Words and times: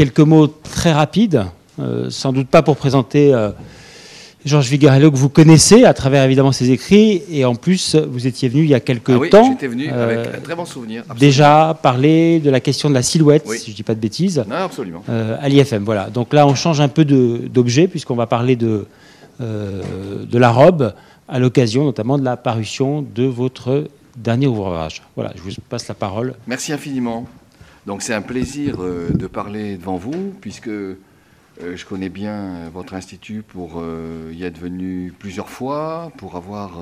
quelques 0.00 0.20
mots 0.20 0.46
très 0.46 0.94
rapides, 0.94 1.44
sans 2.08 2.32
doute 2.32 2.48
pas 2.48 2.62
pour 2.62 2.78
présenter 2.78 3.36
Georges 4.46 4.70
Vigarello 4.70 5.10
que 5.10 5.16
vous 5.18 5.28
connaissez 5.28 5.84
à 5.84 5.92
travers 5.92 6.24
évidemment 6.24 6.52
ses 6.52 6.70
écrits 6.70 7.22
et 7.30 7.44
en 7.44 7.54
plus 7.54 7.96
vous 7.96 8.26
étiez 8.26 8.48
venu 8.48 8.62
il 8.62 8.70
y 8.70 8.74
a 8.74 8.80
quelques 8.80 9.10
ah 9.10 9.18
oui, 9.18 9.28
temps. 9.28 9.50
J'étais 9.52 9.66
venu 9.66 9.90
avec 9.90 10.36
un 10.36 10.40
très 10.40 10.54
bon 10.54 10.64
souvenir. 10.64 11.04
Déjà 11.18 11.78
parler 11.82 12.40
de 12.40 12.48
la 12.48 12.60
question 12.60 12.88
de 12.88 12.94
la 12.94 13.02
silhouette, 13.02 13.46
si 13.46 13.66
je 13.66 13.70
ne 13.72 13.76
dis 13.76 13.82
pas 13.82 13.94
de 13.94 14.00
bêtises. 14.00 14.42
Non, 14.48 14.56
absolument. 14.56 15.04
à 15.06 15.46
l'IFM, 15.50 15.84
voilà. 15.84 16.08
Donc 16.08 16.32
là 16.32 16.46
on 16.46 16.54
change 16.54 16.80
un 16.80 16.88
peu 16.88 17.04
d'objet 17.04 17.86
puisqu'on 17.86 18.16
va 18.16 18.26
parler 18.26 18.56
de, 18.56 18.86
de 19.38 20.38
la 20.38 20.50
robe 20.50 20.94
à 21.28 21.38
l'occasion 21.38 21.84
notamment 21.84 22.16
de 22.16 22.24
la 22.24 22.38
parution 22.38 23.02
de 23.02 23.24
votre 23.24 23.84
dernier 24.16 24.46
ouvrage. 24.46 25.02
Voilà, 25.14 25.34
je 25.36 25.42
vous 25.42 25.50
passe 25.68 25.88
la 25.88 25.94
parole. 25.94 26.36
Merci 26.46 26.72
infiniment. 26.72 27.26
Donc 27.86 28.02
c'est 28.02 28.14
un 28.14 28.22
plaisir 28.22 28.76
euh, 28.80 29.10
de 29.10 29.26
parler 29.26 29.76
devant 29.76 29.96
vous, 29.96 30.34
puisque 30.40 30.68
euh, 30.68 30.96
je 31.58 31.84
connais 31.86 32.10
bien 32.10 32.68
votre 32.72 32.94
institut 32.94 33.42
pour 33.42 33.74
euh, 33.76 34.32
y 34.34 34.44
être 34.44 34.58
venu 34.58 35.14
plusieurs 35.18 35.48
fois, 35.48 36.12
pour 36.18 36.36
avoir 36.36 36.78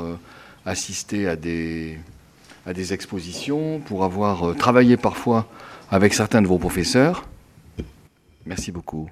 assisté 0.66 1.28
à 1.28 1.36
des, 1.36 1.98
à 2.66 2.72
des 2.72 2.92
expositions, 2.92 3.80
pour 3.80 4.04
avoir 4.04 4.56
travaillé 4.56 4.96
parfois 4.96 5.46
avec 5.90 6.14
certains 6.14 6.42
de 6.42 6.46
vos 6.46 6.58
professeurs. 6.58 7.26
Merci 8.44 8.72
beaucoup. 8.72 9.08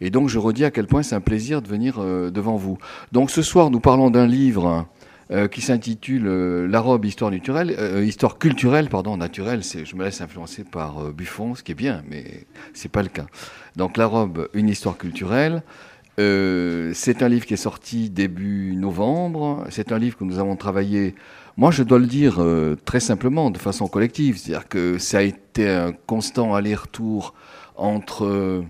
Et 0.00 0.10
donc 0.10 0.28
je 0.28 0.38
redis 0.38 0.64
à 0.64 0.70
quel 0.70 0.86
point 0.86 1.02
c'est 1.02 1.14
un 1.14 1.20
plaisir 1.20 1.62
de 1.62 1.68
venir 1.68 1.98
devant 1.98 2.56
vous. 2.56 2.78
Donc 3.12 3.30
ce 3.30 3.42
soir 3.42 3.70
nous 3.70 3.80
parlons 3.80 4.10
d'un 4.10 4.26
livre 4.26 4.86
euh, 5.32 5.46
qui 5.46 5.60
s'intitule 5.60 6.26
euh, 6.26 6.66
La 6.66 6.80
robe 6.80 7.04
histoire 7.04 7.30
naturelle, 7.30 7.72
euh, 7.78 8.04
histoire 8.04 8.36
culturelle, 8.36 8.88
pardon, 8.88 9.16
naturelle. 9.16 9.62
Je 9.62 9.94
me 9.94 10.02
laisse 10.02 10.20
influencer 10.20 10.64
par 10.64 11.12
Buffon, 11.12 11.54
ce 11.54 11.62
qui 11.62 11.70
est 11.70 11.76
bien, 11.76 12.02
mais 12.08 12.48
c'est 12.74 12.90
pas 12.90 13.02
le 13.02 13.08
cas. 13.08 13.26
Donc 13.76 13.96
La 13.96 14.06
robe, 14.06 14.48
une 14.54 14.68
histoire 14.68 14.98
culturelle. 14.98 15.62
c'est 16.18 17.22
un 17.22 17.28
livre 17.28 17.46
qui 17.46 17.54
est 17.54 17.64
sorti 17.68 18.10
début 18.10 18.74
novembre. 18.74 19.66
C'est 19.70 19.92
un 19.92 19.98
livre 20.00 20.16
que 20.16 20.24
nous 20.24 20.40
avons 20.40 20.56
travaillé. 20.56 21.14
Moi, 21.56 21.70
je 21.70 21.84
dois 21.84 22.00
le 22.00 22.06
dire 22.06 22.44
très 22.84 23.00
simplement, 23.00 23.52
de 23.52 23.58
façon 23.58 23.86
collective. 23.86 24.36
C'est-à-dire 24.36 24.68
que 24.68 24.98
ça 24.98 25.18
a 25.18 25.22
été 25.22 25.68
un 25.68 25.92
constant 25.92 26.56
aller-retour 26.56 27.34
entre 27.76 28.64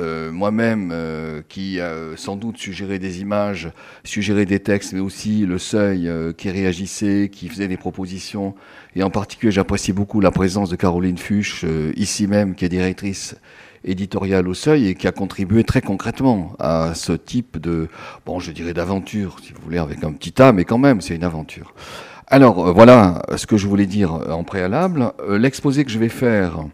euh, 0.00 0.32
moi-même, 0.32 0.90
euh, 0.92 1.40
qui 1.48 1.78
sans 2.16 2.34
doute 2.34 2.58
suggéré 2.58 2.98
des 2.98 3.20
images, 3.20 3.70
suggéré 4.02 4.44
des 4.44 4.58
textes, 4.58 4.92
mais 4.92 4.98
aussi 4.98 5.46
le 5.46 5.58
seuil 5.58 6.08
euh, 6.08 6.32
qui 6.32 6.50
réagissait, 6.50 7.30
qui 7.32 7.48
faisait 7.48 7.68
des 7.68 7.76
propositions. 7.76 8.56
Et 8.96 9.04
en 9.04 9.10
particulier, 9.10 9.52
j'apprécie 9.52 9.92
beaucoup 9.92 10.20
la 10.20 10.32
présence 10.32 10.68
de 10.68 10.74
Caroline 10.74 11.16
Fuchs, 11.16 11.64
ici 11.96 12.26
même, 12.26 12.56
qui 12.56 12.64
est 12.64 12.68
directrice 12.68 13.36
éditoriale 13.84 14.48
au 14.48 14.54
seuil 14.54 14.88
et 14.88 14.94
qui 14.96 15.06
a 15.06 15.12
contribué 15.12 15.62
très 15.62 15.80
concrètement 15.80 16.56
à 16.58 16.94
ce 16.94 17.12
type 17.12 17.58
de, 17.58 17.88
bon, 18.26 18.40
je 18.40 18.50
dirais 18.50 18.74
d'aventure, 18.74 19.36
si 19.42 19.52
vous 19.52 19.60
voulez, 19.62 19.78
avec 19.78 20.02
un 20.02 20.12
petit 20.12 20.42
A, 20.42 20.52
mais 20.52 20.64
quand 20.64 20.78
même, 20.78 21.02
c'est 21.02 21.14
une 21.14 21.24
aventure. 21.24 21.72
Alors, 22.26 22.72
voilà 22.72 23.22
ce 23.36 23.46
que 23.46 23.56
je 23.56 23.68
voulais 23.68 23.86
dire 23.86 24.12
en 24.12 24.42
préalable. 24.42 25.12
L'exposé 25.28 25.84
que 25.84 25.90
je 25.90 25.98
vais 25.98 26.08
faire, 26.08 26.64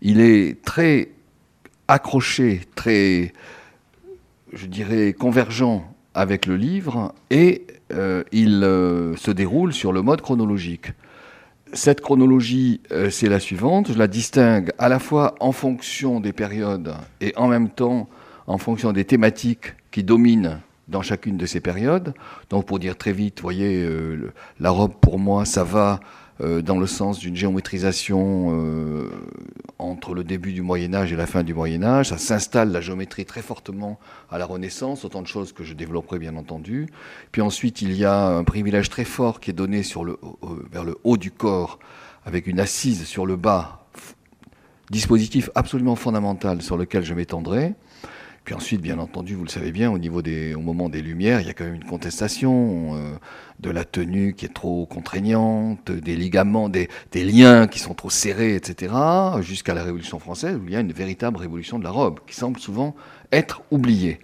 il 0.00 0.20
est 0.20 0.62
très 0.64 1.10
accroché, 1.90 2.60
très, 2.74 3.32
je 4.52 4.66
dirais, 4.66 5.12
convergent 5.12 5.84
avec 6.14 6.46
le 6.46 6.56
livre, 6.56 7.14
et 7.30 7.66
euh, 7.92 8.22
il 8.32 8.62
euh, 8.62 9.16
se 9.16 9.30
déroule 9.30 9.72
sur 9.72 9.92
le 9.92 10.02
mode 10.02 10.20
chronologique. 10.20 10.92
Cette 11.72 12.00
chronologie, 12.00 12.80
euh, 12.92 13.10
c'est 13.10 13.28
la 13.28 13.40
suivante. 13.40 13.92
Je 13.92 13.98
la 13.98 14.06
distingue 14.06 14.72
à 14.78 14.88
la 14.88 14.98
fois 14.98 15.34
en 15.40 15.52
fonction 15.52 16.20
des 16.20 16.32
périodes 16.32 16.94
et 17.20 17.32
en 17.36 17.48
même 17.48 17.68
temps 17.68 18.08
en 18.46 18.58
fonction 18.58 18.92
des 18.92 19.04
thématiques 19.04 19.74
qui 19.90 20.02
dominent 20.02 20.60
dans 20.88 21.02
chacune 21.02 21.36
de 21.36 21.46
ces 21.46 21.60
périodes. 21.60 22.14
Donc 22.50 22.66
pour 22.66 22.80
dire 22.80 22.96
très 22.96 23.12
vite, 23.12 23.38
vous 23.38 23.44
voyez, 23.44 23.88
la 24.58 24.70
robe 24.70 24.94
pour 25.00 25.20
moi, 25.20 25.44
ça 25.44 25.62
va 25.62 26.00
dans 26.40 26.78
le 26.78 26.86
sens 26.86 27.18
d'une 27.18 27.36
géométrisation 27.36 28.50
euh, 28.52 29.10
entre 29.78 30.14
le 30.14 30.24
début 30.24 30.52
du 30.52 30.62
Moyen 30.62 30.94
Âge 30.94 31.12
et 31.12 31.16
la 31.16 31.26
fin 31.26 31.42
du 31.42 31.54
Moyen 31.54 31.82
Âge. 31.82 32.08
Ça 32.08 32.18
s'installe 32.18 32.72
la 32.72 32.80
géométrie 32.80 33.26
très 33.26 33.42
fortement 33.42 33.98
à 34.30 34.38
la 34.38 34.46
Renaissance, 34.46 35.04
autant 35.04 35.22
de 35.22 35.26
choses 35.26 35.52
que 35.52 35.64
je 35.64 35.74
développerai 35.74 36.18
bien 36.18 36.36
entendu. 36.36 36.88
Puis 37.32 37.42
ensuite, 37.42 37.82
il 37.82 37.92
y 37.92 38.04
a 38.04 38.26
un 38.26 38.44
privilège 38.44 38.88
très 38.88 39.04
fort 39.04 39.40
qui 39.40 39.50
est 39.50 39.54
donné 39.54 39.82
sur 39.82 40.04
le, 40.04 40.18
vers 40.70 40.84
le 40.84 40.96
haut 41.04 41.16
du 41.16 41.30
corps, 41.30 41.78
avec 42.24 42.46
une 42.46 42.60
assise 42.60 43.04
sur 43.04 43.26
le 43.26 43.36
bas, 43.36 43.84
dispositif 44.90 45.50
absolument 45.54 45.96
fondamental 45.96 46.62
sur 46.62 46.76
lequel 46.76 47.04
je 47.04 47.14
m'étendrai. 47.14 47.74
Puis 48.44 48.54
ensuite, 48.54 48.80
bien 48.80 48.98
entendu, 48.98 49.34
vous 49.34 49.44
le 49.44 49.50
savez 49.50 49.70
bien, 49.70 49.90
au 49.90 49.98
niveau 49.98 50.22
des, 50.22 50.54
au 50.54 50.60
moment 50.60 50.88
des 50.88 51.02
lumières, 51.02 51.40
il 51.40 51.46
y 51.46 51.50
a 51.50 51.52
quand 51.52 51.64
même 51.64 51.74
une 51.74 51.84
contestation 51.84 52.96
euh, 52.96 53.14
de 53.60 53.70
la 53.70 53.84
tenue 53.84 54.34
qui 54.34 54.46
est 54.46 54.54
trop 54.54 54.86
contraignante, 54.86 55.90
des 55.90 56.16
ligaments, 56.16 56.68
des, 56.68 56.88
des 57.12 57.24
liens 57.24 57.66
qui 57.68 57.78
sont 57.78 57.94
trop 57.94 58.10
serrés, 58.10 58.54
etc., 58.54 58.94
jusqu'à 59.40 59.74
la 59.74 59.84
Révolution 59.84 60.18
française, 60.18 60.56
où 60.56 60.66
il 60.66 60.72
y 60.72 60.76
a 60.76 60.80
une 60.80 60.92
véritable 60.92 61.36
révolution 61.36 61.78
de 61.78 61.84
la 61.84 61.90
robe, 61.90 62.20
qui 62.26 62.34
semble 62.34 62.58
souvent 62.58 62.96
être 63.30 63.62
oubliée. 63.70 64.20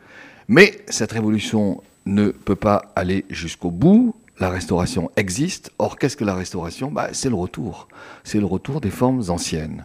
Mais 0.49 0.81
cette 0.89 1.13
révolution 1.13 1.83
ne 2.07 2.31
peut 2.31 2.57
pas 2.57 2.93
aller 2.97 3.27
jusqu'au 3.31 3.71
bout, 3.71 4.15
la 4.39 4.51
restauration 4.51 5.11
existe. 5.17 5.73
Or, 5.79 5.99
qu'est-ce 5.99 6.17
que 6.17 6.25
la 6.25 6.35
restauration? 6.35 6.91
Bah, 6.91 7.09
C'est 7.13 7.29
le 7.29 7.35
retour. 7.35 7.89
C'est 8.25 8.39
le 8.39 8.47
retour 8.47 8.81
des 8.81 8.91
formes 8.91 9.23
anciennes. 9.29 9.85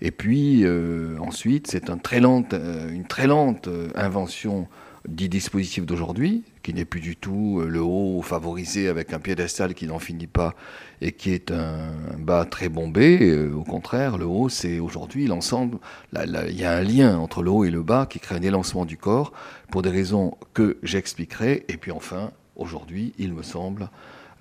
Et 0.00 0.10
puis, 0.10 0.64
euh, 0.64 1.16
ensuite, 1.20 1.68
c'est 1.68 1.88
euh, 1.88 2.90
une 2.90 3.04
très 3.06 3.26
lente 3.26 3.68
euh, 3.68 3.88
invention 3.94 4.66
du 5.08 5.28
dispositif 5.28 5.84
d'aujourd'hui, 5.84 6.44
qui 6.62 6.72
n'est 6.74 6.84
plus 6.84 7.00
du 7.00 7.16
tout 7.16 7.60
le 7.66 7.80
haut 7.80 8.22
favorisé 8.22 8.86
avec 8.86 9.12
un 9.12 9.18
piédestal 9.18 9.74
qui 9.74 9.88
n'en 9.88 9.98
finit 9.98 10.28
pas 10.28 10.54
et 11.00 11.10
qui 11.10 11.32
est 11.32 11.50
un, 11.50 11.90
bas 12.20 12.44
très 12.44 12.68
bombé. 12.68 13.48
au 13.48 13.64
contraire, 13.64 14.16
le 14.16 14.26
haut, 14.26 14.48
c'est 14.48 14.78
aujourd'hui 14.78 15.26
l'ensemble. 15.26 15.78
Il 16.14 16.56
y 16.56 16.64
a 16.64 16.76
un 16.76 16.82
lien 16.82 17.18
entre 17.18 17.42
le 17.42 17.50
haut 17.50 17.64
et 17.64 17.70
le 17.70 17.82
bas 17.82 18.06
qui 18.06 18.20
crée 18.20 18.36
un 18.36 18.42
élancement 18.42 18.84
du 18.84 18.96
corps 18.96 19.32
pour 19.72 19.82
des 19.82 19.90
raisons 19.90 20.36
que 20.54 20.78
j'expliquerai. 20.84 21.64
Et 21.68 21.78
puis 21.78 21.90
enfin, 21.90 22.30
aujourd'hui, 22.56 23.12
il 23.18 23.32
me 23.32 23.42
semble, 23.42 23.88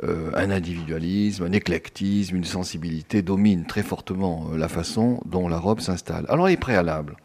euh, 0.04 0.32
un 0.34 0.50
individualisme, 0.50 1.44
un 1.44 1.52
éclectisme, 1.52 2.36
une 2.36 2.44
sensibilité 2.44 3.22
domine 3.22 3.66
très 3.66 3.84
fortement 3.84 4.48
euh, 4.52 4.58
la 4.58 4.68
façon 4.68 5.22
dont 5.26 5.48
la 5.48 5.60
robe 5.60 5.80
s'installe. 5.80 6.26
Alors 6.28 6.48
les 6.48 6.58
préalables. 6.58 7.18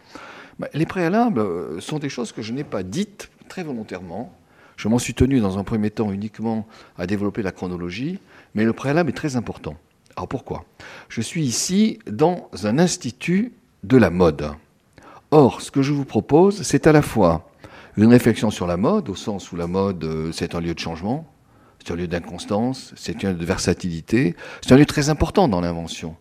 Bah, 0.59 0.69
les 0.75 0.85
préalables 0.85 1.41
euh, 1.41 1.81
sont 1.81 1.99
des 1.99 2.11
choses 2.11 2.33
que 2.33 2.43
je 2.43 2.53
n'ai 2.53 2.65
pas 2.65 2.83
dites 2.83 3.31
très 3.49 3.63
volontairement. 3.63 4.31
Je 4.77 4.89
m'en 4.89 4.99
suis 4.99 5.15
tenu 5.15 5.41
dans 5.41 5.59
un 5.59 5.65
premier 5.65 5.89
temps 5.91 6.13
uniquement 6.13 6.67
à 6.99 7.07
développer 7.07 7.41
la 7.41 7.51
chronologie, 7.51 8.19
mais 8.55 8.65
le 8.65 8.75
préalable 8.75 9.09
est 9.09 9.15
très 9.15 9.37
important. 9.37 9.77
Alors 10.15 10.29
pourquoi? 10.29 10.67
Je 11.09 11.23
suis 11.23 11.45
ici 11.47 11.99
dans 12.07 12.51
un 12.65 12.79
institut 12.79 13.53
de 13.85 13.97
la 13.97 14.11
mode. 14.11 14.51
Or, 15.31 15.63
ce 15.63 15.71
que 15.71 15.81
je 15.81 15.95
vous 15.95 16.05
propose, 16.05 16.61
c'est 16.61 16.87
à 16.87 16.93
la 16.93 17.03
fois 17.03 17.51
une 17.97 18.11
réflexion 18.11 18.51
sur 18.51 18.67
la 18.67 18.77
mode, 18.77 19.09
au 19.09 19.15
sens 19.15 19.53
où 19.53 19.57
la 19.57 19.67
mode, 19.67 20.05
euh, 20.05 20.33
c'est 20.33 20.55
un 20.55 20.61
lieu 20.61 20.75
de 20.75 20.79
changement, 20.79 21.27
c'est 21.79 21.93
un 21.93 21.97
lieu 21.97 22.07
d'inconstance, 22.07 22.93
c'est 22.97 23.25
un 23.25 23.31
lieu 23.33 23.39
de 23.39 23.45
versatilité, 23.45 24.37
c'est 24.61 24.73
un 24.73 24.77
lieu 24.77 24.87
très 24.87 25.09
important 25.09 25.49
dans 25.49 25.61
l'invention. 25.61 26.17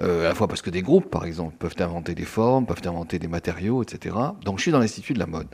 Euh, 0.00 0.24
à 0.24 0.28
la 0.30 0.34
fois 0.34 0.48
parce 0.48 0.60
que 0.60 0.70
des 0.70 0.82
groupes, 0.82 1.08
par 1.08 1.24
exemple, 1.24 1.54
peuvent 1.56 1.76
inventer 1.78 2.14
des 2.14 2.24
formes, 2.24 2.66
peuvent 2.66 2.82
inventer 2.84 3.18
des 3.18 3.28
matériaux, 3.28 3.82
etc. 3.82 4.16
Donc 4.44 4.58
je 4.58 4.62
suis 4.62 4.72
dans 4.72 4.80
l'Institut 4.80 5.14
de 5.14 5.20
la 5.20 5.26
mode. 5.26 5.46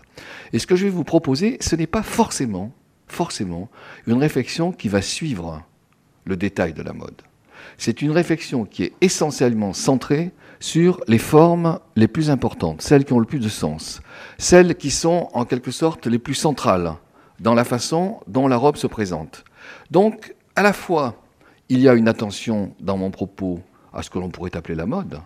Et 0.53 0.59
ce 0.59 0.67
que 0.67 0.77
je 0.77 0.85
vais 0.85 0.91
vous 0.91 1.05
proposer, 1.05 1.59
ce 1.61 1.77
n'est 1.77 1.87
pas 1.87 2.03
forcément, 2.03 2.73
forcément, 3.07 3.69
une 4.07 4.19
réflexion 4.19 4.73
qui 4.73 4.89
va 4.89 5.03
suivre 5.03 5.63
le 6.25 6.37
détail 6.37 6.73
de 6.73 6.83
la 6.83 6.95
mode. 6.95 7.23
C'est 7.77 8.03
une 8.03 8.11
réflexion 8.11 8.65
qui 8.65 8.85
est 8.85 8.93
essentiellement 9.03 9.75
centrée 9.75 10.33
sur 10.61 11.01
les 11.09 11.19
formes 11.19 11.81
les 11.97 12.07
plus 12.07 12.31
importantes, 12.31 12.83
celles 12.83 13.05
qui 13.05 13.15
ont 13.15 13.19
le 13.19 13.27
plus 13.27 13.41
de 13.41 13.49
sens, 13.49 14.01
celles 14.39 14.77
qui 14.77 14.91
sont 14.91 15.29
en 15.33 15.45
quelque 15.45 15.71
sorte 15.71 16.07
les 16.07 16.19
plus 16.19 16.35
centrales 16.35 16.95
dans 17.41 17.55
la 17.55 17.65
façon 17.65 18.21
dont 18.27 18.47
la 18.47 18.57
robe 18.57 18.77
se 18.77 18.87
présente. 18.87 19.45
Donc, 19.91 20.35
à 20.55 20.63
la 20.63 20.75
fois, 20.75 21.15
il 21.71 21.81
y 21.81 21.89
a 21.89 21.95
une 21.95 22.09
attention 22.09 22.75
dans 22.81 22.99
mon 22.99 23.11
propos 23.11 23.61
à 23.93 24.03
ce 24.03 24.11
que 24.11 24.19
l'on 24.19 24.29
pourrait 24.29 24.55
appeler 24.57 24.75
la 24.75 24.87
mode, 24.87 25.19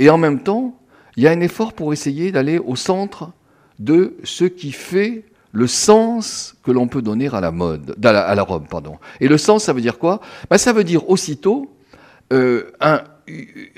et 0.00 0.10
en 0.10 0.18
même 0.18 0.42
temps, 0.42 0.74
il 1.16 1.22
y 1.22 1.28
a 1.28 1.30
un 1.30 1.40
effort 1.40 1.72
pour 1.72 1.92
essayer 1.92 2.32
d'aller 2.32 2.58
au 2.58 2.76
centre 2.76 3.30
de 3.78 4.16
ce 4.24 4.44
qui 4.44 4.72
fait 4.72 5.24
le 5.52 5.66
sens 5.66 6.54
que 6.62 6.70
l'on 6.70 6.88
peut 6.88 7.02
donner 7.02 7.28
à 7.32 7.40
la 7.40 7.50
mode, 7.50 7.96
à 8.04 8.34
la, 8.34 8.42
robe, 8.42 8.68
pardon. 8.68 8.98
Et 9.20 9.28
le 9.28 9.36
sens, 9.36 9.64
ça 9.64 9.72
veut 9.72 9.80
dire 9.80 9.98
quoi? 9.98 10.20
Ben, 10.48 10.58
Ça 10.58 10.72
veut 10.72 10.84
dire 10.84 11.08
aussitôt 11.10 11.70
euh, 12.32 12.70
un, 12.80 13.02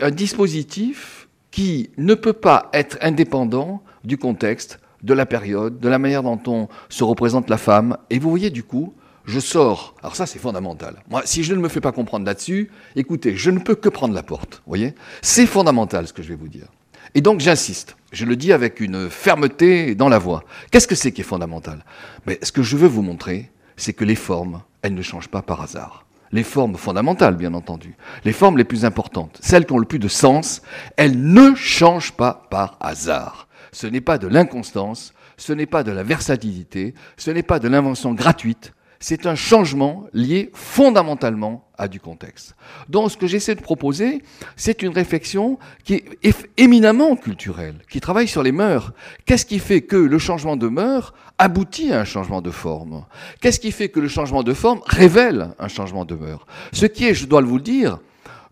un 0.01 0.11
dispositif 0.11 1.29
qui 1.51 1.91
ne 1.99 2.15
peut 2.15 2.33
pas 2.33 2.71
être 2.73 2.99
indépendant 3.01 3.83
du 4.05 4.17
contexte, 4.19 4.81
de 5.03 5.15
la 5.15 5.27
période, 5.27 5.81
de 5.81 5.89
la 5.89 5.99
manière 5.99 6.23
dont 6.23 6.41
on 6.47 6.69
se 6.89 7.05
représente 7.05 7.51
la 7.51 7.59
femme. 7.59 7.97
Et 8.11 8.19
vous 8.19 8.31
voyez, 8.31 8.51
du 8.51 8.63
coup, 8.63 8.95
je 9.25 9.41
sors. 9.41 9.95
Alors 10.03 10.17
ça, 10.17 10.27
c'est 10.27 10.39
fondamental. 10.39 11.03
Moi, 11.11 11.23
si 11.25 11.45
je 11.45 11.55
ne 11.55 11.61
me 11.61 11.69
fais 11.69 11.81
pas 11.81 11.93
comprendre 11.93 12.27
là-dessus, 12.27 12.71
écoutez, 12.97 13.37
je 13.37 13.51
ne 13.51 13.59
peux 13.59 13.75
que 13.75 13.89
prendre 13.89 14.15
la 14.15 14.23
porte. 14.23 14.63
Voyez 14.67 14.95
C'est 15.21 15.47
fondamental 15.47 16.07
ce 16.07 16.13
que 16.13 16.23
je 16.23 16.29
vais 16.29 16.35
vous 16.35 16.49
dire. 16.49 16.67
Et 17.15 17.21
donc 17.21 17.41
j'insiste, 17.41 17.97
je 18.13 18.25
le 18.25 18.37
dis 18.37 18.53
avec 18.53 18.81
une 18.81 19.11
fermeté 19.11 19.95
dans 19.95 20.09
la 20.09 20.19
voix. 20.19 20.45
Qu'est-ce 20.71 20.89
que 20.89 20.95
c'est 20.95 21.13
qui 21.13 21.21
est 21.21 21.25
fondamental? 21.25 21.85
Mais 22.27 22.39
Ce 22.43 22.53
que 22.53 22.63
je 22.63 22.77
veux 22.77 22.89
vous 22.89 23.03
montrer, 23.03 23.51
c'est 23.77 23.93
que 23.93 24.05
les 24.05 24.15
formes, 24.15 24.63
elles 24.81 24.95
ne 24.95 25.03
changent 25.03 25.29
pas 25.29 25.43
par 25.43 25.61
hasard. 25.61 26.07
Les 26.32 26.43
formes 26.43 26.76
fondamentales, 26.76 27.37
bien 27.37 27.52
entendu, 27.52 27.94
les 28.25 28.32
formes 28.32 28.56
les 28.56 28.64
plus 28.64 28.84
importantes, 28.84 29.38
celles 29.43 29.67
qui 29.67 29.73
ont 29.73 29.79
le 29.79 29.84
plus 29.84 29.99
de 29.99 30.08
sens, 30.08 30.62
elles 30.96 31.20
ne 31.20 31.55
changent 31.55 32.12
pas 32.12 32.46
par 32.50 32.79
hasard. 32.81 33.49
Ce 33.70 33.87
n'est 33.87 34.00
pas 34.00 34.17
de 34.19 34.29
l'inconstance, 34.29 35.12
ce 35.37 35.52
n'est 35.52 35.67
pas 35.67 35.82
de 35.82 35.93
la 35.93 36.02
versatilité, 36.02 36.94
ce 37.17 37.31
n'est 37.31 37.43
pas 37.43 37.58
de 37.58 37.69
l'invention 37.69 38.14
gratuite, 38.14 38.73
c'est 39.03 39.27
un 39.27 39.35
changement 39.35 40.07
lié 40.13 40.51
fondamentalement 40.55 41.67
à 41.77 41.89
du 41.89 41.99
contexte. 41.99 42.55
Donc 42.89 43.11
ce 43.11 43.17
que 43.17 43.27
j'essaie 43.27 43.57
de 43.57 43.61
proposer, 43.61 44.23
c'est 44.57 44.81
une 44.83 44.93
réflexion 44.93 45.59
qui 45.83 46.05
est 46.23 46.37
éminemment 46.57 47.17
culturelle, 47.17 47.75
qui 47.91 48.01
travaille 48.01 48.29
sur 48.29 48.45
les 48.45 48.53
mœurs. 48.53 48.93
Qu'est-ce 49.27 49.45
qui 49.45 49.59
fait 49.59 49.81
que 49.81 49.97
le 49.97 50.19
changement 50.19 50.57
de 50.57 50.69
mœurs 50.69 51.15
aboutit 51.37 51.93
à 51.93 51.99
un 52.01 52.05
changement 52.05 52.41
de 52.41 52.53
forme? 52.53 53.05
Qu'est-ce 53.41 53.59
qui 53.59 53.73
fait 53.73 53.89
que 53.89 53.99
le 53.99 54.07
changement 54.07 54.45
de 54.45 54.55
forme 54.55 54.81
révèle 54.87 55.51
un 55.59 55.69
changement 55.69 56.05
de 56.05 56.15
mœurs? 56.15 56.47
Ce 56.73 56.87
qui 56.87 57.05
est, 57.07 57.15
je 57.15 57.27
dois 57.27 57.43
vous 57.43 57.57
le 57.57 57.63
dire, 57.63 57.99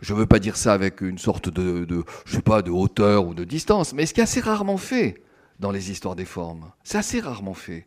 je 0.01 0.13
ne 0.15 0.19
veux 0.19 0.27
pas 0.27 0.41
dire 0.41 0.57
ça 0.57 0.73
avec 0.73 1.01
une 1.01 1.19
sorte 1.19 1.49
de, 1.49 1.85
de, 1.85 2.71
hauteur 2.71 3.25
ou 3.25 3.35
de 3.35 3.45
distance, 3.45 3.95
mais 3.95 4.05
ce 4.05 4.15
qui 4.15 4.21
est 4.21 4.25
assez 4.25 4.41
rarement 4.41 4.79
fait 4.79 5.23
dans 5.61 5.71
les 5.71 5.91
histoires 5.91 6.17
des 6.17 6.25
formes. 6.25 6.73
C'est 6.83 6.99
assez 6.99 7.21
rarement 7.21 7.55
fait. 7.55 7.87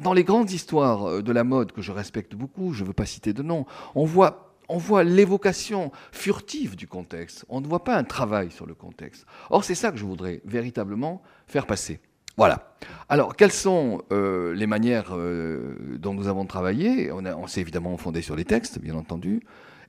Dans, 0.00 0.14
les 0.14 0.24
grandes 0.24 0.50
histoires 0.50 1.08
euh, 1.08 1.22
de 1.22 1.30
la 1.30 1.44
mode 1.44 1.72
que 1.72 1.82
je 1.82 1.92
respecte 1.92 2.34
beaucoup, 2.34 2.72
je 2.72 2.82
ne 2.82 2.88
veux 2.88 2.94
pas 2.94 3.06
citer 3.06 3.32
de 3.32 3.42
nom, 3.42 3.66
on 3.94 4.04
voit, 4.04 4.54
on 4.68 4.78
voit 4.78 5.04
l'évocation 5.04 5.92
furtive 6.10 6.74
du 6.74 6.88
contexte. 6.88 7.44
On 7.48 7.60
ne 7.60 7.66
voit 7.66 7.84
pas 7.84 7.96
un 7.96 8.04
travail 8.04 8.50
sur 8.50 8.66
le 8.66 8.74
contexte. 8.74 9.26
Or, 9.50 9.62
c'est 9.62 9.74
ça 9.74 9.92
que 9.92 9.98
je 9.98 10.04
voudrais 10.04 10.40
véritablement 10.44 11.22
faire 11.46 11.66
passer. 11.66 12.00
Voilà. 12.38 12.74
Alors, 13.08 13.36
quelles 13.36 13.52
sont 13.52 14.02
euh, 14.10 14.54
les 14.54 14.66
manières 14.66 15.10
euh, 15.12 15.76
dont 15.98 16.14
nous 16.14 16.28
avons 16.28 16.44
travaillé? 16.46 17.12
On, 17.12 17.24
on 17.24 17.46
s'est 17.46 17.60
évidemment 17.60 17.96
fondé 17.96 18.20
sur 18.20 18.36
les 18.36 18.44
textes, 18.44 18.78
bien 18.78 18.94
entendu. 18.94 19.42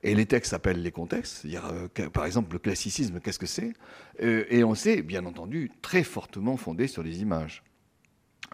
Et 0.03 0.15
les 0.15 0.25
textes 0.25 0.51
s'appellent 0.51 0.81
les 0.81 0.91
contextes, 0.91 1.45
euh, 1.45 2.09
par 2.09 2.25
exemple, 2.25 2.53
le 2.53 2.59
classicisme, 2.59 3.19
qu'est-ce 3.19 3.39
que 3.39 3.45
c'est? 3.45 3.73
Euh, 4.21 4.45
Et 4.49 4.63
on 4.63 4.75
s'est, 4.75 5.01
bien 5.01 5.25
entendu, 5.25 5.71
très 5.81 6.03
fortement 6.03 6.57
fondé 6.57 6.87
sur 6.87 7.03
les 7.03 7.21
images. 7.21 7.63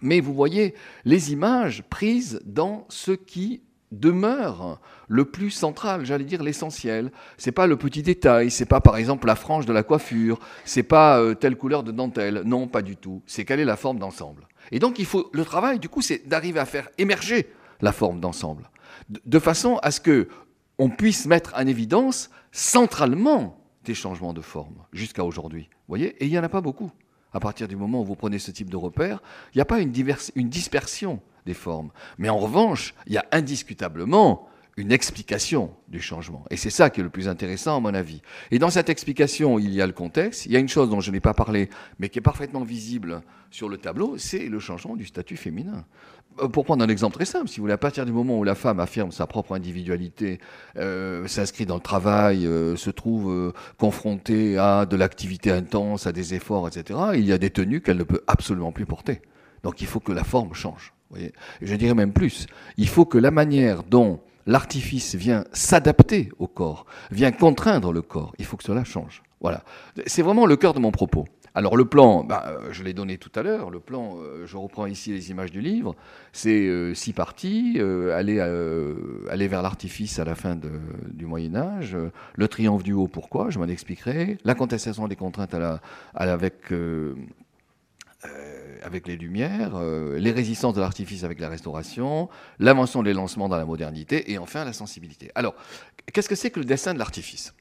Mais 0.02 0.20
vous 0.20 0.34
voyez, 0.34 0.74
les 1.04 1.32
images 1.32 1.82
prises 1.88 2.40
dans 2.44 2.86
ce 2.88 3.12
qui 3.12 3.62
demeure 3.92 4.80
le 5.08 5.24
plus 5.24 5.50
central, 5.50 6.04
j'allais 6.04 6.24
dire 6.24 6.42
l'essentiel. 6.42 7.12
C'est 7.38 7.52
pas 7.52 7.66
le 7.66 7.76
petit 7.76 8.02
détail, 8.02 8.50
c'est 8.50 8.66
pas 8.66 8.80
par 8.80 8.96
exemple 8.96 9.26
la 9.26 9.36
frange 9.36 9.66
de 9.66 9.72
la 9.72 9.82
coiffure, 9.82 10.40
c'est 10.64 10.82
pas 10.82 11.20
euh, 11.20 11.34
telle 11.34 11.56
couleur 11.56 11.82
de 11.84 11.92
dentelle, 11.92 12.42
non, 12.44 12.66
pas 12.66 12.82
du 12.82 12.96
tout. 12.96 13.22
C'est 13.26 13.44
quelle 13.44 13.60
est 13.60 13.64
la 13.64 13.76
forme 13.76 13.98
d'ensemble. 13.98 14.48
Et 14.72 14.78
donc 14.78 14.98
il 14.98 15.06
faut 15.06 15.30
le 15.32 15.44
travail, 15.44 15.78
du 15.78 15.88
coup, 15.88 16.02
c'est 16.02 16.26
d'arriver 16.26 16.58
à 16.58 16.66
faire 16.66 16.88
émerger 16.98 17.48
la 17.80 17.92
forme 17.92 18.20
d'ensemble, 18.20 18.70
de 19.08 19.38
façon 19.38 19.78
à 19.82 19.90
ce 19.90 20.00
que 20.00 20.28
on 20.78 20.90
puisse 20.90 21.26
mettre 21.26 21.54
en 21.56 21.66
évidence 21.66 22.30
centralement 22.52 23.58
des 23.84 23.94
changements 23.94 24.32
de 24.32 24.40
forme 24.40 24.76
jusqu'à 24.92 25.24
aujourd'hui. 25.24 25.68
voyez? 25.88 26.16
Et 26.22 26.26
il 26.26 26.30
n'y 26.30 26.38
en 26.38 26.44
a 26.44 26.48
pas 26.48 26.60
beaucoup. 26.60 26.90
À 27.32 27.40
partir 27.40 27.68
du 27.68 27.76
moment 27.76 28.00
où 28.00 28.04
vous 28.04 28.16
prenez 28.16 28.38
ce 28.38 28.50
type 28.50 28.70
de 28.70 28.76
repère, 28.76 29.20
il 29.52 29.58
n'y 29.58 29.62
a 29.62 29.66
pas 29.66 29.80
une, 29.80 29.92
une 30.36 30.48
dispersion 30.48 31.20
des 31.46 31.54
formes. 31.54 31.90
Mais 32.16 32.28
en 32.28 32.38
revanche, 32.38 32.94
il 33.06 33.12
y 33.12 33.18
a 33.18 33.26
indiscutablement 33.32 34.48
une 34.76 34.92
explication 34.92 35.70
du 35.88 36.00
changement. 36.00 36.44
Et 36.50 36.56
c'est 36.56 36.70
ça 36.70 36.90
qui 36.90 37.00
est 37.00 37.04
le 37.04 37.10
plus 37.10 37.28
intéressant 37.28 37.76
à 37.76 37.80
mon 37.80 37.94
avis. 37.94 38.22
Et 38.50 38.58
dans 38.58 38.70
cette 38.70 38.88
explication, 38.88 39.58
il 39.58 39.72
y 39.72 39.80
a 39.80 39.86
le 39.86 39.92
contexte. 39.92 40.46
Il 40.46 40.52
y 40.52 40.56
a 40.56 40.58
une 40.58 40.68
chose 40.68 40.90
dont 40.90 41.00
je 41.00 41.10
n'ai 41.10 41.20
pas 41.20 41.34
parlé, 41.34 41.70
mais 41.98 42.08
qui 42.08 42.18
est 42.18 42.22
parfaitement 42.22 42.64
visible 42.64 43.22
sur 43.50 43.68
le 43.68 43.76
tableau, 43.76 44.18
c'est 44.18 44.48
le 44.48 44.58
changement 44.58 44.96
du 44.96 45.06
statut 45.06 45.36
féminin. 45.36 45.84
Euh, 46.40 46.48
pour 46.48 46.64
prendre 46.64 46.82
un 46.82 46.88
exemple 46.88 47.14
très 47.14 47.24
simple, 47.24 47.48
si 47.48 47.58
vous 47.58 47.62
voulez, 47.62 47.72
à 47.72 47.78
partir 47.78 48.04
du 48.04 48.10
moment 48.10 48.36
où 48.36 48.42
la 48.42 48.56
femme 48.56 48.80
affirme 48.80 49.12
sa 49.12 49.28
propre 49.28 49.54
individualité, 49.54 50.40
euh, 50.76 51.28
s'inscrit 51.28 51.64
dans 51.64 51.76
le 51.76 51.80
travail, 51.80 52.46
euh, 52.46 52.74
se 52.74 52.90
trouve 52.90 53.52
confrontée 53.78 54.58
à 54.58 54.86
de 54.86 54.96
l'activité 54.96 55.52
intense, 55.52 56.08
à 56.08 56.12
des 56.12 56.34
efforts, 56.34 56.66
etc., 56.66 56.98
il 57.14 57.24
y 57.24 57.32
a 57.32 57.38
des 57.38 57.50
tenues 57.50 57.80
qu'elle 57.80 57.98
ne 57.98 58.02
peut 58.02 58.22
absolument 58.26 58.72
plus 58.72 58.86
porter. 58.86 59.22
Donc 59.62 59.80
il 59.80 59.86
faut 59.86 60.00
que 60.00 60.12
la 60.12 60.24
forme 60.24 60.52
change. 60.52 60.92
Voyez 61.10 61.32
je 61.62 61.76
dirais 61.76 61.94
même 61.94 62.12
plus, 62.12 62.46
il 62.76 62.88
faut 62.88 63.04
que 63.04 63.18
la 63.18 63.30
manière 63.30 63.84
dont 63.84 64.20
l'artifice 64.46 65.14
vient 65.14 65.44
s'adapter 65.52 66.30
au 66.38 66.46
corps, 66.46 66.86
vient 67.10 67.32
contraindre 67.32 67.92
le 67.92 68.02
corps, 68.02 68.32
il 68.38 68.44
faut 68.44 68.56
que 68.56 68.64
cela 68.64 68.84
change. 68.84 69.22
Voilà. 69.40 69.62
C'est 70.06 70.22
vraiment 70.22 70.46
le 70.46 70.56
cœur 70.56 70.74
de 70.74 70.80
mon 70.80 70.90
propos. 70.90 71.26
Alors 71.56 71.76
le 71.76 71.84
plan, 71.84 72.24
bah, 72.24 72.44
euh, 72.48 72.72
je 72.72 72.82
l'ai 72.82 72.94
donné 72.94 73.16
tout 73.16 73.30
à 73.36 73.42
l'heure, 73.44 73.70
le 73.70 73.78
plan, 73.78 74.16
euh, 74.18 74.44
je 74.44 74.56
reprends 74.56 74.86
ici 74.86 75.12
les 75.12 75.30
images 75.30 75.52
du 75.52 75.60
livre, 75.60 75.94
c'est 76.32 76.66
euh, 76.66 76.94
six 76.94 77.12
parties, 77.12 77.78
aller, 78.12 78.38
vers 79.46 79.62
l'artifice 79.62 80.18
à 80.18 80.24
la 80.24 80.34
fin 80.34 80.56
du 80.56 81.26
Moyen 81.26 81.54
Âge, 81.54 81.96
le 82.34 82.48
triomphe 82.48 82.82
du 82.82 82.92
haut, 82.92 83.06
pourquoi, 83.06 83.50
je 83.50 83.60
m'en 83.60 83.68
expliquerai, 83.68 84.38
la 84.42 84.56
contestation 84.56 85.06
des 85.06 85.14
contraintes 85.14 85.54
avec, 86.14 86.72
avec 88.84 89.08
les 89.08 89.16
Lumières, 89.16 89.80
les 89.80 90.30
résistances 90.30 90.74
de 90.74 90.80
l'artifice 90.80 91.24
avec 91.24 91.40
la 91.40 91.48
Restauration, 91.48 92.28
l'invention 92.58 93.02
des 93.02 93.12
lancements 93.12 93.48
dans 93.48 93.56
la 93.56 93.64
modernité, 93.64 94.30
et 94.30 94.38
enfin 94.38 94.64
la 94.64 94.72
sensibilité. 94.72 95.30
Alors, 95.34 95.54
qu'est-ce 96.12 96.28
que 96.28 96.34
c'est 96.34 96.50
que 96.50 96.60
le 96.60 96.66
dessin 96.66 96.94
de 96.94 96.98
l'artifice? 96.98 97.54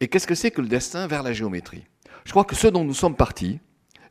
Et 0.00 0.08
qu'est-ce 0.08 0.26
que 0.26 0.34
c'est 0.34 0.50
que 0.50 0.60
le 0.60 0.68
destin 0.68 1.06
vers 1.06 1.22
la 1.22 1.32
géométrie? 1.32 1.84
Je 2.24 2.30
crois 2.30 2.44
que 2.44 2.54
ce 2.54 2.66
dont 2.66 2.84
nous 2.84 2.94
sommes 2.94 3.16
partis, 3.16 3.60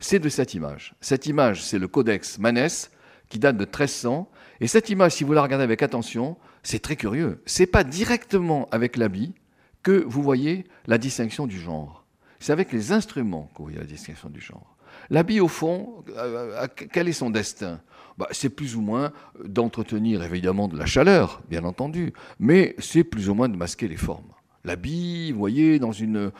c'est 0.00 0.18
de 0.18 0.28
cette 0.28 0.54
image. 0.54 0.94
Cette 1.00 1.26
image, 1.26 1.62
c'est 1.62 1.78
le 1.78 1.88
codex 1.88 2.38
Manès, 2.38 2.90
qui 3.28 3.38
date 3.38 3.56
de 3.56 3.64
1300. 3.64 4.30
Et 4.60 4.66
cette 4.66 4.90
image, 4.90 5.12
si 5.12 5.24
vous 5.24 5.32
la 5.32 5.42
regardez 5.42 5.64
avec 5.64 5.82
attention, 5.82 6.36
c'est 6.62 6.80
très 6.80 6.96
curieux. 6.96 7.42
C'est 7.46 7.66
pas 7.66 7.84
directement 7.84 8.68
avec 8.70 8.96
l'habit 8.96 9.34
que 9.82 10.04
vous 10.06 10.22
voyez 10.22 10.64
la 10.86 10.98
distinction 10.98 11.46
du 11.46 11.58
genre. 11.58 12.04
C'est 12.40 12.52
avec 12.52 12.72
les 12.72 12.92
instruments 12.92 13.50
que 13.52 13.58
vous 13.58 13.64
voyez 13.64 13.78
la 13.78 13.86
distinction 13.86 14.28
du 14.28 14.40
genre. 14.40 14.76
L'habit, 15.10 15.40
au 15.40 15.48
fond, 15.48 16.04
euh, 16.16 16.66
quel 16.92 17.08
est 17.08 17.12
son 17.12 17.30
destin? 17.30 17.80
Bah, 18.18 18.28
C'est 18.30 18.50
plus 18.50 18.76
ou 18.76 18.80
moins 18.80 19.12
d'entretenir 19.44 20.22
évidemment 20.22 20.68
de 20.68 20.76
la 20.76 20.86
chaleur, 20.86 21.40
bien 21.48 21.64
entendu, 21.64 22.12
mais 22.38 22.74
c'est 22.78 23.04
plus 23.04 23.28
ou 23.28 23.34
moins 23.34 23.48
de 23.48 23.56
masquer 23.56 23.88
les 23.88 23.96
formes. 23.96 24.32
L'habit, 24.64 25.32
vous 25.32 25.38
voyez, 25.38 25.78
dans 25.78 25.92
une 25.92 26.30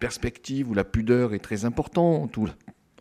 perspective 0.00 0.70
où 0.70 0.74
la 0.74 0.82
pudeur 0.82 1.34
est 1.34 1.38
très 1.38 1.64
importante, 1.64 2.36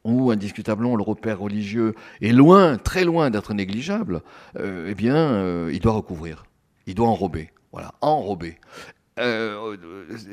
où, 0.04 0.32
indiscutablement 0.32 0.96
le 0.96 1.02
repère 1.02 1.40
religieux 1.40 1.96
est 2.22 2.34
loin, 2.34 2.78
très 2.78 3.06
loin 3.06 3.32
d'être 3.32 3.54
négligeable, 3.54 4.22
euh, 4.60 4.90
eh 4.92 4.96
bien, 4.96 5.16
euh, 5.16 5.72
il 5.74 5.80
doit 5.80 5.94
recouvrir, 5.94 6.44
il 6.86 6.94
doit 6.94 7.08
enrober, 7.08 7.50
voilà, 7.72 7.94
enrober. 8.02 8.58
Euh, 9.20 9.78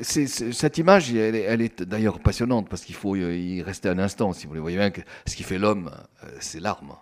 cette 0.01 0.77
image, 0.77 1.13
elle, 1.13 1.61
est 1.61 1.83
d'ailleurs 1.83 2.19
passionnante 2.19 2.67
parce 2.69 2.83
qu'il 2.83 2.95
faut 2.95 3.15
y 3.15 3.61
rester 3.61 3.89
un 3.89 3.99
instant, 3.99 4.33
si 4.33 4.45
vous 4.45 4.49
voulez. 4.49 4.61
voyez 4.61 4.77
bien 4.77 4.91
que 4.91 5.01
ce 5.27 5.35
qui 5.35 5.43
fait 5.43 5.59
l'homme, 5.59 5.91
c'est 6.39 6.59
l'arme. 6.59 6.95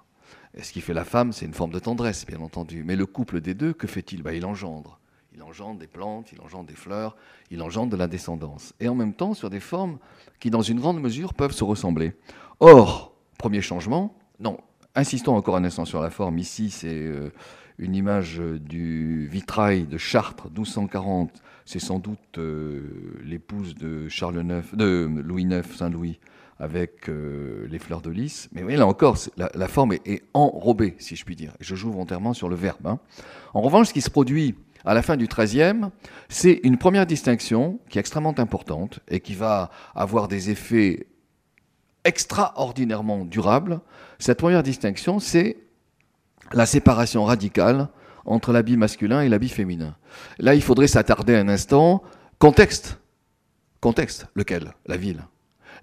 Et 0.55 0.63
ce 0.63 0.73
qui 0.73 0.81
fait 0.81 0.93
la 0.93 1.05
femme, 1.05 1.31
c'est 1.31 1.45
une 1.45 1.53
forme 1.53 1.71
de 1.71 1.79
tendresse, 1.79 2.25
bien 2.25 2.41
entendu. 2.41 2.83
Mais 2.83 2.95
le 2.95 3.05
couple 3.05 3.39
des 3.39 3.53
deux, 3.53 3.73
que 3.73 3.87
fait-il? 3.87 4.23
Bah, 4.23 4.33
Il 4.33 4.45
engendre. 4.45 4.99
Il 5.33 5.43
engendre 5.43 5.79
des 5.79 5.87
plantes, 5.87 6.31
il 6.33 6.41
engendre 6.41 6.65
des 6.65 6.75
fleurs, 6.75 7.15
il 7.49 7.61
engendre 7.61 7.91
de 7.91 7.97
la 7.97 8.07
descendance. 8.07 8.73
Et 8.79 8.89
en 8.89 8.95
même 8.95 9.13
temps 9.13 9.33
sur 9.33 9.49
des 9.49 9.61
formes 9.61 9.99
qui, 10.39 10.49
dans 10.49 10.61
une 10.61 10.79
grande 10.79 10.99
mesure, 10.99 11.33
peuvent 11.33 11.53
se 11.53 11.63
ressembler. 11.63 12.13
Or, 12.59 13.13
premier 13.37 13.61
changement, 13.61 14.13
non, 14.39 14.57
insistons 14.95 15.35
encore 15.35 15.55
un 15.55 15.63
instant 15.63 15.85
sur 15.85 16.01
la 16.01 16.09
forme. 16.09 16.39
Ici, 16.39 16.71
c'est 16.71 16.93
euh, 16.93 17.31
une 17.79 17.95
image 17.95 18.39
du 18.39 19.27
vitrail 19.27 19.85
de 19.85 19.97
Chartres, 19.97 20.47
1240. 20.47 21.31
C'est 21.65 21.79
sans 21.79 21.99
doute 21.99 22.37
euh, 22.37 22.81
l'épouse 23.23 23.75
de 23.75 24.09
Charles 24.09 24.43
IX, 24.43 24.75
de 24.75 25.09
Louis 25.23 25.43
IX, 25.43 25.63
Saint-Louis, 25.75 26.19
avec 26.59 27.07
euh, 27.07 27.67
les 27.69 27.79
fleurs 27.79 28.01
de 28.01 28.09
lys. 28.09 28.49
Mais 28.51 28.63
oui, 28.63 28.75
là 28.75 28.85
encore, 28.85 29.17
la, 29.37 29.67
forme 29.67 29.93
est, 29.93 30.23
enrobée, 30.33 30.95
si 30.99 31.15
je 31.15 31.23
puis 31.23 31.35
dire. 31.35 31.53
Je 31.59 31.75
joue 31.75 31.91
volontairement 31.91 32.33
sur 32.33 32.49
le 32.49 32.55
verbe. 32.55 32.85
Hein. 32.85 32.99
En 33.53 33.61
revanche, 33.61 33.87
ce 33.87 33.93
qui 33.93 34.01
se 34.01 34.09
produit 34.09 34.55
à 34.83 34.93
la 34.93 35.01
fin 35.01 35.15
du 35.15 35.27
XIIIe, 35.27 35.89
c'est 36.27 36.59
une 36.63 36.77
première 36.77 37.05
distinction 37.05 37.79
qui 37.89 37.97
est 37.97 38.01
extrêmement 38.01 38.37
importante 38.37 38.99
et 39.07 39.19
qui 39.21 39.35
va 39.35 39.69
avoir 39.95 40.27
des 40.27 40.49
effets 40.49 41.07
extraordinairement 42.03 43.25
durables. 43.25 43.79
Cette 44.19 44.39
première 44.39 44.63
distinction, 44.63 45.19
c'est 45.19 45.57
la 46.53 46.65
séparation 46.65 47.25
radicale 47.25 47.89
entre 48.25 48.51
l'habit 48.51 48.77
masculin 48.77 49.21
et 49.21 49.29
l'habit 49.29 49.49
féminin. 49.49 49.95
Là, 50.37 50.55
il 50.55 50.61
faudrait 50.61 50.87
s'attarder 50.87 51.35
un 51.35 51.49
instant. 51.49 52.03
Contexte. 52.37 52.99
Contexte. 53.81 54.27
Lequel? 54.35 54.73
La 54.85 54.97
ville 54.97 55.23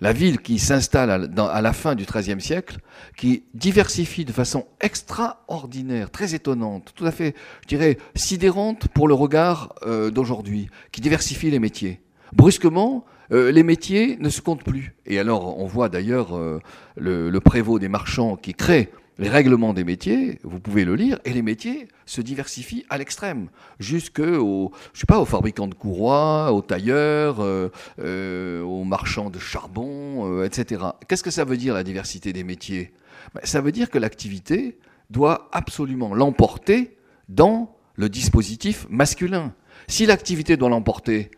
la 0.00 0.12
ville 0.12 0.38
qui 0.38 0.58
s'installe 0.58 1.30
à, 1.38 1.62
la 1.62 1.73
fin 1.73 1.94
du 1.94 2.04
XIIIe 2.04 2.40
siècle, 2.40 2.78
qui 3.16 3.44
diversifie 3.54 4.25
de 4.25 4.32
façon 4.32 4.66
extraordinaire, 4.80 6.11
très 6.11 6.35
étonnante, 6.35 6.92
tout 6.94 7.06
à 7.06 7.11
fait, 7.11 7.35
je 7.62 7.68
dirais, 7.68 7.99
sidérante 8.14 8.88
pour 8.88 9.08
le 9.08 9.14
regard 9.14 9.75
euh, 9.87 10.11
d'aujourd'hui, 10.11 10.68
qui 10.92 11.00
diversifie 11.00 11.50
les 11.50 11.58
métiers. 11.58 12.00
Brusquement, 12.32 13.04
euh, 13.32 13.50
les 13.50 13.62
métiers 13.62 14.16
ne 14.20 14.28
se 14.28 14.40
comptent 14.40 14.64
plus. 14.64 14.94
Et 15.06 15.18
alors, 15.18 15.58
on 15.58 15.66
voit 15.66 15.88
d'ailleurs 15.88 16.37
euh, 16.37 16.61
le, 16.96 17.38
prévôt 17.40 17.78
des 17.78 17.88
marchands 17.88 18.37
qui 18.37 18.54
crée 18.54 18.90
les 19.18 19.28
règlements 19.28 19.73
des 19.73 19.85
métiers, 19.85 20.38
vous 20.42 20.61
pouvez 20.61 20.85
le 20.85 20.94
lire, 20.94 21.18
et 21.25 21.32
les 21.32 21.42
métiers 21.42 21.88
se 22.04 22.20
diversifient 22.20 22.85
à 22.90 22.99
l'extrême, 22.99 23.49
jusqu'au, 23.78 24.73
je 24.92 25.00
sais 25.00 25.06
pas, 25.06 25.25
fabricants 25.25 25.68
de 25.68 25.75
courroies, 25.75 26.52
aux 26.52 26.62
tailleurs, 26.62 27.38
euh, 27.40 28.62
aux 28.62 28.85
marchands 28.85 29.30
de 29.30 29.38
charbon, 29.38 30.42
etc. 30.42 30.85
Qu'est-ce 31.08 31.23
que 31.23 31.30
ça 31.30 31.44
veut 31.44 31.56
dire 31.56 31.75
la 31.75 31.85
diversité 31.85 32.32
des 32.32 32.44
métiers? 32.44 32.92
Ben, 33.35 33.40
Ça 33.44 33.61
veut 33.61 33.73
dire 33.73 33.90
que 33.90 33.99
l'activité 33.99 34.78
doit 35.11 35.49
absolument 35.52 36.14
l'emporter 36.14 36.96
dans 37.28 37.75
le 37.94 38.08
dispositif 38.08 38.87
masculin. 38.90 39.54
Si 39.88 40.04
l'activité 40.04 40.56
doit 40.56 40.68
l'emporter 40.68 41.30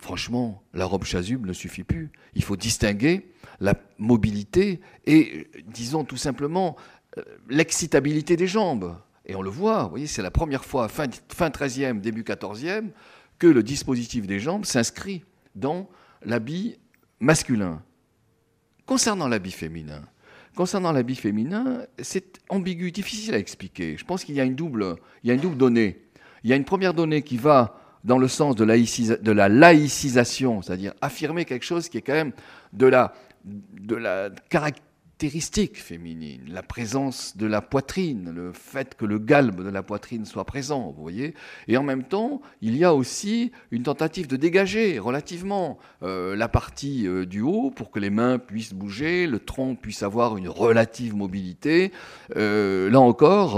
Franchement, 0.00 0.62
la 0.74 0.84
robe 0.84 1.04
chasuble 1.04 1.48
ne 1.48 1.52
suffit 1.52 1.82
plus. 1.82 2.12
Il 2.34 2.44
faut 2.44 2.56
distinguer 2.56 3.32
la 3.58 3.74
mobilité 3.98 4.80
et, 5.06 5.48
disons 5.66 6.04
tout 6.04 6.16
simplement, 6.16 6.76
euh, 6.76 6.97
l'excitabilité 7.48 8.36
des 8.36 8.46
jambes. 8.46 8.96
Et 9.26 9.34
on 9.34 9.42
le 9.42 9.50
voit, 9.50 9.84
vous 9.84 9.90
voyez, 9.90 10.06
c'est 10.06 10.22
la 10.22 10.30
première 10.30 10.64
fois, 10.64 10.88
fin, 10.88 11.06
fin 11.28 11.48
13e, 11.50 12.00
début 12.00 12.22
14e, 12.22 12.90
que 13.38 13.46
le 13.46 13.62
dispositif 13.62 14.26
des 14.26 14.38
jambes 14.38 14.64
s'inscrit 14.64 15.24
dans 15.54 15.88
l'habit 16.22 16.78
masculin. 17.20 17.82
Concernant 18.86 19.28
l'habit 19.28 19.50
féminin, 19.50 20.02
concernant 20.54 20.92
l'habit 20.92 21.14
féminin, 21.14 21.82
c'est 22.00 22.40
ambigu, 22.48 22.90
difficile 22.90 23.34
à 23.34 23.38
expliquer. 23.38 23.96
Je 23.98 24.04
pense 24.04 24.24
qu'il 24.24 24.34
y 24.34 24.40
a 24.40 24.44
une 24.44 24.54
double, 24.54 24.96
il 25.22 25.28
y 25.28 25.30
a 25.30 25.34
une 25.34 25.40
double 25.40 25.58
donnée. 25.58 26.02
Il 26.42 26.50
y 26.50 26.52
a 26.52 26.56
une 26.56 26.64
première 26.64 26.94
donnée 26.94 27.22
qui 27.22 27.36
va 27.36 27.78
dans 28.04 28.18
le 28.18 28.28
sens 28.28 28.56
de, 28.56 28.64
de 28.64 29.32
la 29.32 29.48
laïcisation, 29.48 30.62
c'est-à-dire 30.62 30.94
affirmer 31.00 31.44
quelque 31.44 31.64
chose 31.64 31.88
qui 31.88 31.98
est 31.98 32.02
quand 32.02 32.14
même 32.14 32.32
de 32.72 32.86
la, 32.86 33.12
de 33.44 33.94
la 33.94 34.30
caractéristique 34.48 34.87
féminine, 35.20 36.42
la 36.48 36.62
présence 36.62 37.36
de 37.36 37.46
la 37.46 37.60
poitrine, 37.60 38.30
le 38.30 38.52
fait 38.52 38.94
que 38.94 39.04
le 39.04 39.18
galbe 39.18 39.64
de 39.64 39.68
la 39.68 39.82
poitrine 39.82 40.24
soit 40.24 40.44
présent, 40.44 40.92
vous 40.92 41.02
voyez. 41.02 41.34
Et 41.66 41.76
en 41.76 41.82
même 41.82 42.04
temps, 42.04 42.40
il 42.62 42.76
y 42.76 42.84
a 42.84 42.94
aussi 42.94 43.50
une 43.72 43.82
tentative 43.82 44.28
de 44.28 44.36
dégager 44.36 44.98
relativement 44.98 45.78
euh, 46.02 46.36
la 46.36 46.48
partie 46.48 47.06
euh, 47.06 47.26
du 47.26 47.40
haut 47.40 47.70
pour 47.70 47.90
que 47.90 47.98
les 47.98 48.10
mains 48.10 48.38
puissent 48.38 48.74
bouger, 48.74 49.26
le 49.26 49.40
tronc 49.40 49.74
puisse 49.74 50.04
avoir 50.04 50.36
une 50.36 50.48
relative 50.48 51.16
mobilité. 51.16 51.90
Euh, 52.36 52.88
là 52.88 53.00
encore, 53.00 53.56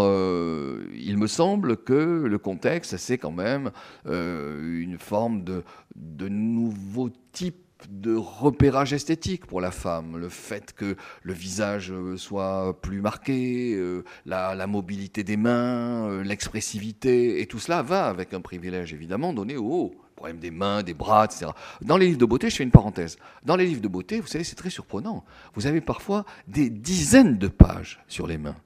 il 0.94 1.18
me 1.18 1.26
semble 1.26 1.76
que 1.76 2.24
le 2.26 2.38
contexte, 2.38 2.96
c'est 2.96 3.18
quand 3.18 3.32
même 3.32 3.70
une 4.06 4.98
forme 4.98 5.44
de, 5.44 5.62
de 5.94 6.28
nouveau 6.28 7.10
type 7.32 7.69
de 7.88 8.14
repérage 8.14 8.92
esthétique 8.92 9.46
pour 9.46 9.60
la 9.60 9.70
femme, 9.70 10.16
le 10.16 10.28
fait 10.28 10.72
que 10.72 10.96
le 11.22 11.32
visage 11.32 11.90
euh, 11.92 12.16
soit 12.16 12.80
plus 12.80 13.00
marqué, 13.00 13.74
euh, 13.74 14.04
la, 14.26 14.66
mobilité 14.66 15.24
des 15.24 15.36
mains, 15.36 16.08
euh, 16.08 16.22
l'expressivité, 16.22 17.40
et 17.40 17.46
tout 17.46 17.58
cela 17.58 17.82
va 17.82 18.06
avec 18.06 18.34
un 18.34 18.40
privilège 18.40 18.92
évidemment 18.92 19.32
donné 19.32 19.56
au 19.56 19.64
haut. 19.64 19.94
Problème 20.16 20.38
des 20.38 20.50
mains, 20.50 20.82
des 20.82 20.92
bras, 20.92 21.24
etc. 21.24 21.46
Dans 21.80 21.96
les 21.96 22.06
livres 22.06 22.18
de 22.18 22.26
beauté, 22.26 22.50
je 22.50 22.56
fais 22.56 22.64
une 22.64 22.70
parenthèse. 22.70 23.16
Dans 23.42 23.56
les 23.56 23.64
livres 23.64 23.80
de 23.80 23.88
beauté, 23.88 24.20
vous 24.20 24.26
savez, 24.26 24.44
c'est 24.44 24.56
très 24.56 24.68
surprenant. 24.68 25.24
Vous 25.54 25.66
avez 25.66 25.80
parfois 25.80 26.26
des 26.46 26.68
dizaines 26.68 27.38
de 27.38 27.48
pages 27.48 28.02
sur 28.06 28.26
les 28.26 28.36
mains, 28.36 28.56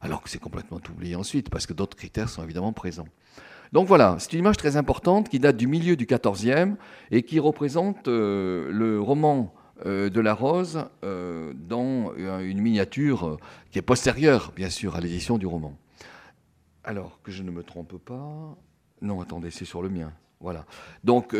alors 0.00 0.22
que 0.22 0.30
c'est 0.30 0.40
complètement 0.40 0.80
oublié 0.90 1.14
ensuite, 1.14 1.50
parce 1.50 1.66
que 1.66 1.74
d'autres 1.74 1.96
critères 1.96 2.30
sont 2.30 2.42
évidemment 2.42 2.72
présents. 2.72 3.08
Donc 3.72 3.88
voilà, 3.88 4.16
c'est 4.18 4.34
une 4.34 4.40
image 4.40 4.58
très 4.58 4.76
importante 4.76 5.30
qui 5.30 5.38
date 5.38 5.56
du 5.56 5.66
milieu 5.66 5.96
du 5.96 6.06
XIVe 6.06 6.76
et 7.10 7.22
qui 7.22 7.40
représente 7.40 8.06
euh, 8.06 8.70
le 8.70 9.00
roman 9.00 9.54
euh, 9.86 10.10
de 10.10 10.20
la 10.20 10.34
Rose 10.34 10.84
euh, 11.04 11.54
dans 11.54 12.12
une 12.16 12.60
miniature 12.60 13.38
qui 13.70 13.78
est 13.78 13.82
postérieure, 13.82 14.52
bien 14.54 14.68
sûr, 14.68 14.94
à 14.94 15.00
l'édition 15.00 15.38
du 15.38 15.46
roman. 15.46 15.74
Alors, 16.84 17.20
que 17.22 17.32
je 17.32 17.42
ne 17.42 17.50
me 17.50 17.62
trompe 17.62 17.96
pas. 17.96 18.56
Non, 19.00 19.22
attendez, 19.22 19.50
c'est 19.50 19.64
sur 19.64 19.82
le 19.82 19.88
mien. 19.88 20.12
Voilà. 20.40 20.66
Donc, 21.04 21.32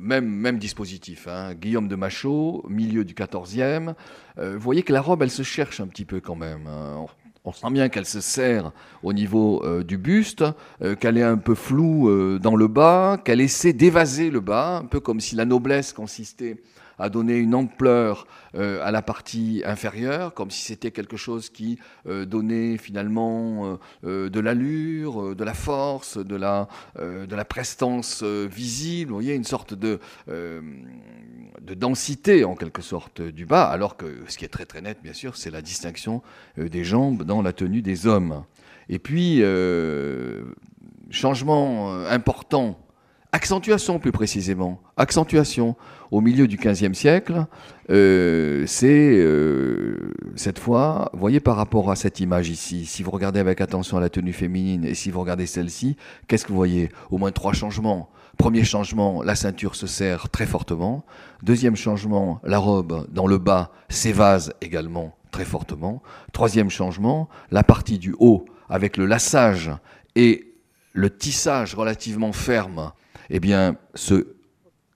même, 0.00 0.58
dispositif. 0.58 1.28
Hein. 1.28 1.54
Guillaume 1.54 1.86
de 1.86 1.94
Machaut, 1.94 2.64
milieu 2.68 3.04
du 3.04 3.14
XIVe. 3.14 3.94
vous 4.38 4.58
voyez 4.58 4.82
que 4.82 4.92
la 4.92 5.02
robe, 5.02 5.22
elle 5.22 5.30
se 5.30 5.42
cherche 5.42 5.80
un 5.80 5.86
petit 5.86 6.06
peu 6.06 6.20
quand 6.20 6.34
même. 6.34 6.66
Hein. 6.66 7.06
On 7.48 7.52
sent 7.52 7.70
bien 7.70 7.88
qu'elle 7.88 8.04
se 8.04 8.20
serre 8.20 8.72
au 9.02 9.14
niveau 9.14 9.64
euh, 9.64 9.82
du 9.82 9.96
buste, 9.96 10.44
euh, 10.82 10.94
qu'elle 10.94 11.16
est 11.16 11.22
un 11.22 11.38
peu 11.38 11.54
floue 11.54 12.10
euh, 12.10 12.38
dans 12.38 12.56
le 12.56 12.68
bas, 12.68 13.16
qu'elle 13.24 13.40
essaie 13.40 13.72
d'évaser 13.72 14.30
le 14.30 14.40
bas, 14.40 14.80
un 14.82 14.84
peu 14.84 15.00
comme 15.00 15.18
si 15.18 15.34
la 15.34 15.46
noblesse 15.46 15.94
consistait 15.94 16.58
à 16.98 17.08
donner 17.08 17.36
une 17.36 17.54
ampleur 17.54 18.26
euh, 18.54 18.80
à 18.82 18.90
la 18.90 19.02
partie 19.02 19.62
inférieure, 19.64 20.34
comme 20.34 20.50
si 20.50 20.62
c'était 20.62 20.90
quelque 20.90 21.16
chose 21.16 21.50
qui 21.50 21.78
euh, 22.06 22.24
donnait 22.24 22.76
finalement 22.76 23.78
euh, 24.04 24.28
de 24.30 24.40
l'allure, 24.40 25.36
de 25.36 25.44
la 25.44 25.54
force, 25.54 26.18
de 26.18 26.36
la, 26.36 26.68
de 26.96 27.34
la 27.34 27.44
prestance 27.44 28.22
visible, 28.22 29.10
vous 29.10 29.16
voyez, 29.16 29.34
une 29.34 29.44
sorte 29.44 29.74
de, 29.74 30.00
de 30.26 31.74
densité 31.74 32.44
en 32.44 32.54
quelque 32.54 32.82
sorte 32.82 33.20
du 33.20 33.46
bas, 33.46 33.64
alors 33.64 33.96
que 33.96 34.24
ce 34.28 34.38
qui 34.38 34.44
est 34.44 34.48
très 34.48 34.66
très 34.66 34.80
net, 34.80 34.98
bien 35.02 35.12
sûr, 35.12 35.36
c'est 35.36 35.50
la 35.50 35.62
distinction 35.62 36.22
des 36.56 36.84
jambes 36.84 37.24
dans 37.24 37.42
la 37.42 37.52
tenue 37.52 37.82
des 37.82 38.06
hommes. 38.06 38.44
Et 38.88 38.98
puis, 38.98 39.42
changement 41.10 41.94
important. 42.06 42.78
Accentuation 43.32 43.98
plus 43.98 44.12
précisément, 44.12 44.80
accentuation 44.96 45.76
au 46.10 46.20
milieu 46.20 46.46
du 46.46 46.56
XVe 46.56 46.94
siècle, 46.94 47.46
euh, 47.90 48.64
c'est 48.66 49.16
euh, 49.16 50.12
cette 50.36 50.58
fois, 50.58 51.10
vous 51.12 51.20
voyez 51.20 51.40
par 51.40 51.56
rapport 51.56 51.90
à 51.90 51.96
cette 51.96 52.20
image 52.20 52.48
ici, 52.48 52.86
si 52.86 53.02
vous 53.02 53.10
regardez 53.10 53.40
avec 53.40 53.60
attention 53.60 53.98
la 53.98 54.08
tenue 54.08 54.32
féminine 54.32 54.84
et 54.84 54.94
si 54.94 55.10
vous 55.10 55.20
regardez 55.20 55.46
celle-ci, 55.46 55.96
qu'est-ce 56.26 56.44
que 56.44 56.50
vous 56.50 56.56
voyez? 56.56 56.90
Au 57.10 57.18
moins 57.18 57.32
trois 57.32 57.52
changements. 57.52 58.10
Premier 58.36 58.64
changement, 58.64 59.22
la 59.22 59.34
ceinture 59.34 59.74
se 59.74 59.86
serre 59.86 60.28
très 60.28 60.46
fortement. 60.46 61.04
Deuxième 61.42 61.76
changement, 61.76 62.40
la 62.44 62.58
robe 62.58 63.06
dans 63.10 63.26
le 63.26 63.38
bas 63.38 63.72
s'évase 63.88 64.52
également 64.60 65.16
très 65.32 65.44
fortement. 65.44 66.02
Troisième 66.32 66.70
changement, 66.70 67.28
la 67.50 67.64
partie 67.64 67.98
du 67.98 68.14
haut 68.18 68.44
avec 68.68 68.96
le 68.96 69.06
lassage 69.06 69.72
et 70.14 70.54
le 70.92 71.10
tissage 71.10 71.74
relativement 71.74 72.32
ferme 72.32 72.92
eh 73.30 73.40
bien, 73.40 73.76
se 73.94 74.37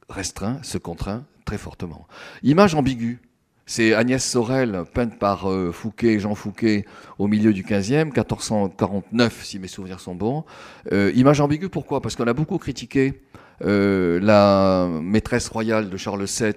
restreint, 0.09 0.63
se 0.63 0.79
contraint 0.79 1.25
très 1.45 1.59
fortement. 1.59 2.07
Image 2.43 2.75
ambiguë. 2.75 3.21
C'est 3.65 3.95
Agnès 3.95 4.23
Sorel, 4.23 4.83
peinte 4.93 5.19
par 5.19 5.49
euh, 5.49 5.71
Fouquet, 5.71 6.19
Jean 6.19 6.35
Fouquet, 6.35 6.85
au 7.19 7.29
milieu 7.29 7.53
du 7.53 7.63
15e, 7.63 8.07
1449, 8.07 9.45
si 9.45 9.59
mes 9.61 9.69
souvenirs 9.69 10.01
sont 10.01 10.17
bons. 10.17 10.45
Euh, 10.93 11.13
image 11.15 11.41
ambiguë, 11.41 11.69
pourquoi? 11.69 12.03
Parce 12.03 12.17
qu'on 12.17 12.27
a 12.27 12.33
beaucoup 12.33 12.59
critiqué 12.59 13.23
euh, 13.65 14.19
la 14.21 14.89
maîtresse 15.01 15.49
royale 15.49 15.91
de 15.91 15.97
Charles 15.97 16.25
VII, 16.25 16.53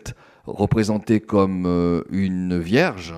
représentée 0.47 1.19
comme 1.19 2.03
une 2.11 2.59
vierge, 2.59 3.13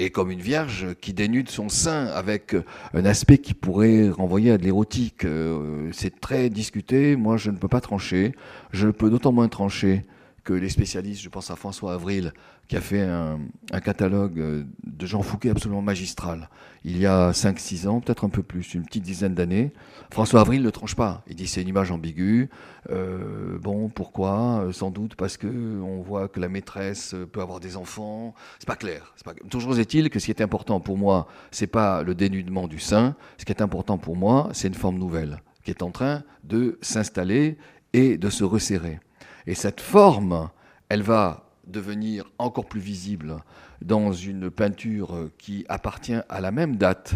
et 0.00 0.08
comme 0.08 0.30
une 0.30 0.40
vierge 0.40 0.86
qui 1.02 1.12
dénude 1.12 1.50
son 1.50 1.68
sein 1.68 2.06
avec 2.06 2.56
un 2.94 3.04
aspect 3.04 3.36
qui 3.38 3.52
pourrait 3.52 4.08
renvoyer 4.08 4.50
à 4.50 4.58
de 4.58 4.64
l'érotique. 4.64 5.26
Euh, 5.26 5.90
c'est 5.92 6.20
très 6.20 6.48
discuté, 6.48 7.16
moi 7.16 7.36
je 7.36 7.50
ne 7.50 7.58
peux 7.58 7.68
pas 7.68 7.82
trancher. 7.82 8.32
Je 8.72 8.88
peux 8.88 9.10
d'autant 9.10 9.30
moins 9.30 9.48
trancher 9.48 10.02
que 10.44 10.52
les 10.52 10.68
spécialistes, 10.68 11.22
je 11.22 11.28
pense 11.28 11.50
à 11.50 11.56
François 11.56 11.94
Avril, 11.94 12.32
qui 12.68 12.76
a 12.76 12.80
fait 12.80 13.02
un, 13.02 13.40
catalogue 13.82 14.38
euh, 14.38 14.64
de 14.84 15.06
Jean 15.06 15.22
Fouquet 15.22 15.50
absolument 15.50 15.82
magistral, 15.82 16.48
il 16.84 16.98
y 16.98 17.06
a 17.06 17.32
5-6 17.32 17.88
ans, 17.88 18.00
peut-être 18.00 18.24
un 18.24 18.28
peu 18.28 18.42
plus, 18.42 18.74
une 18.74 18.84
petite 18.84 19.02
dizaine 19.02 19.34
d'années. 19.34 19.72
François 20.10 20.40
Avril 20.40 20.62
ne 20.62 20.70
tranche 20.70 20.94
pas. 20.94 21.22
Il 21.26 21.36
dit 21.36 21.46
c'est 21.46 21.62
une 21.62 21.68
image 21.68 21.90
ambiguë. 21.90 22.48
Euh, 22.90 23.58
bon, 23.58 23.88
pourquoi? 23.88 24.64
Euh, 24.64 24.72
Sans 24.72 24.90
doute 24.90 25.14
parce 25.14 25.36
que 25.36 25.46
on 25.46 26.00
voit 26.00 26.28
que 26.28 26.40
la 26.40 26.48
maîtresse 26.48 27.14
peut 27.32 27.40
avoir 27.40 27.60
des 27.60 27.76
enfants. 27.76 28.34
C'est 28.58 28.66
pas 28.66 28.76
clair. 28.76 29.14
Toujours 29.50 29.78
est-il 29.78 30.08
que 30.08 30.18
ce 30.18 30.26
qui 30.26 30.30
est 30.30 30.42
important 30.42 30.80
pour 30.80 30.96
moi, 30.96 31.28
c'est 31.50 31.66
pas 31.66 32.02
le 32.02 32.14
dénudement 32.14 32.66
du 32.66 32.78
sein. 32.78 33.14
Ce 33.36 33.44
qui 33.44 33.52
est 33.52 33.62
important 33.62 33.98
pour 33.98 34.16
moi, 34.16 34.48
c'est 34.52 34.68
une 34.68 34.74
forme 34.74 34.98
nouvelle 34.98 35.42
qui 35.64 35.70
est 35.70 35.82
en 35.82 35.90
train 35.90 36.22
de 36.44 36.78
s'installer 36.80 37.58
et 37.92 38.16
de 38.16 38.30
se 38.30 38.44
resserrer. 38.44 39.00
Et 39.46 39.54
cette 39.54 39.80
forme, 39.80 40.50
elle 40.88 41.02
va 41.02 41.46
devenir 41.66 42.24
encore 42.38 42.66
plus 42.66 42.80
visible 42.80 43.36
dans 43.82 44.12
une 44.12 44.50
peinture 44.50 45.30
qui 45.38 45.64
appartient 45.68 46.20
à 46.28 46.40
la 46.40 46.50
même 46.50 46.76
date, 46.76 47.14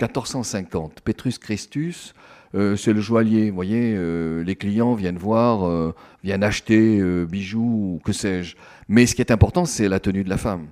1450. 0.00 1.00
Petrus 1.00 1.38
Christus, 1.38 2.14
euh, 2.54 2.76
c'est 2.76 2.92
le 2.92 3.00
joaillier. 3.00 3.50
Vous 3.50 3.54
voyez, 3.54 3.94
euh, 3.96 4.42
les 4.44 4.56
clients 4.56 4.94
viennent 4.94 5.18
voir, 5.18 5.66
euh, 5.66 5.94
viennent 6.22 6.44
acheter 6.44 7.02
bijoux, 7.26 8.00
que 8.04 8.12
sais-je. 8.12 8.56
Mais 8.88 9.06
ce 9.06 9.14
qui 9.14 9.22
est 9.22 9.30
important, 9.30 9.64
c'est 9.64 9.88
la 9.88 10.00
tenue 10.00 10.24
de 10.24 10.28
la 10.28 10.38
femme. 10.38 10.68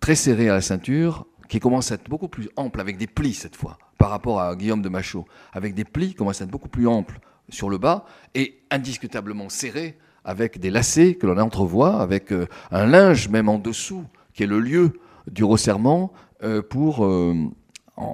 Très 0.00 0.14
serrée 0.14 0.48
à 0.48 0.54
la 0.54 0.60
ceinture, 0.60 1.26
qui 1.48 1.58
commence 1.58 1.90
à 1.90 1.96
être 1.96 2.08
beaucoup 2.08 2.28
plus 2.28 2.48
ample, 2.56 2.80
avec 2.80 2.96
des 2.96 3.06
plis 3.06 3.34
cette 3.34 3.56
fois, 3.56 3.78
par 3.98 4.10
rapport 4.10 4.40
à 4.40 4.54
Guillaume 4.56 4.82
de 4.82 4.88
Machaut, 4.88 5.26
avec 5.52 5.74
des 5.74 5.84
plis 5.84 6.10
qui 6.10 6.14
commencent 6.14 6.40
à 6.40 6.44
être 6.44 6.50
beaucoup 6.50 6.68
plus 6.68 6.86
amples 6.86 7.18
sur 7.48 7.68
le 7.68 7.78
bas 7.78 8.06
et 8.34 8.60
indiscutablement 8.70 9.48
serrés 9.48 9.98
avec 10.24 10.58
des 10.58 10.70
lacets 10.70 11.14
que 11.14 11.26
l'on 11.26 11.38
entrevoit, 11.38 12.00
avec 12.00 12.32
euh, 12.32 12.46
un 12.70 12.86
linge 12.86 13.28
même 13.28 13.48
en 13.48 13.58
dessous, 13.58 14.04
qui 14.34 14.42
est 14.42 14.46
le 14.46 14.60
lieu 14.60 14.92
du 15.26 15.44
resserrement 15.44 16.12
euh, 16.42 16.62
pour 16.62 17.04
euh, 17.04 17.34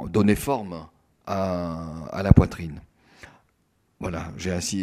donner 0.08 0.34
forme 0.34 0.86
à, 1.26 2.20
la 2.22 2.32
poitrine. 2.32 2.80
Voilà, 3.98 4.30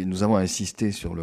nous 0.06 0.22
avons 0.22 0.36
insisté 0.36 0.92
sur 0.92 1.14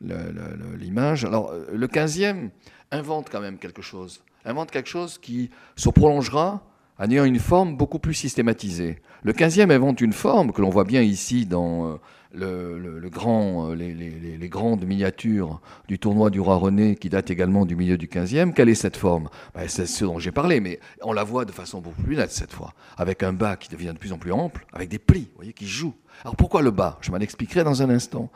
l'image. 0.00 1.24
Alors, 1.24 1.52
le 1.72 1.86
15e 1.88 2.50
invente 2.92 3.28
quand 3.30 3.40
même 3.40 3.58
quelque 3.58 3.82
chose. 3.82 4.22
Invente 4.44 4.70
quelque 4.70 4.88
chose 4.88 5.18
qui 5.18 5.50
se 5.74 5.88
prolongera 5.88 6.62
en 6.98 7.10
ayant 7.10 7.24
une 7.24 7.40
forme 7.40 7.76
beaucoup 7.76 7.98
plus 7.98 8.14
systématisée. 8.14 9.00
Le 9.22 9.32
15e 9.32 9.72
invente 9.72 10.00
une 10.00 10.12
forme 10.12 10.52
que 10.52 10.60
l'on 10.60 10.70
voit 10.70 10.84
bien 10.84 11.02
ici 11.02 11.46
dans 11.46 11.98
le, 12.36 13.08
grand, 13.08 13.70
euh, 13.70 13.74
les, 13.74 14.48
grandes 14.48 14.84
miniatures 14.84 15.60
du 15.88 15.98
tournoi 15.98 16.30
du 16.30 16.40
roi 16.40 16.56
René, 16.56 16.96
qui 16.96 17.08
date 17.08 17.30
également 17.30 17.64
du 17.64 17.76
milieu 17.76 17.98
du 17.98 18.06
15e, 18.06 18.52
quelle 18.52 18.68
est 18.68 18.74
cette 18.74 18.96
forme? 18.96 19.28
Ben, 19.54 19.68
C'est 19.68 19.86
ce 19.86 20.04
dont 20.04 20.18
j'ai 20.18 20.32
parlé, 20.32 20.60
mais 20.60 20.78
on 21.02 21.12
la 21.12 21.24
voit 21.24 21.44
de 21.44 21.52
façon 21.52 21.80
beaucoup 21.80 22.02
plus 22.02 22.16
nette 22.16 22.30
cette 22.30 22.52
fois, 22.52 22.74
avec 22.96 23.22
un 23.22 23.32
bas 23.32 23.56
qui 23.56 23.68
devient 23.68 23.92
de 23.92 23.98
plus 23.98 24.12
en 24.12 24.18
plus 24.18 24.32
ample, 24.32 24.66
avec 24.72 24.88
des 24.88 24.98
plis, 24.98 25.28
voyez, 25.36 25.52
qui 25.52 25.66
jouent. 25.66 25.94
Alors 26.22 26.36
pourquoi 26.36 26.62
le 26.62 26.70
bas? 26.70 26.98
Je 27.00 27.10
m'en 27.10 27.18
expliquerai 27.18 27.64
dans 27.64 27.82
un 27.82 27.90
instant. 27.90 28.30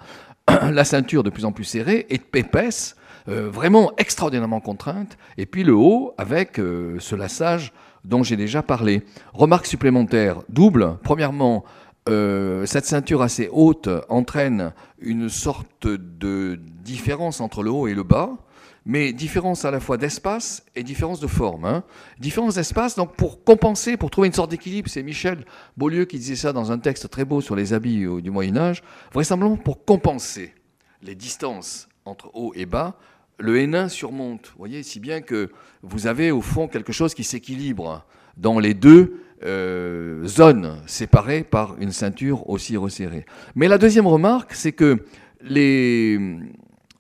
la 0.71 0.85
ceinture 0.85 1.23
de 1.23 1.31
plus 1.31 1.45
en 1.45 1.53
plus 1.53 1.65
serrée 1.65 2.07
et 2.09 2.21
épaisse, 2.35 2.97
euh, 3.29 3.51
vraiment 3.51 3.93
extraordinairement 3.99 4.61
contrainte, 4.61 5.19
et 5.37 5.47
puis 5.47 5.65
le 5.65 5.75
haut 5.75 6.15
avec 6.19 6.59
euh, 6.59 6.97
ce 6.99 7.15
lassage 7.15 7.73
dont 8.05 8.23
j'ai 8.23 8.37
déjà 8.37 8.63
parlé. 8.63 9.03
Remarque 9.35 9.67
supplémentaire, 9.67 10.41
double. 10.49 10.97
Premièrement, 11.03 11.65
euh, 12.11 12.67
cette 12.67 12.87
ceinture 12.87 13.23
assez 13.23 13.49
haute 13.53 13.89
entraîne 14.09 14.73
une 15.01 15.29
sorte 15.29 15.87
de 15.87 16.59
différence 16.85 17.41
entre 17.41 17.63
le 17.63 17.71
haut 17.71 17.89
et 17.89 17.95
le 17.95 18.03
bas, 18.03 18.37
mais 18.85 19.13
différence 19.13 19.65
à 19.65 19.71
la 19.71 19.81
fois 19.81 19.97
d'espace 19.97 20.65
et 20.75 20.83
différence 20.83 21.21
de 21.21 21.27
forme. 21.27 21.65
Hein. 21.65 21.85
Différence 22.19 22.55
d'espace, 22.55 22.97
donc 22.97 23.15
pour 23.15 23.45
compenser, 23.45 23.97
pour 23.97 24.11
trouver 24.11 24.29
une 24.29 24.35
sorte 24.35 24.51
d'équilibre, 24.51 24.89
c'est 24.89 25.03
Michel 25.03 25.45
Beaulieu 25.77 26.05
qui 26.05 26.19
disait 26.19 26.37
ça 26.37 26.53
dans 26.53 26.73
un 26.73 26.79
texte 26.79 27.11
très 27.11 27.25
beau 27.25 27.41
sur 27.41 27.57
les 27.57 27.73
habits 27.73 28.07
du 28.23 28.31
Moyen 28.31 28.57
Âge, 28.57 28.83
vraisemblablement 29.13 29.59
pour 29.59 29.85
compenser 29.85 30.55
les 31.03 31.15
distances 31.15 31.89
entre 32.05 32.31
haut 32.35 32.53
et 32.55 32.67
bas, 32.67 32.97
le 33.41 33.59
Hénin 33.59 33.89
surmonte, 33.89 34.53
voyez, 34.59 34.83
si 34.83 35.01
bien 35.01 35.23
que 35.23 35.51
vous 35.83 36.07
avez 36.07 36.31
au 36.31 36.43
fond 36.43 36.69
quelque 36.69 36.93
chose 36.93 37.15
qui 37.15 37.25
s'équilibre 37.25 38.05
dans 38.37 38.59
les 38.59 38.75
deux 38.75 39.23
euh, 39.43 40.27
zones 40.27 40.83
séparées 40.87 41.45
par 41.45 41.77
une 41.81 41.93
ceinture 41.93 42.49
aussi 42.49 42.77
resserrée. 42.77 43.25
Mais 43.55 43.69
la 43.69 43.79
deuxième 43.79 44.07
remarque, 44.07 44.55
c'est 44.55 44.73
que 44.73 45.05
les, 45.43 46.19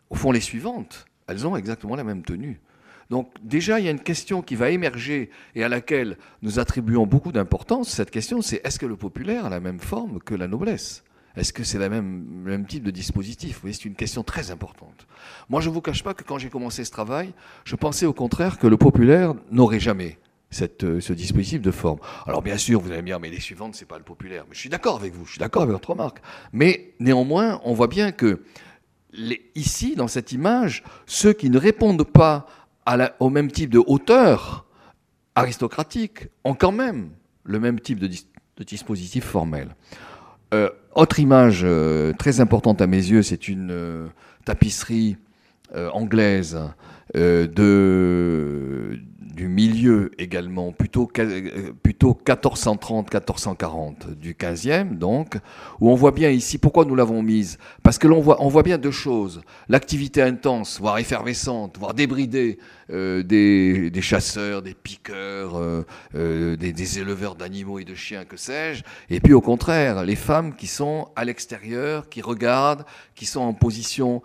au 0.08 0.14
fond, 0.14 0.32
les 0.32 0.40
suivantes, 0.40 1.06
elles 1.26 1.46
ont 1.46 1.56
exactement 1.56 1.96
la 1.96 2.04
même 2.04 2.22
tenue. 2.22 2.60
Donc 3.10 3.32
déjà, 3.42 3.80
il 3.80 3.84
y 3.84 3.88
a 3.88 3.90
une 3.90 4.00
question 4.00 4.40
qui 4.40 4.54
va 4.54 4.70
émerger 4.70 5.30
et 5.54 5.64
à 5.64 5.68
laquelle 5.68 6.16
nous 6.42 6.58
attribuons 6.58 7.06
beaucoup 7.06 7.32
d'importance. 7.32 7.88
Cette 7.88 8.10
question, 8.10 8.40
c'est 8.40 8.60
est-ce 8.64 8.78
que 8.78 8.86
le 8.86 8.96
populaire 8.96 9.46
a 9.46 9.50
la 9.50 9.60
même 9.60 9.80
forme 9.80 10.20
que 10.20 10.34
la 10.34 10.46
noblesse? 10.46 11.02
Est-ce 11.36 11.52
que 11.52 11.62
c'est 11.62 11.78
le 11.78 11.88
même, 11.88 12.24
même 12.44 12.66
type 12.66 12.84
de 12.84 12.90
dispositif? 12.90 13.62
C'est 13.64 13.84
une 13.84 13.94
question 13.94 14.22
très 14.22 14.50
importante. 14.50 15.06
Moi, 15.48 15.60
je 15.60 15.68
ne 15.68 15.74
vous 15.74 15.80
cache 15.80 16.02
pas 16.02 16.14
que 16.14 16.24
quand 16.24 16.38
j'ai 16.38 16.50
commencé 16.50 16.84
ce 16.84 16.90
travail, 16.90 17.32
je 17.64 17.76
pensais 17.76 18.06
au 18.06 18.12
contraire 18.12 18.58
que 18.58 18.66
le 18.66 18.76
populaire 18.76 19.34
n'aurait 19.50 19.80
jamais 19.80 20.18
euh, 20.82 21.00
ce 21.00 21.12
dispositif 21.12 21.62
de 21.62 21.70
forme. 21.70 22.00
Alors 22.26 22.42
bien 22.42 22.56
sûr, 22.56 22.80
vous 22.80 22.90
allez 22.90 23.02
me 23.02 23.06
dire, 23.06 23.20
mais 23.20 23.30
les 23.30 23.38
suivantes, 23.38 23.76
c'est 23.76 23.86
pas 23.86 23.98
le 23.98 24.04
populaire. 24.04 24.44
Mais 24.48 24.54
je 24.54 24.60
suis 24.60 24.68
d'accord 24.68 24.96
avec 24.96 25.14
vous, 25.14 25.24
je 25.24 25.32
suis 25.32 25.38
d'accord 25.38 25.62
avec 25.62 25.72
votre 25.72 25.90
remarque. 25.90 26.20
Mais 26.52 26.94
néanmoins, 26.98 27.60
on 27.64 27.72
voit 27.72 27.86
bien 27.86 28.10
que 28.10 28.42
ici, 29.54 29.94
dans 29.94 30.08
cette 30.08 30.32
image, 30.32 30.82
ceux 31.06 31.32
qui 31.32 31.50
ne 31.50 31.58
répondent 31.58 32.04
pas 32.04 32.46
au 33.20 33.30
même 33.30 33.52
type 33.52 33.70
de 33.70 33.80
hauteur 33.86 34.66
aristocratique 35.36 36.26
ont 36.42 36.54
quand 36.54 36.72
même 36.72 37.10
le 37.44 37.60
même 37.60 37.78
type 37.78 38.00
de, 38.00 38.10
dispositif 38.64 39.24
formel. 39.24 39.76
Euh, 40.52 40.68
autre 40.96 41.20
image 41.20 41.60
euh, 41.62 42.12
très 42.12 42.40
importante 42.40 42.82
à 42.82 42.88
mes 42.88 42.96
yeux, 42.96 43.22
c'est 43.22 43.46
une 43.46 44.10
tapisserie 44.44 45.16
anglaise 45.92 46.58
de, 47.14 48.98
du 49.40 49.48
milieu 49.48 50.10
également, 50.18 50.70
plutôt, 50.70 51.08
euh, 51.18 51.72
plutôt 51.82 52.18
1430-1440 52.26 54.14
du 54.14 54.34
15e, 54.34 54.98
donc, 54.98 55.36
où 55.80 55.90
on 55.90 55.94
voit 55.94 56.10
bien 56.10 56.28
ici, 56.28 56.58
pourquoi 56.58 56.84
nous 56.84 56.94
l'avons 56.94 57.22
mise? 57.22 57.56
Parce 57.82 57.96
que 57.96 58.06
l'on 58.06 58.20
voit, 58.20 58.44
on 58.44 58.48
voit 58.48 58.62
bien 58.62 58.76
deux 58.76 58.90
choses. 58.90 59.40
L'activité 59.70 60.20
intense, 60.20 60.78
voire 60.78 60.98
effervescente, 60.98 61.78
voire 61.78 61.94
débridée 61.94 62.58
euh, 62.92 63.22
des, 63.22 64.00
chasseurs, 64.00 64.62
des 64.62 64.74
piqueurs, 64.74 65.56
euh, 65.56 66.56
des, 66.56 66.72
des, 66.72 66.98
éleveurs 66.98 67.34
d'animaux 67.34 67.78
et 67.78 67.84
de 67.84 67.94
chiens, 67.94 68.24
que 68.24 68.36
sais-je. 68.36 68.82
Et 69.10 69.20
puis 69.20 69.32
au 69.32 69.40
contraire, 69.40 70.04
les 70.04 70.16
femmes 70.16 70.54
qui 70.56 70.66
sont 70.66 71.08
à 71.14 71.24
l'extérieur, 71.24 72.08
qui 72.08 72.22
regardent, 72.22 72.84
qui 73.14 73.26
sont 73.26 73.40
en 73.40 73.52
position, 73.52 74.22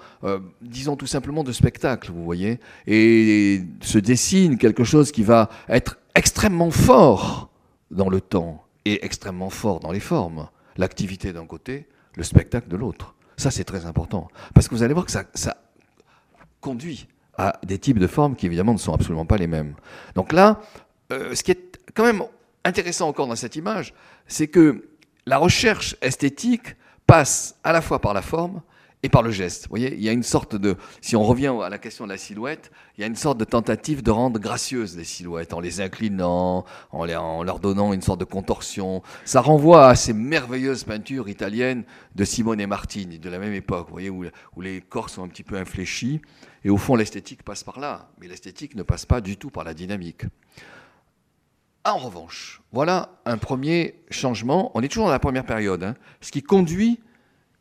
disons 0.62 0.96
tout 0.96 1.08
simplement, 1.08 1.44
de 1.44 1.52
spectacle, 1.52 2.12
vous 2.12 2.24
voyez, 2.24 2.60
et 2.88 3.62
se 3.82 4.00
dessine 4.00 4.58
quelque 4.58 4.84
chose 4.84 5.12
qui 5.12 5.24
va 5.24 5.50
être 5.70 5.98
extrêmement 6.16 6.72
fort 6.72 7.50
dans 7.92 8.10
le 8.10 8.22
temps 8.22 8.66
et 8.86 9.06
extrêmement 9.06 9.50
fort 9.50 9.80
dans 9.80 9.92
les 9.92 10.00
formes. 10.00 10.48
L'activité 10.78 11.34
d'un 11.34 11.46
côté, 11.46 11.88
le 12.16 12.24
spectacle 12.24 12.68
de 12.68 12.78
l'autre. 12.78 13.16
Ça, 13.38 13.52
c'est 13.52 13.64
très 13.64 13.86
important. 13.86 14.30
Parce 14.54 14.68
que 14.68 14.76
vous 14.76 14.84
allez 14.84 14.94
voir 14.94 15.06
que 15.06 15.12
ça 15.12 15.58
conduit 16.62 17.08
à 17.38 17.60
des 17.64 17.80
types 17.80 18.00
de 18.00 18.08
formes 18.08 18.36
qui, 18.36 18.46
évidemment, 18.46 18.74
ne 18.74 18.78
sont 18.80 18.94
absolument 18.94 19.26
pas 19.26 19.38
les 19.38 19.48
mêmes. 19.48 19.76
Donc 20.16 20.32
là, 20.32 20.62
euh, 21.12 21.36
ce 21.36 21.44
qui 21.44 21.52
est 21.52 21.80
quand 21.94 22.04
même 22.04 22.24
intéressant 22.64 23.08
encore 23.08 23.28
dans 23.28 23.36
cette 23.36 23.56
image, 23.56 23.94
c'est 24.28 24.48
que 24.48 24.90
la 25.26 25.38
recherche 25.38 25.96
esthétique 26.02 26.76
passe 27.08 27.56
à 27.64 27.72
la 27.72 27.82
fois 27.82 28.00
par 28.00 28.14
la 28.14 28.22
forme 28.22 28.62
et 29.04 29.10
par 29.10 29.22
le 29.22 29.30
geste. 29.30 29.66
Vous 29.66 29.70
voyez, 29.70 29.94
il 29.94 30.02
y 30.02 30.10
a 30.10 30.12
une 30.12 30.24
sorte 30.24 30.56
de, 30.56 30.78
si 31.00 31.16
on 31.16 31.24
revient 31.24 31.54
à 31.64 31.70
la 31.70 31.78
question 31.78 32.06
de 32.06 32.10
la 32.10 32.18
silhouette, 32.18 32.72
il 32.98 33.02
y 33.02 33.04
a 33.04 33.08
une 33.08 33.16
sorte 33.16 33.38
de 33.38 33.46
tentative 33.46 34.02
de 34.02 34.10
rendre 34.10 34.40
gracieuses 34.40 34.98
les 34.98 35.04
silhouettes, 35.04 35.54
en 35.54 35.60
les 35.60 35.80
inclinant, 35.80 36.66
en, 36.92 37.06
leur 37.06 37.60
donnant 37.60 37.94
une 37.94 38.02
sorte 38.02 38.20
de 38.20 38.26
contorsion. 38.26 39.04
Ça 39.24 39.42
renvoie 39.42 39.90
à 39.90 39.96
ces 39.96 40.14
merveilleuses 40.14 40.86
peintures 40.86 41.30
italiennes 41.30 41.84
de 42.16 42.26
Simone 42.26 42.60
et 42.60 42.66
Martini, 42.66 43.20
de 43.20 43.30
la 43.30 43.38
même 43.38 43.54
époque, 43.54 43.88
vous 43.88 43.94
voyez, 43.94 44.10
où, 44.10 44.26
où 44.56 44.62
les 44.62 44.82
corps 44.82 45.12
sont 45.12 45.24
un 45.24 45.28
petit 45.28 45.44
peu 45.44 45.58
infléchis. 45.58 46.22
Et 46.66 46.70
au 46.72 46.78
fond, 46.78 46.96
l'esthétique 46.96 47.44
passe 47.44 47.64
par 47.64 47.80
là, 47.80 48.10
mais 48.20 48.28
l'esthétique 48.28 48.76
ne 48.76 48.82
passe 48.82 49.06
pas 49.06 49.22
du 49.22 49.38
tout 49.38 49.52
par 49.52 49.64
la 49.64 49.76
dynamique. 49.76 50.24
En 51.86 51.98
revanche, 51.98 52.64
voilà 52.72 53.22
un 53.26 53.38
premier 53.38 54.02
changement. 54.10 54.72
On 54.74 54.82
est 54.82 54.88
toujours 54.88 55.06
dans 55.06 55.12
la 55.12 55.20
première 55.20 55.46
période, 55.46 55.84
hein, 55.84 55.96
ce 56.20 56.32
qui 56.32 56.42
conduit 56.42 57.00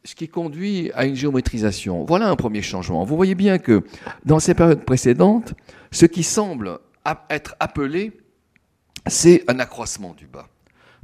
ce 0.07 0.15
qui 0.15 0.29
conduit 0.29 0.91
à 0.93 1.07
une 1.07 1.15
géométrisation. 1.15 2.05
Voilà 2.05 2.29
un 2.29 2.37
premier 2.37 2.61
changement. 2.61 3.05
Vous 3.05 3.17
voyez 3.17 3.35
bien 3.35 3.59
que 3.59 3.85
dans 4.27 4.39
ces 4.39 4.53
périodes 4.53 4.85
précédentes, 4.85 5.55
ce 5.93 6.05
qui 6.05 6.23
semble 6.23 6.79
être 7.31 7.57
appelé, 7.59 8.13
c'est 9.07 9.51
un 9.51 9.59
accroissement 9.61 10.13
du 10.13 10.27
bas. 10.27 10.49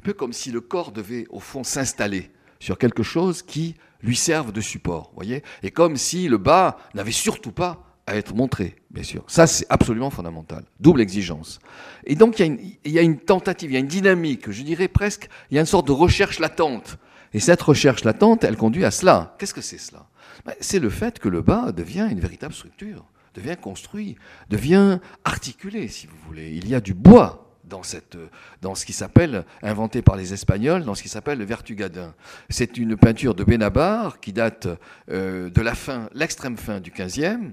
Un 0.01 0.03
peu 0.03 0.13
comme 0.13 0.35
si 0.35 0.51
le 0.51 0.61
corps 0.61 0.93
devait, 0.93 1.27
au 1.31 1.41
fond, 1.41 1.65
s'installer 1.65 2.31
sur 2.59 2.77
quelque 2.77 3.03
chose 3.03 3.41
qui 3.41 3.75
lui 4.03 4.17
serve 4.17 4.53
de 4.53 4.61
support, 4.61 5.13
voyez? 5.15 5.43
Et 5.63 5.71
comme 5.71 5.97
si 5.97 6.29
le 6.29 6.37
bas 6.37 6.77
n'avait 6.93 7.11
surtout 7.11 7.53
pas 7.53 7.90
à 8.07 8.17
être 8.17 8.35
montré, 8.35 8.77
bien 8.91 9.03
sûr. 9.03 9.25
Ça, 9.29 9.47
c'est 9.47 9.67
absolument 9.69 10.11
fondamental. 10.11 10.65
Double 10.81 11.01
exigence. 11.01 11.61
Et 12.05 12.15
donc, 12.15 12.39
il 12.39 12.79
y, 12.85 12.99
a 12.99 13.03
une, 13.03 13.19
tentative, 13.19 13.71
il 13.71 13.75
y 13.75 13.77
a 13.77 13.81
une 13.81 13.87
dynamique, 13.87 14.51
je 14.51 14.63
dirais 14.63 14.89
presque, 14.89 15.29
il 15.51 15.55
y 15.55 15.59
a 15.59 15.61
une 15.61 15.67
sorte 15.67 15.87
de 15.87 15.93
recherche 15.93 16.39
latente 16.39 16.99
et 17.33 17.41
cette 17.41 17.63
recherche 17.63 18.05
latente, 18.05 18.45
elle 18.45 18.57
conduit 18.57 18.85
à 18.85 18.91
cela. 18.91 19.35
Qu'est-ce 19.39 19.55
que 19.55 19.61
c'est 19.61 19.79
cela? 19.79 20.07
Ben, 20.45 20.55
C'est 20.61 20.81
le 20.81 20.91
fait 20.91 21.19
que 21.19 21.29
le 21.29 21.43
bas 21.43 21.73
devient 21.73 22.09
une 22.11 22.21
véritable 22.21 22.55
structure, 22.55 23.05
devient 23.35 23.57
construit, 23.61 24.17
devient 24.49 24.99
articulé, 25.25 25.89
si 25.89 26.07
vous 26.07 26.17
voulez. 26.27 26.51
Il 26.51 26.69
y 26.69 26.75
a 26.75 26.81
du 26.81 26.95
bois 26.95 27.47
dans, 27.65 27.85
cette, 27.85 28.19
dans 28.63 28.75
ce 28.75 28.85
qui 28.85 28.93
s'appelle, 28.93 29.45
inventé 29.63 30.03
par 30.03 30.17
les 30.17 30.33
Espagnols, 30.33 30.85
dans 30.85 30.97
ce 30.97 31.03
qui 31.03 31.09
s'appelle 31.09 31.39
le 31.39 31.45
vertugadin. 31.45 32.15
C'est 32.49 32.77
une 32.77 32.97
peinture 32.97 33.37
de 33.37 33.45
Benabar 33.45 34.19
qui 34.19 34.33
date 34.33 34.67
euh, 35.11 35.51
de 35.51 35.61
la 35.61 35.77
fin, 35.77 36.09
l'extrême 36.13 36.57
fin 36.57 36.81
du 36.81 36.91
XVe, 36.91 37.53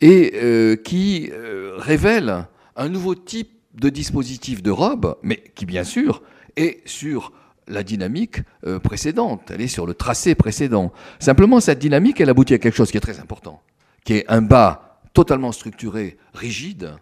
et 0.00 0.32
euh, 0.34 0.76
qui 0.76 1.30
euh, 1.32 1.74
révèle 1.78 2.46
un 2.76 2.88
nouveau 2.88 3.14
type 3.14 3.50
de 3.74 3.88
dispositif 3.88 4.62
de 4.62 4.70
robe, 4.70 5.16
mais 5.22 5.42
qui 5.54 5.66
bien 5.66 5.84
sûr 5.84 6.22
est 6.56 6.80
sur 6.86 7.32
la 7.68 7.82
dynamique 7.82 8.40
euh, 8.66 8.78
précédente, 8.78 9.50
elle 9.50 9.60
est 9.60 9.68
sur 9.68 9.86
le 9.86 9.94
tracé 9.94 10.34
précédent. 10.34 10.92
Simplement, 11.18 11.60
cette 11.60 11.78
dynamique, 11.78 12.20
elle 12.20 12.30
aboutit 12.30 12.54
à 12.54 12.58
quelque 12.58 12.74
chose 12.74 12.90
qui 12.90 12.96
est 12.96 13.00
très 13.00 13.20
important, 13.20 13.62
qui 14.04 14.14
est 14.14 14.24
un 14.28 14.42
bas 14.42 15.00
totalement 15.14 15.52
structuré, 15.52 16.18
rigide, 16.34 16.96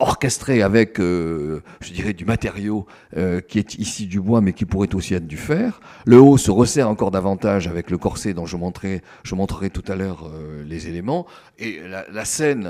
orchestré 0.00 0.62
avec, 0.62 0.98
euh, 0.98 1.62
je 1.80 1.92
dirais, 1.92 2.12
du 2.12 2.24
matériau 2.24 2.86
euh, 3.16 3.40
qui 3.40 3.58
est 3.58 3.74
ici 3.74 4.06
du 4.06 4.20
bois, 4.20 4.40
mais 4.40 4.52
qui 4.52 4.64
pourrait 4.64 4.94
aussi 4.94 5.14
être 5.14 5.26
du 5.26 5.36
fer. 5.36 5.80
Le 6.06 6.20
haut 6.20 6.38
se 6.38 6.50
resserre 6.50 6.88
encore 6.88 7.10
davantage 7.10 7.68
avec 7.68 7.90
le 7.90 7.98
corset 7.98 8.34
dont 8.34 8.46
je 8.46 8.56
montrerai, 8.56 9.70
tout 9.70 9.84
à 9.86 9.96
l'heure 9.96 10.26
euh, 10.26 10.64
les 10.64 10.88
éléments. 10.88 11.26
Et 11.58 11.80
la, 11.86 12.24
scène, 12.24 12.68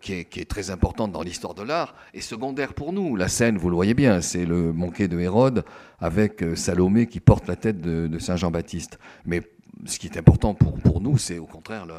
qui 0.00 0.12
est, 0.12 0.48
très 0.48 0.70
importante 0.70 1.10
dans 1.10 1.22
l'histoire 1.22 1.54
de 1.54 1.62
l'art, 1.62 1.94
est 2.12 2.20
secondaire 2.20 2.74
pour 2.74 2.92
nous. 2.92 3.16
La 3.16 3.28
scène, 3.28 3.56
vous 3.56 3.70
le 3.70 3.74
voyez 3.74 3.94
bien, 3.94 4.20
c'est 4.20 4.44
le 4.44 4.72
manqué 4.72 5.08
de 5.08 5.18
Hérode 5.18 5.64
avec 6.00 6.44
Salomé 6.54 7.06
qui 7.06 7.20
porte 7.20 7.48
la 7.48 7.56
tête 7.56 7.80
de, 7.80 8.06
de 8.06 8.18
Saint 8.18 8.36
Jean-Baptiste. 8.36 8.98
Mais 9.24 9.42
ce 9.84 9.98
qui 9.98 10.06
est 10.06 10.18
important 10.18 10.54
pour, 10.54 10.74
pour 10.78 11.00
nous, 11.00 11.18
c'est 11.18 11.38
au 11.38 11.46
contraire 11.46 11.86
le, 11.86 11.94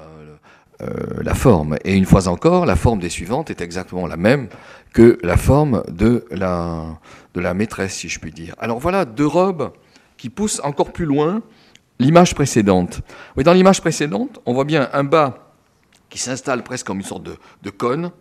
euh, 0.83 1.23
la 1.23 1.33
forme. 1.33 1.77
Et 1.85 1.95
une 1.95 2.05
fois 2.05 2.27
encore, 2.27 2.67
la 2.67 2.75
forme 2.75 2.99
des 2.99 3.09
suivantes 3.09 3.49
est 3.49 3.61
exactement 3.61 4.05
la 4.05 4.15
même 4.15 4.47
que 4.93 5.17
la 5.23 5.35
forme 5.35 5.81
de 5.89 6.25
la, 6.29 6.99
de 7.33 7.39
la 7.39 7.55
maîtresse, 7.55 7.95
si 7.95 8.09
je 8.09 8.19
puis 8.19 8.31
dire. 8.31 8.53
Alors 8.59 8.77
voilà 8.77 9.05
deux 9.05 9.25
robes 9.25 9.71
qui 10.17 10.29
poussent 10.29 10.61
encore 10.63 10.93
plus 10.93 11.05
loin 11.05 11.41
l'image 11.97 12.35
précédente. 12.35 13.01
Oui, 13.35 13.43
dans 13.43 13.53
l'image 13.53 13.81
précédente, 13.81 14.39
on 14.45 14.53
voit 14.53 14.65
bien 14.65 14.87
un 14.93 15.03
bas 15.03 15.51
qui 16.11 16.19
s'installe 16.19 16.61
presque 16.61 16.85
comme 16.85 16.99
une 16.99 17.03
sorte 17.03 17.23
de, 17.23 17.37
de 17.63 17.69
cône, 17.71 18.11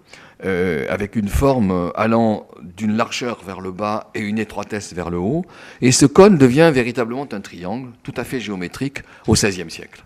euh, 0.46 0.86
avec 0.88 1.14
une 1.14 1.28
forme 1.28 1.92
allant 1.94 2.48
d'une 2.62 2.96
largeur 2.96 3.42
vers 3.44 3.60
le 3.60 3.70
bas 3.70 4.10
et 4.14 4.20
une 4.20 4.38
étroitesse 4.38 4.94
vers 4.94 5.10
le 5.10 5.18
haut. 5.18 5.44
Et 5.82 5.92
ce 5.92 6.06
cône 6.06 6.38
devient 6.38 6.70
véritablement 6.72 7.28
un 7.30 7.40
triangle 7.42 7.90
tout 8.02 8.14
à 8.16 8.24
fait 8.24 8.40
géométrique 8.40 9.02
au 9.26 9.34
XVIe 9.34 9.70
siècle. 9.70 10.05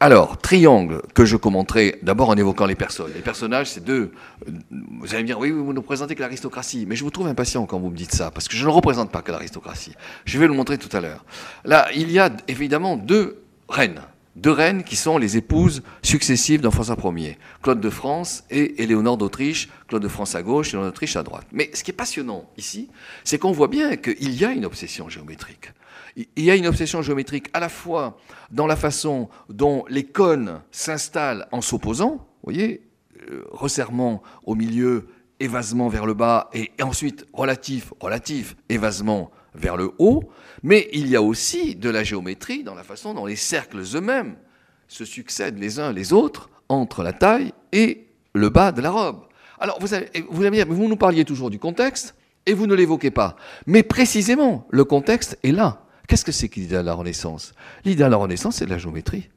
Alors, 0.00 0.36
triangle 0.38 1.02
que 1.14 1.24
je 1.24 1.36
commenterai 1.36 1.98
d'abord 2.02 2.28
en 2.28 2.36
évoquant 2.36 2.66
les 2.66 2.74
personnes. 2.74 3.12
Les 3.14 3.22
personnages, 3.22 3.70
c'est 3.70 3.84
deux. 3.84 4.12
Vous 4.70 5.14
allez 5.14 5.22
me 5.22 5.26
dire, 5.26 5.38
oui, 5.38 5.50
vous 5.50 5.72
ne 5.72 5.78
représentez 5.78 6.14
que 6.14 6.20
l'aristocratie. 6.20 6.84
Mais 6.86 6.96
je 6.96 7.04
vous 7.04 7.10
trouve 7.10 7.28
impatient 7.28 7.64
quand 7.64 7.78
vous 7.78 7.90
me 7.90 7.96
dites 7.96 8.12
ça, 8.12 8.30
parce 8.30 8.48
que 8.48 8.56
je 8.56 8.64
ne 8.64 8.70
représente 8.70 9.10
pas 9.10 9.22
que 9.22 9.30
l'aristocratie. 9.30 9.94
Je 10.24 10.38
vais 10.38 10.46
le 10.46 10.52
montrer 10.52 10.78
tout 10.78 10.94
à 10.94 11.00
l'heure. 11.00 11.24
Là, 11.64 11.86
il 11.94 12.10
y 12.10 12.18
a 12.18 12.30
évidemment 12.48 12.96
deux 12.96 13.42
reines. 13.68 14.00
Deux 14.36 14.50
reines 14.50 14.82
qui 14.82 14.96
sont 14.96 15.16
les 15.16 15.36
épouses 15.36 15.82
successives 16.02 16.60
d'un 16.60 16.72
François 16.72 16.96
Ier. 17.16 17.38
Claude 17.62 17.80
de 17.80 17.88
France 17.88 18.42
et 18.50 18.82
Éléonore 18.82 19.16
d'Autriche. 19.16 19.68
Claude 19.86 20.02
de 20.02 20.08
France 20.08 20.34
à 20.34 20.42
gauche, 20.42 20.70
Éléonore 20.70 20.90
d'Autriche 20.90 21.14
à 21.14 21.22
droite. 21.22 21.46
Mais 21.52 21.70
ce 21.72 21.84
qui 21.84 21.92
est 21.92 21.94
passionnant 21.94 22.44
ici, 22.56 22.90
c'est 23.22 23.38
qu'on 23.38 23.52
voit 23.52 23.68
bien 23.68 23.96
qu'il 23.96 24.34
y 24.34 24.44
a 24.44 24.50
une 24.50 24.64
obsession 24.64 25.08
géométrique 25.08 25.70
il 26.16 26.44
y 26.44 26.50
a 26.50 26.56
une 26.56 26.66
obsession 26.66 27.02
géométrique 27.02 27.48
à 27.52 27.60
la 27.60 27.68
fois 27.68 28.18
dans 28.50 28.66
la 28.66 28.76
façon 28.76 29.28
dont 29.48 29.84
les 29.88 30.04
cônes 30.04 30.60
s'installent 30.70 31.46
en 31.52 31.60
s'opposant, 31.60 32.26
voyez, 32.42 32.82
euh, 33.30 33.44
resserrement 33.50 34.22
au 34.44 34.54
milieu, 34.54 35.08
évasement 35.40 35.88
vers 35.88 36.06
le 36.06 36.14
bas, 36.14 36.50
et 36.52 36.70
ensuite 36.82 37.26
relatif, 37.32 37.92
relatif, 38.00 38.56
évasement 38.68 39.30
vers 39.54 39.76
le 39.76 39.92
haut, 39.98 40.24
mais 40.62 40.88
il 40.92 41.08
y 41.08 41.16
a 41.16 41.22
aussi 41.22 41.74
de 41.74 41.90
la 41.90 42.04
géométrie 42.04 42.64
dans 42.64 42.74
la 42.74 42.84
façon 42.84 43.14
dont 43.14 43.26
les 43.26 43.36
cercles 43.36 43.82
eux-mêmes 43.94 44.36
se 44.88 45.04
succèdent 45.04 45.58
les 45.58 45.80
uns 45.80 45.92
les 45.92 46.12
autres 46.12 46.50
entre 46.68 47.02
la 47.02 47.12
taille 47.12 47.52
et 47.72 48.06
le 48.34 48.48
bas 48.48 48.72
de 48.72 48.80
la 48.80 48.90
robe. 48.90 49.24
Alors 49.58 49.78
vous 49.80 49.94
allez, 49.94 50.08
vous 50.28 50.40
allez 50.40 50.50
me 50.50 50.56
dire, 50.56 50.66
vous 50.68 50.88
nous 50.88 50.96
parliez 50.96 51.24
toujours 51.24 51.50
du 51.50 51.58
contexte, 51.58 52.14
et 52.46 52.52
vous 52.52 52.66
ne 52.66 52.74
l'évoquez 52.74 53.10
pas. 53.10 53.36
Mais 53.66 53.82
précisément, 53.82 54.66
le 54.70 54.84
contexte 54.84 55.38
est 55.42 55.52
là. 55.52 55.83
Qu'est-ce 56.06 56.24
que 56.24 56.32
c'est 56.32 56.48
que 56.48 56.60
l'idéal 56.60 56.82
de 56.82 56.86
la 56.86 56.94
Renaissance? 56.94 57.54
L'idéal 57.84 58.10
de 58.10 58.14
la 58.14 58.18
Renaissance, 58.18 58.56
c'est 58.56 58.66
de 58.66 58.70
la 58.70 58.78
géométrie. 58.78 59.30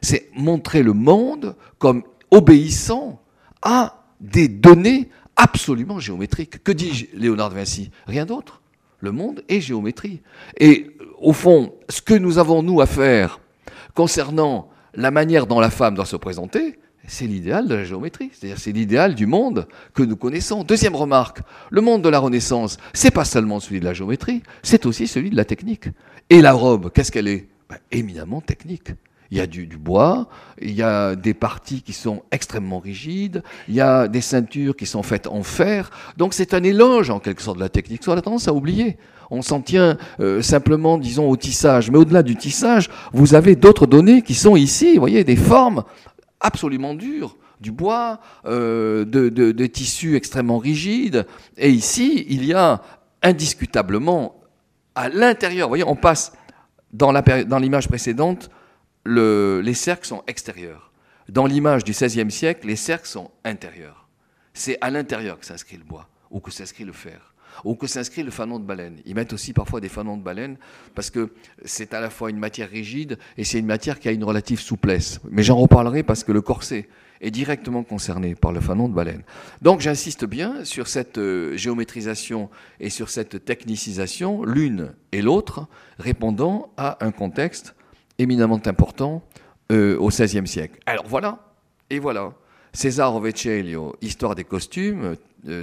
C'est 0.00 0.30
montrer 0.34 0.82
le 0.82 0.92
monde 0.92 1.56
comme 1.78 2.02
obéissant 2.30 3.20
à 3.62 4.04
des 4.20 4.48
données 4.48 5.08
absolument 5.36 5.98
géométriques. 5.98 6.62
Que 6.62 6.72
dit 6.72 7.08
Léonard 7.14 7.50
de 7.50 7.54
Vinci? 7.54 7.90
Rien 8.06 8.26
d'autre. 8.26 8.62
Le 9.00 9.12
monde 9.12 9.42
est 9.48 9.60
géométrie. 9.60 10.22
Et 10.58 10.96
au 11.18 11.32
fond, 11.32 11.74
ce 11.88 12.00
que 12.00 12.14
nous 12.14 12.38
avons, 12.38 12.62
nous, 12.62 12.80
à 12.80 12.86
faire 12.86 13.40
concernant 13.94 14.70
la 14.94 15.10
manière 15.10 15.46
dont 15.46 15.60
la 15.60 15.70
femme 15.70 15.94
doit 15.94 16.06
se 16.06 16.16
présenter, 16.16 16.78
c'est 17.06 17.26
l'idéal 17.26 17.66
de 17.66 17.74
la 17.74 17.84
géométrie, 17.84 18.30
c'est-à-dire 18.32 18.58
c'est 18.58 18.72
l'idéal 18.72 19.14
du 19.14 19.26
monde 19.26 19.66
que 19.94 20.02
nous 20.02 20.16
connaissons. 20.16 20.62
Deuxième 20.62 20.94
remarque, 20.94 21.40
le 21.70 21.80
monde 21.80 22.02
de 22.02 22.08
la 22.08 22.18
Renaissance, 22.18 22.78
c'est 22.92 23.10
pas 23.10 23.24
seulement 23.24 23.60
celui 23.60 23.80
de 23.80 23.84
la 23.84 23.94
géométrie, 23.94 24.42
c'est 24.62 24.86
aussi 24.86 25.06
celui 25.06 25.30
de 25.30 25.36
la 25.36 25.44
technique. 25.44 25.88
Et 26.30 26.40
la 26.40 26.52
robe, 26.52 26.90
qu'est-ce 26.92 27.10
qu'elle 27.10 27.28
est, 27.28 27.48
ben, 27.68 27.78
Éminemment 27.90 28.40
technique. 28.40 28.92
Il 29.32 29.38
y 29.38 29.40
a 29.40 29.46
du, 29.46 29.66
bois, 29.66 30.28
il 30.60 30.72
y 30.72 30.82
a 30.82 31.16
des 31.16 31.32
parties 31.32 31.80
qui 31.80 31.94
sont 31.94 32.22
extrêmement 32.30 32.78
rigides, 32.78 33.42
il 33.66 33.74
y 33.74 33.80
a 33.80 34.06
des 34.06 34.20
ceintures 34.20 34.76
qui 34.76 34.84
sont 34.84 35.02
faites 35.02 35.26
en 35.26 35.42
fer. 35.42 35.90
Donc 36.18 36.34
c'est 36.34 36.52
un 36.52 36.62
éloge 36.62 37.08
en 37.08 37.18
quelque 37.18 37.40
sorte 37.40 37.56
de 37.56 37.62
la 37.62 37.70
technique. 37.70 38.02
On 38.06 38.12
a 38.12 38.20
tendance 38.20 38.46
à 38.46 38.52
oublier. 38.52 38.98
On 39.30 39.40
s'en 39.40 39.62
tient 39.62 39.96
euh, 40.20 40.42
simplement, 40.42 40.98
disons, 40.98 41.30
au 41.30 41.38
tissage. 41.38 41.90
Mais 41.90 41.96
au-delà 41.96 42.22
du 42.22 42.36
tissage, 42.36 42.90
vous 43.14 43.34
avez 43.34 43.56
d'autres 43.56 43.86
données 43.86 44.20
qui 44.20 44.34
sont 44.34 44.54
ici, 44.54 44.92
vous 44.92 45.00
voyez, 45.00 45.24
des 45.24 45.36
formes 45.36 45.84
absolument 46.42 46.94
dures 46.94 47.36
du 47.60 47.70
bois, 47.70 48.20
euh, 48.44 49.04
de, 49.04 49.28
de, 49.28 49.66
tissus 49.66 50.16
extrêmement 50.16 50.58
rigides. 50.58 51.26
Et 51.56 51.70
ici, 51.70 52.26
il 52.28 52.44
y 52.44 52.52
a 52.52 52.82
indiscutablement 53.22 54.42
à 54.94 55.08
l'intérieur, 55.08 55.68
vous 55.68 55.70
voyez, 55.70 55.84
on 55.86 55.96
passe 55.96 56.32
dans 56.92 57.12
l'image 57.58 57.88
précédente, 57.88 58.50
les 59.06 59.74
cercles 59.74 60.06
sont 60.06 60.22
extérieurs. 60.26 60.92
Dans 61.28 61.46
l'image 61.46 61.84
du 61.84 61.92
XVIe 61.92 62.30
siècle, 62.30 62.66
les 62.66 62.76
cercles 62.76 63.08
sont 63.08 63.30
intérieurs. 63.44 64.08
C'est 64.52 64.76
à 64.80 64.90
l'intérieur 64.90 65.38
que 65.38 65.46
s'inscrit 65.46 65.76
le 65.76 65.84
bois, 65.84 66.08
ou 66.30 66.40
que 66.40 66.50
s'inscrit 66.50 66.84
le 66.84 66.92
fer, 66.92 67.31
ou 67.64 67.74
que 67.74 67.86
s'inscrit 67.86 68.22
le 68.22 68.30
fanon 68.30 68.58
de 68.58 68.64
baleine. 68.64 68.98
Ils 69.06 69.14
mettent 69.14 69.32
aussi 69.32 69.52
parfois 69.52 69.80
des 69.80 69.88
fanons 69.88 70.16
de 70.16 70.22
baleine, 70.22 70.56
parce 70.94 71.10
que 71.10 71.30
c'est 71.64 71.94
à 71.94 72.00
la 72.00 72.10
fois 72.10 72.30
une 72.30 72.38
matière 72.38 72.68
rigide, 72.68 73.18
et 73.36 73.44
c'est 73.44 73.58
une 73.58 73.66
matière 73.66 73.98
qui 73.98 74.08
a 74.08 74.12
une 74.12 74.24
relative 74.24 74.60
souplesse. 74.60 75.20
Mais 75.30 75.42
j'en 75.42 75.56
reparlerai 75.56 76.02
parce 76.02 76.24
que 76.24 76.32
le 76.32 76.40
corset 76.40 76.88
est 77.20 77.30
directement 77.30 77.84
concerné 77.84 78.34
par 78.34 78.52
le 78.52 78.60
fanon 78.60 78.88
de 78.88 78.94
baleine. 78.94 79.22
Donc 79.62 79.80
j'insiste 79.80 80.24
bien 80.24 80.64
sur 80.64 80.88
cette 80.88 81.18
euh, 81.18 81.56
géométrisation 81.56 82.50
et 82.80 82.90
sur 82.90 83.08
cette 83.08 83.44
technicisation, 83.44 84.44
l'une 84.44 84.92
et 85.12 85.22
l'autre, 85.22 85.68
répondant 85.98 86.72
à 86.76 87.04
un 87.04 87.12
contexte 87.12 87.74
éminemment 88.18 88.60
important 88.66 89.22
euh, 89.70 89.96
au 89.98 90.08
XVIe 90.08 90.46
siècle. 90.46 90.80
Alors 90.86 91.06
voilà, 91.06 91.38
et 91.88 91.98
voilà. 91.98 92.32
César 92.74 93.20
Vecellio, 93.20 93.94
Histoire 94.00 94.34
des 94.34 94.44
costumes, 94.44 95.16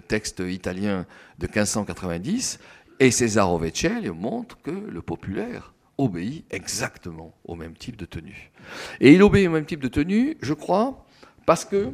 texte 0.08 0.42
italien 0.46 1.06
de 1.38 1.46
1590, 1.48 2.60
et 3.00 3.12
César 3.12 3.58
Vecellio 3.58 4.14
montre 4.14 4.58
que 4.62 4.72
le 4.72 5.02
populaire 5.02 5.74
obéit 5.98 6.46
exactement 6.50 7.34
au 7.46 7.56
même 7.56 7.74
type 7.74 7.98
de 7.98 8.06
tenue. 8.06 8.52
Et 9.00 9.14
il 9.14 9.22
obéit 9.22 9.48
au 9.48 9.52
même 9.52 9.66
type 9.66 9.82
de 9.82 9.88
tenue, 9.88 10.38
je 10.42 10.54
crois, 10.54 11.06
parce 11.46 11.66
que, 11.66 11.92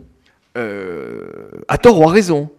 euh, 0.58 1.50
à 1.68 1.78
tort 1.78 2.00
ou 2.00 2.08
à 2.08 2.12
raison, 2.12 2.52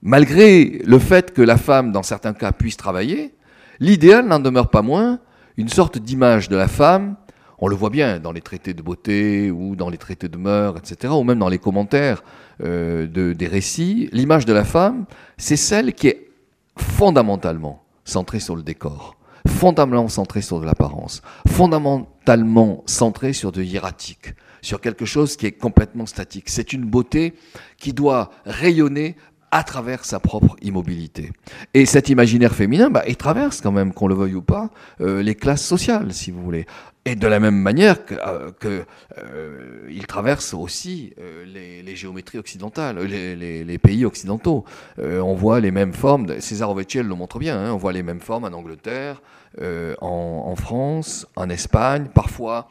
malgré 0.00 0.80
le 0.84 0.98
fait 0.98 1.32
que 1.32 1.42
la 1.42 1.56
femme, 1.56 1.92
dans 1.92 2.02
certains 2.02 2.34
cas, 2.34 2.52
puisse 2.52 2.76
travailler, 2.76 3.34
l'idéal 3.80 4.26
n'en 4.26 4.38
demeure 4.38 4.70
pas 4.70 4.82
moins 4.82 5.18
une 5.56 5.68
sorte 5.68 5.98
d'image 5.98 6.48
de 6.48 6.56
la 6.56 6.68
femme. 6.68 7.16
On 7.58 7.68
le 7.68 7.76
voit 7.76 7.90
bien 7.90 8.18
dans 8.18 8.32
les 8.32 8.40
traités 8.40 8.74
de 8.74 8.82
beauté 8.82 9.50
ou 9.50 9.76
dans 9.76 9.88
les 9.88 9.98
traités 9.98 10.28
de 10.28 10.36
mœurs, 10.36 10.76
etc., 10.78 11.12
ou 11.16 11.22
même 11.22 11.38
dans 11.38 11.48
les 11.48 11.58
commentaires 11.58 12.22
euh, 12.62 13.06
de, 13.06 13.32
des 13.32 13.46
récits. 13.46 14.08
L'image 14.12 14.44
de 14.44 14.52
la 14.52 14.64
femme, 14.64 15.06
c'est 15.36 15.56
celle 15.56 15.94
qui 15.94 16.08
est 16.08 16.28
fondamentalement 16.76 17.82
centrée 18.04 18.40
sur 18.40 18.56
le 18.56 18.62
décor, 18.62 19.16
fondamentalement 19.46 20.08
centrée 20.08 20.42
sur 20.42 20.60
de 20.60 20.66
l'apparence, 20.66 21.22
fondamentalement 21.48 22.82
centrée 22.86 23.32
sur 23.32 23.52
de 23.52 23.62
hiératique, 23.62 24.34
sur 24.60 24.80
quelque 24.80 25.04
chose 25.04 25.36
qui 25.36 25.46
est 25.46 25.52
complètement 25.52 26.06
statique. 26.06 26.48
C'est 26.48 26.72
une 26.72 26.84
beauté 26.84 27.34
qui 27.78 27.92
doit 27.92 28.30
rayonner 28.44 29.16
à 29.52 29.64
travers 29.64 30.04
sa 30.06 30.18
propre 30.18 30.56
immobilité. 30.62 31.30
Et 31.74 31.84
cet 31.84 32.08
imaginaire 32.08 32.54
féminin, 32.54 32.88
bah, 32.88 33.04
il 33.06 33.16
traverse 33.16 33.60
quand 33.60 33.70
même, 33.70 33.92
qu'on 33.92 34.08
le 34.08 34.14
veuille 34.14 34.34
ou 34.34 34.42
pas, 34.42 34.70
euh, 35.02 35.22
les 35.22 35.34
classes 35.34 35.64
sociales, 35.64 36.12
si 36.14 36.30
vous 36.30 36.42
voulez. 36.42 36.66
Et 37.04 37.16
de 37.16 37.26
la 37.26 37.38
même 37.38 37.56
manière 37.56 38.06
que, 38.06 38.14
euh, 38.14 38.82
euh, 39.18 39.88
il 39.90 40.06
traverse 40.06 40.54
aussi 40.54 41.12
les, 41.52 41.82
les, 41.82 41.96
géométries 41.96 42.38
occidentales, 42.38 42.98
les, 43.00 43.36
les, 43.36 43.64
les 43.64 43.78
pays 43.78 44.04
occidentaux. 44.04 44.64
on 44.98 45.34
voit 45.34 45.60
les 45.60 45.72
mêmes 45.72 45.92
formes. 45.92 46.40
César 46.40 46.70
Ovechel 46.70 47.06
le 47.06 47.14
montre 47.14 47.38
bien. 47.38 47.58
Hein, 47.58 47.72
on 47.72 47.76
voit 47.76 47.92
les 47.92 48.04
mêmes 48.04 48.20
formes 48.20 48.44
en 48.44 48.52
Angleterre, 48.52 49.20
en, 49.60 50.44
en, 50.46 50.56
France, 50.56 51.26
en 51.36 51.50
Espagne, 51.50 52.06
parfois 52.14 52.68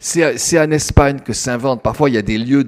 c'est 0.00 0.58
en 0.58 0.70
Espagne 0.70 1.20
que 1.20 1.32
s'invente, 1.32 1.80
parfois 1.80 2.10
il 2.10 2.14
y 2.14 2.18
a 2.18 2.22
des 2.22 2.36
lieux 2.36 2.64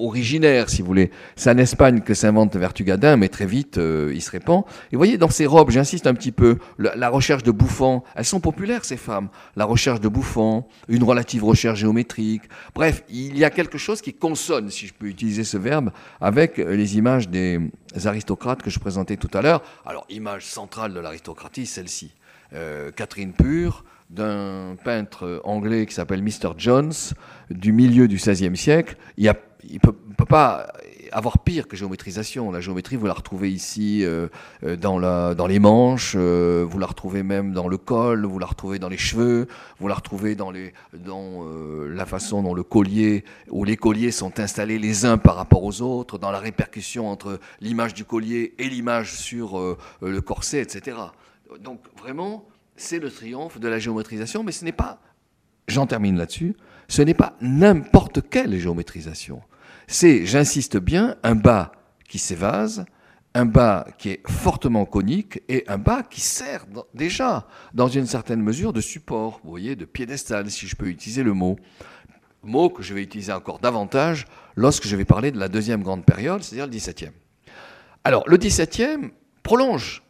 originaire, 0.00 0.68
si 0.68 0.82
vous 0.82 0.86
voulez. 0.86 1.10
C'est 1.36 1.50
en 1.50 1.58
Espagne 1.58 2.00
que 2.00 2.14
s'invente 2.14 2.56
Vertugadin, 2.56 3.16
mais 3.16 3.28
très 3.28 3.46
vite, 3.46 3.78
euh, 3.78 4.12
il 4.14 4.20
se 4.20 4.30
répand. 4.30 4.64
Et 4.90 4.96
vous 4.96 4.98
voyez, 4.98 5.18
dans 5.18 5.30
ces 5.30 5.46
robes, 5.46 5.70
j'insiste 5.70 6.06
un 6.06 6.14
petit 6.14 6.32
peu, 6.32 6.58
la, 6.78 7.08
recherche 7.08 7.42
de 7.42 7.50
bouffons, 7.50 8.02
elles 8.14 8.24
sont 8.24 8.40
populaires, 8.40 8.84
ces 8.84 8.96
femmes. 8.96 9.28
La 9.56 9.64
recherche 9.64 10.00
de 10.00 10.08
bouffons, 10.08 10.64
une 10.88 11.04
relative 11.04 11.44
recherche 11.44 11.80
géométrique. 11.80 12.42
Bref, 12.74 13.02
il 13.08 13.36
y 13.38 13.44
a 13.44 13.50
quelque 13.50 13.78
chose 13.78 14.00
qui 14.00 14.14
consonne, 14.14 14.70
si 14.70 14.86
je 14.86 14.94
peux 14.94 15.06
utiliser 15.06 15.44
ce 15.44 15.56
verbe, 15.56 15.90
avec 16.20 16.58
les 16.58 16.96
images 16.96 17.28
des 17.28 17.60
aristocrates 18.04 18.62
que 18.62 18.70
je 18.70 18.78
présentais 18.78 19.16
tout 19.16 19.30
à 19.34 19.42
l'heure. 19.42 19.62
Alors, 19.86 20.06
image 20.08 20.46
centrale 20.46 20.94
de 20.94 21.00
l'aristocratie, 21.00 21.66
celle-ci. 21.66 22.12
Euh, 22.52 22.90
Catherine 22.90 23.32
Pure, 23.32 23.84
d'un 24.10 24.76
peintre 24.82 25.40
anglais 25.44 25.86
qui 25.86 25.94
s'appelle 25.94 26.22
Mr. 26.22 26.54
Jones, 26.58 26.92
du 27.50 27.72
milieu 27.72 28.08
du 28.08 28.16
XVIe 28.16 28.56
siècle. 28.56 28.96
Il 29.16 29.24
ne 29.68 29.78
peut, 29.78 29.92
pas 30.26 30.72
avoir 31.12 31.38
pire 31.38 31.68
que 31.68 31.76
géométrisation. 31.76 32.50
La 32.50 32.60
géométrie, 32.60 32.96
vous 32.96 33.06
la 33.06 33.12
retrouvez 33.12 33.50
ici 33.50 34.04
euh, 34.04 34.28
euh, 34.62 34.76
dans, 34.76 34.98
la, 34.98 35.34
dans 35.34 35.46
les 35.46 35.58
manches, 35.58 36.14
euh, 36.16 36.64
vous 36.68 36.78
la 36.78 36.86
retrouvez 36.86 37.22
même 37.22 37.52
dans 37.52 37.68
le 37.68 37.76
col, 37.76 38.26
vous 38.26 38.38
la 38.38 38.46
retrouvez 38.46 38.78
dans 38.78 38.88
les 38.88 38.98
cheveux, 38.98 39.48
vous 39.78 39.88
la 39.88 39.94
retrouvez 39.94 40.34
dans, 40.34 40.50
les, 40.50 40.72
dans 40.92 41.44
la 41.88 42.06
façon 42.06 42.42
dont 42.42 42.54
le 42.54 42.62
collier, 42.62 43.24
où 43.50 43.64
les 43.64 43.76
colliers 43.76 44.12
sont 44.12 44.38
installés 44.40 44.78
les 44.78 45.04
uns 45.04 45.18
par 45.18 45.36
rapport 45.36 45.64
aux 45.64 45.82
autres, 45.82 46.18
dans 46.18 46.30
la 46.30 46.38
répercussion 46.38 47.08
entre 47.08 47.40
l'image 47.60 47.94
du 47.94 48.04
collier 48.04 48.54
et 48.58 48.68
l'image 48.68 49.14
sur 49.14 49.58
le 50.00 50.20
corset, 50.20 50.60
etc. 50.60 50.96
Donc 51.60 51.80
vraiment, 51.98 52.46
c'est 52.76 52.98
le 52.98 53.10
triomphe 53.10 53.58
de 53.58 53.68
la 53.68 53.78
géométrisation, 53.78 54.42
mais 54.42 54.52
ce 54.52 54.64
n'est 54.64 54.72
pas, 54.72 55.00
j'en 55.68 55.86
termine 55.86 56.16
là-dessus, 56.16 56.56
ce 56.88 57.02
n'est 57.02 57.14
pas 57.14 57.36
n'importe 57.40 58.28
quelle 58.28 58.58
géométrisation. 58.58 59.40
C'est, 59.92 60.24
j'insiste 60.24 60.76
bien, 60.76 61.16
un 61.24 61.34
bas 61.34 61.72
qui 62.08 62.20
s'évase, 62.20 62.84
un 63.34 63.44
bas 63.44 63.88
qui 63.98 64.10
est 64.10 64.22
fortement 64.24 64.84
conique 64.84 65.42
et 65.48 65.64
un 65.66 65.78
bas 65.78 66.04
qui 66.04 66.20
sert 66.20 66.64
déjà, 66.94 67.48
dans 67.74 67.88
une 67.88 68.06
certaine 68.06 68.40
mesure, 68.40 68.72
de 68.72 68.80
support, 68.80 69.40
voyez, 69.42 69.74
de 69.74 69.84
piédestal, 69.84 70.48
si 70.48 70.68
je 70.68 70.76
peux 70.76 70.86
utiliser 70.86 71.24
le 71.24 71.32
mot. 71.32 71.56
Mot 72.44 72.70
que 72.70 72.84
je 72.84 72.94
vais 72.94 73.02
utiliser 73.02 73.32
encore 73.32 73.58
davantage 73.58 74.26
lorsque 74.54 74.86
je 74.86 74.94
vais 74.94 75.04
parler 75.04 75.32
de 75.32 75.40
la 75.40 75.48
deuxième 75.48 75.82
grande 75.82 76.04
période, 76.04 76.44
c'est-à-dire 76.44 76.66
le 76.66 76.72
XVIIe. 76.72 77.10
Alors, 78.04 78.22
le 78.28 78.36
XVIIe 78.36 79.10
prolonge 79.42 80.04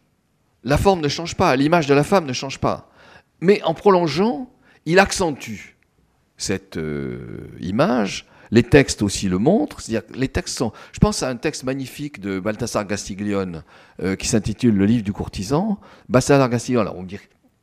la 0.63 0.77
forme 0.77 1.01
ne 1.01 1.09
change 1.09 1.37
pas, 1.37 1.57
l'image 1.57 1.87
de 1.87 1.95
la 1.95 2.05
femme 2.05 2.27
ne 2.27 2.35
change 2.35 2.59
pas. 2.59 2.91
Mais 3.41 3.63
en 3.63 3.73
prolongeant, 3.73 4.51
il 4.85 4.99
accentue 4.99 5.79
cette 6.37 6.77
euh, 6.77 7.49
image. 7.61 8.27
Les 8.51 8.63
textes 8.63 9.03
aussi 9.03 9.29
le 9.29 9.39
montrent. 9.39 9.81
C'est-à-dire 9.81 10.09
les 10.15 10.29
textes 10.29 10.57
sont. 10.57 10.73
Je 10.93 10.99
pense 10.99 11.23
à 11.23 11.29
un 11.29 11.37
texte 11.37 11.65
magnifique 11.65 12.21
de 12.21 12.41
Balthasar 12.41 12.87
Gastiglione 12.87 13.63
euh, 14.03 14.17
qui 14.17 14.27
s'intitule 14.27 14.75
Le 14.75 14.87
livre 14.87 15.05
du 15.05 15.13
courtisan. 15.13 15.79
Balthasar 16.09 16.49
Gastiglione, 16.49 16.83
alors 16.83 16.97
on 16.97 17.03
me 17.03 17.09
dit 17.09 17.19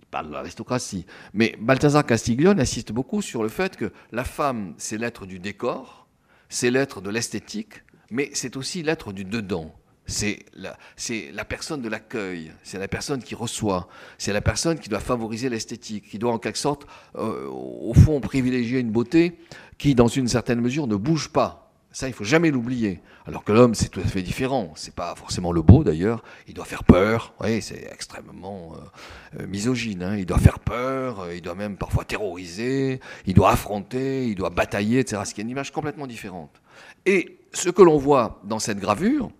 parle 0.09 0.27
de 0.27 0.33
l'aristocratie, 0.33 1.05
mais 1.33 1.55
Balthasar 1.59 2.05
Castiglione 2.05 2.61
insiste 2.61 2.93
beaucoup 2.93 3.21
sur 3.21 3.43
le 3.43 3.49
fait 3.49 3.75
que 3.75 3.91
la 4.13 4.23
femme, 4.23 4.73
c'est 4.77 4.97
l'être 4.97 5.25
du 5.25 5.37
décor, 5.37 6.07
c'est 6.47 6.71
l'être 6.71 7.01
de 7.01 7.09
l'esthétique, 7.09 7.83
mais 8.09 8.29
c'est 8.33 8.55
aussi 8.55 8.83
l'être 8.83 9.11
du 9.11 9.25
dedans 9.25 9.76
c'est 10.07 10.45
la, 10.53 11.45
personne 11.45 11.81
de 11.81 11.89
l'accueil, 11.89 12.51
c'est 12.63 12.79
la 12.79 12.87
personne 12.87 13.21
qui 13.21 13.35
reçoit, 13.35 13.87
c'est 14.17 14.33
la 14.33 14.41
personne 14.41 14.79
qui 14.79 14.89
doit 14.89 14.99
favoriser 14.99 15.49
l'esthétique, 15.49 16.09
qui 16.09 16.17
doit 16.17 16.31
en 16.31 16.39
quelque 16.39 16.57
sorte, 16.57 16.87
euh, 17.15 17.47
au 17.49 17.93
fond, 17.93 18.19
privilégier 18.21 18.79
une 18.79 18.91
beauté 18.91 19.37
qui, 19.77 19.95
dans 19.95 20.07
une 20.07 20.27
certaine 20.27 20.61
mesure, 20.61 20.87
ne 20.87 20.95
bouge 20.95 21.29
pas. 21.29 21.67
Ça, 21.91 22.07
il 22.07 22.13
faut 22.13 22.23
jamais 22.23 22.51
l'oublier. 22.51 23.01
Alors 23.25 23.43
que 23.43 23.51
l'homme, 23.51 23.73
c'est 23.73 23.89
tout 23.89 23.99
à 23.99 24.03
fait 24.03 24.21
différent. 24.21 24.71
C'est 24.75 24.93
pas 24.93 25.15
forcément 25.15 25.51
le 25.51 25.61
beau 25.61 25.83
d'ailleurs. 25.83 26.23
Il 26.47 26.53
doit 26.53 26.65
faire 26.65 26.83
peur. 26.83 27.33
Oui, 27.41 27.61
c'est 27.61 27.89
extrêmement 27.91 28.73
euh, 28.75 29.41
euh, 29.41 29.47
misogyne. 29.47 30.03
Hein. 30.03 30.15
Il 30.15 30.25
doit 30.25 30.37
faire 30.37 30.59
peur. 30.59 31.31
Il 31.33 31.41
doit 31.41 31.55
même 31.55 31.75
parfois 31.75 32.05
terroriser. 32.05 32.99
Il 33.25 33.33
doit 33.33 33.51
affronter. 33.51 34.27
Il 34.27 34.35
doit 34.35 34.51
batailler, 34.51 34.99
etc. 34.99 35.23
Ce 35.25 35.33
qui 35.33 35.41
est 35.41 35.43
une 35.43 35.49
image 35.49 35.71
complètement 35.71 36.07
différente. 36.07 36.61
Et 37.05 37.39
ce 37.51 37.69
que 37.69 37.81
l'on 37.81 37.97
voit 37.97 38.41
dans 38.43 38.59
cette 38.59 38.79
gravure, 38.79 39.31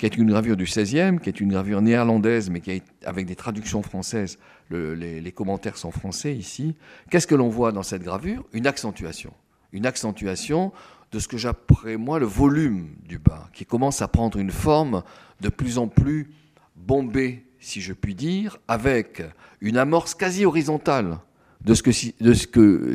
qui 0.00 0.06
est 0.06 0.16
une 0.16 0.30
gravure 0.30 0.56
du 0.56 0.64
16e, 0.64 1.18
qui 1.18 1.28
est 1.28 1.40
une 1.40 1.50
gravure 1.50 1.82
néerlandaise, 1.82 2.48
mais 2.48 2.62
qui 2.62 2.70
est 2.70 2.82
avec 3.04 3.26
des 3.26 3.36
traductions 3.36 3.82
françaises. 3.82 4.38
les, 4.70 5.32
commentaires 5.32 5.76
sont 5.76 5.90
français 5.90 6.34
ici. 6.34 6.74
Qu'est-ce 7.10 7.26
que 7.26 7.34
l'on 7.34 7.50
voit 7.50 7.70
dans 7.70 7.82
cette 7.82 8.02
gravure? 8.02 8.46
Une 8.54 8.66
accentuation. 8.66 9.34
Une 9.72 9.84
accentuation 9.84 10.72
de 11.12 11.18
ce 11.18 11.28
que 11.28 11.36
j'appellerais 11.36 11.98
moi 11.98 12.18
le 12.18 12.24
volume 12.24 12.88
du 13.06 13.18
bas, 13.18 13.50
qui 13.52 13.66
commence 13.66 14.00
à 14.00 14.08
prendre 14.08 14.38
une 14.38 14.50
forme 14.50 15.02
de 15.42 15.50
plus 15.50 15.76
en 15.76 15.86
plus 15.86 16.30
bombée, 16.76 17.44
si 17.58 17.82
je 17.82 17.92
puis 17.92 18.14
dire, 18.14 18.56
avec 18.68 19.22
une 19.60 19.76
amorce 19.76 20.14
quasi 20.14 20.46
horizontale 20.46 21.18
de 21.62 21.74
ce, 21.74 21.82
de 22.22 22.32
ce, 22.32 22.46
que, 22.46 22.94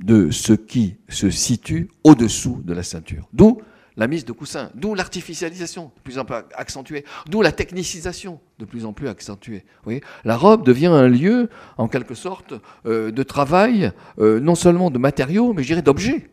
de 0.00 0.30
ce 0.30 0.52
qui 0.54 0.96
se 1.10 1.28
situe 1.28 1.90
au-dessous 2.02 2.62
de 2.64 2.72
la 2.72 2.82
ceinture. 2.82 3.28
D'où 3.34 3.60
la 3.96 4.06
mise 4.08 4.24
de 4.24 4.32
coussins, 4.32 4.70
d'où 4.74 4.94
l'artificialisation 4.94 5.90
de 5.96 6.00
plus 6.02 6.18
en 6.18 6.24
plus 6.24 6.36
accentuée, 6.54 7.04
d'où 7.26 7.42
la 7.42 7.52
technicisation 7.52 8.40
de 8.58 8.64
plus 8.64 8.84
en 8.84 8.92
plus 8.92 9.08
accentuée. 9.08 9.64
la 10.24 10.36
robe 10.36 10.64
devient 10.64 10.86
un 10.86 11.08
lieu, 11.08 11.48
en 11.78 11.88
quelque 11.88 12.14
sorte, 12.14 12.54
euh, 12.86 13.10
de 13.10 13.22
travail, 13.22 13.92
euh, 14.18 14.40
non 14.40 14.54
seulement 14.54 14.90
de 14.90 14.98
matériaux, 14.98 15.52
mais 15.52 15.62
je 15.62 15.68
dirais 15.68 15.82
d'objets, 15.82 16.30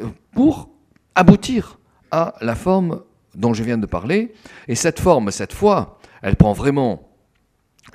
euh, 0.00 0.06
pour 0.32 0.70
aboutir 1.14 1.78
à 2.10 2.34
la 2.40 2.54
forme 2.54 3.02
dont 3.34 3.54
je 3.54 3.62
viens 3.62 3.78
de 3.78 3.86
parler. 3.86 4.32
Et 4.68 4.74
cette 4.74 5.00
forme, 5.00 5.30
cette 5.30 5.52
fois, 5.52 5.98
elle 6.22 6.36
prend 6.36 6.52
vraiment 6.52 7.10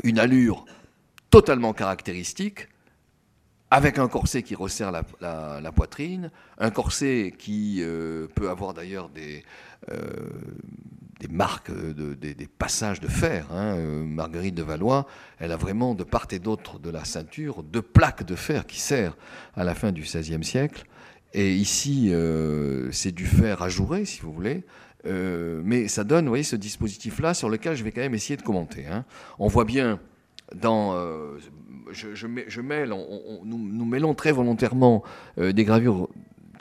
une 0.04 0.20
allure 0.20 0.66
totalement 1.30 1.74
caractéristique 1.74 2.68
avec 3.72 3.98
un 3.98 4.10
corset 4.10 4.44
qui 4.44 4.54
resserre 4.54 4.92
la, 4.92 5.72
poitrine, 5.72 6.30
un 6.58 6.72
corset 6.72 7.34
qui 7.38 7.78
euh, 7.80 8.28
peut 8.36 8.50
avoir 8.50 8.74
d'ailleurs 8.74 9.08
des, 9.08 9.46
euh, 9.90 10.10
marques, 11.30 11.72
de, 11.72 12.14
des, 12.14 12.48
passages 12.48 13.00
de 13.00 13.08
fer. 13.08 13.48
Hein. 13.50 13.78
Euh, 13.78 14.04
Marguerite 14.04 14.56
de 14.56 14.62
Valois, 14.62 15.08
elle 15.40 15.54
a 15.54 15.56
vraiment 15.56 15.96
de 15.96 16.04
part 16.04 16.28
et 16.32 16.40
d'autre 16.40 16.80
de 16.80 16.90
la 16.90 17.06
ceinture 17.06 17.64
deux 17.64 17.82
plaques 17.82 18.26
de 18.26 18.36
fer 18.36 18.68
qui 18.68 18.80
serrent 18.80 19.16
à 19.56 19.64
la 19.64 19.74
fin 19.74 19.94
du 19.94 20.02
XVIe 20.02 20.44
siècle. 20.44 20.84
Et 21.34 21.56
ici, 21.56 22.14
c'est 22.92 23.14
du 23.14 23.26
fer 23.26 23.62
ajouré, 23.62 24.04
si 24.04 24.20
vous 24.20 24.34
voulez. 24.34 24.66
mais 25.06 25.88
ça 25.88 26.04
donne, 26.04 26.28
voyez, 26.28 26.44
ce 26.44 26.58
dispositif-là 26.58 27.34
sur 27.34 27.50
lequel 27.50 27.78
je 27.78 27.86
vais 27.86 27.94
quand 27.94 28.02
même 28.02 28.16
essayer 28.16 28.36
de 28.36 28.42
commenter. 28.42 28.86
Hein. 28.86 29.06
On 29.40 29.48
voit 29.48 29.64
bien 29.64 30.02
je, 31.92 32.28
nous, 33.44 33.86
mêlons 33.86 34.14
très 34.14 34.32
volontairement 34.32 35.04
euh, 35.38 35.52
des 35.52 35.64
gravures 35.64 36.10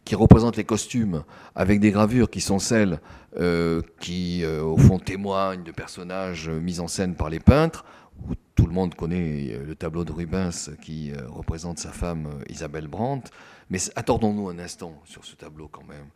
qui 0.04 0.14
représentent 0.14 0.56
les 0.56 0.64
costumes 0.64 1.24
avec 1.54 1.78
des 1.78 1.90
gravures 1.90 2.30
qui 2.30 2.40
sont 2.40 2.58
celles 2.58 3.00
euh, 3.38 3.82
qui, 4.00 4.42
euh, 4.44 4.62
au 4.62 4.76
fond, 4.76 4.98
témoignent 4.98 5.62
de 5.62 5.72
personnages 5.72 6.48
mis 6.48 6.80
en 6.80 6.88
scène 6.88 7.14
par 7.14 7.30
les 7.30 7.40
peintres. 7.40 7.84
Tout 8.54 8.66
le 8.66 8.72
monde 8.72 8.94
connaît 8.94 9.58
le 9.64 9.74
tableau 9.74 10.04
de 10.04 10.12
Rubens 10.12 10.70
qui 10.82 11.12
représente 11.28 11.78
sa 11.78 11.90
femme 11.90 12.28
Isabelle 12.50 12.88
Brandt. 12.88 13.30
Mais 13.70 13.78
attendons-nous 13.96 14.50
un 14.50 14.58
instant 14.58 15.00
sur 15.06 15.24
ce 15.24 15.36
tableau 15.36 15.68
quand 15.68 15.86
même. 15.88 16.08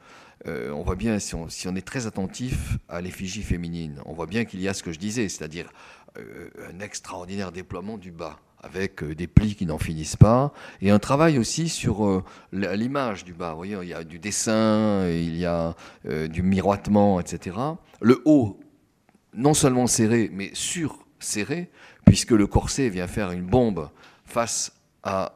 On 0.47 0.83
voit 0.83 0.97
bien, 0.97 1.19
si 1.19 1.35
on, 1.35 1.49
est 1.49 1.87
très 1.87 2.07
attentif 2.07 2.79
à 2.89 3.01
l'effigie 3.01 3.43
féminine, 3.43 4.01
on 4.05 4.13
voit 4.13 4.27
bien 4.27 4.45
qu'il 4.45 4.61
y 4.61 4.69
a 4.69 4.75
ce 4.75 4.83
que 4.83 4.93
je 4.93 4.99
disais, 4.99 5.29
c'est-à-dire 5.29 5.73
un 6.17 6.81
extraordinaire 6.81 7.51
déploiement 7.51 7.99
du 7.99 8.13
bas 8.13 8.39
avec 8.65 9.03
euh, 9.03 9.15
des 9.15 9.27
plis 9.27 9.55
qui 9.55 9.67
n'en 9.67 9.79
finissent 9.79 10.17
pas, 10.17 10.53
et 10.81 10.91
un 10.91 10.99
travail 10.99 11.39
aussi 11.39 11.69
sur 11.69 12.07
euh, 12.07 12.25
l'image 12.53 13.25
du 13.25 13.35
bas. 13.35 13.55
Voyez, 13.55 13.77
il 13.83 13.89
y 13.89 13.95
a 13.95 14.05
du 14.05 14.19
dessin, 14.19 15.07
il 15.09 15.37
y 15.37 15.45
a 15.45 15.75
euh, 16.09 16.29
du 16.29 16.43
miroitement, 16.43 17.21
etc. 17.21 17.57
Le 18.01 18.23
haut, 18.25 18.59
non 19.35 19.55
seulement 19.55 19.87
serré, 19.87 20.31
mais 20.33 20.51
sur-serré, 20.55 21.71
puisque 22.07 22.31
le 22.31 22.47
corset 22.47 22.89
vient 22.89 23.07
faire 23.07 23.33
une 23.33 23.45
bombe 23.45 23.89
face 24.25 24.73
à 25.03 25.35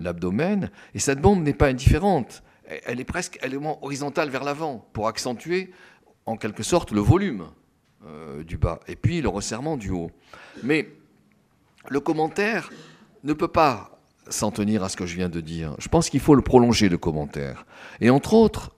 l'abdomen, 0.00 0.68
et 0.94 0.98
cette 0.98 1.20
bombe 1.20 1.44
n'est 1.44 1.54
pas 1.54 1.68
indifférente. 1.68 2.42
Elle 2.84 3.00
est 3.00 3.04
presque 3.04 3.38
elle 3.42 3.54
est 3.54 3.58
horizontale 3.82 4.30
vers 4.30 4.44
l'avant, 4.44 4.88
pour 4.92 5.08
accentuer 5.08 5.72
en 6.26 6.36
quelque 6.36 6.62
sorte 6.62 6.92
le 6.92 7.00
volume 7.00 7.48
du 8.46 8.56
bas, 8.56 8.80
et 8.88 8.96
puis 8.96 9.20
le 9.20 9.28
resserrement 9.28 9.76
du 9.76 9.90
haut. 9.90 10.10
Mais 10.62 10.88
le 11.88 12.00
commentaire 12.00 12.70
ne 13.24 13.32
peut 13.32 13.48
pas 13.48 14.00
s'en 14.28 14.50
tenir 14.50 14.84
à 14.84 14.88
ce 14.88 14.96
que 14.96 15.06
je 15.06 15.16
viens 15.16 15.28
de 15.28 15.40
dire. 15.40 15.74
Je 15.78 15.88
pense 15.88 16.08
qu'il 16.08 16.20
faut 16.20 16.34
le 16.34 16.42
prolonger, 16.42 16.88
le 16.88 16.98
commentaire. 16.98 17.66
Et 18.00 18.10
entre 18.10 18.34
autres, 18.34 18.70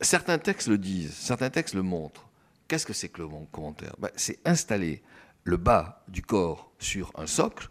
certains 0.00 0.38
textes 0.38 0.68
le 0.68 0.78
disent, 0.78 1.14
certains 1.14 1.50
textes 1.50 1.74
le 1.74 1.82
montrent. 1.82 2.28
Qu'est-ce 2.68 2.86
que 2.86 2.92
c'est 2.92 3.08
que 3.08 3.22
le 3.22 3.28
commentaire? 3.50 3.94
Ben, 3.98 4.10
C'est 4.16 4.38
installer 4.44 5.02
le 5.44 5.56
bas 5.56 6.04
du 6.08 6.22
corps 6.22 6.72
sur 6.78 7.10
un 7.16 7.26
socle 7.26 7.68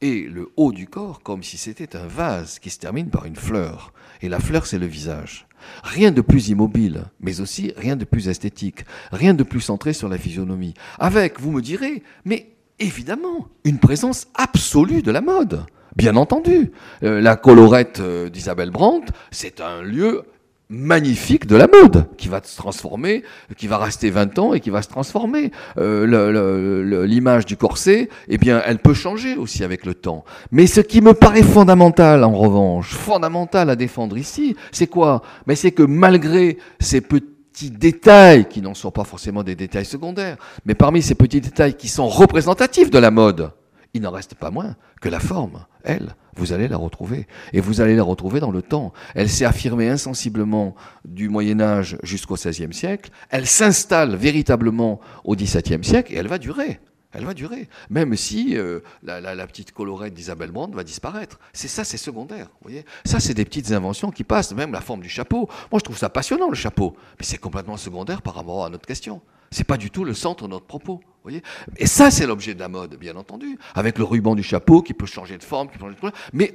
et 0.00 0.22
le 0.22 0.50
haut 0.56 0.72
du 0.72 0.86
corps 0.86 1.20
comme 1.22 1.42
si 1.42 1.56
c'était 1.56 1.96
un 1.96 2.06
vase 2.06 2.58
qui 2.58 2.70
se 2.70 2.78
termine 2.78 3.10
par 3.10 3.26
une 3.26 3.36
fleur. 3.36 3.92
Et 4.22 4.28
la 4.28 4.40
fleur, 4.40 4.66
c'est 4.66 4.78
le 4.78 4.86
visage. 4.86 5.46
Rien 5.82 6.10
de 6.10 6.20
plus 6.20 6.48
immobile, 6.48 7.04
mais 7.20 7.40
aussi 7.40 7.72
rien 7.76 7.96
de 7.96 8.04
plus 8.04 8.28
esthétique, 8.28 8.84
rien 9.12 9.34
de 9.34 9.42
plus 9.42 9.60
centré 9.60 9.92
sur 9.92 10.08
la 10.08 10.18
physionomie. 10.18 10.74
Avec, 10.98 11.40
vous 11.40 11.50
me 11.50 11.62
direz, 11.62 12.02
mais 12.24 12.52
évidemment, 12.78 13.48
une 13.64 13.78
présence 13.78 14.28
absolue 14.34 15.02
de 15.02 15.10
la 15.10 15.20
mode. 15.20 15.66
Bien 15.96 16.16
entendu. 16.16 16.70
Euh, 17.02 17.20
la 17.20 17.34
colorette 17.34 17.98
euh, 18.00 18.28
d'Isabelle 18.28 18.70
Brandt, 18.70 19.12
c'est 19.32 19.60
un 19.60 19.82
lieu 19.82 20.22
magnifique 20.70 21.46
de 21.46 21.56
la 21.56 21.66
mode 21.66 22.06
qui 22.16 22.28
va 22.28 22.42
se 22.42 22.56
transformer, 22.56 23.22
qui 23.56 23.66
va 23.66 23.78
rester 23.78 24.10
20 24.10 24.38
ans 24.38 24.54
et 24.54 24.60
qui 24.60 24.70
va 24.70 24.82
se 24.82 24.88
transformer. 24.88 25.50
Euh, 25.78 27.06
L'image 27.06 27.46
du 27.46 27.56
corset, 27.56 28.08
eh 28.28 28.38
bien, 28.38 28.62
elle 28.66 28.78
peut 28.78 28.94
changer 28.94 29.36
aussi 29.36 29.64
avec 29.64 29.86
le 29.86 29.94
temps. 29.94 30.24
Mais 30.52 30.66
ce 30.66 30.80
qui 30.80 31.00
me 31.00 31.14
paraît 31.14 31.42
fondamental, 31.42 32.22
en 32.24 32.32
revanche, 32.32 32.94
fondamental 32.94 33.70
à 33.70 33.76
défendre 33.76 34.18
ici, 34.18 34.56
c'est 34.72 34.86
quoi? 34.86 35.22
Mais 35.46 35.54
c'est 35.54 35.72
que 35.72 35.82
malgré 35.82 36.58
ces 36.80 37.00
petits 37.00 37.70
détails 37.70 38.46
qui 38.46 38.60
n'en 38.60 38.74
sont 38.74 38.90
pas 38.90 39.04
forcément 39.04 39.42
des 39.42 39.54
détails 39.54 39.86
secondaires, 39.86 40.36
mais 40.66 40.74
parmi 40.74 41.02
ces 41.02 41.14
petits 41.14 41.40
détails 41.40 41.74
qui 41.74 41.88
sont 41.88 42.08
représentatifs 42.08 42.90
de 42.90 42.98
la 42.98 43.10
mode, 43.10 43.52
il 43.94 44.02
n'en 44.02 44.10
reste 44.10 44.34
pas 44.34 44.50
moins 44.50 44.76
que 45.00 45.08
la 45.08 45.20
forme, 45.20 45.64
elle, 45.82 46.14
vous 46.38 46.52
allez 46.52 46.68
la 46.68 46.76
retrouver. 46.76 47.26
Et 47.52 47.60
vous 47.60 47.80
allez 47.80 47.96
la 47.96 48.02
retrouver 48.02 48.40
dans 48.40 48.50
le 48.50 48.62
temps. 48.62 48.92
Elle 49.14 49.28
s'est 49.28 49.44
affirmée 49.44 49.88
insensiblement 49.88 50.74
du 51.04 51.28
Moyen 51.28 51.60
Âge 51.60 51.98
jusqu'au 52.02 52.34
XVIe 52.34 52.72
siècle. 52.72 53.10
Elle 53.30 53.46
s'installe 53.46 54.16
véritablement 54.16 55.00
au 55.24 55.34
XVIIe 55.34 55.84
siècle 55.84 56.12
et 56.12 56.16
elle 56.16 56.28
va 56.28 56.38
durer. 56.38 56.80
Elle 57.12 57.24
va 57.24 57.32
durer, 57.32 57.68
même 57.88 58.14
si 58.16 58.54
euh, 58.58 58.80
la, 59.02 59.46
petite 59.46 59.72
colorette 59.72 60.12
d'Isabelle 60.12 60.50
Brandt 60.50 60.76
va 60.76 60.84
disparaître. 60.84 61.38
C'est 61.54 61.66
ça, 61.66 61.82
c'est 61.82 61.96
secondaire. 61.96 62.48
Vous 62.60 62.68
voyez 62.68 62.84
ça, 63.06 63.18
c'est 63.18 63.32
des 63.32 63.46
petites 63.46 63.72
inventions 63.72 64.10
qui 64.10 64.24
passent, 64.24 64.52
même 64.52 64.72
la 64.72 64.82
forme 64.82 65.00
du 65.00 65.08
chapeau. 65.08 65.48
Moi, 65.72 65.78
je 65.78 65.84
trouve 65.84 65.96
ça 65.96 66.10
passionnant, 66.10 66.50
le 66.50 66.54
chapeau, 66.54 66.96
mais 67.18 67.24
c'est 67.24 67.38
complètement 67.38 67.78
secondaire 67.78 68.20
par 68.20 68.34
rapport 68.34 68.66
à 68.66 68.68
notre 68.68 68.86
question. 68.86 69.22
C'est 69.50 69.64
pas 69.64 69.76
du 69.76 69.90
tout 69.90 70.04
le 70.04 70.14
centre 70.14 70.44
de 70.44 70.50
notre 70.50 70.66
propos. 70.66 71.00
Voyez 71.22 71.42
et 71.76 71.86
ça, 71.86 72.10
c'est 72.10 72.26
l'objet 72.26 72.54
de 72.54 72.60
la 72.60 72.68
mode, 72.68 72.96
bien 72.96 73.16
entendu, 73.16 73.58
avec 73.74 73.98
le 73.98 74.04
ruban 74.04 74.34
du 74.34 74.42
chapeau 74.42 74.82
qui 74.82 74.94
peut 74.94 75.06
changer 75.06 75.36
de 75.36 75.44
forme, 75.44 75.68
qui 75.68 75.74
peut 75.74 75.80
changer 75.80 75.94
de 75.94 76.00
couleur. 76.00 76.14
Mais 76.32 76.54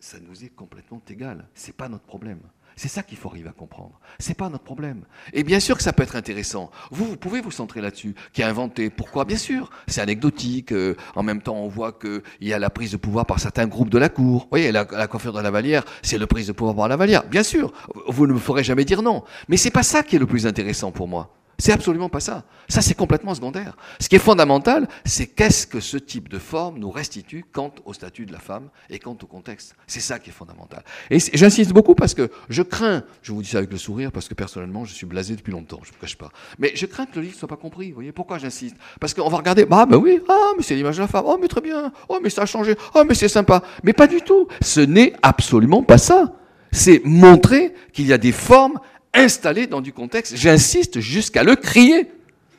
ça 0.00 0.18
nous 0.20 0.44
est 0.44 0.54
complètement 0.54 1.00
égal. 1.08 1.48
C'est 1.54 1.74
pas 1.74 1.88
notre 1.88 2.04
problème. 2.04 2.40
C'est 2.76 2.88
ça 2.88 3.02
qu'il 3.04 3.16
faut 3.16 3.28
arriver 3.28 3.48
à 3.48 3.52
comprendre. 3.52 4.00
C'est 4.18 4.34
pas 4.36 4.48
notre 4.48 4.64
problème. 4.64 5.04
Et 5.32 5.44
bien 5.44 5.60
sûr 5.60 5.76
que 5.76 5.82
ça 5.82 5.92
peut 5.92 6.02
être 6.02 6.16
intéressant. 6.16 6.70
Vous, 6.90 7.04
vous 7.04 7.16
pouvez 7.16 7.40
vous 7.40 7.52
centrer 7.52 7.80
là-dessus. 7.80 8.14
Qui 8.32 8.42
a 8.42 8.48
inventé 8.48 8.90
Pourquoi? 8.90 9.24
Bien 9.24 9.36
sûr. 9.36 9.70
C'est 9.86 10.00
anecdotique. 10.00 10.72
Euh, 10.72 10.96
en 11.14 11.22
même 11.22 11.40
temps, 11.40 11.56
on 11.56 11.68
voit 11.68 11.92
qu'il 11.92 12.22
y 12.40 12.52
a 12.52 12.58
la 12.58 12.70
prise 12.70 12.90
de 12.90 12.96
pouvoir 12.96 13.26
par 13.26 13.38
certains 13.38 13.68
groupes 13.68 13.90
de 13.90 13.98
la 13.98 14.08
cour. 14.08 14.42
Vous 14.42 14.48
voyez, 14.50 14.72
la, 14.72 14.86
la 14.90 15.06
coiffure 15.06 15.32
de 15.32 15.40
la 15.40 15.52
Vallière, 15.52 15.84
c'est 16.02 16.18
le 16.18 16.26
prise 16.26 16.48
de 16.48 16.52
pouvoir 16.52 16.74
par 16.74 16.88
la 16.88 16.96
Vallière. 16.96 17.24
Bien 17.28 17.44
sûr. 17.44 17.72
Vous 18.08 18.26
ne 18.26 18.32
me 18.32 18.38
ferez 18.38 18.64
jamais 18.64 18.84
dire 18.84 19.02
non. 19.02 19.22
Mais 19.48 19.56
c'est 19.56 19.70
pas 19.70 19.84
ça 19.84 20.02
qui 20.02 20.16
est 20.16 20.18
le 20.18 20.26
plus 20.26 20.46
intéressant 20.46 20.90
pour 20.90 21.06
moi. 21.06 21.30
C'est 21.58 21.72
absolument 21.72 22.08
pas 22.08 22.20
ça. 22.20 22.44
Ça, 22.68 22.80
c'est 22.82 22.94
complètement 22.94 23.34
secondaire. 23.34 23.76
Ce 24.00 24.08
qui 24.08 24.16
est 24.16 24.20
fondamental, 24.20 24.88
c'est 25.04 25.26
qu'est-ce 25.26 25.66
que 25.66 25.80
ce 25.80 25.96
type 25.96 26.28
de 26.28 26.38
forme 26.38 26.78
nous 26.78 26.90
restitue 26.90 27.44
quant 27.52 27.72
au 27.84 27.92
statut 27.92 28.26
de 28.26 28.32
la 28.32 28.38
femme 28.38 28.68
et 28.90 28.98
quant 28.98 29.16
au 29.22 29.26
contexte. 29.26 29.74
C'est 29.86 30.00
ça 30.00 30.18
qui 30.18 30.30
est 30.30 30.32
fondamental. 30.32 30.82
Et 31.10 31.18
j'insiste 31.18 31.72
beaucoup 31.72 31.94
parce 31.94 32.14
que 32.14 32.30
je 32.48 32.62
crains, 32.62 33.04
je 33.22 33.32
vous 33.32 33.42
dis 33.42 33.48
ça 33.48 33.58
avec 33.58 33.70
le 33.70 33.78
sourire, 33.78 34.12
parce 34.12 34.28
que 34.28 34.34
personnellement, 34.34 34.84
je 34.84 34.94
suis 34.94 35.06
blasé 35.06 35.36
depuis 35.36 35.52
longtemps, 35.52 35.80
je 35.82 35.90
ne 35.90 35.96
me 35.96 36.00
cache 36.00 36.16
pas. 36.16 36.30
Mais 36.58 36.72
je 36.74 36.86
crains 36.86 37.06
que 37.06 37.16
le 37.16 37.22
livre 37.22 37.34
ne 37.34 37.38
soit 37.38 37.48
pas 37.48 37.56
compris. 37.56 37.88
Vous 37.88 37.94
voyez, 37.94 38.12
pourquoi 38.12 38.38
j'insiste? 38.38 38.76
Parce 39.00 39.14
qu'on 39.14 39.28
va 39.28 39.36
regarder, 39.36 39.64
bah, 39.64 39.86
ben 39.86 39.96
oui, 39.96 40.20
ah, 40.28 40.52
mais 40.56 40.62
c'est 40.62 40.74
l'image 40.74 40.96
de 40.96 41.02
la 41.02 41.08
femme, 41.08 41.24
oh, 41.26 41.38
mais 41.40 41.48
très 41.48 41.60
bien, 41.60 41.92
oh, 42.08 42.18
mais 42.22 42.30
ça 42.30 42.42
a 42.42 42.46
changé, 42.46 42.76
oh, 42.94 43.04
mais 43.06 43.14
c'est 43.14 43.28
sympa. 43.28 43.62
Mais 43.82 43.92
pas 43.92 44.06
du 44.06 44.22
tout. 44.22 44.48
Ce 44.60 44.80
n'est 44.80 45.12
absolument 45.22 45.82
pas 45.82 45.98
ça. 45.98 46.32
C'est 46.72 47.02
montrer 47.04 47.72
qu'il 47.92 48.06
y 48.06 48.12
a 48.12 48.18
des 48.18 48.32
formes 48.32 48.80
installé 49.14 49.66
dans 49.66 49.80
du 49.80 49.92
contexte, 49.92 50.36
j'insiste 50.36 51.00
jusqu'à 51.00 51.44
le 51.44 51.56
crier. 51.56 52.10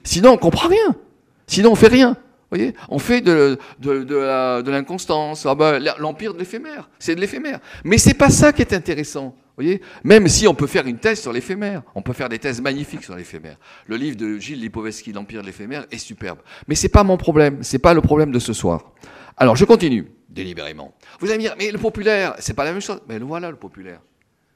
Sinon, 0.03 0.31
on 0.31 0.37
comprend 0.37 0.69
rien. 0.69 0.95
Sinon, 1.47 1.71
on 1.71 1.75
fait 1.75 1.87
rien. 1.87 2.17
Voyez 2.51 2.73
on 2.89 2.99
fait 2.99 3.21
de, 3.21 3.57
de, 3.79 4.69
l'inconstance, 4.69 5.45
ah 5.45 5.55
ben, 5.55 5.83
l'empire 5.99 6.33
de 6.33 6.39
l'éphémère. 6.39 6.89
C'est 6.99 7.15
de 7.15 7.21
l'éphémère. 7.21 7.59
Mais 7.83 7.97
c'est 7.97 8.13
pas 8.13 8.29
ça 8.29 8.53
qui 8.53 8.61
est 8.61 8.73
intéressant. 8.73 9.35
Voyez 9.57 9.81
Même 10.03 10.27
si 10.27 10.47
on 10.47 10.53
peut 10.53 10.67
faire 10.67 10.85
une 10.85 10.97
thèse 10.97 11.21
sur 11.21 11.33
l'éphémère, 11.33 11.81
on 11.95 12.01
peut 12.01 12.13
faire 12.13 12.29
des 12.29 12.39
thèses 12.39 12.61
magnifiques 12.61 13.03
sur 13.03 13.15
l'éphémère. 13.15 13.57
Le 13.87 13.95
livre 13.95 14.17
de 14.17 14.37
Gilles 14.37 14.59
Lipovetsky, 14.59 15.13
L'Empire 15.13 15.41
de 15.41 15.47
l'éphémère, 15.47 15.85
est 15.91 15.97
superbe. 15.97 16.39
Mais 16.67 16.75
c'est 16.75 16.89
pas 16.89 17.03
mon 17.03 17.17
problème, 17.17 17.59
c'est 17.61 17.79
pas 17.79 17.93
le 17.93 18.01
problème 18.01 18.31
de 18.31 18.39
ce 18.39 18.53
soir. 18.53 18.91
Alors 19.37 19.55
je 19.55 19.65
continue 19.65 20.11
délibérément. 20.29 20.93
Vous 21.19 21.27
allez 21.27 21.37
me 21.37 21.43
dire, 21.43 21.55
mais 21.57 21.71
le 21.71 21.77
populaire, 21.77 22.35
c'est 22.39 22.53
pas 22.53 22.65
la 22.65 22.73
même 22.73 22.81
chose. 22.81 22.99
Mais 23.07 23.17
voilà 23.19 23.49
le 23.49 23.55
populaire. 23.55 24.01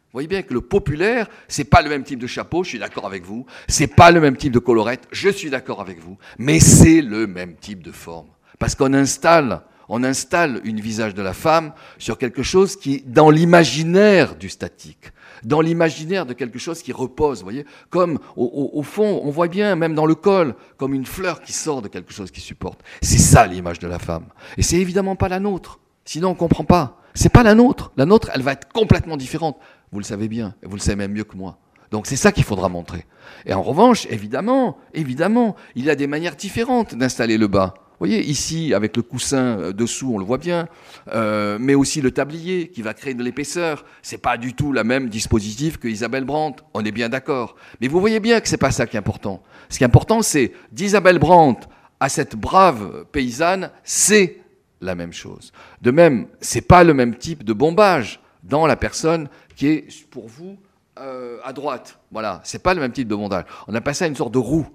Vous 0.10 0.14
voyez 0.18 0.28
bien 0.28 0.42
que 0.42 0.56
le 0.56 0.62
populaire, 0.62 1.30
c'est 1.48 1.66
pas 1.66 1.84
le 1.84 1.90
même 1.90 2.04
type 2.04 2.18
de 2.18 2.26
chapeau, 2.26 2.64
je 2.64 2.70
suis 2.70 2.80
d'accord 2.80 3.06
avec 3.06 3.24
vous. 3.24 3.46
C'est 3.68 3.86
pas 3.86 4.10
le 4.10 4.20
même 4.20 4.38
type 4.38 4.52
de 4.52 4.58
colorette, 4.58 5.08
je 5.12 5.30
suis 5.30 5.52
d'accord 5.52 5.82
avec 5.82 6.00
vous. 6.00 6.18
Mais 6.40 6.60
c'est 6.60 7.04
le 7.04 7.28
même 7.28 7.56
type 7.56 7.84
de 7.84 7.92
forme. 7.92 8.26
Parce 8.58 8.74
qu'on 8.74 8.96
installe, 8.96 9.62
on 9.88 10.04
installe 10.04 10.62
une 10.64 10.80
visage 10.80 11.14
de 11.14 11.22
la 11.22 11.34
femme 11.34 11.74
sur 12.00 12.18
quelque 12.18 12.42
chose 12.42 12.76
qui 12.76 13.04
dans 13.06 13.30
l'imaginaire 13.30 14.36
du 14.36 14.50
statique, 14.50 15.12
dans 15.44 15.62
l'imaginaire 15.62 16.26
de 16.26 16.34
quelque 16.34 16.58
chose 16.58 16.82
qui 16.82 16.92
repose, 16.92 17.40
vous 17.40 17.44
voyez. 17.44 17.68
Comme 17.92 18.18
au, 18.36 18.72
au, 18.74 18.82
fond, 18.82 19.22
on 19.24 19.30
voit 19.30 19.48
bien, 19.48 19.76
même 19.76 19.94
dans 19.94 20.08
le 20.08 20.16
col, 20.16 20.56
comme 20.78 20.96
une 20.96 21.06
fleur 21.06 21.40
qui 21.40 21.54
sort 21.54 21.84
de 21.84 21.88
quelque 21.88 22.14
chose 22.14 22.32
qui 22.32 22.42
supporte. 22.42 22.82
C'est 23.04 23.20
ça 23.20 23.46
l'image 23.46 23.78
de 23.78 23.88
la 23.88 24.00
femme. 24.00 24.26
Et 24.58 24.64
c'est 24.64 24.78
évidemment 24.78 25.16
pas 25.16 25.30
la 25.30 25.40
nôtre. 25.40 25.80
Sinon, 26.04 26.30
on 26.30 26.36
comprend 26.36 26.64
pas. 26.64 27.00
C'est 27.14 27.30
pas 27.30 27.44
la 27.44 27.54
nôtre. 27.54 27.92
La 27.98 28.06
nôtre, 28.06 28.32
elle 28.34 28.42
va 28.42 28.54
être 28.54 28.72
complètement 28.72 29.18
différente. 29.18 29.60
Vous 29.92 30.00
le 30.00 30.06
savez 30.06 30.28
bien, 30.28 30.56
vous 30.64 30.76
le 30.76 30.82
savez 30.82 30.96
même 30.96 31.14
mieux 31.14 31.24
que 31.24 31.36
moi. 31.36 31.58
Donc 31.92 32.06
c'est 32.06 32.16
ça 32.16 32.32
qu'il 32.32 32.44
faudra 32.44 32.70
montrer. 32.70 33.06
Et 33.46 33.54
en 33.54 33.64
revanche, 33.64 34.06
évidemment, 34.10 34.78
évidemment, 34.94 35.56
il 35.76 35.86
y 35.86 35.90
a 35.90 35.96
des 35.96 36.08
manières 36.08 36.36
différentes 36.36 36.96
d'installer 36.96 37.38
le 37.38 37.48
bas. 37.48 37.74
Vous 38.00 38.06
voyez, 38.06 38.24
ici, 38.24 38.74
avec 38.74 38.96
le 38.96 39.04
coussin 39.04 39.60
euh, 39.60 39.74
dessous, 39.74 40.14
on 40.14 40.20
le 40.20 40.24
voit 40.24 40.38
bien, 40.38 40.70
euh, 41.10 41.58
mais 41.60 41.76
aussi 41.76 42.00
le 42.00 42.12
tablier 42.12 42.70
qui 42.70 42.82
va 42.82 42.94
créer 42.94 43.14
de 43.14 43.22
l'épaisseur. 43.22 43.84
C'est 44.02 44.20
pas 44.20 44.38
du 44.38 44.54
tout 44.54 44.72
le 44.72 44.86
même 44.86 45.10
dispositif 45.10 45.78
que 45.78 45.90
Isabelle 45.90 46.24
Brandt. 46.24 46.64
On 46.74 46.86
est 46.86 46.94
bien 46.94 47.10
d'accord. 47.10 47.58
Mais 47.82 47.90
vous 47.90 48.00
voyez 48.00 48.22
bien 48.22 48.40
que 48.40 48.48
c'est 48.48 48.56
pas 48.56 48.72
ça 48.72 48.88
qui 48.88 48.96
est 48.96 49.00
important. 49.00 49.44
Ce 49.68 49.78
qui 49.78 49.84
est 49.84 49.88
important, 49.88 50.22
c'est 50.22 50.54
d'Isabelle 50.72 51.20
Brandt 51.20 51.68
à 52.00 52.08
cette 52.08 52.38
brave 52.38 53.06
paysanne, 53.12 53.72
c'est 53.84 54.38
la 54.80 54.96
même 54.96 55.12
chose. 55.12 55.52
De 55.82 55.92
même, 55.92 56.28
c'est 56.40 56.62
pas 56.66 56.86
le 56.86 56.94
même 56.94 57.16
type 57.16 57.44
de 57.44 57.52
bombage 57.52 58.22
dans 58.44 58.66
la 58.66 58.78
personne 58.78 59.28
qui 59.60 59.68
est 59.68 60.06
pour 60.10 60.30
vous 60.30 60.58
euh, 60.98 61.38
à 61.44 61.52
droite. 61.52 62.00
Voilà, 62.12 62.40
c'est 62.46 62.64
pas 62.64 62.74
le 62.74 62.80
même 62.80 62.94
type 62.94 63.10
de 63.10 63.16
bondage. 63.16 63.44
On 63.68 63.76
a 63.76 63.82
passé 63.82 64.06
à 64.06 64.08
une 64.08 64.16
sorte 64.16 64.34
de 64.34 64.38
roue. 64.38 64.66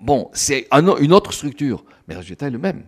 Bon, 0.00 0.30
c'est 0.32 0.68
une 0.72 1.12
autre 1.12 1.32
structure, 1.32 1.84
mais 2.06 2.14
le 2.14 2.20
résultat 2.20 2.46
est 2.46 2.50
le 2.50 2.58
même. 2.58 2.84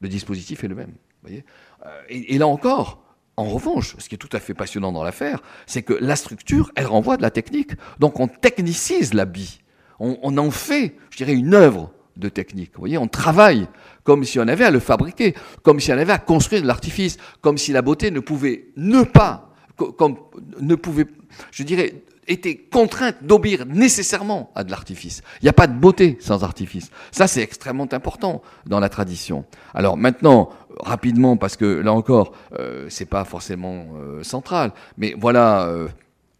Le 0.00 0.08
dispositif 0.08 0.64
est 0.64 0.68
le 0.68 0.74
même. 0.74 0.94
Voyez 1.20 1.44
euh, 1.84 1.90
et, 2.08 2.38
là 2.38 2.46
encore, 2.46 3.04
en 3.36 3.44
revanche, 3.44 3.96
ce 3.98 4.08
qui 4.08 4.14
est 4.14 4.18
tout 4.18 4.34
à 4.34 4.40
fait 4.40 4.54
passionnant 4.54 4.92
dans 4.92 5.04
l'affaire, 5.04 5.42
c'est 5.66 5.82
que 5.82 5.92
la 5.92 6.16
structure, 6.16 6.70
elle 6.74 6.86
renvoie 6.86 7.18
de 7.18 7.22
la 7.22 7.30
technique. 7.30 7.72
Donc 7.98 8.18
on 8.18 8.26
technicise 8.26 9.12
l'habit. 9.12 9.60
On, 10.00 10.16
on 10.22 10.38
en 10.38 10.50
fait, 10.50 10.96
je 11.10 11.18
dirais, 11.18 11.34
une 11.34 11.52
œuvre 11.52 11.92
de 12.16 12.30
technique. 12.30 12.72
Vous 12.76 12.80
voyez, 12.80 12.96
on 12.96 13.08
travaille 13.08 13.68
comme 14.04 14.24
si 14.24 14.38
on 14.38 14.48
avait 14.48 14.64
à 14.64 14.70
le 14.70 14.80
fabriquer, 14.80 15.34
comme 15.62 15.80
si 15.80 15.92
on 15.92 15.98
avait 15.98 16.14
à 16.14 16.18
construire 16.18 16.62
de 16.62 16.66
l'artifice, 16.66 17.18
comme 17.42 17.58
si 17.58 17.72
la 17.72 17.82
beauté 17.82 18.10
ne 18.10 18.20
pouvait 18.20 18.68
ne 18.76 19.02
pas 19.02 19.53
comme 19.76 20.16
ne 20.60 20.74
pouvait, 20.74 21.06
je 21.50 21.62
dirais, 21.62 22.02
était 22.26 22.56
contrainte 22.56 23.16
d'obéir 23.22 23.66
nécessairement 23.66 24.50
à 24.54 24.64
de 24.64 24.70
l'artifice. 24.70 25.22
Il 25.40 25.44
n'y 25.44 25.48
a 25.48 25.54
pas 25.54 25.66
de 25.66 25.78
beauté 25.78 26.16
sans 26.20 26.42
artifice. 26.44 26.90
Ça, 27.10 27.26
c'est 27.26 27.42
extrêmement 27.42 27.88
important 27.92 28.42
dans 28.66 28.80
la 28.80 28.88
tradition. 28.88 29.44
Alors 29.74 29.96
maintenant, 29.96 30.50
rapidement, 30.80 31.36
parce 31.36 31.56
que 31.56 31.64
là 31.64 31.92
encore, 31.92 32.32
euh, 32.58 32.86
c'est 32.88 33.04
pas 33.06 33.24
forcément 33.24 33.86
euh, 33.96 34.22
central, 34.22 34.72
mais 34.96 35.14
voilà 35.18 35.66
euh, 35.66 35.88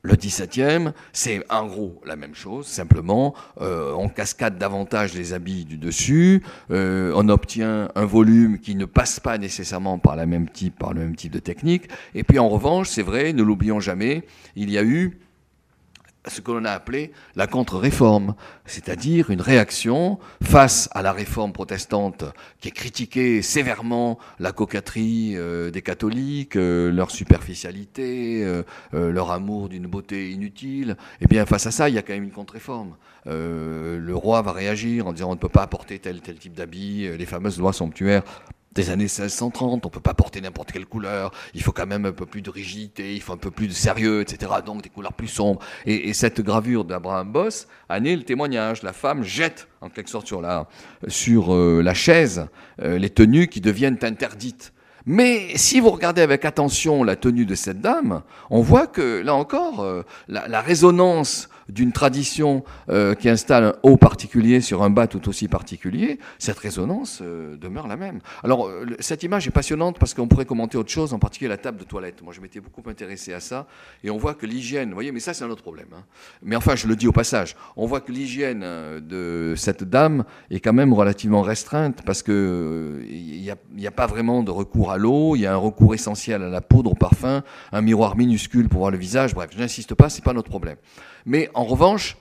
le 0.05 0.15
17e, 0.17 0.93
c'est 1.15 1.43
en 1.51 1.67
gros 1.67 2.01
la 2.05 2.15
même 2.15 2.35
chose, 2.35 2.67
simplement, 2.67 3.35
euh, 3.63 3.93
on 3.97 4.11
cascade 4.11 4.59
davantage 4.59 5.15
les 5.15 5.33
habits 5.33 5.65
du 5.65 5.79
dessus, 5.79 6.43
euh, 6.71 7.11
on 7.17 7.29
obtient 7.31 7.89
un 7.95 8.05
volume 8.05 8.59
qui 8.59 8.75
ne 8.75 8.85
passe 8.85 9.19
pas 9.19 9.39
nécessairement 9.39 9.99
par, 9.99 10.15
la 10.15 10.27
même 10.27 10.49
type, 10.51 10.79
par 10.79 10.93
le 10.93 11.01
même 11.01 11.17
type 11.17 11.33
de 11.33 11.39
technique, 11.39 11.89
et 12.15 12.23
puis 12.23 12.39
en 12.39 12.51
revanche, 12.51 12.91
c'est 12.91 13.03
vrai, 13.03 13.33
ne 13.33 13.43
l'oublions 13.43 13.81
jamais, 13.81 14.25
il 14.57 14.71
y 14.71 14.77
a 14.77 14.85
eu 14.85 15.19
ce 16.27 16.41
que 16.41 16.53
l'on 16.53 16.65
a 16.65 16.71
appelé 16.71 17.13
la 17.37 17.47
contre-réforme, 17.47 18.35
c'est-à-dire 18.65 19.31
une 19.31 19.41
réaction 19.41 20.19
face 20.43 20.89
à 20.93 21.03
la 21.03 21.13
réforme 21.13 21.53
protestante 21.53 22.25
qui 22.61 22.69
est 22.69 22.73
critiquée 22.73 23.43
sévèrement 23.43 24.19
la 24.39 24.53
coquetterie 24.53 25.35
euh, 25.37 25.71
des 25.71 25.83
catholiques, 25.83 26.57
euh, 26.57 26.91
leur 26.91 27.11
superficialité, 27.11 28.43
euh, 28.45 28.63
leur 28.93 29.31
amour 29.31 29.69
d'une 29.69 29.87
beauté 29.87 30.31
inutile. 30.31 30.97
Eh 31.21 31.27
bien 31.27 31.45
face 31.47 31.67
à 31.67 31.71
ça, 31.71 31.89
il 31.89 31.95
y 31.95 31.99
a 31.99 32.03
quand 32.03 32.15
même 32.15 32.25
une 32.25 32.31
contre-réforme. 32.31 32.97
le 33.27 34.13
roi 34.15 34.43
va 34.43 34.53
réagir 34.53 35.07
en 35.07 35.13
disant 35.13 35.31
on 35.31 35.35
ne 35.35 35.39
peut 35.39 35.49
pas 35.49 35.63
apporter 35.63 35.99
tel 35.99 36.21
tel 36.21 36.37
type 36.39 36.55
d'habit, 36.55 37.09
les 37.17 37.27
fameuses 37.27 37.59
lois 37.59 37.73
somptuaires 37.73 38.23
des 38.75 38.91
années 38.91 39.05
1630, 39.05 39.87
on 39.87 39.89
peut 39.89 40.01
pas 40.01 40.15
porter 40.15 40.41
n'importe 40.41 40.73
quelle 40.73 40.87
couleur, 40.87 41.31
il 41.55 41.63
faut 41.63 41.73
quand 41.73 41.87
même 41.87 42.07
un 42.07 42.13
peu 42.13 42.27
plus 42.27 42.43
de 42.43 42.51
rigidité, 42.51 43.15
il 43.15 43.21
faut 43.21 43.33
un 43.33 43.39
peu 43.39 43.51
plus 43.51 43.69
de 43.69 43.73
sérieux, 43.73 44.21
etc. 44.21 44.53
Donc 44.65 44.83
des 44.83 44.89
couleurs 44.89 45.13
plus 45.13 45.29
sombres. 45.29 45.61
Et, 45.87 46.13
cette 46.15 46.41
gravure 46.41 46.85
d'Abraham 46.85 47.33
Boss 47.33 47.67
a 47.89 47.99
né 48.01 48.15
le 48.17 48.23
témoignage. 48.23 48.83
La 48.83 48.93
femme 48.93 49.25
jette 49.25 49.69
en 49.81 49.91
quelque 49.91 50.11
sorte 50.11 50.27
sur 50.27 50.41
la, 50.41 50.69
sur, 51.09 51.55
euh, 51.55 51.83
la 51.83 51.93
chaise 51.93 52.47
euh, 52.81 52.99
les 52.99 53.11
tenues 53.11 53.49
qui 53.49 53.61
deviennent 53.61 53.99
interdites. 54.03 54.73
Mais 55.07 55.57
si 55.57 55.81
vous 55.81 55.91
regardez 55.91 56.23
avec 56.23 56.45
attention 56.45 57.05
la 57.05 57.17
tenue 57.17 57.45
de 57.45 57.55
cette 57.55 57.81
dame, 57.81 58.23
on 58.49 58.63
voit 58.63 58.87
que, 58.87 59.21
là 59.23 59.35
encore, 59.35 59.81
euh, 59.81 60.03
la, 60.29 60.49
la, 60.49 60.63
résonance 60.63 61.49
d'une 61.69 61.93
tradition 61.93 62.65
euh, 62.89 63.15
qui 63.15 63.29
installe 63.29 63.65
un 63.65 63.75
haut 63.83 63.97
particulier 63.97 64.61
sur 64.61 64.83
un 64.83 64.91
bas 64.91 65.07
tout 65.07 65.29
aussi 65.29 65.49
particulier, 65.49 66.19
cette 66.39 66.59
résonance 66.59 67.21
euh, 67.23 67.57
demeure 67.57 67.87
la 67.87 67.97
même. 67.97 68.21
Alors, 68.43 68.67
euh, 68.67 68.87
cette 69.01 69.23
image 69.23 69.47
est 69.47 69.53
passionnante 69.53 69.99
parce 69.99 70.15
qu'on 70.15 70.29
pourrait 70.29 70.45
commenter 70.45 70.77
autre 70.77 70.91
chose, 70.91 71.13
en 71.13 71.19
particulier 71.19 71.49
la 71.49 71.57
table 71.57 71.79
de 71.79 71.85
toilette. 71.85 72.23
Moi, 72.23 72.33
je 72.33 72.41
m'étais 72.41 72.61
beaucoup 72.61 72.83
intéressé 72.89 73.33
à 73.33 73.41
ça, 73.41 73.67
et 74.03 74.11
on 74.11 74.17
voit 74.17 74.35
que 74.35 74.47
l'hygiène, 74.47 74.89
vous 74.89 74.95
voyez, 74.95 75.13
mais 75.13 75.21
ça, 75.21 75.35
c'est 75.35 75.45
un 75.45 75.51
autre 75.51 75.63
problème. 75.63 75.89
Hein. 75.95 76.05
Mais 76.43 76.57
enfin, 76.57 76.77
je 76.77 76.87
le 76.87 76.97
dis 76.97 77.09
au 77.09 77.13
passage, 77.13 77.57
on 77.77 77.87
voit 77.87 78.01
que 78.01 78.13
l'hygiène 78.13 78.61
de 79.01 79.55
cette 79.57 79.85
dame 79.85 80.25
est 80.51 80.61
quand 80.61 80.73
même 80.73 80.93
relativement 80.93 81.43
restreinte 81.43 82.03
parce 82.05 82.23
qu'il 82.23 83.57
n'y 83.75 83.87
a, 83.87 83.91
pas 83.91 84.07
vraiment 84.07 84.43
de 84.43 84.51
recours 84.51 84.91
à 84.91 84.99
l'eau, 84.99 85.37
il 85.37 85.41
y 85.41 85.47
a 85.47 85.53
un 85.53 85.57
recours 85.57 85.95
essentiel 85.95 86.43
à 86.43 86.49
la 86.49 86.61
poudre, 86.61 86.93
au 86.93 86.95
parfum, 86.95 87.43
un 87.73 87.81
miroir 87.81 88.17
minuscule 88.17 88.69
pour 88.69 88.81
voir 88.81 88.91
le 88.91 88.99
visage. 88.99 89.35
Bref, 89.35 89.51
je 89.53 89.59
n'insiste 89.59 89.95
pas, 89.95 90.09
c'est 90.09 90.25
pas 90.25 90.33
notre 90.33 90.49
problème. 90.49 90.77
Mais 91.27 91.51
en 91.55 91.65
revanche, 91.65 92.17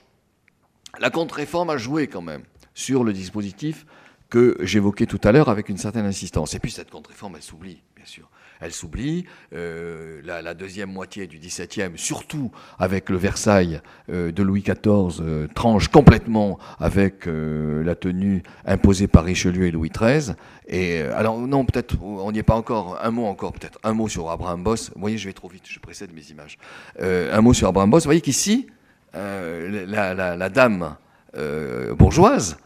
la 0.98 1.10
contre-réforme 1.10 1.70
a 1.70 1.76
joué 1.76 2.06
quand 2.06 2.22
même 2.22 2.42
sur 2.74 3.04
le 3.04 3.12
dispositif 3.12 3.86
que 4.30 4.56
j'évoquais 4.60 5.06
tout 5.06 5.20
à 5.24 5.32
l'heure 5.32 5.48
avec 5.48 5.68
une 5.68 5.78
certaine 5.78 6.06
insistance. 6.06 6.54
Et 6.54 6.58
puis 6.58 6.70
cette 6.70 6.90
contre-réforme, 6.90 7.36
elle 7.36 7.42
s'oublie, 7.42 7.82
bien 7.96 8.06
sûr. 8.06 8.28
Elle 8.60 8.72
s'oublie. 8.72 9.26
Euh, 9.52 10.22
la, 10.24 10.54
deuxième 10.54 10.90
moitié 10.90 11.26
du 11.26 11.38
XVIIe, 11.38 11.92
surtout 11.96 12.50
avec 12.78 13.10
le 13.10 13.16
Versailles 13.16 13.80
euh, 14.10 14.32
de 14.32 14.42
Louis 14.42 14.62
XIV, 14.62 15.20
euh, 15.20 15.48
tranche 15.54 15.88
complètement 15.88 16.58
avec 16.78 17.26
la 17.26 17.94
tenue 17.94 18.42
imposée 18.64 19.06
par 19.06 19.24
Richelieu 19.24 19.66
et 19.66 19.70
Louis 19.70 19.90
XIII. 19.90 20.34
Et 20.66 21.00
alors 21.00 21.38
non, 21.38 21.64
peut-être 21.64 22.00
on 22.02 22.32
n'y 22.32 22.38
est 22.38 22.42
pas 22.44 22.54
encore. 22.54 22.98
Un 23.02 23.10
mot 23.10 23.26
encore, 23.26 23.52
peut-être 23.52 23.78
un 23.82 23.92
mot 23.92 24.08
sur 24.08 24.30
Abraham 24.30 24.62
Boss. 24.62 24.90
Vous 24.94 25.00
voyez, 25.00 25.18
je 25.18 25.28
vais 25.28 25.32
trop 25.32 25.48
vite, 25.48 25.64
je 25.68 25.78
précède 25.78 26.12
mes 26.14 26.24
images. 26.30 26.58
un 27.00 27.40
mot 27.40 27.52
sur 27.52 27.68
Abraham 27.68 27.90
Boss. 27.90 28.04
Vous 28.04 28.08
voyez 28.08 28.20
qu'ici, 28.20 28.66
euh, 29.14 29.86
la, 29.86 30.48
dame 30.48 30.96
euh, 31.36 31.94
bourgeoise, 31.94 32.56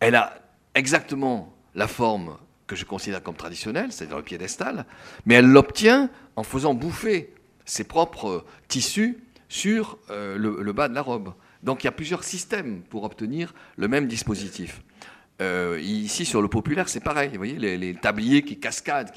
elle 0.00 0.14
a 0.14 0.34
exactement 0.74 1.54
la 1.74 1.86
forme 1.86 2.36
que 2.66 2.76
je 2.76 2.84
considère 2.84 3.22
comme 3.22 3.34
traditionnelle, 3.34 3.92
c'est-à-dire 3.92 4.16
le 4.16 4.22
piédestal, 4.22 4.86
mais 5.26 5.34
elle 5.34 5.46
l'obtient 5.46 6.08
en 6.36 6.42
faisant 6.42 6.74
bouffer 6.74 7.34
ses 7.66 7.84
propres 7.84 8.44
tissus 8.68 9.18
sur 9.48 9.98
euh, 10.10 10.38
le, 10.38 10.72
bas 10.72 10.88
de 10.88 10.94
la 10.94 11.02
robe. 11.02 11.34
Donc 11.62 11.84
il 11.84 11.86
y 11.86 11.88
a 11.88 11.92
plusieurs 11.92 12.24
systèmes 12.24 12.82
pour 12.88 13.04
obtenir 13.04 13.52
le 13.76 13.88
même 13.88 14.06
dispositif. 14.06 14.82
ici, 15.80 16.24
sur 16.24 16.40
le 16.40 16.48
populaire, 16.48 16.88
c'est 16.88 17.00
pareil. 17.00 17.30
Vous 17.30 17.38
voyez, 17.38 17.58
les, 17.58 17.94
tabliers 17.94 18.42
qui 18.42 18.58
cascadent, 18.58 19.12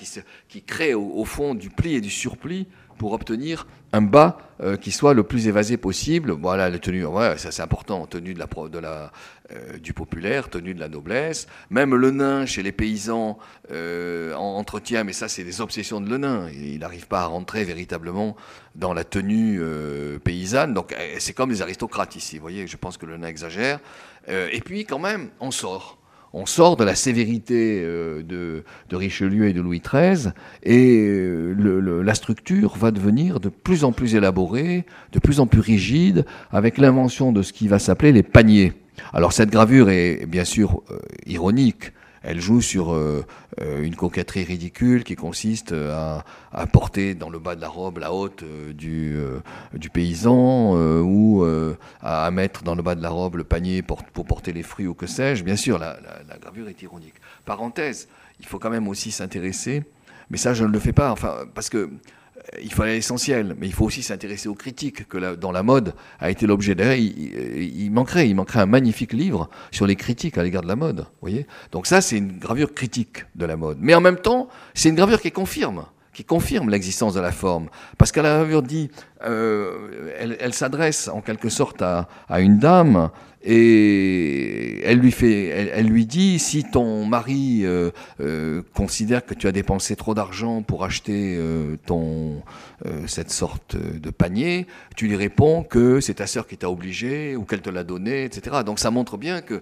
qui, 0.50 0.64
créent 0.64 0.96
au, 0.96 1.24
fond 1.24 1.56
du 1.56 1.70
pli 1.70 1.96
et 1.96 2.02
du 2.02 2.10
surpli 2.10 2.68
pour 2.98 3.14
obtenir 3.14 3.68
un 3.94 4.02
bas 4.02 4.38
euh, 4.62 4.78
qui 4.78 4.92
soit 4.92 5.14
le 5.14 5.24
plus 5.24 5.48
évasé 5.48 5.78
possible. 5.78 6.32
Voilà, 6.32 6.70
la 6.70 6.80
tenue, 6.80 7.06
ouais, 7.06 7.38
ça 7.38 7.52
c'est 7.52 7.62
important, 7.62 8.06
tenue 8.08 8.36
euh, 8.38 9.78
du 9.78 9.94
populaire, 9.94 10.50
tenue 10.50 10.74
de 10.74 10.80
la 10.80 10.90
noblesse. 10.90 11.48
Même 11.70 11.96
le 11.96 12.12
nain 12.12 12.46
chez 12.46 12.64
les 12.64 12.72
paysans 12.72 13.38
euh, 13.72 14.34
en 14.34 14.58
entretien, 14.58 15.04
mais 15.04 15.14
ça 15.14 15.28
c'est 15.28 15.44
des 15.44 15.62
obsessions 15.62 16.02
de 16.02 16.10
le 16.10 16.18
nain. 16.18 16.50
Il 16.52 16.80
n'arrive 16.80 17.08
pas 17.08 17.22
à 17.22 17.26
rentrer 17.26 17.64
véritablement 17.64 18.36
dans 18.76 18.94
la 18.94 19.04
tenue 19.04 19.62
paysanne. 20.24 20.74
Donc 20.74 20.96
eh, 20.98 21.20
c'est 21.20 21.34
comme 21.34 21.50
les 21.50 21.62
aristocrates 21.62 22.16
ici. 22.16 22.38
Vous 22.38 22.42
voyez, 22.42 22.68
je 22.68 22.78
pense 22.78 22.98
que 22.98 23.06
le 23.06 23.18
nain 23.18 23.28
exagère. 23.28 23.80
et 24.28 24.62
puis 24.62 24.86
quand 24.86 25.00
même, 25.00 25.30
on 25.40 25.52
sort 25.52 25.98
on 26.36 26.46
sort 26.46 26.76
de 26.76 26.84
la 26.84 26.96
sévérité 26.96 27.82
euh, 27.82 28.22
de, 28.22 28.96
Richelieu 28.96 29.48
et 29.48 29.54
de 29.54 29.62
Louis 29.62 29.82
XIII, 29.82 30.34
et 30.64 31.08
euh, 31.08 32.02
la 32.04 32.14
structure 32.14 32.76
va 32.76 32.92
devenir 32.92 33.40
de 33.40 33.48
plus 33.48 33.86
en 33.86 33.94
plus 33.94 34.16
élaborée, 34.16 34.86
de 35.14 35.20
plus 35.20 35.40
en 35.40 35.48
plus 35.48 35.62
rigide, 35.62 36.26
avec 36.52 36.78
l'invention 36.78 37.32
de 37.32 37.42
ce 37.42 37.54
qui 37.54 37.70
va 37.70 37.80
s'appeler 37.80 38.12
les 38.12 38.24
paniers. 38.24 38.74
Alors 39.14 39.32
cette 39.32 39.50
gravure 39.50 39.90
est 39.90 40.26
bien 40.26 40.44
sûr 40.44 40.82
euh, 40.92 41.00
ironique, 41.26 41.94
elle 42.26 42.42
joue 42.42 42.62
sur 42.62 42.94
euh, 42.94 43.24
euh, 43.62 43.84
une 43.84 43.96
coquetterie 43.96 44.44
ridicule 44.44 45.04
qui 45.04 45.16
consiste 45.16 45.74
à, 45.74 46.24
porter 46.74 47.14
dans 47.14 47.30
le 47.30 47.38
bas 47.38 47.56
de 47.56 47.62
la 47.62 47.68
robe 47.68 48.00
la 48.00 48.12
haute 48.12 48.44
euh, 48.44 48.74
du, 48.74 49.90
paysan 49.90 50.74
ou 51.02 51.46
à, 52.02 52.32
mettre 52.32 52.64
dans 52.64 52.76
le 52.76 52.82
bas 52.82 52.96
de 52.96 53.04
la 53.04 53.10
robe 53.10 53.36
le 53.36 53.44
panier 53.44 53.82
pour, 53.82 54.04
pour 54.04 54.26
porter 54.26 54.54
les 54.54 54.64
fruits 54.64 54.88
ou 54.88 54.96
que 54.96 55.06
sais-je. 55.06 55.44
Bien 55.44 55.56
sûr, 55.56 55.78
la, 55.78 55.98
gravure 56.42 56.68
est 56.68 56.82
ironique. 56.82 57.16
Parenthèse, 57.46 58.08
il 58.40 58.46
faut 58.46 58.60
quand 58.60 58.72
même 58.72 58.88
aussi 58.88 59.12
s'intéresser, 59.12 59.84
mais 60.30 60.38
ça 60.38 60.54
je 60.54 60.64
ne 60.66 60.72
le 60.72 60.80
fais 60.80 60.94
pas, 60.94 61.12
enfin, 61.12 61.46
parce 61.54 61.70
que 61.70 61.90
il 62.62 62.72
à 62.82 62.86
l'essentiel, 62.86 63.56
mais 63.60 63.68
il 63.68 63.74
faut 63.74 63.86
aussi 63.86 64.04
s'intéresser 64.04 64.48
aux 64.48 64.56
critiques 64.56 65.08
que 65.08 65.36
dans 65.36 65.52
la 65.52 65.64
mode 65.64 65.94
a 66.20 66.30
été 66.30 66.46
l'objet. 66.46 66.76
D'ailleurs, 66.76 66.96
il, 66.96 67.90
manquerait, 67.92 68.30
il 68.30 68.36
manquerait 68.36 68.60
un 68.60 68.66
magnifique 68.66 69.14
livre 69.14 69.50
sur 69.72 69.88
les 69.88 69.96
critiques 69.96 70.38
à 70.38 70.44
l'égard 70.44 70.62
de 70.62 70.68
la 70.68 70.76
mode. 70.76 71.08
Voyez 71.22 71.48
Donc 71.72 71.88
ça, 71.88 72.02
c'est 72.02 72.18
une 72.18 72.38
gravure 72.38 72.74
critique 72.74 73.26
de 73.36 73.46
la 73.46 73.56
mode. 73.56 73.78
Mais 73.82 73.96
en 73.96 74.02
même 74.02 74.18
temps, 74.18 74.48
c'est 74.74 74.90
une 74.90 74.96
gravure 74.96 75.22
qui 75.22 75.32
confirme 75.32 75.86
qui 76.16 76.24
confirme 76.24 76.70
l'existence 76.70 77.14
de 77.14 77.20
la 77.20 77.34
forme. 77.34 77.68
Parce 77.98 78.16
la 78.16 78.38
gravure 78.38 78.62
dit, 78.64 78.90
euh, 79.26 80.14
elle, 80.18 80.54
s'adresse 80.54 81.10
en 81.10 81.20
quelque 81.20 81.50
sorte 81.50 81.82
à, 81.82 82.08
une 82.40 82.58
dame 82.58 83.10
et 83.46 84.82
elle 84.84 85.00
lui, 85.00 85.12
fait, 85.12 85.48
elle, 85.48 85.88
lui 85.88 86.06
dit, 86.06 86.40
si 86.40 86.64
ton 86.64 87.06
mari 87.06 87.62
euh, 87.64 87.92
euh, 88.20 88.64
considère 88.74 89.26
que 89.26 89.34
tu 89.34 89.48
as 89.48 89.52
dépensé 89.52 89.96
trop 89.96 90.14
d'argent 90.14 90.64
pour 90.64 90.84
acheter 90.84 91.40
ton, 91.86 92.42
cette 93.08 93.32
sorte 93.32 93.76
de 93.76 94.10
panier, 94.10 94.68
tu 94.96 95.08
lui 95.08 95.16
réponds 95.16 95.64
que 95.64 96.00
c'est 96.00 96.16
ta 96.16 96.28
sœur 96.28 96.48
qui 96.48 96.58
t'a 96.58 96.70
obligé 96.70 97.36
ou 97.36 97.44
qu'elle 97.44 97.62
te 97.62 97.70
l'a 97.70 97.84
donné, 97.84 98.24
etc. 98.24 98.58
Donc 98.66 98.80
ça 98.80 98.92
montre 98.92 99.18
bien 99.18 99.42
que 99.42 99.62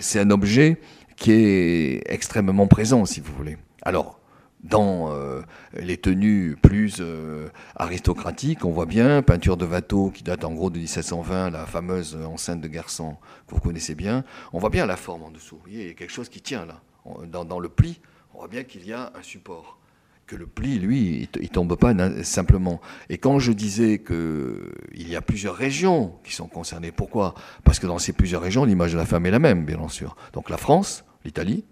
c'est 0.00 0.20
un 0.20 0.30
objet 0.30 0.78
qui 1.16 1.32
est 1.32 2.02
extrêmement 2.06 2.66
présent, 2.66 3.04
si 3.06 3.20
vous 3.20 3.32
voulez. 3.34 3.56
Alors, 3.82 4.20
dans 4.62 5.12
euh, 5.12 5.42
les 5.74 5.96
tenues 5.96 6.56
plus 6.60 6.96
euh, 7.00 7.48
aristocratiques, 7.76 8.64
on 8.64 8.70
voit 8.70 8.86
bien, 8.86 9.22
peinture 9.22 9.56
de 9.56 9.66
Watteau 9.66 10.10
qui 10.10 10.22
date 10.22 10.44
en 10.44 10.52
gros 10.52 10.70
de 10.70 10.78
1720, 10.78 11.50
la 11.50 11.66
fameuse 11.66 12.16
enceinte 12.16 12.60
de 12.60 12.68
garçon 12.68 13.16
que 13.46 13.54
vous 13.54 13.60
connaissez 13.60 13.94
bien, 13.94 14.24
on 14.52 14.58
voit 14.58 14.70
bien 14.70 14.86
la 14.86 14.96
forme 14.96 15.22
en 15.22 15.30
dessous. 15.30 15.56
Vous 15.56 15.62
voyez, 15.62 15.82
il 15.82 15.88
y 15.88 15.90
a 15.90 15.94
quelque 15.94 16.12
chose 16.12 16.28
qui 16.28 16.40
tient 16.40 16.66
là. 16.66 16.80
Dans, 17.28 17.60
le 17.60 17.68
pli, 17.68 18.00
on 18.34 18.38
voit 18.38 18.48
bien 18.48 18.64
qu'il 18.64 18.84
y 18.84 18.92
a 18.92 19.12
un 19.14 19.22
support. 19.22 19.78
Que 20.26 20.34
le 20.34 20.48
pli, 20.48 20.80
lui, 20.80 21.28
il, 21.36 21.42
ne 21.42 21.46
tombe 21.46 21.76
pas 21.76 21.94
simplement. 22.24 22.80
Et 23.08 23.18
quand 23.18 23.38
je 23.38 23.52
disais 23.52 24.00
qu'il 24.00 25.08
y 25.08 25.14
a 25.14 25.22
plusieurs 25.22 25.54
régions 25.54 26.16
qui 26.24 26.34
sont 26.34 26.48
concernées, 26.48 26.90
pourquoi? 26.90 27.34
Parce 27.62 27.78
que 27.78 27.86
dans 27.86 28.00
ces 28.00 28.12
plusieurs 28.12 28.42
régions, 28.42 28.64
l'image 28.64 28.92
de 28.92 28.98
la 28.98 29.06
femme 29.06 29.24
est 29.26 29.30
la 29.30 29.38
même, 29.38 29.64
bien 29.64 29.88
sûr. 29.88 30.16
Donc 30.32 30.50
la 30.50 30.56
France, 30.56 31.04
l'Italie 31.24 31.64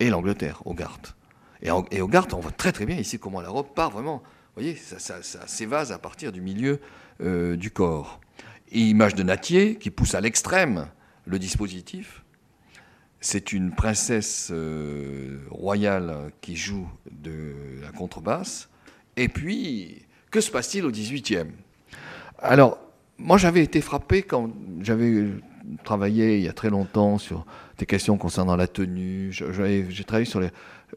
et 0.00 0.10
l'Angleterre, 0.10 0.62
au 0.64 0.74
Garth. 0.74 1.14
Et, 1.62 1.70
au 1.70 2.08
Garth, 2.08 2.34
on 2.34 2.40
voit 2.40 2.52
très 2.52 2.72
très 2.72 2.86
bien 2.86 2.96
ici 2.96 3.18
comment 3.18 3.40
la 3.40 3.48
robe 3.48 3.68
part 3.74 3.90
vraiment. 3.90 4.18
Vous 4.18 4.62
voyez, 4.62 4.76
ça, 4.76 5.22
s'évase 5.22 5.92
à 5.92 5.98
partir 5.98 6.32
du 6.32 6.40
milieu 6.40 6.80
euh, 7.20 7.56
du 7.56 7.70
corps. 7.70 8.20
Et 8.70 8.80
image 8.80 9.14
de 9.14 9.22
Natier 9.22 9.76
qui 9.76 9.90
pousse 9.90 10.14
à 10.14 10.20
l'extrême 10.20 10.88
le 11.24 11.38
dispositif. 11.38 12.22
C'est 13.20 13.52
une 13.52 13.74
princesse 13.74 14.50
euh, 14.52 15.40
royale 15.50 16.30
qui 16.40 16.56
joue 16.56 16.88
de 17.10 17.54
la 17.82 17.90
contrebasse. 17.90 18.68
Et 19.16 19.28
puis, 19.28 20.02
que 20.30 20.40
se 20.40 20.50
passe-t-il 20.50 20.84
au 20.84 20.92
18e 20.92 21.48
Alors, 22.38 22.78
moi 23.18 23.38
j'avais 23.38 23.62
été 23.62 23.80
frappé 23.80 24.22
quand 24.22 24.50
j'avais 24.80 25.26
travaillé 25.84 26.38
il 26.38 26.44
y 26.44 26.48
a 26.48 26.52
très 26.52 26.70
longtemps 26.70 27.18
sur 27.18 27.44
des 27.78 27.86
questions 27.86 28.16
concernant 28.16 28.56
la 28.56 28.66
tenue. 28.66 29.32
J'ai 29.32 30.04
travaillé 30.04 30.24
sur 30.24 30.40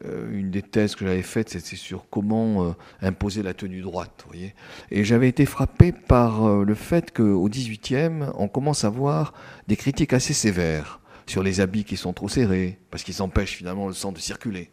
euh, 0.04 0.28
une 0.32 0.50
des 0.50 0.62
thèses 0.62 0.94
que 0.94 1.04
j'avais 1.04 1.22
faites, 1.22 1.50
c'était 1.50 1.76
sur 1.76 2.06
comment 2.10 2.64
euh, 2.64 2.70
imposer 3.02 3.42
la 3.42 3.54
tenue 3.54 3.80
droite. 3.80 4.24
Voyez 4.26 4.54
et 4.90 5.04
j'avais 5.04 5.28
été 5.28 5.46
frappé 5.46 5.92
par 5.92 6.46
euh, 6.46 6.64
le 6.64 6.74
fait 6.74 7.12
qu'au 7.12 7.48
XVIIIe, 7.48 8.26
on 8.34 8.48
commence 8.48 8.84
à 8.84 8.88
voir 8.88 9.34
des 9.66 9.76
critiques 9.76 10.12
assez 10.12 10.32
sévères 10.32 11.00
sur 11.26 11.42
les 11.42 11.60
habits 11.60 11.84
qui 11.84 11.96
sont 11.96 12.12
trop 12.12 12.28
serrés, 12.28 12.78
parce 12.90 13.02
qu'ils 13.02 13.22
empêchent 13.22 13.56
finalement 13.56 13.86
le 13.86 13.92
sang 13.92 14.12
de 14.12 14.18
circuler. 14.18 14.70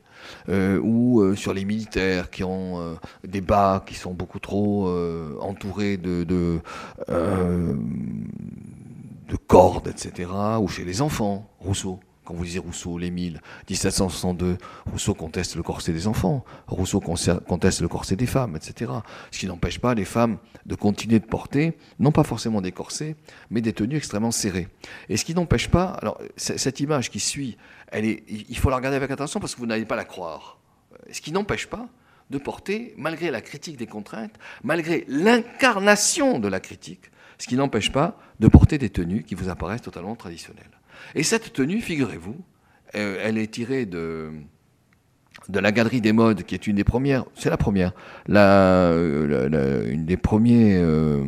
ou 0.47 1.35
sur 1.35 1.53
les 1.53 1.65
militaires 1.65 2.31
qui 2.31 2.43
ont 2.43 2.97
des 3.23 3.41
bas 3.41 3.83
qui 3.85 3.93
sont 3.93 4.15
beaucoup 4.15 4.39
trop 4.39 4.89
entourés 5.39 5.97
de, 5.97 6.59
de 9.27 9.35
cordes, 9.35 9.87
etc., 9.87 10.29
ou 10.59 10.67
chez 10.67 10.85
les 10.85 11.01
enfants, 11.01 11.49
Rousseau 11.59 11.99
Quand 12.23 12.33
vous 12.33 12.43
lisez 12.43 12.59
Rousseau, 12.59 12.97
l'Émile, 12.97 13.41
1762, 13.69 14.57
Rousseau 14.91 15.13
conteste 15.13 15.55
le 15.55 15.63
corset 15.63 15.93
des 15.93 16.07
enfants, 16.07 16.43
Rousseau 16.67 16.99
conteste 16.99 17.81
le 17.81 17.87
corset 17.87 18.15
des 18.15 18.25
femmes, 18.25 18.55
etc. 18.55 18.91
Ce 19.31 19.39
qui 19.39 19.47
n'empêche 19.47 19.79
pas 19.79 19.93
les 19.93 20.05
femmes 20.05 20.37
de 20.65 20.75
continuer 20.75 21.19
de 21.19 21.25
porter, 21.25 21.77
non 21.99 22.11
pas 22.11 22.23
forcément 22.23 22.61
des 22.61 22.71
corsets, 22.71 23.15
mais 23.49 23.61
des 23.61 23.73
tenues 23.73 23.97
extrêmement 23.97 24.31
serrées. 24.31 24.67
Et 25.07 25.17
ce 25.17 25.23
qui 25.23 25.33
n'empêche 25.33 25.69
pas, 25.69 25.91
alors 26.01 26.19
cette 26.35 26.79
image 26.79 27.09
qui 27.09 27.19
suit, 27.19 27.57
il 27.93 28.57
faut 28.57 28.69
la 28.69 28.75
regarder 28.75 28.97
avec 28.97 29.11
attention 29.11 29.39
parce 29.39 29.55
que 29.55 29.59
vous 29.59 29.65
n'allez 29.65 29.85
pas 29.85 29.95
la 29.95 30.05
croire. 30.05 30.57
Ce 31.11 31.21
qui 31.21 31.31
n'empêche 31.31 31.67
pas 31.67 31.87
de 32.29 32.37
porter, 32.37 32.93
malgré 32.97 33.31
la 33.31 33.39
critique 33.39 33.77
des 33.77 33.87
contraintes, 33.87 34.35
malgré 34.63 35.05
l'incarnation 35.07 36.39
de 36.39 36.49
la 36.49 36.59
critique, 36.59 37.09
ce 37.37 37.47
qui 37.47 37.55
n'empêche 37.55 37.91
pas 37.91 38.17
de 38.39 38.47
porter 38.47 38.77
des 38.77 38.89
tenues 38.89 39.23
qui 39.23 39.35
vous 39.35 39.49
apparaissent 39.49 39.81
totalement 39.81 40.15
traditionnelles. 40.15 40.63
Et 41.15 41.23
cette 41.23 41.53
tenue, 41.53 41.81
figurez-vous, 41.81 42.35
euh, 42.95 43.19
elle 43.21 43.37
est 43.37 43.51
tirée 43.51 43.85
de, 43.85 44.31
la 45.53 45.71
Galerie 45.71 46.01
des 46.01 46.13
Modes, 46.13 46.43
qui 46.43 46.55
est 46.55 46.67
une 46.67 46.75
des 46.75 46.83
premières, 46.83 47.25
c'est 47.35 47.49
la 47.49 47.57
première, 47.57 47.93
la, 48.27 48.91
une 48.93 50.05
des 50.05 50.17
premiers 50.17 50.77
euh, 50.77 51.25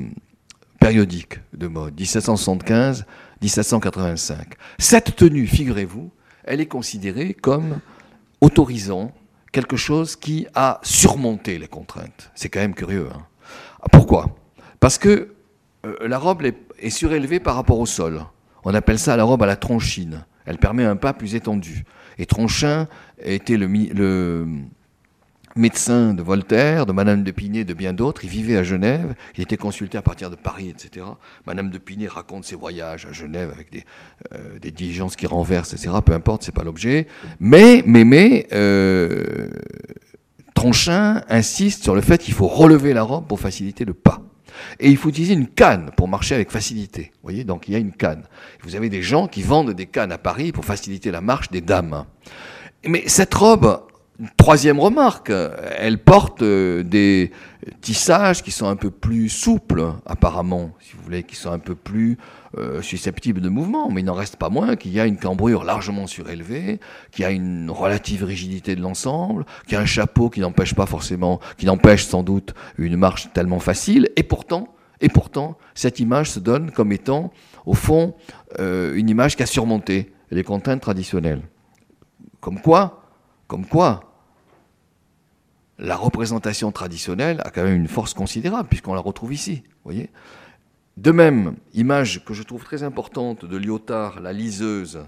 périodiques 0.79 1.39
de 1.53 1.67
mode, 1.67 1.99
1775-1785. 1.99 4.35
Cette 4.77 5.15
tenue, 5.15 5.47
figurez-vous, 5.47 6.11
elle 6.43 6.61
est 6.61 6.67
considérée 6.67 7.33
comme 7.33 7.79
autorisant 8.41 9.11
quelque 9.51 9.77
chose 9.77 10.15
qui 10.15 10.47
a 10.55 10.79
surmonté 10.83 11.59
les 11.59 11.67
contraintes. 11.67 12.31
C'est 12.35 12.49
quand 12.49 12.59
même 12.59 12.75
curieux. 12.75 13.09
Hein. 13.13 13.23
Pourquoi? 13.91 14.35
Parce 14.79 14.97
que 14.97 15.33
euh, 15.85 16.07
la 16.07 16.17
robe 16.17 16.43
est, 16.43 16.89
surélevée 16.89 17.39
par 17.39 17.55
rapport 17.55 17.79
au 17.79 17.85
sol. 17.85 18.21
On 18.63 18.73
appelle 18.73 18.99
ça 18.99 19.15
la 19.15 19.23
robe 19.23 19.43
à 19.43 19.45
la 19.45 19.55
tronchine. 19.55 20.25
Elle 20.45 20.57
permet 20.57 20.83
un 20.83 20.95
pas 20.95 21.13
plus 21.13 21.35
étendu. 21.35 21.85
Et 22.17 22.25
Tronchin 22.25 22.87
était 23.23 23.55
le, 23.55 24.45
médecin 25.55 26.13
de 26.13 26.21
Voltaire, 26.21 26.85
de 26.85 26.91
Madame 26.91 27.23
de 27.23 27.31
Pinet, 27.31 27.63
de 27.63 27.73
bien 27.73 27.93
d'autres. 27.93 28.25
Il 28.25 28.29
vivait 28.29 28.57
à 28.57 28.63
Genève. 28.63 29.15
Il 29.37 29.43
était 29.43 29.57
consulté 29.57 29.97
à 29.97 30.01
partir 30.01 30.29
de 30.29 30.35
Paris, 30.35 30.69
etc. 30.69 31.05
Madame 31.45 31.69
de 31.69 31.77
Pinet 31.77 32.07
raconte 32.07 32.45
ses 32.45 32.55
voyages 32.55 33.05
à 33.05 33.11
Genève 33.11 33.51
avec 33.53 33.71
des, 33.71 33.85
euh, 34.33 34.59
diligences 34.59 35.15
qui 35.15 35.27
renversent, 35.27 35.73
etc. 35.73 35.91
Peu 36.05 36.13
importe, 36.13 36.43
c'est 36.43 36.53
pas 36.53 36.63
l'objet. 36.63 37.07
Mais, 37.39 37.83
mais, 37.85 38.03
mais, 38.03 38.47
euh, 38.51 39.49
Tronchin 40.53 41.23
insiste 41.29 41.83
sur 41.83 41.95
le 41.95 42.01
fait 42.01 42.17
qu'il 42.17 42.33
faut 42.33 42.47
relever 42.47 42.93
la 42.93 43.03
robe 43.03 43.27
pour 43.27 43.39
faciliter 43.39 43.85
le 43.85 43.93
pas. 43.93 44.21
Et 44.79 44.89
il 44.89 44.97
faut 44.97 45.09
utiliser 45.09 45.33
une 45.33 45.47
canne 45.47 45.91
pour 45.95 46.07
marcher 46.07 46.35
avec 46.35 46.51
facilité. 46.51 47.11
Vous 47.15 47.23
voyez, 47.23 47.43
donc 47.43 47.67
il 47.67 47.73
y 47.73 47.75
a 47.75 47.79
une 47.79 47.91
canne. 47.91 48.23
Vous 48.63 48.75
avez 48.75 48.89
des 48.89 49.01
gens 49.01 49.27
qui 49.27 49.41
vendent 49.41 49.71
des 49.71 49.85
cannes 49.85 50.11
à 50.11 50.17
Paris 50.17 50.51
pour 50.51 50.65
faciliter 50.65 51.11
la 51.11 51.21
marche 51.21 51.49
des 51.49 51.61
dames. 51.61 52.05
Mais 52.85 53.03
cette 53.07 53.33
robe, 53.33 53.81
troisième 54.37 54.79
remarque, 54.79 55.31
elle 55.77 55.97
porte 55.97 56.41
euh, 56.41 56.83
des 56.83 57.31
tissages 57.81 58.43
qui 58.43 58.51
sont 58.51 58.67
un 58.67 58.75
peu 58.75 58.91
plus 58.91 59.29
souples, 59.29 59.85
apparemment, 60.05 60.71
si 60.79 60.95
vous 60.95 61.03
voulez, 61.03 61.23
qui 61.23 61.35
sont 61.35 61.51
un 61.51 61.59
peu 61.59 61.75
plus 61.75 62.17
euh, 62.57 62.81
susceptibles 62.81 63.41
de 63.41 63.49
mouvement, 63.49 63.89
mais 63.89 64.01
il 64.01 64.05
n'en 64.05 64.13
reste 64.13 64.35
pas 64.35 64.49
moins 64.49 64.75
qu'il 64.75 64.91
y 64.91 64.99
a 64.99 65.05
une 65.05 65.17
cambrure 65.17 65.63
largement 65.63 66.07
surélevée, 66.07 66.79
qu'il 67.11 67.23
y 67.23 67.25
a 67.25 67.31
une 67.31 67.69
relative 67.69 68.23
rigidité 68.23 68.75
de 68.75 68.81
l'ensemble, 68.81 69.45
qu'il 69.65 69.73
y 69.73 69.75
a 69.75 69.81
un 69.81 69.85
chapeau 69.85 70.29
qui 70.29 70.39
n'empêche 70.39 70.73
pas 70.73 70.85
forcément, 70.85 71.39
qui 71.57 71.65
n'empêche 71.65 72.05
sans 72.05 72.23
doute 72.23 72.53
une 72.77 72.97
marche 72.97 73.31
tellement 73.33 73.59
facile, 73.59 74.09
et 74.15 74.23
pourtant, 74.23 74.67
et 75.01 75.09
pourtant, 75.09 75.57
cette 75.75 75.99
image 75.99 76.31
se 76.31 76.39
donne 76.39 76.71
comme 76.71 76.91
étant, 76.91 77.31
au 77.65 77.73
fond, 77.73 78.15
euh, 78.59 78.95
une 78.95 79.09
image 79.09 79.35
qui 79.35 79.43
a 79.43 79.45
surmonté 79.45 80.11
les 80.31 80.43
contraintes 80.43 80.81
traditionnelles. 80.81 81.41
Comme 82.41 82.61
quoi, 82.61 83.03
comme 83.47 83.65
quoi, 83.65 84.08
la 85.79 85.95
représentation 85.95 86.71
traditionnelle 86.71 87.41
a 87.45 87.49
quand 87.49 87.63
même 87.63 87.75
une 87.75 87.87
force 87.87 88.13
considérable, 88.13 88.67
puisqu'on 88.67 88.93
la 88.93 88.99
retrouve 88.99 89.33
ici. 89.33 89.63
Voyez 89.83 90.09
de 90.99 91.11
même, 91.11 91.55
image 91.73 92.25
que 92.25 92.33
je 92.33 92.43
trouve 92.43 92.65
très 92.65 92.83
importante 92.83 93.45
de 93.45 93.55
Lyotard, 93.55 94.19
la 94.19 94.33
liseuse. 94.33 94.99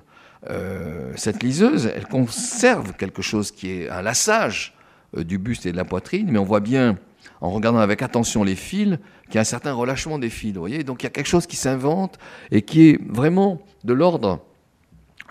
Euh, 0.50 1.12
cette 1.18 1.44
liseuse, 1.44 1.92
elle 1.94 2.08
conserve 2.08 2.94
quelque 2.94 3.22
chose 3.22 3.52
qui 3.52 3.72
est 3.72 3.90
un 3.90 4.02
lassage 4.02 4.74
euh, 5.18 5.26
du 5.26 5.38
buste 5.38 5.66
et 5.66 5.74
de 5.74 5.78
la 5.78 5.84
poitrine, 5.84 6.32
mais 6.32 6.40
on 6.40 6.46
voit 6.46 6.62
bien, 6.62 6.98
en 7.42 7.50
regardant 7.50 7.80
avec 7.80 8.02
attention 8.04 8.46
les 8.46 8.56
fils, 8.56 9.00
qu'il 9.26 9.36
y 9.36 9.38
a 9.40 9.42
un 9.42 9.44
certain 9.44 9.74
relâchement 9.74 10.18
des 10.18 10.30
fils. 10.30 10.56
Voyez 10.56 10.86
Donc 10.86 11.04
il 11.04 11.06
y 11.06 11.08
a 11.08 11.12
quelque 11.12 11.28
chose 11.28 11.46
qui 11.46 11.58
s'invente 11.58 12.18
et 12.52 12.62
qui 12.62 12.90
est 12.90 13.00
vraiment 13.10 13.62
de 13.84 13.92
l'ordre 13.92 14.40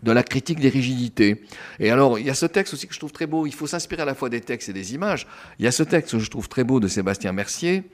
de 0.03 0.13
la 0.13 0.23
critique 0.23 0.61
des 0.61 0.69
rigidités. 0.69 1.45
Et 1.79 1.91
alors, 1.91 2.19
il 2.19 2.27
y 2.27 2.31
a 2.31 2.35
ce 2.35 2.47
texte 2.47 2.75
aussi 2.75 2.87
que 2.87 2.95
je 2.95 2.99
trouve 2.99 3.13
très 3.13 3.27
beau. 3.27 3.47
Il 3.47 3.55
faut 3.55 3.67
s'inspirer 3.67 4.03
à 4.03 4.07
la 4.07 4.15
fois 4.15 4.29
des 4.29 4.41
textes 4.41 4.69
et 4.69 4.73
des 4.73 4.95
images. 4.95 5.27
Il 5.59 5.65
y 5.65 5.69
a 5.69 5.73
ce 5.73 5.83
texte 5.83 6.13
que 6.13 6.19
je 6.19 6.31
trouve 6.31 6.49
très 6.49 6.65
beau 6.65 6.81
de 6.81 6.89
Sébastien 6.89 7.33
Mercier. 7.33 7.85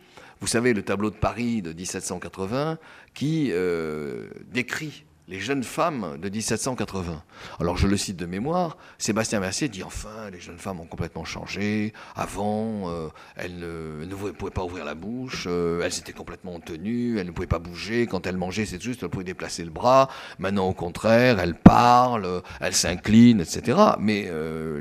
Vous 0.40 0.46
savez, 0.46 0.74
le 0.74 0.82
tableau 0.82 1.10
de 1.10 1.16
Paris 1.16 1.62
de 1.62 1.72
1780 1.72 2.78
qui 3.14 3.50
euh, 3.52 4.28
décrit 4.52 5.04
les 5.28 5.40
jeunes 5.40 5.64
femmes 5.64 6.18
de 6.20 6.28
1780. 6.28 7.22
Alors 7.58 7.76
je 7.76 7.88
le 7.88 7.96
cite 7.96 8.16
de 8.16 8.26
mémoire, 8.26 8.76
Sébastien 8.98 9.40
Mercier 9.40 9.68
dit 9.68 9.82
enfin 9.82 10.30
les 10.30 10.40
jeunes 10.40 10.58
femmes 10.58 10.80
ont 10.80 10.86
complètement 10.86 11.24
changé. 11.24 11.92
Avant, 12.14 12.88
euh, 12.90 13.08
elles 13.34 13.58
ne 13.58 14.14
pouvaient 14.14 14.50
pas 14.50 14.64
ouvrir 14.64 14.84
la 14.84 14.94
bouche, 14.94 15.46
euh, 15.48 15.82
elles 15.82 15.98
étaient 15.98 16.12
complètement 16.12 16.54
en 16.54 16.60
tenue, 16.60 17.18
elles 17.18 17.26
ne 17.26 17.32
pouvaient 17.32 17.46
pas 17.46 17.58
bouger. 17.58 18.06
Quand 18.06 18.26
elles 18.26 18.36
mangeaient, 18.36 18.66
c'est 18.66 18.80
juste 18.80 19.02
elles 19.02 19.08
pouvaient 19.08 19.24
déplacer 19.24 19.64
le 19.64 19.70
bras. 19.70 20.08
Maintenant, 20.38 20.68
au 20.68 20.74
contraire, 20.74 21.40
elles 21.40 21.56
parlent, 21.56 22.42
elles 22.60 22.74
s'inclinent, 22.74 23.40
etc. 23.40 23.78
Mais 23.98 24.26
euh, 24.28 24.80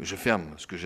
je 0.00 0.16
ferme 0.16 0.44
ce 0.56 0.66
que 0.66 0.76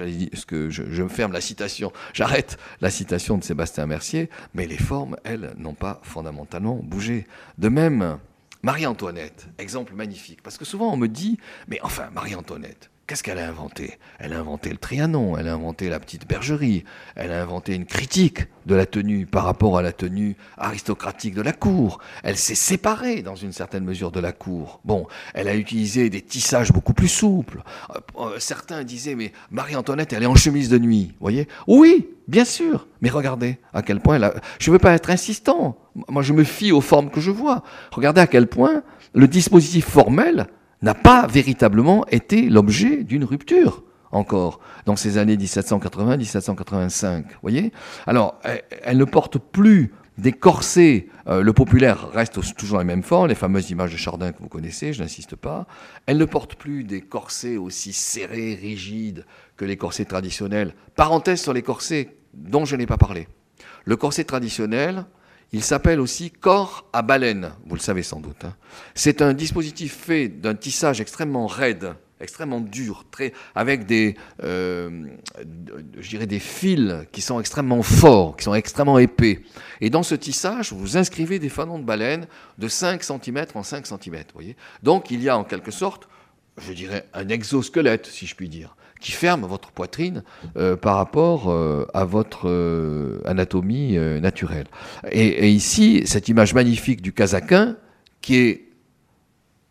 je 0.71 1.09
ferme 1.09 1.33
la 1.33 1.41
citation, 1.41 1.93
j'arrête 2.13 2.57
la 2.81 2.91
citation 2.91 3.37
de 3.39 3.45
Sébastien 3.45 3.87
Mercier. 3.87 4.31
Mais 4.55 4.67
les 4.67 4.79
formes, 4.79 5.17
elles, 5.25 5.53
n'ont 5.59 5.75
pas 5.75 6.01
fondamentalement 6.03 6.81
bougé. 6.83 7.27
De 7.59 7.69
même. 7.69 8.19
Marie-Antoinette, 8.63 9.49
exemple 9.59 9.95
magnifique, 9.95 10.43
parce 10.43 10.59
que 10.59 10.65
souvent 10.65 10.93
on 10.93 10.97
me 10.97 11.09
dit, 11.09 11.39
mais 11.69 11.81
enfin, 11.83 12.11
Marie-Antoinette, 12.13 12.91
qu'est-ce 13.07 13.23
qu'elle 13.23 13.39
a 13.39 13.49
inventé? 13.49 13.99
Elle 14.19 14.33
a 14.33 14.39
inventé 14.39 14.71
le 14.71 14.77
Trianon, 14.77 15.37
elle 15.37 15.49
a 15.49 15.55
inventé 15.55 15.89
la 15.89 16.01
petite 16.01 16.29
bergerie, 16.29 16.85
elle 17.15 17.31
a 17.31 17.41
inventé 17.41 17.75
une 17.75 17.87
critique 17.87 18.47
de 18.67 18.75
la 18.75 18.87
tenue 18.87 19.27
par 19.27 19.45
rapport 19.45 19.79
à 19.79 19.83
la 19.83 19.93
tenue 19.93 20.37
aristocratique 20.59 21.35
de 21.35 21.43
la 21.43 21.53
cour. 21.53 22.01
Elle 22.23 22.37
s'est 22.37 22.55
séparée 22.57 23.23
dans 23.23 23.37
une 23.37 23.53
certaine 23.53 23.85
mesure 23.85 24.11
de 24.11 24.21
la 24.21 24.33
cour. 24.33 24.81
Bon, 24.85 25.07
elle 25.35 25.49
a 25.49 25.55
utilisé 25.55 26.11
des 26.11 26.21
tissages 26.21 26.73
beaucoup 26.73 26.95
plus 26.95 27.09
souples. 27.09 27.63
Euh, 27.95 28.01
euh, 28.19 28.39
certains 28.39 28.83
disaient, 28.83 29.15
mais 29.15 29.33
Marie-Antoinette, 29.51 30.13
elle 30.13 30.25
est 30.25 30.27
en 30.27 30.35
chemise 30.35 30.69
de 30.69 30.79
nuit, 30.79 31.15
voyez? 31.21 31.47
Oui, 31.67 32.09
bien 32.27 32.45
sûr, 32.45 32.89
mais 33.01 33.11
regardez 33.11 33.59
à 33.73 33.83
quel 33.83 34.01
point 34.01 34.17
elle 34.17 34.25
a... 34.25 34.35
Je 34.59 34.71
ne 34.71 34.73
veux 34.73 34.81
pas 34.81 34.93
être 34.93 35.11
insistant, 35.11 35.79
moi, 36.09 36.23
je 36.23 36.33
me 36.33 36.45
fie 36.45 36.73
aux 36.73 36.81
formes 36.81 37.11
que 37.11 37.21
je 37.21 37.31
vois. 37.31 37.63
Regardez 37.91 38.21
à 38.21 38.27
quel 38.27 38.49
point 38.49 38.83
le 39.15 39.29
dispositif 39.29 39.87
formel 39.87 40.47
n'a 40.83 40.95
pas 40.95 41.27
véritablement 41.27 42.07
été 42.09 42.49
l'objet 42.49 43.05
d'une 43.05 43.25
rupture 43.25 43.83
encore 44.13 44.61
dans 44.85 44.97
ces 44.97 45.19
années 45.19 45.37
1780-1785. 45.37 47.25
Voyez? 47.43 47.73
Alors, 48.07 48.41
elle, 48.83 48.99
ne 48.99 49.05
porte 49.05 49.39
plus 49.39 49.93
des 50.19 50.33
corsets. 50.33 51.09
Euh, 51.29 51.43
le 51.43 51.53
populaire 51.53 52.11
reste 52.11 52.41
toujours 52.57 52.79
les 52.79 52.85
mêmes 52.85 53.03
formes, 53.03 53.29
les 53.29 53.35
fameuses 53.35 53.71
images 53.71 53.93
de 53.93 53.97
Chardin 53.97 54.33
que 54.33 54.39
vous 54.41 54.49
connaissez, 54.49 54.93
je 54.93 55.03
n'insiste 55.03 55.37
pas. 55.37 55.67
Elle 56.07 56.19
ne 56.19 56.25
porte 56.25 56.55
plus 56.55 56.85
des 56.85 57.03
corsets 57.03 57.57
aussi 57.57 57.93
serrés, 57.93 58.55
rigides 58.55 59.27
que 59.57 59.65
les 59.65 59.77
corsets 59.77 60.05
traditionnels. 60.05 60.75
Parenthèse 60.95 61.43
sur 61.43 61.53
les 61.53 61.63
corsets 61.63 62.17
dont 62.33 62.65
je 62.65 62.77
n'ai 62.77 62.87
pas 62.87 62.99
parlé. 62.99 63.29
Le 63.85 63.97
corset 63.97 64.25
traditionnel, 64.25 65.07
il 65.53 65.63
s'appelle 65.63 66.01
aussi 66.01 66.31
corps 66.31 66.89
à 66.93 67.03
baleine, 67.03 67.53
vous 67.67 67.77
le 67.77 67.81
savez 67.81 68.03
sans 68.03 68.21
doute. 68.21 68.45
Hein. 68.45 68.55
C'est 68.95 69.23
un 69.23 69.33
dispositif 69.33 69.95
fait 69.95 70.29
d'un 70.29 70.55
tissage 70.55 71.01
extrêmement 71.01 71.47
raide, 71.47 71.95
extrêmement 72.21 72.61
dur, 72.61 73.05
avec 73.55 73.87
des, 73.87 74.17
euh, 74.43 75.07
je 75.99 76.09
dirais 76.09 76.27
des 76.27 76.41
fils 76.41 77.07
qui 77.13 77.21
sont 77.21 77.39
extrêmement 77.39 77.83
forts, 77.83 78.37
qui 78.37 78.45
sont 78.45 78.55
extrêmement 78.55 78.99
épais. 78.99 79.43
Et 79.81 79.91
dans 79.91 80.03
ce 80.03 80.15
tissage, 80.15 80.73
vous 80.73 80.97
inscrivez 80.97 81.39
des 81.39 81.49
fanons 81.49 81.79
de 81.79 81.85
baleine 81.85 82.27
de 82.59 82.69
5 82.69 83.03
cm 83.03 83.47
en 83.55 83.63
5 83.63 83.87
cm. 83.87 84.25
Voyez 84.35 84.57
Donc 84.83 85.11
il 85.11 85.23
y 85.23 85.29
a 85.29 85.39
en 85.39 85.45
quelque 85.45 85.71
sorte, 85.71 86.09
je 86.59 86.73
dirais, 86.73 87.09
un 87.13 87.29
exosquelette, 87.29 88.07
si 88.07 88.27
je 88.27 88.35
puis 88.35 88.49
dire 88.49 88.77
qui 89.01 89.13
ferme 89.13 89.45
votre 89.47 89.71
poitrine 89.73 90.23
euh, 90.57 90.77
par 90.77 90.97
rapport 90.97 91.51
euh, 91.51 91.87
à 91.95 92.05
votre 92.05 92.49
euh, 92.49 93.21
anatomie 93.25 93.97
naturelle. 94.21 94.67
Et, 95.11 95.51
ici, 95.51 96.03
cette 96.07 96.29
image 96.29 96.55
magnifique 96.55 97.03
du 97.03 97.13
casaquin, 97.13 97.77
qui 98.21 98.37
est 98.37 98.63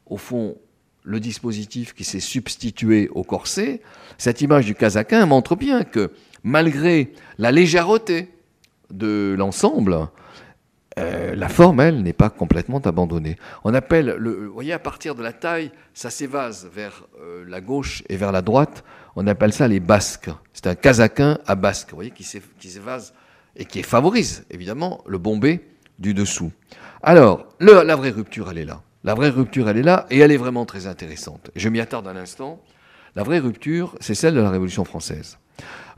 au 0.06 0.18
fond 0.18 0.58
le 1.04 1.20
dispositif 1.20 1.94
qui 1.94 2.04
s'est 2.04 2.20
substitué 2.20 3.10
au 3.10 3.24
corset, 3.24 3.82
cette 4.18 4.42
image 4.42 4.66
du 4.66 4.74
casaquin 4.74 5.26
montre 5.26 5.56
bien 5.56 5.84
que 5.84 6.12
malgré 6.44 7.12
la 7.38 7.52
légèreté 7.52 8.30
de 8.92 9.36
l'ensemble, 9.38 10.08
euh, 10.98 11.36
la 11.36 11.50
forme, 11.50 11.82
elle, 11.82 12.02
n'est 12.04 12.14
pas 12.14 12.30
complètement 12.30 12.80
abandonnée. 12.80 13.36
On 13.64 13.74
appelle, 13.74 14.16
le, 14.18 14.48
vous 14.48 14.54
voyez, 14.54 14.74
à 14.74 14.80
partir 14.80 15.16
de 15.16 15.24
la 15.24 15.34
taille, 15.34 15.72
ça 15.93 16.10
s'évase 16.10 16.70
vers 16.74 17.06
euh, 17.22 17.43
la 17.48 17.60
gauche 17.60 18.04
et 18.08 18.16
vers 18.16 18.32
la 18.32 18.41
droite. 18.41 18.84
On 19.16 19.28
appelle 19.28 19.52
ça 19.52 19.68
les 19.68 19.80
basques. 19.80 20.30
C'est 20.54 20.68
un 20.68 20.76
casaquin 20.76 21.38
à 21.48 21.56
basque, 21.56 21.89
vous 21.89 21.98
voyez, 21.98 22.12
qui 22.12 22.24
s'évase 22.24 23.14
et 23.56 23.66
qui 23.66 23.84
favorise, 23.84 24.46
évidemment, 24.50 25.04
le 25.06 25.18
bombé 25.18 25.68
du 26.00 26.14
dessous. 26.14 26.52
Alors, 27.02 27.46
la 27.60 27.96
vraie 27.96 28.10
rupture, 28.10 28.50
elle 28.52 28.58
est 28.58 28.66
là. 28.66 28.82
La 29.04 29.14
vraie 29.14 29.30
rupture, 29.30 29.70
elle 29.70 29.78
est 29.78 29.84
là, 29.84 30.08
et 30.10 30.20
elle 30.20 30.32
est 30.32 30.38
vraiment 30.38 30.66
très 30.66 30.88
intéressante. 30.88 31.52
Je 31.56 31.70
m'y 31.70 31.80
attarde 31.80 32.08
un 32.08 32.16
instant. 32.16 32.62
La 33.16 33.24
vraie 33.24 33.39
rupture, 33.39 33.96
c'est 34.00 34.16
celle 34.16 34.34
de 34.34 34.41
la 34.41 34.50
Révolution 34.50 34.84
française. 34.84 35.38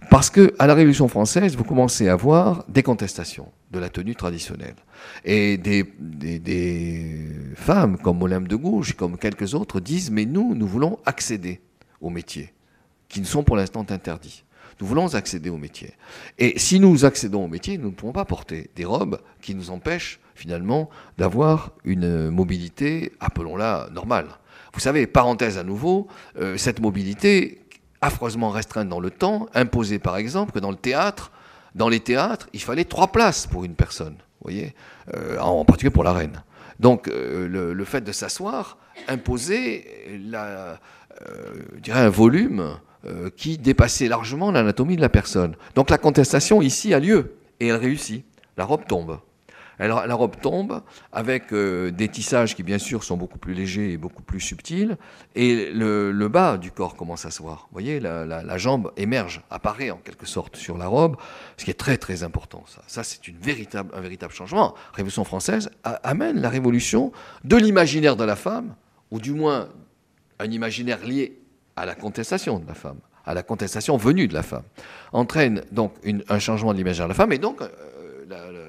Parce 0.10 0.30
que 0.30 0.54
à 0.58 0.68
la 0.68 0.74
Révolution 0.74 1.08
française, 1.08 1.56
vous 1.58 1.66
commencez 1.66 2.08
à 2.08 2.16
voir 2.16 2.64
des 2.70 2.82
contestations 2.82 3.52
de 3.72 3.80
la 3.80 3.90
tenue 3.90 4.16
traditionnelle. 4.16 4.76
Et 5.26 5.58
des, 5.58 5.84
femmes 7.56 7.98
comme 7.98 8.22
Olympe 8.22 8.48
de 8.48 8.56
Gouges, 8.56 8.94
comme 8.94 9.18
quelques 9.18 9.54
autres, 9.54 9.80
disent 9.80 10.10
Mais 10.10 10.26
nous, 10.26 10.56
nous 10.56 10.68
voulons 10.68 10.98
accéder 11.06 11.60
aux 12.00 12.10
métiers 12.10 12.54
qui 13.10 13.20
ne 13.20 13.26
sont 13.26 13.44
pour 13.44 13.58
l'instant 13.58 13.86
interdits. 13.90 14.44
Nous 14.80 14.88
voulons 14.88 15.14
accéder 15.16 15.50
aux 15.50 15.58
métiers. 15.58 15.94
Et 16.38 16.58
si 16.60 16.80
nous 16.80 17.04
accédons 17.04 17.44
aux 17.44 17.48
métiers, 17.48 17.78
nous 17.78 17.90
ne 17.90 17.96
pouvons 17.96 18.14
pas 18.14 18.26
porter 18.26 18.70
des 18.76 18.86
robes 18.86 19.20
qui 19.42 19.56
nous 19.56 19.72
empêchent 19.72 20.20
finalement 20.36 20.90
d'avoir 21.18 21.72
une 21.84 22.30
mobilité, 22.30 23.12
appelons-la 23.20 23.90
normale. 23.92 24.28
Vous 24.74 24.80
savez, 24.80 25.08
parenthèse 25.08 25.58
à 25.58 25.64
nouveau, 25.64 26.08
euh, 26.40 26.58
cette 26.58 26.80
mobilité 26.80 27.62
affreusement 28.02 28.50
restreinte 28.50 28.90
dans 28.90 29.00
le 29.00 29.12
temps, 29.12 29.48
imposée 29.54 30.00
par 30.00 30.18
exemple 30.18 30.52
que 30.52 30.60
dans 30.60 30.72
le 30.72 30.78
théâtre, 30.78 31.32
dans 31.76 31.90
les 31.90 32.00
théâtres, 32.00 32.48
il 32.54 32.62
fallait 32.62 32.86
trois 32.86 33.08
places 33.08 33.48
pour 33.48 33.64
une 33.64 33.76
personne, 33.76 34.16
voyez, 34.42 34.74
euh, 35.14 35.38
en 35.40 35.66
particulier 35.66 35.92
pour 35.92 36.04
la 36.04 36.14
reine. 36.14 36.44
Donc 36.80 37.08
euh, 37.08 37.48
le, 37.48 37.86
fait 37.86 38.02
de 38.02 38.12
s'asseoir 38.12 38.78
imposait 39.08 39.86
la, 40.30 40.80
dirais 41.82 42.02
un 42.02 42.10
volume 42.10 42.78
qui 43.38 43.58
dépassait 43.58 44.10
largement 44.10 44.52
l'anatomie 44.52 44.98
de 44.98 45.02
la 45.02 45.10
personne. 45.10 45.56
Donc 45.76 45.90
la 45.90 45.98
contestation 45.98 46.62
ici 46.62 46.94
a 46.94 47.00
lieu 47.00 47.36
et 47.60 47.68
elle 47.68 47.78
réussit. 47.78 48.26
La 48.58 48.66
robe 48.66 48.86
tombe. 48.86 49.20
La 49.80 50.16
robe 50.16 50.36
tombe 50.42 50.82
avec 51.12 51.54
euh, 51.54 51.92
des 51.92 52.08
tissages 52.08 52.56
qui, 52.56 52.64
bien 52.64 52.80
sûr, 52.80 53.04
sont 53.04 53.16
beaucoup 53.16 53.38
plus 53.38 53.54
légers 53.54 53.92
et 53.92 53.98
beaucoup 53.98 54.24
plus 54.24 54.40
subtils. 54.40 54.98
Et 55.36 55.72
le, 55.72 56.28
bas 56.28 56.58
du 56.58 56.72
corps 56.72 56.96
commence 56.96 57.26
à 57.26 57.32
se 57.32 57.42
voir. 57.42 57.68
Vous 57.70 57.74
voyez, 57.74 58.00
la, 58.00 58.58
jambe 58.58 58.92
émerge, 58.98 59.42
apparaît 59.52 59.92
en 59.92 59.98
quelque 59.98 60.26
sorte 60.26 60.56
sur 60.56 60.78
la 60.78 60.88
robe, 60.88 61.16
ce 61.58 61.66
qui 61.66 61.72
est 61.72 61.76
très, 61.76 61.98
très 61.98 62.24
important. 62.24 62.64
Ça, 62.88 63.04
c'est 63.04 63.20
un 63.28 64.02
véritable 64.02 64.34
changement. 64.34 64.74
La 64.92 64.98
Révolution 64.98 65.24
française 65.24 65.70
amène 65.84 66.42
la 66.42 66.50
révolution 66.50 67.12
de 67.44 67.56
l'imaginaire 67.56 68.16
de 68.16 68.24
la 68.24 68.36
femme, 68.36 68.76
ou 69.12 69.20
du 69.20 69.34
moins 69.34 69.70
un 70.40 70.50
imaginaire 70.50 71.06
lié 71.06 71.40
à 71.76 71.86
la 71.86 71.94
contestation 71.94 72.60
de 72.60 72.68
la 72.68 72.74
femme 72.74 72.98
à 73.28 73.34
la 73.34 73.44
contestation 73.44 73.98
venue 73.98 74.30
de 74.30 74.34
la 74.34 74.42
femme, 74.42 74.64
entraîne 75.12 75.62
donc 75.74 75.92
un 76.30 76.40
changement 76.40 76.72
de 76.72 76.78
l'imaginaire 76.78 77.08
de 77.08 77.12
la 77.12 77.16
femme 77.16 77.34
et 77.34 77.38
donc 77.38 77.62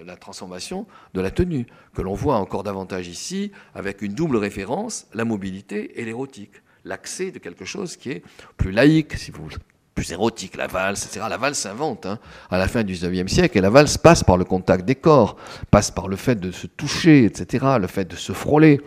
la, 0.07 0.17
transformation 0.17 0.87
de 1.15 1.21
la 1.21 1.31
tenue, 1.31 1.67
que 1.95 2.03
l'on 2.03 2.15
voit 2.15 2.37
encore 2.37 2.63
davantage 2.63 3.09
ici, 3.09 3.53
avec 3.75 4.03
une 4.03 4.13
double 4.13 4.37
référence, 4.37 5.07
la 5.15 5.25
mobilité 5.25 6.01
et 6.01 6.05
l'érotique. 6.05 6.63
L'accès 6.85 7.31
de 7.31 7.39
quelque 7.39 7.65
chose 7.65 7.97
qui 7.97 8.11
est 8.11 8.23
plus 8.57 8.71
laïque, 8.71 9.17
si 9.17 9.31
vous 9.31 9.45
voulez 9.45 9.57
plus 9.95 10.13
érotique, 10.13 10.57
la 10.57 10.69
valse, 10.69 11.07
etc. 11.07 11.27
La 11.29 11.37
valse 11.37 11.59
s'invente 11.59 12.07
hein, 12.07 12.21
à 12.51 12.59
la 12.59 12.69
fin 12.69 12.85
du 12.85 12.93
XIXe 12.93 13.33
siècle, 13.33 13.59
et 13.59 13.61
la 13.61 13.71
valse 13.71 13.99
passe 13.99 14.23
par 14.23 14.37
le 14.37 14.45
contact 14.45 14.85
des 14.85 14.95
corps, 14.95 15.37
passe 15.73 15.91
par 15.91 16.07
le 16.07 16.15
fait 16.15 16.37
de 16.37 16.53
se 16.53 16.69
toucher, 16.69 17.25
etc., 17.25 17.67
le 17.81 17.89
fait 17.89 18.05
de 18.05 18.15
se 18.15 18.33
frôler. 18.33 18.81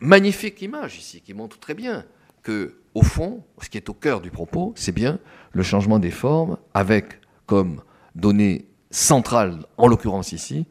Magnifique 0.00 0.60
image 0.60 0.98
ici, 0.98 1.22
qui 1.22 1.32
montre 1.32 1.58
très 1.58 1.72
bien 1.72 2.04
que, 2.42 2.74
au 2.94 3.02
fond, 3.02 3.42
ce 3.62 3.70
qui 3.70 3.78
est 3.78 3.88
au 3.88 3.94
cœur 3.94 4.20
du 4.20 4.30
propos, 4.30 4.74
c'est 4.76 4.92
bien 4.92 5.18
le 5.52 5.62
changement 5.62 5.98
des 5.98 6.10
formes, 6.10 6.58
avec 6.74 7.20
comme 7.46 7.80
donnée 8.14 8.66
centrale, 8.90 9.60
en 9.76 9.86
l'occurrence 9.86 10.32
ici, 10.32 10.66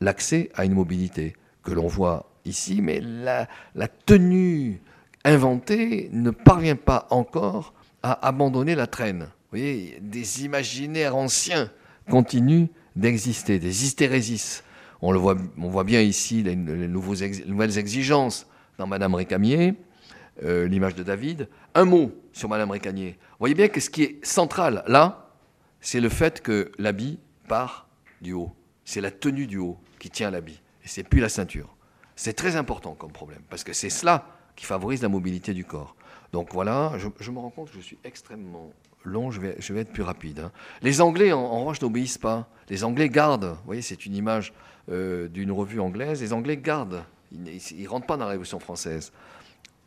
l'accès 0.00 0.50
à 0.54 0.64
une 0.64 0.74
mobilité 0.74 1.34
que 1.62 1.72
l'on 1.72 1.86
voit 1.86 2.30
ici, 2.44 2.80
mais 2.82 3.00
la, 3.00 3.46
tenue 4.06 4.82
inventée 5.24 6.08
ne 6.12 6.30
parvient 6.30 6.76
pas 6.76 7.06
encore 7.10 7.72
à 8.02 8.26
abandonner 8.26 8.74
la 8.74 8.86
traîne. 8.86 9.20
Vous 9.20 9.58
voyez, 9.58 9.98
des 10.00 10.44
imaginaires 10.44 11.16
anciens 11.16 11.70
continuent 12.10 12.66
d'exister, 12.96 13.58
des 13.58 13.84
hystérésis. 13.84 14.64
On 15.00 15.12
le 15.12 15.18
voit, 15.18 15.36
on 15.58 15.68
voit 15.68 15.84
bien 15.84 16.00
ici 16.00 16.42
les, 16.42 16.56
nouvelles 16.56 17.78
exigences 17.78 18.46
dans 18.78 18.86
Madame 18.86 19.14
Récamier, 19.14 19.74
euh, 20.42 20.66
l'image 20.66 20.94
de 20.94 21.02
David. 21.02 21.48
Un 21.74 21.84
mot 21.84 22.12
sur 22.32 22.48
Madame 22.48 22.70
Récamier. 22.70 23.18
Vous 23.32 23.36
voyez 23.40 23.54
bien 23.54 23.68
que 23.68 23.80
ce 23.80 23.90
qui 23.90 24.02
est 24.02 24.24
central 24.24 24.82
là, 24.86 25.30
c'est 25.80 26.00
le 26.00 26.08
fait 26.08 26.40
que 26.40 26.72
l'habit 26.78 27.18
part 27.48 27.88
du 28.20 28.32
haut. 28.32 28.52
C'est 28.84 29.00
la 29.00 29.10
tenue 29.10 29.46
du 29.46 29.58
haut 29.58 29.78
qui 29.98 30.10
tient 30.10 30.30
l'habit, 30.30 30.60
et 30.84 30.88
c'est 30.88 31.04
plus 31.04 31.20
la 31.20 31.28
ceinture. 31.28 31.76
C'est 32.16 32.34
très 32.34 32.56
important 32.56 32.94
comme 32.94 33.12
problème, 33.12 33.42
parce 33.48 33.64
que 33.64 33.72
c'est 33.72 33.90
cela 33.90 34.26
qui 34.56 34.66
favorise 34.66 35.02
la 35.02 35.08
mobilité 35.08 35.54
du 35.54 35.64
corps. 35.64 35.96
Donc 36.32 36.52
voilà, 36.52 36.92
je, 36.98 37.30
me 37.30 37.38
rends 37.38 37.50
compte 37.50 37.70
que 37.70 37.76
je 37.76 37.80
suis 37.80 37.98
extrêmement 38.04 38.70
long, 39.04 39.30
je 39.30 39.40
vais, 39.40 39.56
je 39.58 39.72
vais 39.72 39.80
être 39.80 39.92
plus 39.92 40.02
rapide. 40.02 40.40
Hein. 40.40 40.52
Les 40.82 41.00
Anglais, 41.00 41.32
en, 41.32 41.60
revanche, 41.60 41.80
n'obéissent 41.82 42.18
pas. 42.18 42.48
Les 42.68 42.84
Anglais 42.84 43.08
gardent, 43.08 43.56
vous 43.56 43.66
voyez, 43.66 43.82
c'est 43.82 44.06
une 44.06 44.14
image 44.14 44.52
euh, 44.90 45.28
d'une 45.28 45.52
revue 45.52 45.80
anglaise, 45.80 46.20
les 46.20 46.32
Anglais 46.32 46.56
gardent, 46.56 47.04
ils 47.32 47.82
ne 47.82 47.88
rentrent 47.88 48.06
pas 48.06 48.16
dans 48.16 48.24
la 48.24 48.30
Révolution 48.30 48.60
française. 48.60 49.12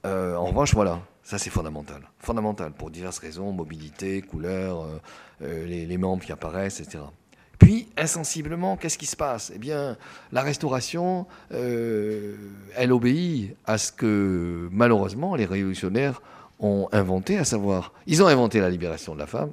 Euh, 0.05 0.35
en 0.35 0.45
revanche, 0.45 0.73
voilà, 0.73 1.01
ça 1.23 1.37
c'est 1.37 1.49
fondamental. 1.49 2.01
Fondamental 2.19 2.71
pour 2.73 2.91
diverses 2.91 3.17
raisons, 3.17 3.51
mobilité, 3.51 4.21
couleur, 4.21 4.85
euh, 5.41 5.65
les, 5.65 5.85
les 5.85 5.97
membres 5.97 6.23
qui 6.23 6.31
apparaissent, 6.31 6.79
etc. 6.79 7.03
Puis, 7.59 7.87
insensiblement, 7.97 8.77
qu'est-ce 8.77 8.97
qui 8.97 9.05
se 9.05 9.15
passe? 9.15 9.51
Eh 9.55 9.59
bien, 9.59 9.97
la 10.31 10.41
restauration, 10.41 11.25
euh, 11.51 12.35
elle 12.75 12.91
obéit 12.91 13.55
à 13.65 13.77
ce 13.77 13.91
que, 13.91 14.67
malheureusement, 14.71 15.35
les 15.35 15.45
révolutionnaires 15.45 16.21
ont 16.59 16.87
inventé, 16.91 17.37
à 17.37 17.43
savoir, 17.43 17.93
ils 18.07 18.23
ont 18.23 18.27
inventé 18.27 18.59
la 18.59 18.69
libération 18.69 19.13
de 19.13 19.19
la 19.19 19.27
femme, 19.27 19.51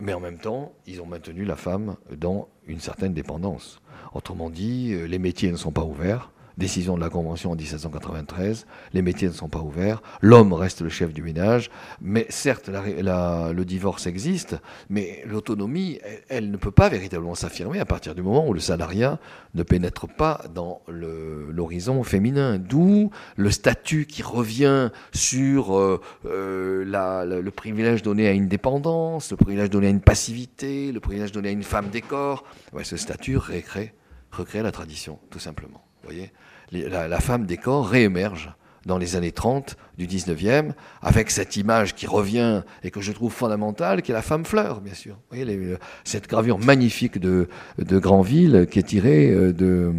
mais 0.00 0.12
en 0.12 0.20
même 0.20 0.38
temps, 0.38 0.72
ils 0.86 1.00
ont 1.00 1.06
maintenu 1.06 1.44
la 1.44 1.56
femme 1.56 1.96
dans 2.16 2.48
une 2.66 2.80
certaine 2.80 3.14
dépendance. 3.14 3.80
Autrement 4.14 4.50
dit, 4.50 4.92
euh, 4.92 5.06
les 5.06 5.18
métiers 5.18 5.50
ne 5.50 5.56
sont 5.56 5.72
pas 5.72 5.84
ouverts, 5.84 6.30
décision 6.58 6.96
de 6.96 7.00
la 7.00 7.10
Convention 7.10 7.52
en 7.52 7.56
1793, 7.56 8.66
les 8.92 9.02
métiers 9.02 9.28
ne 9.28 9.32
sont 9.32 9.48
pas 9.48 9.60
ouverts, 9.60 10.02
l'homme 10.20 10.52
reste 10.52 10.82
le 10.82 10.88
chef 10.88 11.12
du 11.12 11.22
ménage, 11.22 11.70
mais 12.00 12.26
certes, 12.28 12.68
le 12.68 13.62
divorce 13.64 14.06
existe, 14.06 14.56
mais 14.88 15.22
l'autonomie, 15.26 15.98
elle, 16.28 16.50
ne 16.50 16.56
peut 16.56 16.70
pas 16.70 16.88
véritablement 16.88 17.34
s'affirmer 17.34 17.80
à 17.80 17.84
partir 17.84 18.14
du 18.14 18.22
moment 18.22 18.46
où 18.46 18.54
le 18.54 18.60
salariat 18.60 19.18
ne 19.54 19.62
pénètre 19.62 20.06
pas 20.08 20.42
dans 20.54 20.82
l'horizon 20.88 22.02
féminin, 22.02 22.58
d'où 22.58 23.10
le 23.36 23.50
statut 23.50 24.06
qui 24.06 24.22
revient 24.22 24.90
sur 25.12 25.76
euh, 25.76 26.00
euh, 26.26 26.84
le 27.24 27.50
privilège 27.50 28.02
donné 28.02 28.28
à 28.28 28.32
une 28.32 28.48
dépendance, 28.48 29.30
le 29.30 29.36
privilège 29.36 29.70
donné 29.70 29.88
à 29.88 29.90
une 29.90 30.00
passivité, 30.00 30.92
le 30.92 31.00
privilège 31.00 31.32
donné 31.32 31.48
à 31.48 31.52
une 31.52 31.62
femme 31.62 31.88
des 31.88 32.02
corps. 32.02 32.44
ce 32.82 32.96
statut 32.96 33.36
recrée, 33.36 33.94
recrée 34.30 34.62
la 34.62 34.72
tradition, 34.72 35.18
tout 35.30 35.38
simplement. 35.38 35.84
Vous 36.02 36.10
voyez? 36.10 36.32
La, 36.72 37.20
femme 37.20 37.46
des 37.46 37.56
corps 37.56 37.88
réémerge 37.88 38.52
dans 38.86 38.98
les 38.98 39.16
années 39.16 39.32
30 39.32 39.76
du 39.96 40.06
19e, 40.06 40.72
avec 41.00 41.30
cette 41.30 41.56
image 41.56 41.94
qui 41.94 42.06
revient 42.06 42.62
et 42.82 42.90
que 42.90 43.00
je 43.00 43.12
trouve 43.12 43.32
fondamentale, 43.32 44.02
qui 44.02 44.10
est 44.10 44.14
la 44.14 44.22
femme 44.22 44.44
fleur, 44.44 44.80
bien 44.80 44.94
sûr. 44.94 45.14
Vous 45.30 45.36
voyez, 45.36 45.76
cette 46.04 46.28
gravure 46.28 46.58
magnifique 46.58 47.18
de, 47.18 47.48
Granville 47.78 48.66
qui 48.70 48.78
est 48.78 48.84
tirée 48.84 49.30
euh, 49.30 49.52
de, 49.52 49.92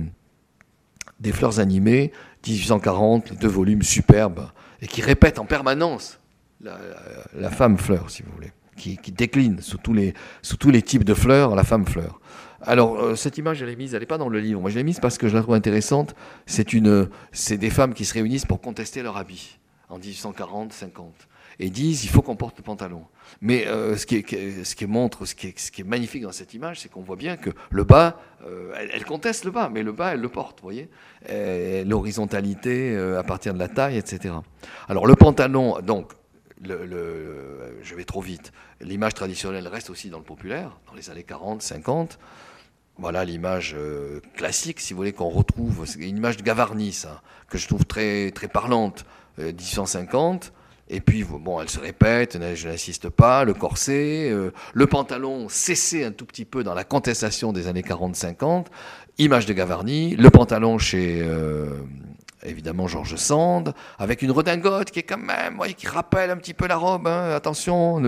des 1.19 1.31
fleurs 1.31 1.59
animées, 1.59 2.11
1840, 2.45 3.31
les 3.31 3.37
deux 3.37 3.47
volumes 3.47 3.81
superbes, 3.81 4.47
et 4.81 4.87
qui 4.87 5.01
répète 5.01 5.39
en 5.39 5.45
permanence 5.45 6.19
la, 6.61 7.49
femme 7.49 7.77
fleur, 7.77 8.09
si 8.09 8.23
vous 8.23 8.31
voulez, 8.33 8.51
qui, 8.77 8.97
décline 9.11 9.59
sous 9.61 9.77
tous 9.77 9.93
les 9.93 10.81
types 10.81 11.03
de 11.03 11.13
fleurs, 11.13 11.55
la 11.55 11.63
femme 11.63 11.85
fleur. 11.85 12.19
Alors, 12.67 12.99
euh, 12.99 13.15
cette 13.15 13.37
image, 13.37 13.61
elle 13.61 13.69
est 13.69 13.75
mise, 13.75 13.93
elle 13.93 13.99
n'est 13.99 14.07
pas 14.07 14.17
dans 14.17 14.29
le 14.29 14.39
livre. 14.39 14.59
Moi, 14.59 14.71
je 14.71 14.77
l'ai 14.77 14.83
mise 14.83 14.99
parce 14.99 15.17
que 15.17 15.27
je 15.27 15.35
la 15.35 15.41
trouve 15.41 15.55
intéressante. 15.55 16.15
C'est 16.45 16.73
une, 16.73 17.09
c'est 17.31 17.57
des 17.57 17.69
femmes 17.69 17.93
qui 17.93 18.05
se 18.05 18.13
réunissent 18.13 18.45
pour 18.45 18.59
contester 18.59 19.03
leur 19.03 19.17
habit 19.17 19.59
en 19.89 19.99
1840-50 19.99 21.03
et 21.59 21.69
disent 21.69 22.03
il 22.03 22.09
faut 22.09 22.23
qu'on 22.23 22.35
porte 22.35 22.57
le 22.57 22.63
pantalon. 22.63 23.05
Mais 23.39 23.67
euh, 23.67 23.95
ce, 23.95 24.05
qui 24.05 24.85
montre, 24.87 25.25
ce 25.25 25.35
qui 25.35 25.47
est, 25.47 25.59
ce 25.59 25.71
qui 25.71 25.81
est 25.81 25.85
magnifique 25.85 26.23
dans 26.23 26.31
cette 26.31 26.53
image, 26.55 26.81
c'est 26.81 26.89
qu'on 26.89 27.01
voit 27.01 27.15
bien 27.15 27.37
que 27.37 27.51
le 27.69 27.83
bas, 27.83 28.19
euh, 28.45 28.73
elle, 28.91 29.05
conteste 29.05 29.45
le 29.45 29.51
bas, 29.51 29.69
mais 29.71 29.83
le 29.83 29.91
bas, 29.91 30.13
elle 30.13 30.21
le 30.21 30.29
porte, 30.29 30.59
vous 30.59 30.65
voyez 30.65 30.89
L'horizontalité 31.85 32.97
à 32.97 33.23
partir 33.23 33.53
de 33.53 33.59
la 33.59 33.67
taille, 33.67 33.97
etc. 33.97 34.33
Alors 34.89 35.05
le 35.05 35.15
pantalon, 35.15 35.79
donc, 35.81 36.11
je 36.61 37.95
vais 37.95 38.03
trop 38.03 38.21
vite, 38.21 38.51
l'image 38.81 39.13
traditionnelle 39.13 39.67
reste 39.67 39.89
aussi 39.89 40.09
dans 40.09 40.19
le 40.19 40.23
populaire, 40.23 40.77
dans 40.87 40.93
les 40.93 41.09
années 41.09 41.23
40, 41.23 41.61
50. 41.61 42.19
Voilà 42.97 43.25
l'image 43.25 43.75
euh, 43.77 44.21
classique, 44.35 44.79
si 44.79 44.93
vous 44.93 44.97
voulez, 44.97 45.13
qu'on 45.13 45.29
retrouve. 45.29 45.85
C'est 45.85 45.99
une 45.99 46.17
image 46.17 46.37
de 46.37 46.43
Gavarni, 46.43 46.93
ça, 46.93 47.21
que 47.49 47.57
je 47.57 47.67
trouve 47.67 47.85
très, 47.85 48.31
très 48.31 48.47
parlante. 48.47 49.05
1850. 49.37 50.53
Et 50.87 51.01
puis, 51.01 51.25
bon, 51.25 51.59
elle 51.59 51.69
se 51.69 51.79
répète, 51.79 52.37
je 52.55 52.69
n'insiste 52.69 53.09
pas, 53.09 53.43
le 53.43 53.53
corset, 53.53 54.31
le 54.73 54.87
pantalon 54.87 55.49
cessé 55.49 56.05
un 56.05 56.11
tout 56.11 56.25
petit 56.25 56.45
peu 56.45 56.63
dans 56.63 56.73
la 56.73 56.85
contestation 56.85 57.51
des 57.51 57.67
années 57.67 57.81
40-50, 57.81 58.67
image 59.17 59.45
de 59.45 59.51
Gavarni, 59.51 60.15
le 60.15 60.29
pantalon 60.29 60.77
chez 60.77 61.21
évidemment 62.45 62.87
Georges 62.87 63.15
Sand, 63.15 63.73
avec 63.97 64.21
une 64.21 64.31
redingote 64.31 64.91
qui 64.91 64.99
est 64.99 65.03
quand 65.03 65.17
même, 65.17 65.59
qui 65.75 65.87
rappelle 65.87 66.31
un 66.31 66.37
petit 66.37 66.53
peu 66.53 66.67
la 66.67 66.77
robe. 66.77 67.07
Hein. 67.07 67.31
Attention, 67.35 67.99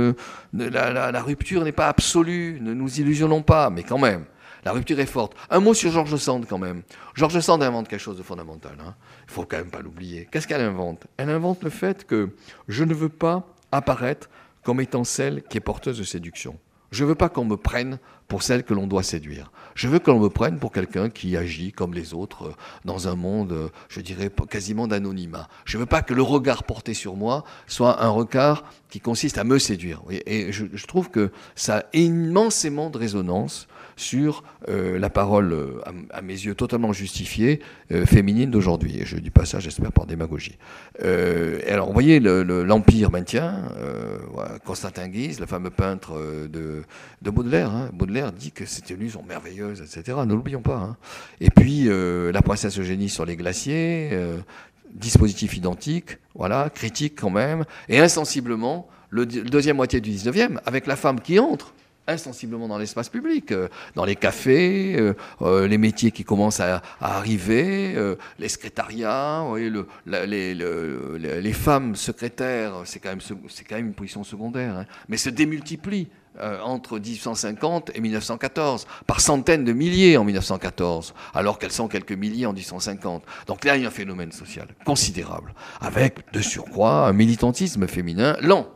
la, 0.54 1.22
rupture 1.22 1.64
n'est 1.64 1.72
pas 1.72 1.88
absolue, 1.88 2.60
ne 2.62 2.74
nous 2.74 3.00
illusionnons 3.00 3.42
pas, 3.42 3.70
mais 3.70 3.84
quand 3.84 3.98
même, 3.98 4.26
la 4.68 4.74
rupture 4.74 5.00
est 5.00 5.06
forte. 5.06 5.34
Un 5.50 5.62
mot 5.62 5.74
sur 5.74 5.94
Georges 5.94 6.18
Sand 6.18 6.46
quand 6.46 6.58
même. 6.58 6.82
Georges 7.16 7.40
Sand 7.40 7.64
invente 7.64 7.88
quelque 7.88 8.02
chose 8.02 8.18
de 8.18 8.22
fondamental. 8.22 8.76
Hein. 8.86 8.96
Il 9.26 9.32
faut 9.32 9.46
quand 9.46 9.56
même 9.56 9.70
pas 9.70 9.80
l'oublier. 9.80 10.28
Qu'est-ce 10.30 10.46
qu'elle 10.46 10.60
invente? 10.60 11.08
Elle 11.16 11.30
invente 11.30 11.64
le 11.64 11.70
fait 11.70 12.06
que 12.06 12.32
je 12.68 12.84
ne 12.84 12.94
veux 12.94 13.08
pas 13.08 13.48
apparaître 13.72 14.30
comme 14.64 14.82
étant 14.82 15.06
celle 15.06 15.42
qui 15.44 15.56
est 15.56 15.62
porteuse 15.62 15.98
de 15.98 16.04
séduction. 16.04 16.60
Je 16.92 17.06
ne 17.06 17.08
veux 17.08 17.16
pas 17.16 17.30
qu'on 17.30 17.46
me 17.46 17.56
prenne 17.56 17.98
pour 18.28 18.44
celle 18.44 18.66
que 18.66 18.74
l'on 18.74 18.88
doit 18.88 19.04
séduire. 19.04 19.54
Je 19.74 19.88
veux 19.88 20.00
que 20.00 20.12
me 20.12 20.28
prenne 20.28 20.60
pour 20.60 20.74
quelqu'un 20.74 21.10
qui 21.10 21.38
agit 21.38 21.72
comme 21.72 21.94
les 21.94 22.14
autres 22.14 22.48
euh, 22.48 22.56
dans 22.84 23.08
un 23.08 23.16
monde, 23.16 23.54
euh, 23.54 23.70
je 23.88 24.02
dirais, 24.02 24.30
quasiment 24.50 24.86
d'anonymat. 24.86 25.48
Je 25.64 25.78
ne 25.78 25.84
veux 25.84 25.86
pas 25.86 26.02
que 26.02 26.14
le 26.14 26.24
regard 26.24 26.64
porté 26.64 26.94
sur 26.94 27.16
moi 27.16 27.46
soit 27.68 28.04
un 28.04 28.10
regard 28.10 28.66
qui 28.90 29.00
consiste 29.00 29.38
à 29.38 29.46
me 29.46 29.60
séduire. 29.60 30.02
Et 30.10 30.52
je 30.52 30.88
trouve 30.88 31.10
que 31.10 31.32
ça 31.56 31.78
a 31.78 31.84
immensément 31.94 32.90
de 32.90 32.98
résonance 32.98 33.70
sur 33.98 34.44
euh, 34.70 34.98
la 34.98 35.10
parole, 35.10 35.52
euh, 35.52 35.82
à, 36.12 36.22
mes 36.22 36.34
yeux 36.34 36.56
totalement 36.56 36.94
justifiée, 36.94 37.60
euh, 37.92 38.06
féminine 38.06 38.50
d'aujourd'hui. 38.50 39.00
Et 39.00 39.06
je 39.06 39.18
dis 39.18 39.32
pas 39.32 39.44
ça, 39.44 39.60
j'espère, 39.60 39.92
par 39.92 40.06
démagogie. 40.06 40.58
alors, 41.68 41.88
vous 41.88 41.94
voyez, 41.94 42.20
l'Empire 42.20 43.12
maintient, 43.12 43.64
Constantin 44.66 45.08
Guise, 45.08 45.40
le 45.40 45.46
fameux 45.46 45.70
peintre 45.70 46.14
de, 46.48 46.84
Baudelaire, 47.22 47.72
hein. 47.72 47.90
Baudelaire 47.92 48.32
dit 48.32 48.52
que 48.52 48.66
ces 48.66 48.82
tenues 48.82 49.10
sont 49.10 49.24
merveilleuses, 49.24 49.82
etc. 49.82 50.20
Ne 50.26 50.34
l'oublions 50.34 50.62
pas. 50.62 50.78
Hein. 50.78 50.98
Et 51.42 51.50
puis, 51.50 51.90
la 51.90 52.42
princesse 52.42 52.80
Eugénie 52.80 53.10
sur 53.10 53.26
les 53.26 53.36
glaciers, 53.36 54.12
dispositif 54.94 55.58
identique, 55.58 56.18
voilà, 56.36 56.70
critique 56.70 57.16
quand 57.20 57.32
même, 57.32 57.66
et 57.90 58.00
insensiblement, 58.00 58.88
le, 59.10 59.24
le 59.24 59.50
deuxième 59.50 59.78
moitié 59.78 60.02
du 60.02 60.12
19e, 60.12 60.60
avec 60.66 60.86
la 60.86 60.96
femme 60.96 61.20
qui 61.20 61.40
entre 61.40 61.74
insensiblement 62.08 62.68
dans 62.68 62.78
l'espace 62.78 63.10
public, 63.10 63.52
euh, 63.52 63.68
dans 63.96 64.06
les 64.06 64.16
cafés, 64.16 64.96
euh, 64.98 65.14
euh, 65.42 65.68
les 65.68 65.78
métiers 65.78 66.12
qui 66.12 66.24
commencent 66.24 66.60
à, 66.60 66.82
arriver, 67.02 67.96
les 68.40 68.50
secrétariats, 68.50 69.46
le, 69.56 69.88
les, 70.06 70.54
les, 71.42 71.54
femmes 71.54 71.96
secrétaires, 71.96 72.82
c'est 72.86 73.00
quand, 73.00 73.10
même, 73.10 73.88
une 73.88 73.94
position 73.94 74.24
secondaire, 74.24 74.78
hein, 74.78 74.86
mais 75.10 75.18
se 75.18 75.30
démultiplient 75.30 76.08
entre 76.64 77.00
1850 77.00 77.92
et 77.96 78.00
1914, 78.00 78.86
par 79.08 79.22
centaines 79.22 79.66
de 79.66 79.74
milliers 79.74 80.18
en 80.18 80.24
1914, 80.24 81.16
alors 81.34 81.58
qu'elles 81.58 81.72
sont 81.72 81.88
quelques 81.88 82.12
milliers 82.12 82.46
en 82.46 82.54
1850. 82.54 83.24
Donc 83.48 83.66
là, 83.66 83.76
il 83.76 83.82
y 83.82 83.86
a 83.86 83.88
un 83.88 83.92
phénomène 83.92 84.32
social 84.32 84.68
considérable, 84.86 85.56
avec 85.82 86.32
de 86.34 86.42
surcroît 86.42 87.08
un 87.08 87.14
militantisme 87.14 87.88
féminin 87.88 88.38
lent 88.42 88.68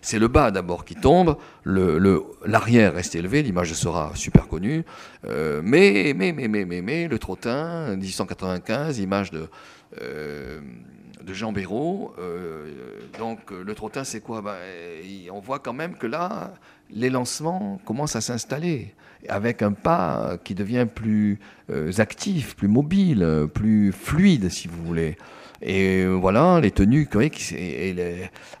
c'est 0.00 0.18
le 0.18 0.28
bas 0.28 0.50
d'abord 0.50 0.84
qui 0.84 0.94
tombe, 0.94 1.36
l'arrière 1.64 2.94
reste 2.94 3.14
élevé, 3.14 3.42
l'image 3.42 3.72
sera 3.74 4.12
super 4.14 4.48
connue, 4.48 4.84
euh, 5.26 5.60
mais, 5.64 6.12
mais, 6.16 6.32
mais, 6.32 6.48
mais, 6.48 6.64
mais, 6.64 6.82
mais, 6.82 7.08
le 7.08 7.18
trottin, 7.18 7.96
1895, 7.96 8.98
image 8.98 9.30
de, 9.30 9.48
euh, 10.00 10.60
de 11.22 11.32
Jean 11.32 11.52
Béraud. 11.52 12.14
Euh, 12.18 12.70
donc 13.18 13.50
le 13.50 13.74
trottin, 13.74 14.04
c'est 14.04 14.20
quoi? 14.20 14.42
Ben, 14.42 14.56
On 15.32 15.40
voit 15.40 15.58
quand 15.58 15.72
même 15.72 15.96
que 15.96 16.06
là, 16.06 16.54
les 16.90 17.10
lancements 17.10 17.80
commencent 17.84 18.16
à 18.16 18.20
s'installer, 18.20 18.94
avec 19.28 19.62
un 19.62 19.72
pas 19.72 20.38
qui 20.42 20.54
devient 20.54 20.86
plus 20.92 21.38
actif, 21.98 22.56
plus 22.56 22.68
mobile, 22.68 23.48
plus 23.54 23.92
fluide, 23.92 24.48
si 24.50 24.68
vous 24.68 24.82
voulez. 24.84 25.16
Et 25.62 26.04
voilà, 26.06 26.60
les 26.60 26.72
tenues, 26.72 27.08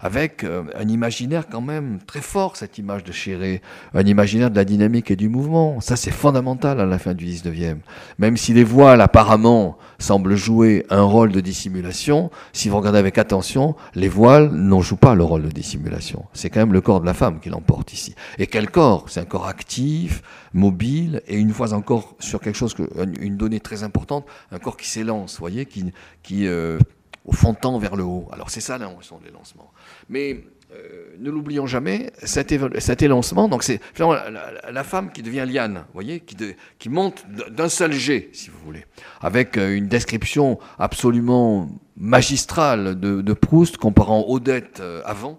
avec 0.00 0.44
euh, 0.44 0.62
un 0.78 0.88
imaginaire 0.88 1.48
quand 1.50 1.60
même 1.60 1.98
très 2.06 2.20
fort, 2.20 2.56
cette 2.56 2.78
image 2.78 3.02
de 3.02 3.10
Chéré, 3.10 3.60
un 3.92 4.04
imaginaire 4.04 4.50
de 4.50 4.56
la 4.56 4.64
dynamique 4.64 5.10
et 5.10 5.16
du 5.16 5.28
mouvement. 5.28 5.80
Ça, 5.80 5.96
c'est 5.96 6.12
fondamental 6.12 6.80
à 6.80 6.86
la 6.86 6.98
fin 6.98 7.14
du 7.14 7.26
19e. 7.26 7.78
Même 8.18 8.36
si 8.36 8.52
les 8.52 8.64
voiles, 8.64 9.00
apparemment, 9.00 9.78
semblent 9.98 10.36
jouer 10.36 10.86
un 10.90 11.02
rôle 11.02 11.32
de 11.32 11.40
dissimulation, 11.40 12.30
si 12.52 12.68
vous 12.68 12.76
regardez 12.76 12.98
avec 12.98 13.18
attention, 13.18 13.74
les 13.94 14.08
voiles 14.08 14.50
n'en 14.50 14.80
jouent 14.80 14.96
pas 14.96 15.14
le 15.14 15.24
rôle 15.24 15.42
de 15.42 15.50
dissimulation. 15.50 16.24
C'est 16.32 16.50
quand 16.50 16.60
même 16.60 16.72
le 16.72 16.80
corps 16.80 17.00
de 17.00 17.06
la 17.06 17.14
femme 17.14 17.40
qui 17.40 17.48
l'emporte 17.48 17.92
ici. 17.92 18.14
Et 18.38 18.46
quel 18.46 18.70
corps? 18.70 19.06
C'est 19.08 19.20
un 19.20 19.24
corps 19.24 19.46
actif, 19.46 20.22
mobile, 20.52 21.22
et 21.26 21.36
une 21.36 21.52
fois 21.52 21.72
encore 21.72 22.14
sur 22.18 22.40
quelque 22.40 22.56
chose, 22.56 22.74
une 23.20 23.36
donnée 23.36 23.60
très 23.60 23.82
importante, 23.82 24.24
un 24.50 24.58
corps 24.58 24.76
qui 24.76 24.88
s'élance, 24.88 25.38
voyez, 25.38 25.66
qui, 25.66 25.92
qui 26.22 26.46
euh, 26.46 26.78
au 27.24 27.32
fond 27.32 27.54
tend 27.54 27.78
vers 27.78 27.96
le 27.96 28.04
haut. 28.04 28.28
Alors 28.32 28.50
c'est 28.50 28.60
ça 28.60 28.78
l'invention 28.78 29.18
des 29.24 29.30
lancements. 29.30 29.70
Mais 30.08 30.44
euh, 30.72 31.14
ne 31.18 31.30
l'oublions 31.30 31.66
jamais, 31.66 32.12
cet, 32.22 32.54
cet 32.80 33.02
élancement, 33.02 33.48
donc 33.48 33.62
c'est 33.62 33.80
la, 33.98 34.84
femme 34.84 35.12
qui 35.12 35.22
devient 35.22 35.44
liane, 35.46 35.84
voyez, 35.92 36.20
qui, 36.20 36.88
monte 36.88 37.24
d'un 37.50 37.68
seul 37.68 37.92
jet, 37.92 38.30
si 38.32 38.48
vous 38.48 38.58
voulez, 38.64 38.86
avec 39.20 39.58
euh, 39.58 39.76
une 39.76 39.88
description 39.88 40.58
absolument 40.78 41.68
magistrale 41.96 42.98
de, 42.98 43.20
de 43.20 43.32
Proust 43.34 43.76
comparant 43.76 44.24
Odette 44.28 44.82
avant 45.04 45.38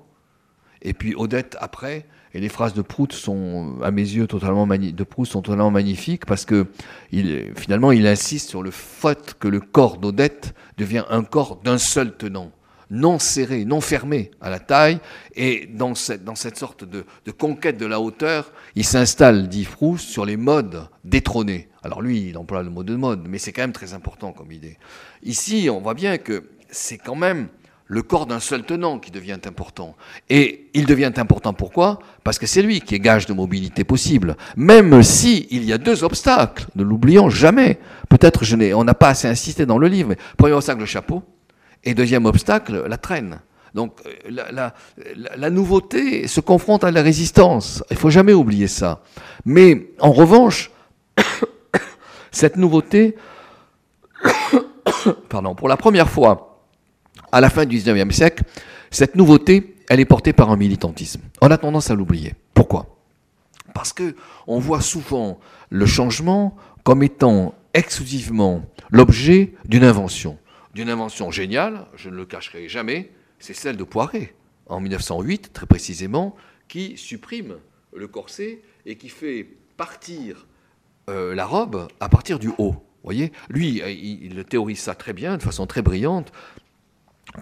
et 0.84 0.93
puis 0.93 1.15
Odette 1.15 1.57
après, 1.59 2.05
et 2.34 2.39
les 2.39 2.49
phrases 2.49 2.73
de 2.73 2.81
Proust 2.81 3.13
sont, 3.13 3.75
à 3.84 3.91
mes 3.91 4.01
yeux, 4.01 4.25
totalement 4.25 4.65
de 4.65 5.05
sont 5.25 5.41
totalement 5.41 5.69
magnifiques 5.71 6.25
parce 6.25 6.45
que 6.45 6.67
finalement, 7.55 7.91
il 7.91 8.07
insiste 8.07 8.49
sur 8.49 8.63
le 8.63 8.71
fait 8.71 9.36
que 9.39 9.47
le 9.47 9.59
corps 9.59 9.97
d'Odette 9.97 10.55
devient 10.77 11.03
un 11.09 11.23
corps 11.23 11.61
d'un 11.63 11.77
seul 11.77 12.17
tenant, 12.17 12.51
non 12.89 13.19
serré, 13.19 13.65
non 13.65 13.81
fermé 13.81 14.31
à 14.41 14.49
la 14.49 14.59
taille. 14.59 14.99
Et 15.36 15.67
dans 15.67 15.93
cette, 15.93 16.23
dans 16.23 16.34
cette 16.34 16.57
sorte 16.57 16.84
de, 16.84 17.05
de 17.25 17.31
conquête 17.31 17.77
de 17.77 17.86
la 17.86 17.99
hauteur, 17.99 18.51
il 18.75 18.84
s'installe, 18.84 19.47
dit 19.47 19.65
Proust, 19.65 20.09
sur 20.09 20.25
les 20.25 20.38
modes 20.38 20.88
détrônés. 21.03 21.69
Alors 21.84 22.01
lui, 22.01 22.29
il 22.29 22.38
emploie 22.38 22.63
le 22.63 22.71
mot 22.71 22.84
de 22.84 22.95
mode, 22.95 23.27
mais 23.27 23.38
c'est 23.38 23.51
quand 23.51 23.61
même 23.61 23.73
très 23.73 23.93
important 23.93 24.31
comme 24.31 24.51
idée. 24.51 24.77
Ici, 25.21 25.69
on 25.69 25.81
voit 25.81 25.93
bien 25.93 26.17
que 26.17 26.49
c'est 26.71 26.97
quand 26.97 27.15
même 27.15 27.49
le 27.93 28.01
corps 28.01 28.25
d'un 28.25 28.39
seul 28.39 28.63
tenant 28.63 28.97
qui 28.97 29.11
devient 29.11 29.37
important. 29.45 29.95
Et 30.27 30.69
il 30.73 30.87
devient 30.87 31.11
important 31.17 31.53
pourquoi? 31.53 31.99
Parce 32.23 32.39
que 32.39 32.47
c'est 32.47 32.63
lui 32.63 32.81
qui 32.81 32.95
est 32.95 32.99
gage 32.99 33.27
de 33.27 33.33
mobilité 33.33 33.83
possible. 33.83 34.35
Même 34.57 35.03
si 35.03 35.47
il 35.51 35.63
y 35.63 35.71
a 35.71 35.77
deux 35.77 36.03
obstacles, 36.03 36.65
ne 36.75 36.83
l'oublions 36.83 37.29
jamais. 37.29 37.77
Peut-être 38.09 38.43
je 38.43 38.73
on 38.73 38.83
n'a 38.83 38.95
pas 38.95 39.09
assez 39.09 39.27
insisté 39.27 39.67
dans 39.67 39.77
le 39.77 39.87
livre. 39.87 40.15
Premier 40.37 40.53
obstacle, 40.53 40.79
le 40.79 40.85
chapeau. 40.87 41.21
Et 41.83 41.93
deuxième 41.93 42.25
obstacle, 42.25 42.83
la 42.87 42.97
traîne. 42.97 43.39
Donc 43.75 43.99
euh, 44.05 44.71
la, 45.35 45.49
nouveauté 45.51 46.27
se 46.27 46.39
confronte 46.39 46.83
à 46.83 46.89
la 46.89 47.03
résistance. 47.03 47.83
Il 47.91 47.97
faut 47.97 48.09
jamais 48.09 48.33
oublier 48.33 48.67
ça. 48.67 49.03
Mais 49.45 49.89
en 49.99 50.11
revanche, 50.11 50.71
cette 52.31 52.57
nouveauté, 52.57 53.15
pardon, 55.29 55.53
pour 55.53 55.67
la 55.67 55.77
première 55.77 56.09
fois, 56.09 56.53
à 57.34 57.41
la 57.41 57.49
fin 57.49 57.65
du 57.65 57.77
19e 57.77 58.11
siècle, 58.11 58.43
cette 58.91 59.15
nouveauté, 59.15 59.75
elle 59.89 59.99
est 59.99 60.05
portée 60.05 60.34
par 60.34 60.51
un 60.51 60.55
militantisme. 60.55 61.21
On 61.41 61.49
a 61.49 61.57
tendance 61.57 61.89
à 61.89 61.95
l'oublier. 61.95 62.36
Pourquoi? 62.53 62.95
Parce 63.73 63.91
que 63.91 64.15
on 64.45 64.59
voit 64.59 64.81
souvent 64.81 65.39
le 65.69 65.88
changement 65.88 66.55
comme 66.84 67.01
étant 67.01 67.55
exclusivement 67.73 68.63
l'objet 68.91 69.53
d'une 69.65 69.84
invention. 69.84 70.38
D'une 70.75 70.89
invention 70.89 71.31
géniale, 71.31 71.88
je 71.95 72.09
ne 72.11 72.15
le 72.15 72.25
cacherai 72.25 72.69
jamais, 72.69 73.11
c'est 73.39 73.55
celle 73.55 73.77
de 73.77 73.84
Poiret, 73.84 74.36
en 74.67 74.79
1908 74.79 75.53
très 75.53 75.65
précisément, 75.65 76.36
qui 76.67 76.97
supprime 76.97 77.55
le 77.95 78.07
corset 78.07 78.61
et 78.86 78.95
qui 78.95 79.09
fait 79.09 79.47
partir 79.75 80.45
euh, 81.09 81.34
la 81.34 81.47
robe 81.47 81.88
à 81.99 82.09
partir 82.09 82.38
du 82.38 82.51
haut. 82.59 82.75
voyez? 83.03 83.31
Lui, 83.49 83.81
il, 83.84 84.23
il, 84.23 84.45
théorise 84.45 84.79
ça 84.79 84.93
très 84.93 85.13
bien, 85.13 85.38
de 85.38 85.41
façon 85.41 85.65
très 85.65 85.81
brillante, 85.81 86.31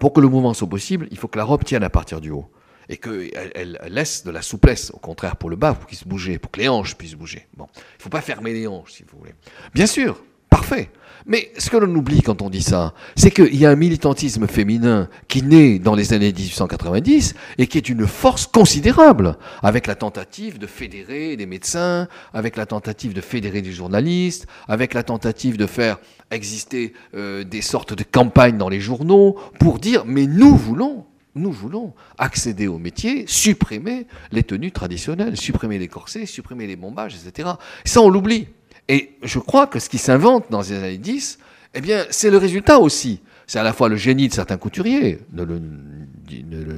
pour 0.00 0.12
que 0.12 0.20
le 0.20 0.28
mouvement 0.28 0.54
soit 0.54 0.68
possible, 0.68 1.08
il 1.10 1.18
faut 1.18 1.28
que 1.28 1.38
la 1.38 1.44
robe 1.44 1.64
tienne 1.64 1.82
à 1.82 1.90
partir 1.90 2.20
du 2.20 2.30
haut 2.30 2.50
et 2.88 2.96
qu'elle 2.96 3.52
elle 3.54 3.78
laisse 3.88 4.24
de 4.24 4.30
la 4.30 4.42
souplesse, 4.42 4.90
au 4.92 4.98
contraire, 4.98 5.36
pour 5.36 5.50
le 5.50 5.56
bas, 5.56 5.74
pour 5.74 5.86
qu'il 5.86 5.98
se 5.98 6.06
bouger, 6.06 6.38
pour 6.38 6.50
que 6.50 6.60
les 6.60 6.68
hanches 6.68 6.96
puissent 6.96 7.14
bouger. 7.14 7.46
Bon, 7.56 7.66
il 7.74 7.98
ne 7.98 8.02
faut 8.02 8.08
pas 8.10 8.20
fermer 8.20 8.52
les 8.52 8.66
hanches, 8.66 8.92
si 8.92 9.04
vous 9.04 9.18
voulez. 9.18 9.34
Bien 9.74 9.86
sûr, 9.86 10.22
Parfait. 10.52 10.90
Mais 11.24 11.50
ce 11.56 11.70
que 11.70 11.78
l'on 11.78 11.94
oublie 11.94 12.20
quand 12.20 12.42
on 12.42 12.50
dit 12.50 12.62
ça, 12.62 12.92
c'est 13.16 13.30
qu'il 13.30 13.56
y 13.56 13.64
a 13.64 13.70
un 13.70 13.76
militantisme 13.76 14.46
féminin 14.46 15.08
qui 15.28 15.42
naît 15.42 15.78
dans 15.78 15.94
les 15.94 16.12
années 16.12 16.30
1890 16.30 17.34
et 17.56 17.66
qui 17.66 17.78
est 17.78 17.88
une 17.88 18.06
force 18.06 18.46
considérable, 18.46 19.38
avec 19.62 19.86
la 19.86 19.94
tentative 19.94 20.58
de 20.58 20.66
fédérer 20.66 21.36
des 21.36 21.46
médecins, 21.46 22.06
avec 22.34 22.56
la 22.56 22.66
tentative 22.66 23.14
de 23.14 23.22
fédérer 23.22 23.62
des 23.62 23.72
journalistes, 23.72 24.46
avec 24.68 24.92
la 24.92 25.02
tentative 25.02 25.56
de 25.56 25.66
faire 25.66 25.98
exister 26.30 26.92
euh, 27.14 27.44
des 27.44 27.62
sortes 27.62 27.94
de 27.94 28.02
campagnes 28.02 28.58
dans 28.58 28.68
les 28.68 28.80
journaux 28.80 29.38
pour 29.58 29.78
dire 29.78 30.04
mais 30.04 30.26
nous 30.26 30.54
voulons 30.54 31.06
nous 31.34 31.52
voulons 31.52 31.94
accéder 32.18 32.66
au 32.66 32.78
métier, 32.78 33.24
supprimer 33.26 34.06
les 34.32 34.42
tenues 34.42 34.70
traditionnelles, 34.70 35.38
supprimer 35.38 35.78
les 35.78 35.88
corsets, 35.88 36.26
supprimer 36.26 36.66
les 36.66 36.76
bombages, 36.76 37.14
etc. 37.14 37.48
Ça, 37.86 38.02
on 38.02 38.10
l'oublie. 38.10 38.48
Et 38.92 39.16
je 39.22 39.38
crois 39.38 39.66
que 39.66 39.78
ce 39.78 39.88
qui 39.88 39.96
s'invente 39.96 40.50
dans 40.50 40.60
les 40.60 40.72
années 40.72 40.98
10, 40.98 41.38
eh 41.72 41.80
bien, 41.80 42.04
c'est 42.10 42.28
le 42.28 42.36
résultat 42.36 42.78
aussi. 42.78 43.22
C'est 43.46 43.58
à 43.58 43.62
la 43.62 43.72
fois 43.72 43.88
le 43.88 43.96
génie 43.96 44.28
de 44.28 44.34
certains 44.34 44.58
couturiers, 44.58 45.20
ne 45.32 45.44
le, 45.44 45.62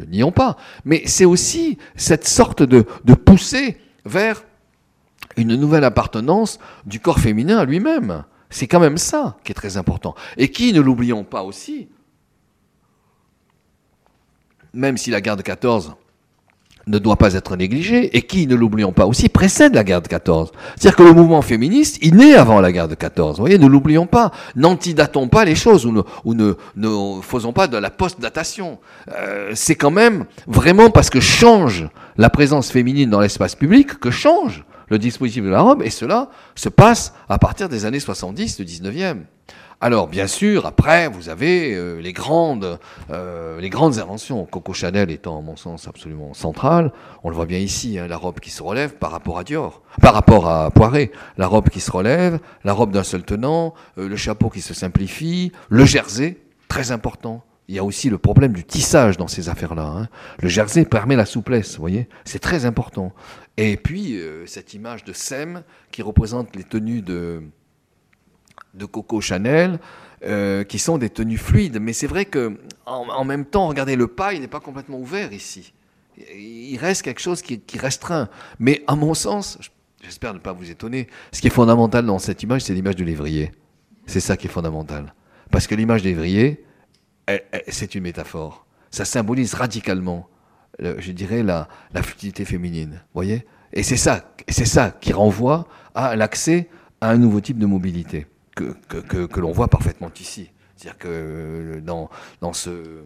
nions 0.08 0.30
pas, 0.30 0.56
mais 0.84 1.02
c'est 1.06 1.24
aussi 1.24 1.76
cette 1.96 2.24
sorte 2.24 2.62
de, 2.62 2.86
de 3.04 3.14
poussée 3.14 3.78
vers 4.04 4.44
une 5.36 5.56
nouvelle 5.56 5.82
appartenance 5.82 6.60
du 6.86 7.00
corps 7.00 7.18
féminin 7.18 7.58
à 7.58 7.64
lui-même. 7.64 8.22
C'est 8.48 8.68
quand 8.68 8.78
même 8.78 8.96
ça 8.96 9.36
qui 9.42 9.50
est 9.50 9.56
très 9.56 9.76
important. 9.76 10.14
Et 10.36 10.52
qui, 10.52 10.72
ne 10.72 10.80
l'oublions 10.80 11.24
pas 11.24 11.42
aussi, 11.42 11.88
même 14.72 14.96
si 14.98 15.10
la 15.10 15.20
guerre 15.20 15.36
de 15.36 15.42
14 15.42 15.96
ne 16.86 16.98
doit 16.98 17.16
pas 17.16 17.34
être 17.34 17.56
négligée, 17.56 18.16
et 18.16 18.22
qui, 18.22 18.46
ne 18.46 18.54
l'oublions 18.54 18.92
pas 18.92 19.06
aussi, 19.06 19.28
précède 19.28 19.74
la 19.74 19.84
guerre 19.84 20.02
de 20.02 20.08
14. 20.08 20.52
C'est-à-dire 20.76 20.96
que 20.96 21.02
le 21.02 21.12
mouvement 21.12 21.42
féministe, 21.42 21.98
il 22.02 22.16
naît 22.16 22.34
avant 22.34 22.60
la 22.60 22.72
guerre 22.72 22.88
de 22.88 22.94
14. 22.94 23.36
Vous 23.36 23.42
voyez, 23.42 23.58
ne 23.58 23.66
l'oublions 23.66 24.06
pas. 24.06 24.32
N'antidatons 24.56 25.28
pas 25.28 25.44
les 25.44 25.54
choses, 25.54 25.86
ou 25.86 26.34
ne 26.34 27.20
faisons 27.22 27.52
pas 27.52 27.66
de 27.66 27.76
la 27.76 27.90
post-datation. 27.90 28.78
Euh, 29.16 29.52
c'est 29.54 29.74
quand 29.74 29.90
même 29.90 30.24
vraiment 30.46 30.90
parce 30.90 31.10
que 31.10 31.20
change 31.20 31.88
la 32.16 32.30
présence 32.30 32.70
féminine 32.70 33.10
dans 33.10 33.20
l'espace 33.20 33.54
public 33.54 33.98
que 33.98 34.10
change 34.10 34.64
le 34.88 34.98
dispositif 34.98 35.42
de 35.44 35.48
la 35.48 35.62
robe, 35.62 35.82
et 35.82 35.90
cela 35.90 36.28
se 36.54 36.68
passe 36.68 37.14
à 37.28 37.38
partir 37.38 37.68
des 37.68 37.86
années 37.86 38.00
70 38.00 38.60
du 38.60 38.64
19e. 38.64 39.22
Alors, 39.84 40.08
bien 40.08 40.26
sûr, 40.26 40.64
après, 40.64 41.08
vous 41.08 41.28
avez 41.28 41.74
euh, 41.74 42.00
les, 42.00 42.14
grandes, 42.14 42.78
euh, 43.10 43.60
les 43.60 43.68
grandes 43.68 43.98
inventions. 43.98 44.46
Coco 44.46 44.72
Chanel 44.72 45.10
étant, 45.10 45.38
à 45.38 45.42
mon 45.42 45.56
sens, 45.56 45.86
absolument 45.88 46.32
centrale. 46.32 46.90
On 47.22 47.28
le 47.28 47.36
voit 47.36 47.44
bien 47.44 47.58
ici, 47.58 47.98
hein, 47.98 48.06
la 48.08 48.16
robe 48.16 48.40
qui 48.40 48.48
se 48.48 48.62
relève 48.62 48.94
par 48.94 49.10
rapport 49.10 49.38
à 49.38 49.44
Dior, 49.44 49.82
par 50.00 50.14
rapport 50.14 50.48
à 50.48 50.70
Poiré. 50.70 51.12
La 51.36 51.46
robe 51.48 51.68
qui 51.68 51.80
se 51.80 51.90
relève, 51.90 52.38
la 52.64 52.72
robe 52.72 52.92
d'un 52.92 53.02
seul 53.02 53.24
tenant, 53.24 53.74
euh, 53.98 54.08
le 54.08 54.16
chapeau 54.16 54.48
qui 54.48 54.62
se 54.62 54.72
simplifie, 54.72 55.52
le 55.68 55.84
jersey, 55.84 56.38
très 56.68 56.90
important. 56.90 57.44
Il 57.68 57.74
y 57.74 57.78
a 57.78 57.84
aussi 57.84 58.08
le 58.08 58.16
problème 58.16 58.54
du 58.54 58.64
tissage 58.64 59.18
dans 59.18 59.28
ces 59.28 59.50
affaires-là. 59.50 59.84
Hein. 59.84 60.08
Le 60.40 60.48
jersey 60.48 60.86
permet 60.86 61.14
la 61.14 61.26
souplesse, 61.26 61.74
vous 61.74 61.82
voyez 61.82 62.08
C'est 62.24 62.38
très 62.38 62.64
important. 62.64 63.12
Et 63.58 63.76
puis, 63.76 64.18
cette 64.46 64.72
image 64.72 65.04
de 65.04 65.12
Sem 65.12 65.62
qui 65.90 66.00
représente 66.00 66.56
les 66.56 66.64
tenues 66.64 67.02
de 67.02 67.42
de 68.74 68.84
Coco 68.84 69.20
Chanel, 69.20 69.78
euh, 70.24 70.64
qui 70.64 70.78
sont 70.78 70.96
des 70.98 71.10
tenues 71.10 71.38
fluides. 71.38 71.78
Mais 71.80 71.92
c'est 71.92 72.06
vrai 72.06 72.24
que 72.24 72.58
en, 72.86 73.24
même 73.24 73.44
temps, 73.44 73.68
regardez, 73.68 73.96
le 73.96 74.06
pas, 74.06 74.32
il 74.32 74.40
n'est 74.40 74.48
pas 74.48 74.60
complètement 74.60 74.98
ouvert 74.98 75.32
ici. 75.32 75.74
Il 76.16 76.78
reste 76.78 77.02
quelque 77.02 77.20
chose 77.20 77.42
qui, 77.42 77.60
restreint. 77.78 78.28
Mais 78.58 78.82
à 78.86 78.94
mon 78.96 79.12
sens, 79.14 79.58
j'espère 80.02 80.32
ne 80.32 80.38
pas 80.38 80.52
vous 80.52 80.70
étonner, 80.70 81.08
ce 81.32 81.40
qui 81.40 81.48
est 81.48 81.50
fondamental 81.50 82.06
dans 82.06 82.18
cette 82.18 82.42
image, 82.42 82.62
c'est 82.62 82.74
l'image 82.74 82.96
de 82.96 83.04
l'évrier. 83.04 83.52
C'est 84.06 84.20
ça 84.20 84.36
qui 84.36 84.46
est 84.46 84.50
fondamental. 84.50 85.14
Parce 85.50 85.66
que 85.66 85.74
l'image 85.74 86.02
de 86.02 86.08
l'évrier, 86.08 86.64
c'est 87.68 87.94
une 87.94 88.02
métaphore. 88.02 88.66
Ça 88.90 89.04
symbolise 89.04 89.54
radicalement, 89.54 90.28
je 90.78 91.12
dirais, 91.12 91.42
la, 91.42 91.68
la 91.92 92.02
fluidité 92.02 92.44
féminine. 92.44 93.02
voyez? 93.12 93.46
Et 93.72 93.82
c'est 93.82 93.96
ça, 93.96 94.34
c'est 94.48 94.66
ça 94.66 94.90
qui 94.90 95.12
renvoie 95.12 95.66
à 95.94 96.16
l'accès 96.16 96.68
à 97.00 97.10
un 97.10 97.18
nouveau 97.18 97.40
type 97.40 97.58
de 97.58 97.66
mobilité 97.66 98.26
que, 98.54 99.26
que, 99.26 99.40
l'on 99.40 99.52
voit 99.52 99.68
parfaitement 99.68 100.10
ici. 100.20 100.50
C'est-à-dire 100.76 100.98
que 100.98 101.08
euh, 101.08 101.80
dans, 101.80 102.10
dans, 102.40 102.52
ce, 102.52 103.04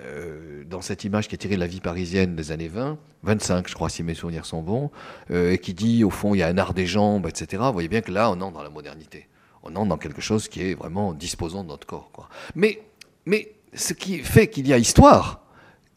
euh, 0.00 0.64
dans 0.64 0.80
cette 0.80 1.04
image 1.04 1.28
qui 1.28 1.34
est 1.34 1.38
tirée 1.38 1.56
de 1.56 1.60
la 1.60 1.66
vie 1.66 1.80
parisienne 1.80 2.36
des 2.36 2.52
années 2.52 2.68
20, 2.68 2.98
25 3.22 3.68
je 3.68 3.74
crois 3.74 3.88
si 3.88 4.02
mes 4.02 4.14
souvenirs 4.14 4.46
sont 4.46 4.62
bons, 4.62 4.90
euh, 5.30 5.52
et 5.52 5.58
qui 5.58 5.74
dit 5.74 6.04
au 6.04 6.10
fond 6.10 6.34
il 6.34 6.38
y 6.38 6.42
a 6.42 6.48
un 6.48 6.58
art 6.58 6.74
des 6.74 6.86
jambes, 6.86 7.26
etc., 7.26 7.62
vous 7.66 7.72
voyez 7.72 7.88
bien 7.88 8.00
que 8.00 8.12
là 8.12 8.30
on 8.30 8.40
entre 8.40 8.52
dans 8.52 8.62
la 8.62 8.70
modernité. 8.70 9.28
On 9.62 9.74
entre 9.76 9.88
dans 9.88 9.98
quelque 9.98 10.22
chose 10.22 10.48
qui 10.48 10.62
est 10.62 10.74
vraiment 10.74 11.12
disposant 11.12 11.62
de 11.64 11.68
notre 11.68 11.86
corps. 11.86 12.30
Mais, 12.54 12.80
mais 13.26 13.52
ce 13.74 13.92
qui 13.92 14.18
fait 14.18 14.48
qu'il 14.48 14.66
y 14.66 14.72
a 14.72 14.78
histoire, 14.78 15.42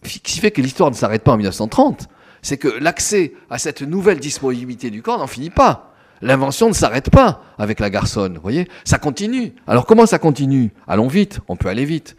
qui 0.04 0.40
fait 0.40 0.52
que 0.52 0.62
l'histoire 0.62 0.92
ne 0.92 0.96
s'arrête 0.96 1.24
pas 1.24 1.32
en 1.32 1.38
1930, 1.38 2.10
c'est 2.42 2.58
que 2.58 2.68
l'accès 2.68 3.34
à 3.50 3.58
cette 3.58 3.82
nouvelle 3.82 4.20
disponibilité 4.20 4.90
du 4.90 5.02
corps 5.02 5.18
n'en 5.18 5.28
finit 5.28 5.50
pas. 5.50 5.93
L'invention 6.22 6.70
ne 6.70 6.74
s'arrête 6.74 7.10
pas 7.10 7.42
avec 7.58 7.80
la 7.80 7.90
garçonne, 7.90 8.40
voyez 8.42 8.68
Ça 8.86 8.98
continue. 8.98 9.54
Alors 9.68 9.86
comment 9.86 10.06
ça 10.06 10.20
continue? 10.20 10.72
Allons 10.88 11.08
vite, 11.08 11.40
on 11.48 11.56
peut 11.56 11.70
aller 11.70 11.86
vite. 11.86 12.16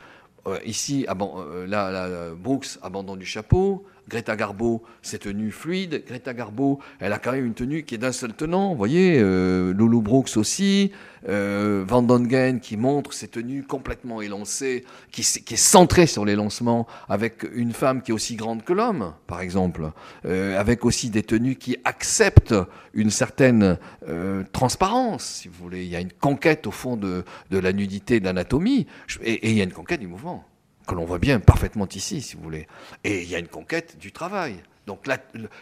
Euh, 0.47 0.59
ici, 0.67 1.07
ah 1.09 1.15
bon, 1.15 1.35
euh, 1.39 1.67
là, 1.67 1.91
là, 1.91 2.35
Brooks, 2.37 2.79
abandon 2.83 3.17
du 3.17 3.25
chapeau. 3.25 3.87
Greta 4.09 4.37
Garbo, 4.37 4.83
ses 5.03 5.19
tenues 5.19 5.51
fluides. 5.51 6.05
Greta 6.07 6.35
Garbo, 6.35 6.81
elle 7.01 7.13
a 7.13 7.19
quand 7.19 7.33
même 7.33 7.47
une 7.47 7.55
tenue 7.55 7.85
qui 7.85 7.95
est 7.95 7.99
d'un 7.99 8.13
seul 8.13 8.35
tenant. 8.35 8.71
Vous 8.71 8.77
voyez, 8.77 9.19
euh, 9.19 9.73
Lulu 9.73 10.01
Brooks 10.01 10.37
aussi. 10.37 10.93
Euh, 11.29 11.85
Van 11.87 12.03
Dongen 12.03 12.61
qui 12.61 12.77
montre 12.77 13.15
ses 13.15 13.29
tenues 13.29 13.63
complètement 13.63 14.21
élancées, 14.21 14.85
qui, 15.11 15.23
qui 15.23 15.55
est 15.55 15.57
centrée 15.57 16.07
sur 16.07 16.25
les 16.25 16.37
lancements, 16.37 16.87
avec 17.09 17.47
une 17.55 17.73
femme 17.73 18.03
qui 18.03 18.11
est 18.11 18.15
aussi 18.15 18.37
grande 18.37 18.63
que 18.63 18.75
l'homme, 18.75 19.15
par 19.27 19.41
exemple. 19.41 19.91
Euh, 20.27 20.59
avec 20.59 20.85
aussi 20.85 21.11
des 21.11 21.23
tenues 21.23 21.57
qui 21.57 21.77
acceptent 21.85 22.55
une 22.93 23.11
certaine 23.11 23.79
euh, 24.09 24.45
transparence, 24.53 25.25
si 25.25 25.49
vous 25.49 25.63
voulez. 25.63 25.85
Il 25.85 25.91
y 25.91 25.97
a 25.97 26.01
une 26.01 26.13
conquête, 26.13 26.67
au 26.67 26.71
fond, 26.71 26.97
de, 26.97 27.25
de 27.51 27.59
la 27.59 27.73
nudité, 27.73 28.21
de 28.21 28.27
l'anatomie. 28.27 28.87
Et, 29.23 29.33
et 29.33 29.51
il 29.51 29.57
y 29.57 29.61
a 29.61 29.65
une 29.65 29.73
conquête 29.73 30.01
du 30.01 30.07
mouvement 30.09 30.45
que 30.87 30.95
l'on 30.95 31.05
voit 31.05 31.19
bien 31.19 31.41
parfaitement 31.41 31.89
ici, 31.89 32.21
si 32.21 32.37
vous 32.37 32.43
voulez. 32.43 32.67
Et 33.05 33.23
il 33.23 33.29
y 33.29 33.35
a 33.35 33.39
une 33.39 33.49
conquête 33.49 33.99
du 33.99 34.13
travail. 34.13 34.57
Donc 34.87 35.07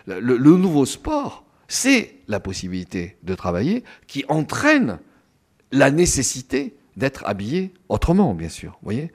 le, 0.06 0.56
nouveau 0.56 0.84
sport, 0.84 1.44
c'est 1.68 2.16
la 2.28 2.40
possibilité 2.40 3.16
de 3.22 3.34
travailler 3.34 3.84
qui 4.06 4.24
entraîne 4.28 4.98
la 5.70 5.90
nécessité 5.90 6.74
d'être 6.96 7.24
habillé 7.26 7.72
autrement, 7.88 8.34
bien 8.34 8.48
sûr. 8.48 8.78
Voyez 8.82 9.12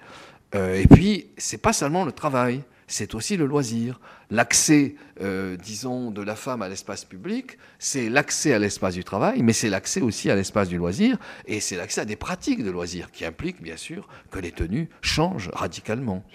euh, 0.55 0.81
et 0.81 0.87
puis, 0.87 1.27
c'est 1.37 1.57
pas 1.57 1.73
seulement 1.73 2.05
le 2.05 2.13
travail 2.13 2.63
c'est 2.87 3.13
aussi 3.15 3.37
le 3.37 3.45
loisir. 3.45 3.99
L'accès, 4.29 4.95
euh, 5.21 5.55
disons, 5.55 6.11
de 6.11 6.21
la 6.21 6.35
femme 6.35 6.61
à 6.61 6.67
l'espace 6.67 7.05
public, 7.05 7.57
c'est 7.79 8.09
l'accès 8.09 8.53
à 8.53 8.59
l'espace 8.59 8.93
du 8.93 9.05
travail, 9.05 9.41
mais 9.41 9.53
c'est 9.53 9.69
l'accès 9.69 10.01
aussi 10.01 10.29
à 10.29 10.35
l'espace 10.35 10.67
du 10.67 10.77
loisir, 10.77 11.17
et 11.45 11.61
c'est 11.61 11.77
l'accès 11.77 12.01
à 12.01 12.05
des 12.05 12.17
pratiques 12.17 12.61
de 12.63 12.69
loisir, 12.69 13.11
qui 13.11 13.23
impliquent 13.23 13.61
bien 13.61 13.77
sûr 13.77 14.07
que 14.29 14.39
les 14.39 14.51
tenues 14.51 14.89
changent 15.01 15.49
radicalement. 15.53 16.23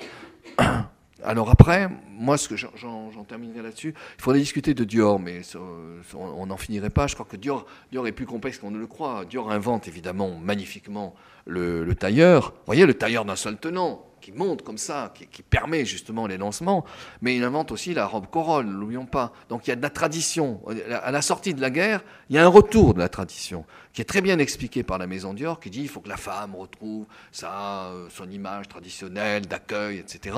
Alors 1.24 1.51
après, 1.51 1.88
moi, 2.11 2.36
ce 2.36 2.49
que 2.49 2.57
j'en 2.57 3.24
terminerai 3.28 3.62
là-dessus, 3.62 3.95
il 4.18 4.22
faudrait 4.22 4.40
discuter 4.40 4.74
de 4.74 4.82
Dior, 4.84 5.20
mais 5.20 5.43
on 6.14 6.47
n'en 6.47 6.57
finirait 6.57 6.90
pas. 6.90 7.07
Je 7.07 7.14
crois 7.14 7.26
que 7.26 7.36
Dior, 7.36 7.66
Dior 7.93 8.09
est 8.09 8.12
plus 8.12 8.26
complexe 8.26 8.59
qu'on 8.59 8.72
ne 8.72 8.78
le 8.78 8.88
croit. 8.88 9.24
Dior 9.24 9.53
invente 9.53 9.86
évidemment 9.86 10.36
magnifiquement 10.40 11.14
le, 11.47 11.84
le 11.84 11.95
tailleur. 11.95 12.51
Vous 12.51 12.66
voyez, 12.66 12.86
le 12.86 12.95
tailleur 12.95 13.24
d'un 13.24 13.36
seul 13.36 13.57
tenant 13.57 14.05
qui 14.22 14.32
monte 14.32 14.62
comme 14.62 14.78
ça, 14.78 15.12
qui, 15.14 15.42
permet 15.42 15.84
justement 15.84 16.26
les 16.26 16.38
lancements, 16.38 16.84
mais 17.20 17.36
il 17.36 17.44
invente 17.44 17.72
aussi 17.72 17.92
la 17.92 18.06
robe 18.06 18.26
corolle, 18.30 18.66
n'oublions 18.66 19.04
pas. 19.04 19.32
Donc 19.50 19.66
il 19.66 19.70
y 19.70 19.72
a 19.72 19.76
de 19.76 19.82
la 19.82 19.90
tradition. 19.90 20.62
À 21.02 21.10
la 21.10 21.20
sortie 21.20 21.52
de 21.52 21.60
la 21.60 21.68
guerre, 21.68 22.02
il 22.30 22.36
y 22.36 22.38
a 22.38 22.44
un 22.44 22.48
retour 22.48 22.94
de 22.94 23.00
la 23.00 23.08
tradition, 23.10 23.66
qui 23.92 24.00
est 24.00 24.06
très 24.06 24.22
bien 24.22 24.38
expliqué 24.38 24.82
par 24.82 24.96
la 24.96 25.06
Maison 25.06 25.34
Dior, 25.34 25.60
qui 25.60 25.68
dit 25.68 25.80
qu'il 25.80 25.88
faut 25.88 26.00
que 26.00 26.08
la 26.08 26.16
femme 26.16 26.54
retrouve 26.54 27.04
sa, 27.32 27.88
euh, 27.88 28.06
son 28.08 28.30
image 28.30 28.68
traditionnelle 28.68 29.46
d'accueil, 29.46 29.98
etc. 29.98 30.36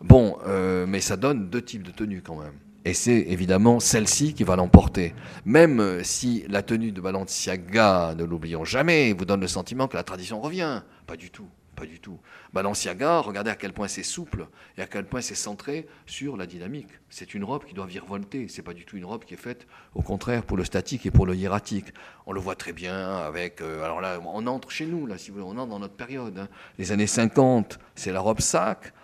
Bon, 0.00 0.38
euh, 0.46 0.86
mais 0.86 1.00
ça 1.00 1.16
donne 1.16 1.50
deux 1.50 1.62
types 1.62 1.82
de 1.82 1.90
tenues 1.90 2.22
quand 2.22 2.36
même. 2.36 2.54
Et 2.86 2.94
c'est 2.94 3.18
évidemment 3.18 3.80
celle-ci 3.80 4.32
qui 4.32 4.44
va 4.44 4.54
l'emporter. 4.54 5.12
Même 5.44 5.80
euh, 5.80 6.04
si 6.04 6.44
la 6.48 6.62
tenue 6.62 6.92
de 6.92 7.00
Balenciaga, 7.00 8.14
ne 8.16 8.22
l'oublions 8.22 8.64
jamais, 8.64 9.12
vous 9.12 9.24
donne 9.24 9.40
le 9.40 9.48
sentiment 9.48 9.88
que 9.88 9.96
la 9.96 10.04
tradition 10.04 10.40
revient. 10.40 10.82
Pas 11.04 11.16
du 11.16 11.30
tout. 11.30 11.48
Pas 11.76 11.84
du 11.84 12.00
tout. 12.00 12.18
Balenciaga, 12.54 13.20
regardez 13.20 13.50
à 13.50 13.54
quel 13.54 13.74
point 13.74 13.86
c'est 13.86 14.02
souple 14.02 14.48
et 14.78 14.82
à 14.82 14.86
quel 14.86 15.04
point 15.04 15.20
c'est 15.20 15.34
centré 15.34 15.86
sur 16.06 16.38
la 16.38 16.46
dynamique. 16.46 16.88
C'est 17.10 17.34
une 17.34 17.44
robe 17.44 17.64
qui 17.64 17.74
doit 17.74 17.84
virevolter. 17.84 18.48
C'est 18.48 18.62
pas 18.62 18.72
du 18.72 18.86
tout 18.86 18.96
une 18.96 19.04
robe 19.04 19.24
qui 19.24 19.34
est 19.34 19.38
faite, 19.38 19.66
au 19.94 20.00
contraire, 20.00 20.42
pour 20.42 20.56
le 20.56 20.64
statique 20.64 21.04
et 21.04 21.10
pour 21.10 21.26
le 21.26 21.36
hiératique. 21.36 21.92
On 22.24 22.32
le 22.32 22.40
voit 22.40 22.54
très 22.56 22.72
bien 22.72 23.18
avec. 23.18 23.60
Euh, 23.60 23.84
alors 23.84 24.00
là, 24.00 24.18
on 24.24 24.46
entre 24.46 24.70
chez 24.70 24.86
nous, 24.86 25.06
là, 25.06 25.18
si 25.18 25.30
vous 25.30 25.38
voulez, 25.38 25.46
on 25.54 25.60
entre 25.60 25.70
dans 25.70 25.78
notre 25.78 25.96
période. 25.96 26.38
Hein. 26.38 26.48
Les 26.78 26.92
années 26.92 27.06
50, 27.06 27.78
c'est 27.94 28.10
la 28.10 28.20
robe 28.20 28.40
sac, 28.40 28.94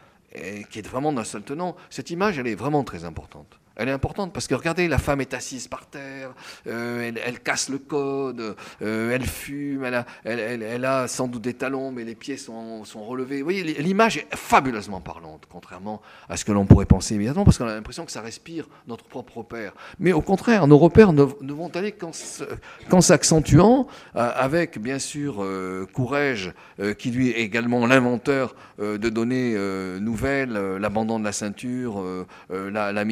qui 0.70 0.78
est 0.78 0.86
vraiment 0.86 1.12
d'un 1.12 1.24
seul 1.24 1.42
tenant. 1.42 1.76
Cette 1.90 2.08
image, 2.08 2.38
elle 2.38 2.46
est 2.46 2.54
vraiment 2.54 2.84
très 2.84 3.04
importante. 3.04 3.60
Elle 3.76 3.88
est 3.88 3.92
importante 3.92 4.32
parce 4.32 4.46
que 4.46 4.54
regardez, 4.54 4.88
la 4.88 4.98
femme 4.98 5.20
est 5.20 5.34
assise 5.34 5.68
par 5.68 5.86
terre, 5.86 6.34
euh, 6.66 7.10
elle, 7.24 7.40
casse 7.40 7.68
le 7.68 7.78
code, 7.78 8.54
euh, 8.82 9.10
elle 9.12 9.24
fume, 9.24 9.84
elle 10.24 10.84
a, 10.84 11.08
sans 11.08 11.28
doute 11.28 11.42
des 11.42 11.54
talons, 11.54 11.90
mais 11.90 12.04
les 12.04 12.14
pieds 12.14 12.36
sont, 12.36 12.82
relevés. 12.94 13.38
Vous 13.38 13.44
voyez, 13.44 13.62
l'image 13.62 14.18
est 14.18 14.26
fabuleusement 14.34 15.00
parlante, 15.00 15.44
contrairement 15.48 16.02
à 16.28 16.36
ce 16.36 16.44
que 16.44 16.52
l'on 16.52 16.66
pourrait 16.66 16.86
penser 16.86 17.14
immédiatement, 17.14 17.44
parce 17.44 17.58
qu'on 17.58 17.66
a 17.66 17.74
l'impression 17.74 18.04
que 18.04 18.12
ça 18.12 18.20
respire 18.20 18.68
notre 18.86 19.04
propre 19.04 19.38
repère. 19.38 19.72
Mais 19.98 20.12
au 20.12 20.20
contraire, 20.20 20.66
nos 20.66 20.78
repères 20.78 21.12
ne, 21.12 21.22
vont 21.22 21.70
aller 21.74 21.92
qu'en 21.92 23.00
s'accentuant, 23.00 23.86
euh, 24.16 24.30
avec 24.34 24.78
bien 24.78 24.98
sûr 24.98 25.44
Courrèges, 25.92 26.52
qui 26.98 27.10
lui 27.10 27.30
est 27.30 27.40
également 27.40 27.86
l'inventeur 27.86 28.54
de 28.78 29.08
données 29.08 29.54
nouvelles, 30.00 30.52
l'abandon 30.52 31.18
de 31.18 31.24
la 31.24 31.32
ceinture, 31.32 32.04
la, 32.50 32.92
la 32.92 33.04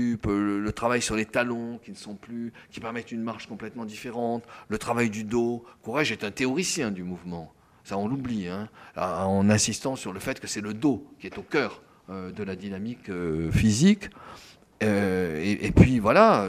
mini-jupe, 0.00 0.26
le, 0.26 0.72
travail 0.72 1.02
sur 1.02 1.16
les 1.16 1.26
talons 1.26 1.78
qui 1.82 1.90
ne 1.90 1.96
sont 1.96 2.14
plus, 2.14 2.52
qui 2.70 2.80
permettent 2.80 3.12
une 3.12 3.22
marche 3.22 3.46
complètement 3.46 3.84
différente, 3.84 4.44
le 4.68 4.78
travail 4.78 5.10
du 5.10 5.24
dos. 5.24 5.64
Courage 5.82 6.12
est 6.12 6.24
un 6.24 6.30
théoricien 6.30 6.90
du 6.90 7.02
mouvement. 7.02 7.52
Ça, 7.84 7.96
on 7.96 8.06
l'oublie, 8.06 8.48
hein, 8.48 8.68
en 8.96 9.48
insistant 9.50 9.96
sur 9.96 10.12
le 10.12 10.20
fait 10.20 10.38
que 10.38 10.46
c'est 10.46 10.60
le 10.60 10.74
dos 10.74 11.06
qui 11.18 11.26
est 11.26 11.38
au 11.38 11.42
cœur 11.42 11.82
euh, 12.10 12.30
de 12.30 12.42
la 12.42 12.56
dynamique 12.56 13.08
euh, 13.08 13.50
physique. 13.50 14.10
Euh, 14.82 15.40
et, 15.42 15.70
puis 15.72 15.98
voilà, 15.98 16.46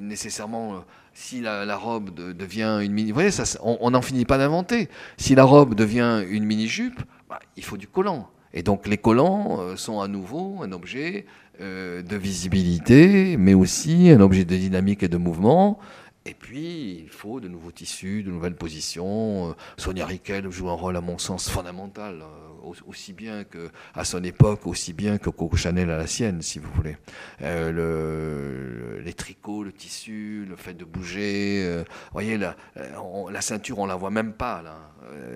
nécessairement, 0.00 0.84
si 1.14 1.40
la, 1.40 1.76
robe 1.76 2.14
devient 2.14 2.80
une 2.82 2.92
mini, 2.92 3.10
vous 3.10 3.14
voyez, 3.14 3.30
ça, 3.30 3.58
on 3.62 3.90
n'en 3.90 4.02
finit 4.02 4.26
pas 4.26 4.36
d'inventer. 4.36 4.90
Si 5.16 5.34
la 5.34 5.44
robe 5.44 5.74
devient 5.74 6.24
une 6.28 6.44
mini 6.44 6.68
jupe, 6.68 7.00
bah, 7.28 7.38
il 7.56 7.64
faut 7.64 7.78
du 7.78 7.88
collant. 7.88 8.28
Et 8.52 8.62
donc 8.62 8.86
les 8.86 8.98
collants 8.98 9.76
sont 9.76 10.00
à 10.00 10.08
nouveau 10.08 10.58
un 10.62 10.72
objet 10.72 11.24
euh, 11.60 12.02
de 12.02 12.16
visibilité, 12.16 13.36
mais 13.36 13.54
aussi 13.54 14.10
un 14.10 14.20
objet 14.20 14.44
de 14.44 14.56
dynamique 14.56 15.02
et 15.02 15.08
de 15.08 15.18
mouvement. 15.18 15.78
Et 16.24 16.34
puis, 16.34 17.00
il 17.02 17.08
faut 17.08 17.40
de 17.40 17.48
nouveaux 17.48 17.70
tissus, 17.70 18.22
de 18.22 18.30
nouvelles 18.30 18.54
positions. 18.54 19.50
Euh, 19.50 19.52
Sonia 19.76 20.06
Riquel 20.06 20.50
joue 20.50 20.68
un 20.70 20.74
rôle, 20.74 20.96
à 20.96 21.00
mon 21.00 21.18
sens, 21.18 21.50
fondamental, 21.50 22.22
euh, 22.22 22.49
aussi 22.86 23.12
bien 23.12 23.44
qu'à 23.44 24.04
son 24.04 24.22
époque, 24.24 24.66
aussi 24.66 24.92
bien 24.92 25.18
que 25.18 25.30
Coco 25.30 25.56
Chanel 25.56 25.90
à 25.90 25.96
la 25.96 26.06
sienne, 26.06 26.42
si 26.42 26.58
vous 26.58 26.70
voulez. 26.72 26.96
le, 27.40 29.00
les 29.04 29.12
tricots, 29.12 29.62
le 29.62 29.72
tissu, 29.72 30.46
le 30.48 30.56
fait 30.56 30.74
de 30.74 30.84
bouger. 30.84 31.76
vous 31.78 32.12
voyez, 32.12 32.38
la, 32.38 32.56
la 32.76 33.40
ceinture, 33.40 33.78
on 33.78 33.86
la 33.86 33.96
voit 33.96 34.10
même 34.10 34.32
pas, 34.32 34.62
là. 34.62 34.76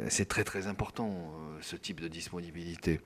C'est 0.08 0.28
très, 0.28 0.44
très 0.44 0.66
important 0.66 1.32
ce 1.60 1.76
type 1.76 2.00
de 2.00 2.08
disponibilité. 2.08 3.00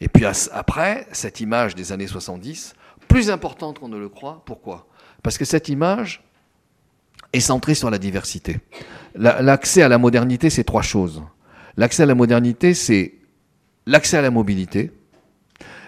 Et 0.00 0.08
puis 0.08 0.24
après, 0.52 1.06
cette 1.12 1.40
image 1.40 1.74
des 1.74 1.92
années 1.92 2.06
70, 2.06 2.74
plus 3.08 3.30
importante 3.30 3.78
qu'on 3.78 3.88
ne 3.88 3.98
le 3.98 4.08
croit, 4.08 4.42
pourquoi? 4.46 4.86
Parce 5.22 5.38
que 5.38 5.44
cette 5.44 5.68
image 5.68 6.22
est 7.32 7.40
centrée 7.40 7.74
sur 7.74 7.90
la 7.90 7.98
diversité. 7.98 8.60
L'accès 9.14 9.82
à 9.82 9.88
la 9.88 9.98
modernité, 9.98 10.50
c'est 10.50 10.64
trois 10.64 10.82
choses. 10.82 11.22
L'accès 11.76 12.04
à 12.04 12.06
la 12.06 12.14
modernité, 12.14 12.74
c'est 12.74 13.14
l'accès 13.86 14.16
à 14.16 14.22
la 14.22 14.30
mobilité, 14.30 14.90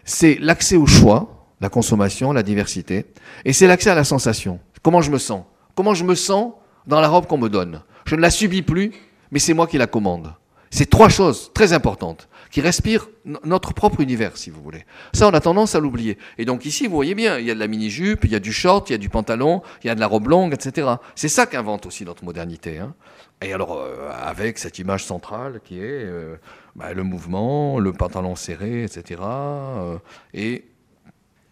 c'est 0.04 0.38
l'accès 0.40 0.76
au 0.76 0.86
choix, 0.86 1.48
la 1.60 1.68
consommation, 1.68 2.32
la 2.32 2.42
diversité, 2.42 3.06
et 3.44 3.52
c'est 3.52 3.66
l'accès 3.66 3.90
à 3.90 3.94
la 3.94 4.04
sensation. 4.04 4.60
Comment 4.82 5.00
je 5.00 5.10
me 5.10 5.18
sens? 5.18 5.42
Comment 5.74 5.94
je 5.94 6.04
me 6.04 6.14
sens 6.14 6.52
dans 6.86 7.00
la 7.00 7.08
robe 7.08 7.26
qu'on 7.26 7.38
me 7.38 7.48
donne? 7.48 7.82
Je 8.04 8.14
ne 8.14 8.20
la 8.20 8.30
subis 8.30 8.62
plus, 8.62 8.92
mais 9.30 9.38
c'est 9.38 9.54
moi 9.54 9.66
qui 9.66 9.78
la 9.78 9.86
commande. 9.86 10.32
C'est 10.70 10.90
trois 10.90 11.08
choses 11.08 11.50
très 11.54 11.72
importantes 11.72 12.28
qui 12.50 12.60
respirent 12.60 13.08
notre 13.44 13.74
propre 13.74 14.00
univers, 14.00 14.36
si 14.36 14.50
vous 14.50 14.62
voulez. 14.62 14.84
Ça, 15.12 15.28
on 15.28 15.34
a 15.34 15.40
tendance 15.40 15.74
à 15.74 15.80
l'oublier. 15.80 16.18
Et 16.38 16.44
donc 16.44 16.64
ici, 16.64 16.86
vous 16.86 16.94
voyez 16.94 17.14
bien, 17.14 17.38
il 17.38 17.46
y 17.46 17.50
a 17.50 17.54
de 17.54 17.58
la 17.58 17.66
mini-jupe, 17.66 18.24
il 18.24 18.30
y 18.30 18.36
a 18.36 18.40
du 18.40 18.52
short, 18.52 18.88
il 18.90 18.92
y 18.92 18.94
a 18.94 18.98
du 18.98 19.08
pantalon, 19.08 19.62
il 19.82 19.88
y 19.88 19.90
a 19.90 19.94
de 19.94 20.00
la 20.00 20.06
robe 20.06 20.28
longue, 20.28 20.54
etc. 20.54 20.88
C'est 21.14 21.28
ça 21.28 21.46
qu'invente 21.46 21.86
aussi 21.86 22.04
notre 22.04 22.24
modernité. 22.24 22.78
Hein. 22.78 22.94
Et 23.42 23.52
alors, 23.52 23.74
euh, 23.74 24.10
avec 24.12 24.58
cette 24.58 24.78
image 24.78 25.04
centrale 25.04 25.60
qui 25.62 25.78
est 25.78 26.04
euh, 26.04 26.36
bah, 26.74 26.92
le 26.94 27.02
mouvement, 27.02 27.78
le 27.78 27.92
pantalon 27.92 28.34
serré, 28.34 28.84
etc. 28.84 29.20
Euh, 29.22 29.98
et 30.32 30.64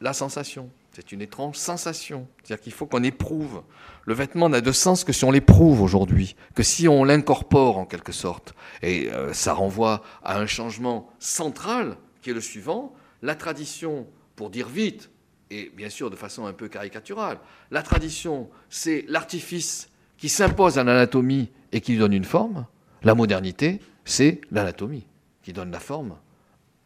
la 0.00 0.12
sensation. 0.12 0.70
C'est 0.92 1.12
une 1.12 1.22
étrange 1.22 1.56
sensation. 1.56 2.26
C'est-à-dire 2.42 2.62
qu'il 2.62 2.72
faut 2.72 2.86
qu'on 2.86 3.02
éprouve. 3.02 3.62
Le 4.06 4.14
vêtement 4.14 4.48
n'a 4.48 4.60
de 4.60 4.72
sens 4.72 5.04
que 5.04 5.12
si 5.12 5.24
on 5.24 5.30
l'éprouve 5.30 5.80
aujourd'hui, 5.80 6.36
que 6.54 6.62
si 6.62 6.88
on 6.88 7.04
l'incorpore 7.04 7.78
en 7.78 7.86
quelque 7.86 8.12
sorte. 8.12 8.54
Et 8.82 9.10
euh, 9.10 9.32
ça 9.32 9.54
renvoie 9.54 10.02
à 10.22 10.38
un 10.38 10.46
changement 10.46 11.08
central 11.18 11.96
qui 12.20 12.30
est 12.30 12.34
le 12.34 12.40
suivant. 12.40 12.92
La 13.22 13.34
tradition, 13.34 14.06
pour 14.36 14.50
dire 14.50 14.68
vite, 14.68 15.10
et 15.50 15.72
bien 15.74 15.88
sûr 15.88 16.10
de 16.10 16.16
façon 16.16 16.46
un 16.46 16.52
peu 16.52 16.68
caricaturale, 16.68 17.38
la 17.70 17.82
tradition, 17.82 18.50
c'est 18.68 19.04
l'artifice 19.08 19.88
qui 20.18 20.28
s'impose 20.28 20.78
à 20.78 20.84
l'anatomie 20.84 21.50
et 21.72 21.80
qui 21.80 21.92
lui 21.92 21.98
donne 21.98 22.12
une 22.12 22.24
forme. 22.24 22.66
La 23.02 23.14
modernité, 23.14 23.80
c'est 24.04 24.40
l'anatomie 24.50 25.06
qui 25.42 25.52
donne 25.52 25.70
la 25.70 25.80
forme 25.80 26.16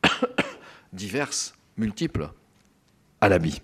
diverse, 0.92 1.54
multiple 1.76 2.30
à 3.20 3.28
l'habit. 3.28 3.60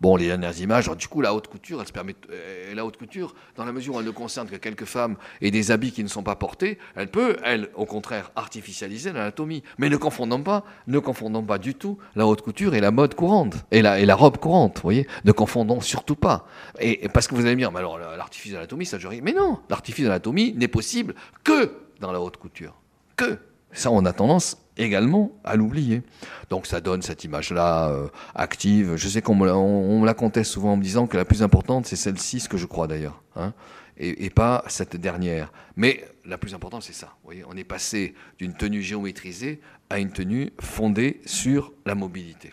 Bon, 0.00 0.16
les 0.16 0.28
dernières 0.28 0.58
images, 0.58 0.90
du 0.96 1.08
coup, 1.08 1.20
la 1.20 1.34
haute 1.34 1.48
couture, 1.48 1.80
elle 1.80 1.86
se 1.86 1.92
permet, 1.92 2.14
euh, 2.30 2.74
la 2.74 2.86
haute 2.86 2.96
couture, 2.96 3.34
dans 3.56 3.66
la 3.66 3.72
mesure 3.72 3.96
où 3.96 4.00
elle 4.00 4.06
ne 4.06 4.10
concerne 4.10 4.48
que 4.48 4.56
quelques 4.56 4.86
femmes 4.86 5.16
et 5.42 5.50
des 5.50 5.70
habits 5.70 5.92
qui 5.92 6.02
ne 6.02 6.08
sont 6.08 6.22
pas 6.22 6.36
portés, 6.36 6.78
elle 6.96 7.10
peut, 7.10 7.36
elle, 7.44 7.68
au 7.74 7.84
contraire, 7.84 8.30
artificialiser 8.34 9.12
l'anatomie. 9.12 9.62
Mais 9.76 9.90
ne 9.90 9.98
confondons 9.98 10.42
pas, 10.42 10.64
ne 10.86 10.98
confondons 10.98 11.42
pas 11.42 11.58
du 11.58 11.74
tout 11.74 11.98
la 12.16 12.26
haute 12.26 12.40
couture 12.40 12.74
et 12.74 12.80
la 12.80 12.90
mode 12.90 13.14
courante, 13.14 13.56
et 13.70 13.82
la, 13.82 14.00
et 14.00 14.06
la 14.06 14.14
robe 14.14 14.38
courante, 14.38 14.76
vous 14.76 14.82
voyez. 14.82 15.06
Ne 15.26 15.32
confondons 15.32 15.82
surtout 15.82 16.16
pas. 16.16 16.46
Et, 16.80 17.08
parce 17.10 17.28
que 17.28 17.34
vous 17.34 17.42
allez 17.42 17.54
me 17.54 17.60
dire, 17.60 17.70
mais 17.70 17.80
alors, 17.80 17.98
l'artifice 17.98 18.52
d'anatomie, 18.52 18.86
ça, 18.86 18.98
je 18.98 19.06
Mais 19.06 19.34
non, 19.34 19.58
l'artifice 19.68 20.06
d'anatomie 20.06 20.54
n'est 20.54 20.68
possible 20.68 21.14
que 21.44 21.72
dans 22.00 22.10
la 22.10 22.22
haute 22.22 22.38
couture. 22.38 22.74
Que. 23.16 23.38
Ça, 23.72 23.90
on 23.90 24.04
a 24.06 24.12
tendance 24.14 24.56
également 24.80 25.32
à 25.44 25.56
l'oublier. 25.56 26.02
Donc 26.48 26.66
ça 26.66 26.80
donne 26.80 27.02
cette 27.02 27.24
image-là 27.24 27.90
euh, 27.90 28.08
active. 28.34 28.96
Je 28.96 29.08
sais 29.08 29.22
qu'on 29.22 29.34
me, 29.34 30.04
la 30.04 30.14
conteste 30.14 30.50
souvent 30.50 30.72
en 30.72 30.76
me 30.76 30.82
disant 30.82 31.06
que 31.06 31.16
la 31.16 31.24
plus 31.24 31.42
importante, 31.42 31.86
c'est 31.86 31.96
celle-ci, 31.96 32.40
ce 32.40 32.48
que 32.48 32.56
je 32.56 32.66
crois 32.66 32.86
d'ailleurs, 32.86 33.22
hein, 33.36 33.52
et, 33.96 34.30
pas 34.30 34.64
cette 34.68 34.96
dernière. 34.96 35.52
Mais 35.76 36.04
la 36.24 36.38
plus 36.38 36.54
importante, 36.54 36.82
c'est 36.82 36.94
ça. 36.94 37.08
Vous 37.22 37.26
voyez, 37.26 37.44
on 37.48 37.56
est 37.56 37.64
passé 37.64 38.14
d'une 38.38 38.54
tenue 38.54 38.82
géométrisée 38.82 39.60
à 39.90 39.98
une 39.98 40.10
tenue 40.10 40.52
fondée 40.60 41.20
sur 41.26 41.72
la 41.84 41.94
mobilité. 41.94 42.52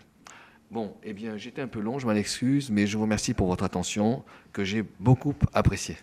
Bon, 0.70 0.94
eh 1.02 1.14
bien, 1.14 1.38
j'étais 1.38 1.62
un 1.62 1.68
peu 1.68 1.80
long, 1.80 1.98
je 1.98 2.06
m'en 2.06 2.12
excuse, 2.12 2.70
mais 2.70 2.86
je 2.86 2.96
vous 2.98 3.04
remercie 3.04 3.32
pour 3.32 3.46
votre 3.46 3.64
attention, 3.64 4.22
que 4.52 4.64
j'ai 4.64 4.84
beaucoup 5.00 5.34
appréciée. 5.54 5.96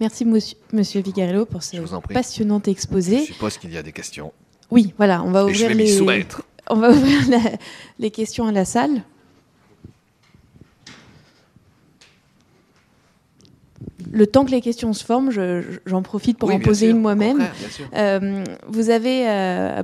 Merci, 0.00 0.24
monsieur, 0.24 0.56
monsieur 0.72 1.02
Vigarello, 1.02 1.44
pour 1.44 1.62
ce 1.62 1.76
passionnant 2.12 2.62
exposé. 2.62 3.20
Je 3.20 3.32
suppose 3.32 3.58
qu'il 3.58 3.72
y 3.72 3.76
a 3.76 3.82
des 3.82 3.92
questions. 3.92 4.32
Oui, 4.70 4.94
voilà, 4.96 5.22
on 5.22 5.30
va 5.30 5.44
ouvrir, 5.44 5.74
les... 5.74 6.00
On 6.72 6.76
va 6.76 6.90
ouvrir 6.90 7.20
les 7.98 8.10
questions 8.12 8.46
à 8.46 8.52
la 8.52 8.64
salle. 8.64 9.02
le 14.12 14.26
temps 14.26 14.44
que 14.44 14.50
les 14.50 14.60
questions 14.60 14.92
se 14.92 15.04
forment, 15.04 15.30
j'en 15.86 16.02
profite 16.02 16.38
pour 16.38 16.52
en 16.52 16.58
poser 16.60 16.88
une 16.88 17.00
moi-même. 17.00 17.48
Euh, 17.94 18.44
vous 18.68 18.90
avez, 18.90 19.28
euh, 19.28 19.82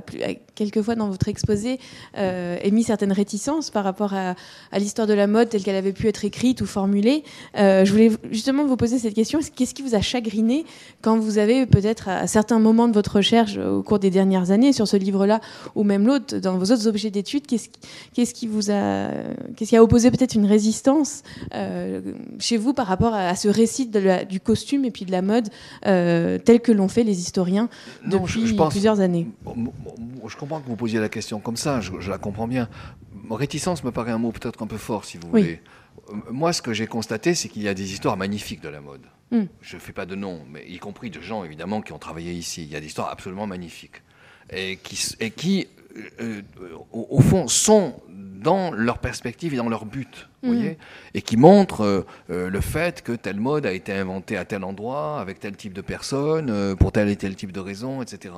quelquefois 0.57 0.95
dans 0.95 1.09
votre 1.09 1.27
exposé, 1.29 1.79
euh, 2.17 2.57
émis 2.61 2.83
certaines 2.83 3.11
réticences 3.11 3.69
par 3.69 3.83
rapport 3.83 4.13
à, 4.13 4.35
l'histoire 4.77 5.07
de 5.07 5.13
la 5.13 5.27
mode 5.27 5.49
telle 5.49 5.63
qu'elle 5.63 5.75
avait 5.75 5.93
pu 5.93 6.07
être 6.07 6.25
écrite 6.25 6.61
ou 6.61 6.65
formulée. 6.65 7.23
je 7.55 7.89
voulais 7.89 8.11
justement 8.31 8.65
vous 8.65 8.77
poser 8.77 8.99
cette 8.99 9.13
question. 9.13 9.39
Qu'est-ce 9.55 9.73
qui 9.73 9.81
vous 9.81 9.95
a 9.95 10.01
chagriné 10.01 10.65
quand 11.01 11.17
vous 11.17 11.37
avez 11.37 11.65
peut-être 11.65 12.09
à 12.09 12.27
certains 12.27 12.59
moments 12.59 12.87
de 12.87 12.93
votre 12.93 13.17
recherche 13.17 13.57
au 13.57 13.83
cours 13.83 13.99
des 13.99 14.09
dernières 14.09 14.51
années 14.51 14.73
sur 14.73 14.87
ce 14.87 14.97
livre-là 14.97 15.39
ou 15.75 15.83
même 15.83 16.05
l'autre, 16.05 16.37
dans 16.37 16.57
vos 16.57 16.71
autres 16.71 16.87
objets 16.87 17.11
d'études, 17.11 17.47
qu'est-ce 17.47 18.33
qui 18.33 18.47
vous 18.47 18.71
a, 18.71 19.09
qu'est-ce 19.55 19.69
qui 19.69 19.77
a 19.77 19.83
opposé 19.83 20.11
peut-être 20.11 20.35
une 20.35 20.45
résistance 20.45 21.23
chez 22.39 22.57
vous 22.57 22.73
par 22.73 22.87
rapport 22.87 23.13
à, 23.13 23.35
ce 23.35 23.47
récit 23.47 23.87
de 23.87 23.99
la 23.99 24.25
du 24.25 24.39
costume 24.39 24.85
et 24.85 24.91
puis 24.91 25.05
de 25.05 25.11
la 25.11 25.21
mode 25.21 25.49
euh, 25.85 26.37
tel 26.37 26.59
que 26.59 26.71
l'ont 26.71 26.87
fait 26.87 27.03
les 27.03 27.19
historiens 27.19 27.69
depuis 28.05 28.55
plusieurs 28.69 28.99
années? 28.99 29.27
Je 30.27 30.35
comprends 30.35 30.46
que 30.47 30.67
vous 30.67 30.75
posiez 30.75 30.99
la 30.99 31.09
question 31.09 31.39
comme 31.39 31.57
ça, 31.57 31.81
je, 31.81 32.09
la 32.09 32.17
comprends 32.17 32.47
bien. 32.47 32.69
Réticence 33.29 33.83
me 33.83 33.91
paraît 33.91 34.11
un 34.11 34.17
mot 34.17 34.31
peut-être 34.31 34.63
un 34.63 34.67
peu 34.67 34.77
fort, 34.77 35.05
si 35.05 35.17
vous 35.17 35.29
voulez. 35.29 35.61
Euh, 36.09 36.15
moi, 36.31 36.53
ce 36.53 36.61
que 36.61 36.73
j'ai 36.73 36.87
constaté, 36.87 37.35
c'est 37.35 37.49
qu'il 37.49 37.63
y 37.63 37.67
a 37.67 37.73
des 37.73 37.91
histoires 37.91 38.17
magnifiques 38.17 38.61
de 38.61 38.69
la 38.69 38.81
mode. 38.81 39.01
Hmm. 39.31 39.45
Je 39.61 39.75
ne 39.75 39.81
fais 39.81 39.93
pas 39.93 40.05
de 40.05 40.15
nom, 40.15 40.41
mais 40.49 40.65
y 40.67 40.77
compris 40.79 41.09
de 41.09 41.21
gens, 41.21 41.43
évidemment, 41.43 41.81
qui 41.81 41.91
ont 41.91 41.99
travaillé 41.99 42.31
ici. 42.31 42.63
Il 42.63 42.71
y 42.71 42.75
a 42.75 42.79
des 42.79 42.87
histoires 42.87 43.09
absolument 43.09 43.47
magnifiques. 43.47 44.01
Et 44.49 44.77
qui, 44.77 45.15
et 45.19 45.31
qui 45.31 45.67
au, 46.91 47.21
fond, 47.21 47.47
sont 47.47 47.95
dans 48.07 48.71
leur 48.71 48.99
perspective 48.99 49.53
et 49.53 49.57
dans 49.57 49.67
leur 49.67 49.85
but, 49.85 50.29
mm. 50.43 50.47
voyez, 50.47 50.77
et 51.13 51.21
qui 51.21 51.37
montrent 51.37 52.05
le 52.29 52.61
fait 52.61 53.01
que 53.01 53.11
telle 53.13 53.39
mode 53.39 53.65
a 53.65 53.73
été 53.73 53.91
inventée 53.93 54.37
à 54.37 54.45
tel 54.45 54.63
endroit, 54.63 55.19
avec 55.19 55.39
tel 55.39 55.57
type 55.57 55.73
de 55.73 55.81
personne, 55.81 56.75
pour 56.77 56.91
tel 56.91 57.09
et 57.09 57.15
tel 57.15 57.35
type 57.35 57.51
de 57.51 57.59
raison, 57.59 58.01
etc. 58.01 58.35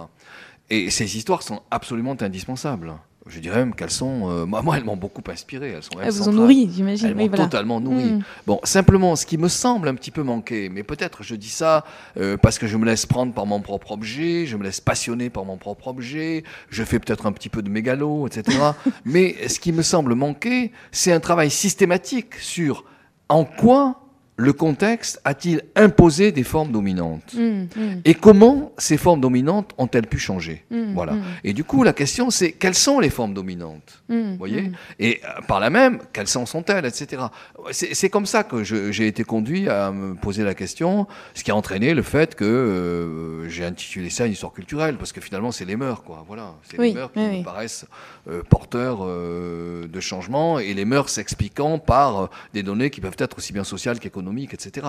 Et 0.70 0.90
ces 0.90 1.18
histoires 1.18 1.42
sont 1.42 1.62
absolument 1.72 2.16
indispensables 2.20 2.94
je 3.30 3.40
dirais 3.40 3.58
même 3.58 3.76
qu'elles 3.76 3.92
sont, 3.92 4.30
euh, 4.30 4.46
moi, 4.46 4.78
elles 4.78 4.84
m'ont 4.84 4.98
beaucoup 4.98 5.22
inspiré. 5.32 5.72
Elles, 5.72 5.84
sont, 5.84 6.00
elles, 6.02 6.12
vous 6.12 6.30
ont 6.30 6.34
nourri, 6.34 6.70
j'imagine. 6.74 7.08
Elles 7.08 7.16
m'ont 7.16 7.30
totalement 7.30 7.80
nourri. 7.80 8.14
Hmm. 8.14 8.24
Bon, 8.48 8.60
simplement, 8.64 9.16
ce 9.16 9.26
qui 9.26 9.38
me 9.38 9.48
semble 9.48 9.88
un 9.88 9.96
petit 9.96 10.12
peu 10.12 10.24
manquer, 10.24 10.70
mais 10.70 10.84
peut-être 10.84 11.24
je 11.24 11.36
dis 11.36 11.50
ça 11.50 11.86
euh, 12.18 12.38
parce 12.38 12.60
que 12.60 12.68
je 12.68 12.78
me 12.78 12.86
laisse 12.86 13.06
prendre 13.06 13.34
par 13.34 13.46
mon 13.46 13.62
propre 13.62 13.92
objet, 13.92 14.46
je 14.46 14.58
me 14.58 14.64
laisse 14.64 14.82
passionner 14.82 15.30
par 15.30 15.46
mon 15.46 15.58
propre 15.58 15.88
objet, 15.90 16.44
je 16.70 16.84
fais 16.84 17.00
peut-être 17.00 17.26
un 17.26 17.32
petit 17.32 17.50
peu 17.50 17.62
de 17.62 17.70
mégalo, 17.70 18.28
etc. 18.28 18.58
mais 19.06 19.36
ce 19.48 19.60
qui 19.60 19.72
me 19.72 19.84
semble 19.84 20.16
manquer, 20.16 20.72
c'est 20.92 21.12
un 21.12 21.20
travail 21.20 21.52
systématique 21.52 22.36
sur 22.36 22.86
en 23.30 23.46
quoi 23.46 24.09
le 24.40 24.54
contexte 24.54 25.20
a-t-il 25.26 25.62
imposé 25.76 26.32
des 26.32 26.44
formes 26.44 26.72
dominantes 26.72 27.34
mmh, 27.34 27.40
mmh. 27.40 27.68
Et 28.06 28.14
comment 28.14 28.72
ces 28.78 28.96
formes 28.96 29.20
dominantes 29.20 29.74
ont-elles 29.78 30.08
pu 30.08 30.18
changer 30.18 30.64
mmh, 30.72 30.94
Voilà. 30.94 31.16
Et 31.44 31.52
du 31.52 31.66
coup, 31.66 31.84
la 31.84 31.92
question, 31.92 32.30
c'est 32.30 32.54
quelles 32.54 32.76
sont 32.76 33.02
les 33.02 33.10
formes 33.10 33.34
dominantes 33.34 34.02
Vous 34.08 34.38
voyez 34.38 34.72
Et 34.98 35.20
euh, 35.26 35.42
par 35.46 35.60
là 35.60 35.70
même, 35.70 36.00
quelles 36.14 36.30
sont-elles, 36.30 36.86
etc. 36.86 37.24
C'est 37.72 38.10
comme 38.10 38.26
ça 38.26 38.46
que 38.46 38.64
j'ai 38.64 39.08
été 39.08 39.26
conduit 39.26 39.68
à 39.68 39.92
me 39.92 40.16
poser 40.16 40.46
la 40.46 40.54
question, 40.54 41.06
ce 41.34 41.44
qui 41.44 41.52
a 41.52 41.56
entraîné 41.56 41.94
le 41.94 42.02
fait 42.02 42.34
que 42.36 42.46
euh, 42.46 43.50
j'ai 43.50 43.66
intitulé 43.66 44.10
ça 44.10 44.26
une 44.26 44.32
histoire 44.32 44.54
culturelle, 44.54 44.96
parce 44.96 45.12
que 45.12 45.20
finalement, 45.20 45.52
c'est 45.52 45.66
les 45.66 45.76
mœurs, 45.76 46.02
quoi. 46.02 46.24
Voilà. 46.26 46.56
C'est 46.64 46.78
les 46.78 46.94
mœurs 46.94 47.12
qui 47.12 47.20
me 47.20 47.44
paraissent 47.44 47.86
euh, 48.30 48.42
porteurs 48.50 49.06
de 49.06 50.00
changement, 50.00 50.60
et 50.60 50.74
les 50.74 50.86
mœurs 50.86 51.10
s'expliquant 51.10 51.78
par 51.78 52.30
des 52.54 52.64
données 52.64 52.90
qui 52.90 53.02
peuvent 53.02 53.18
être 53.20 53.38
aussi 53.38 53.52
bien 53.52 53.66
sociales 53.66 54.00
qu'économiques 54.00 54.29
etc. 54.38 54.88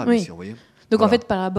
Donc 0.91 1.03
en 1.03 1.09
fait, 1.09 1.25
par, 1.25 1.53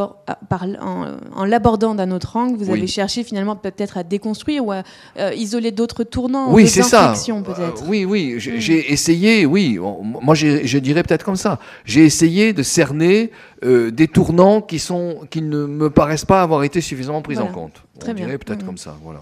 par 0.50 0.66
en, 0.82 1.46
l'abordant 1.46 1.96
d'un 1.96 2.12
autre 2.12 2.36
angle, 2.36 2.58
vous 2.58 2.70
avez 2.70 2.88
cherché 2.88 3.24
finalement 3.24 3.56
peut-être 3.56 3.98
à 3.98 4.04
déconstruire 4.04 4.66
ou 4.66 4.72
à 4.74 4.84
euh, 5.18 5.34
isoler 5.34 5.72
d'autres 5.72 6.04
tournants, 6.04 6.54
oui, 6.54 6.68
c'est 6.68 6.84
ça. 6.84 7.14
peut-être. 7.44 7.88
oui, 7.88 8.04
oui, 8.06 8.36
j'ai 8.40 8.92
essayé, 8.92 9.46
oui, 9.46 9.80
moi 9.80 10.36
je 10.36 10.78
dirais 10.78 11.04
peut-être 11.04 11.24
comme 11.24 11.38
ça. 11.38 11.60
J'ai 11.86 12.04
essayé 12.04 12.54
de 12.54 12.64
cerner 12.64 13.32
euh, 13.64 13.90
des 13.92 14.08
tournants 14.08 14.62
qui 14.62 14.80
sont 14.80 15.22
qui 15.30 15.42
ne 15.42 15.66
me 15.66 15.90
paraissent 15.90 16.26
pas 16.26 16.42
avoir 16.42 16.64
été 16.64 16.82
suffisamment 16.82 17.22
pris 17.22 17.38
en 17.38 17.48
compte. 17.48 17.84
Très 18.00 18.12
On 18.12 18.16
dirait 18.16 18.38
peut-être 18.38 18.66
comme 18.66 18.78
ça, 18.78 18.98
voilà. 19.04 19.22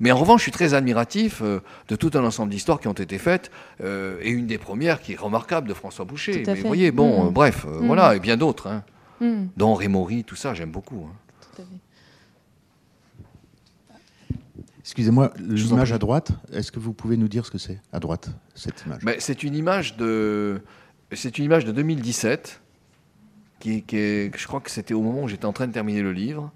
Mais 0.00 0.12
en 0.12 0.16
revanche, 0.16 0.40
je 0.40 0.44
suis 0.44 0.52
très 0.52 0.74
admiratif 0.74 1.40
euh, 1.42 1.60
de 1.88 1.96
tout 1.96 2.10
un 2.14 2.24
ensemble 2.24 2.50
d'histoires 2.50 2.80
qui 2.80 2.88
ont 2.88 2.92
été 2.92 3.18
faites, 3.18 3.50
euh, 3.80 4.18
et 4.22 4.30
une 4.30 4.46
des 4.46 4.58
premières 4.58 5.00
qui 5.00 5.12
est 5.12 5.16
remarquable 5.16 5.68
de 5.68 5.74
François 5.74 6.04
Boucher. 6.04 6.44
Mais 6.46 6.54
vous 6.54 6.66
voyez, 6.66 6.90
bon, 6.90 7.24
mm. 7.24 7.26
euh, 7.26 7.30
bref, 7.30 7.64
mm. 7.64 7.86
voilà, 7.86 8.14
et 8.14 8.20
bien 8.20 8.36
d'autres, 8.36 8.68
hein, 8.68 8.84
mm. 9.20 9.46
dont 9.56 9.74
Rémori, 9.74 10.24
tout 10.24 10.36
ça, 10.36 10.54
j'aime 10.54 10.70
beaucoup. 10.70 11.08
Hein. 11.08 11.64
Excusez-moi, 14.80 15.34
l'image 15.38 15.92
à 15.92 15.98
droite, 15.98 16.30
est-ce 16.50 16.72
que 16.72 16.78
vous 16.78 16.94
pouvez 16.94 17.18
nous 17.18 17.28
dire 17.28 17.44
ce 17.44 17.50
que 17.50 17.58
c'est 17.58 17.78
à 17.92 18.00
droite, 18.00 18.30
cette 18.54 18.86
image? 18.86 19.04
Ben, 19.04 19.16
C'est 19.18 19.42
une 19.42 19.54
image 19.54 19.98
de, 19.98 20.62
c'est 21.12 21.36
une 21.36 21.44
image 21.44 21.66
de 21.66 21.72
2017, 21.72 22.62
qui, 23.60 23.82
qui 23.82 23.96
est, 23.96 24.38
je 24.38 24.46
crois 24.46 24.60
que 24.60 24.70
c'était 24.70 24.94
au 24.94 25.02
moment 25.02 25.24
où 25.24 25.28
j'étais 25.28 25.44
en 25.44 25.52
train 25.52 25.66
de 25.66 25.72
terminer 25.72 26.00
le 26.00 26.12
livre, 26.12 26.52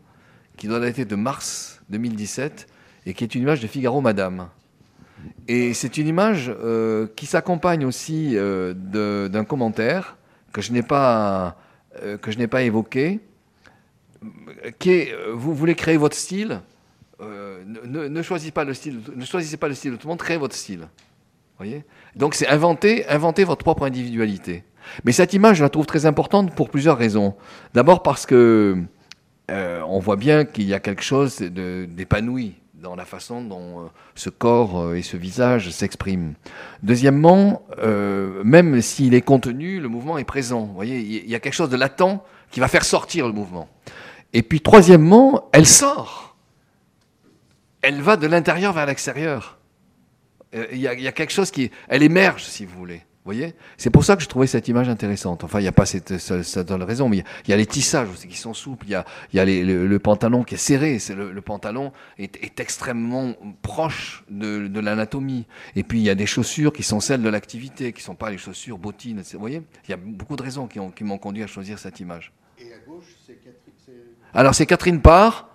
qui 0.57 0.66
doit 0.66 0.80
dater 0.80 1.05
de 1.05 1.14
mars 1.14 1.82
2017 1.90 2.68
et 3.07 3.14
qui 3.14 3.24
est 3.24 3.34
une 3.34 3.42
image 3.42 3.61
de 3.61 3.66
Figaro 3.66 4.00
Madame. 4.00 4.48
Et 5.48 5.74
c'est 5.74 5.98
une 5.98 6.07
image 6.07 6.50
euh, 6.50 7.07
qui 7.16 7.26
s'accompagne 7.26 7.84
aussi 7.84 8.32
euh, 8.34 8.74
d'un 8.74 9.44
commentaire 9.44 10.16
que 10.53 10.61
je 10.61 10.72
n'ai 10.72 10.82
pas, 10.82 11.57
euh, 12.03 12.18
pas 12.50 12.62
évoqué, 12.62 13.20
qui 14.78 14.90
est 14.90 15.14
vous 15.32 15.55
voulez 15.55 15.74
créer 15.74 15.96
votre 15.96 16.16
style, 16.16 16.61
ne, 17.20 18.22
choisissez 18.22 18.50
pas 18.50 18.64
le 18.64 18.74
style, 18.74 19.03
de 19.03 19.96
tout 19.96 20.07
le 20.07 20.09
monde, 20.09 20.18
créez 20.18 20.36
votre 20.36 20.55
style. 20.55 20.88
Voyez? 21.57 21.84
Donc 22.16 22.34
c'est 22.34 22.48
inventer, 22.48 23.07
inventer 23.09 23.44
votre 23.44 23.62
propre 23.62 23.84
individualité. 23.84 24.64
Mais 25.05 25.12
cette 25.12 25.32
image, 25.32 25.59
je 25.59 25.62
la 25.62 25.68
trouve 25.68 25.86
très 25.86 26.07
importante 26.07 26.55
pour 26.55 26.70
plusieurs 26.70 26.98
raisons. 26.98 27.36
D'abord 27.74 28.03
parce 28.03 28.26
que 28.26 28.78
on 29.48 29.98
voit 29.98 30.16
bien 30.16 30.44
qu'il 30.44 30.64
y 30.64 30.74
a 30.74 30.80
quelque 30.80 31.03
chose 31.03 31.38
d'épanoui 31.38 32.61
dans 32.83 32.97
la 32.97 33.05
façon 33.05 33.43
dont 33.43 33.85
euh, 33.85 33.89
ce 34.16 34.28
corps 34.28 34.80
euh, 34.80 34.95
et 34.97 35.03
ce 35.03 35.16
visage 35.16 35.70
s'expriment. 35.70 36.35
Deuxièmement, 36.83 37.62
euh, 37.78 38.43
même 38.43 38.83
s'il 38.83 39.14
est 39.14 39.22
contenu, 39.22 39.78
le 39.78 39.89
mouvement 39.89 40.18
est 40.18 40.24
présent. 40.24 40.62
Vous 40.62 40.74
voyez, 40.74 40.99
il 40.99 41.30
y 41.30 41.35
a 41.37 41.41
quelque 41.41 41.55
chose 41.55 41.70
de 41.70 41.76
latent 41.76 42.24
qui 42.51 42.59
va 42.59 42.66
faire 42.66 42.85
sortir 42.85 43.28
le 43.28 43.33
mouvement. 43.33 43.68
Et 44.33 44.43
puis 44.43 44.61
troisièmement, 44.61 45.49
elle 45.53 45.66
sort. 45.66 46.37
Elle 47.83 48.03
va 48.03 48.16
de 48.16 48.26
l'intérieur 48.26 48.72
vers 48.72 48.87
l'extérieur. 48.87 49.59
Il 50.53 50.78
y, 50.78 50.87
a 50.87 51.12
quelque 51.12 51.33
chose 51.33 51.51
qui... 51.51 51.70
Elle 51.89 52.03
émerge, 52.03 52.45
si 52.45 52.66
vous 52.66 52.76
voulez 52.76 53.03
voyez? 53.24 53.54
C'est 53.76 53.90
pour 53.90 54.04
ça 54.04 54.16
que 54.16 54.22
je 54.22 54.28
trouvais 54.28 54.46
cette 54.46 54.68
image 54.68 54.88
intéressante. 54.88 55.44
Enfin, 55.44 55.60
il 55.60 55.62
n'y 55.62 55.68
a 55.68 55.72
pas 55.72 55.86
cette, 55.86 56.18
ça, 56.18 56.64
donne 56.64 56.82
raison, 56.82 57.08
mais 57.08 57.24
il 57.46 57.50
y, 57.50 57.52
a 57.52 57.56
les 57.56 57.66
tissages 57.66 58.08
aussi 58.08 58.28
qui 58.28 58.36
sont 58.36 58.54
souples. 58.54 58.86
Il 58.86 58.90
y 58.90 58.94
a, 58.94 59.04
y 59.32 59.38
a 59.38 59.44
le, 59.44 59.98
pantalon 59.98 60.42
qui 60.42 60.54
est 60.54 60.58
serré. 60.58 60.98
Le, 61.16 61.40
pantalon 61.40 61.92
est, 62.18 62.36
est, 62.42 62.58
extrêmement 62.60 63.34
proche 63.62 64.24
de, 64.30 64.66
de 64.66 64.80
l'anatomie. 64.80 65.46
Et 65.76 65.82
puis 65.82 66.00
il 66.00 66.04
y 66.04 66.10
a 66.10 66.14
des 66.14 66.26
chaussures 66.26 66.72
qui 66.72 66.82
sont 66.82 67.00
celles 67.00 67.22
de 67.22 67.28
l'activité, 67.28 67.92
qui 67.92 68.00
ne 68.00 68.04
sont 68.04 68.14
pas 68.14 68.30
les 68.30 68.38
chaussures 68.38 68.78
bottines. 68.78 69.22
Vous 69.32 69.38
voyez? 69.38 69.62
Il 69.86 69.90
y 69.90 69.94
a 69.94 69.98
beaucoup 69.98 70.36
de 70.36 70.42
raisons 70.42 70.66
qui 70.66 71.04
m'ont 71.04 71.18
conduit 71.18 71.42
à 71.42 71.46
choisir 71.46 71.78
cette 71.78 72.00
image. 72.00 72.32
Et 72.58 72.72
à 72.72 72.78
gauche, 72.86 73.04
c'est 73.26 73.34
Catherine. 73.34 73.62
Alors 74.34 74.54
c'est 74.54 74.66
Catherine 74.66 75.00
Parr, 75.00 75.48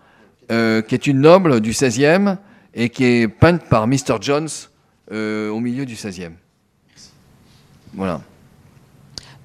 euh, 0.52 0.82
qui 0.82 0.96
est 0.96 1.08
une 1.08 1.22
noble 1.22 1.62
du 1.62 1.72
16e 1.72 2.38
et 2.74 2.90
qui 2.90 3.04
est 3.04 3.28
peinte 3.28 3.68
par 3.70 3.88
Mr. 3.88 4.18
Jones 4.22 4.50
euh, 5.12 5.50
au 5.50 5.60
milieu 5.60 5.86
du 5.86 5.96
16e. 5.96 6.34
Voilà. 7.94 8.22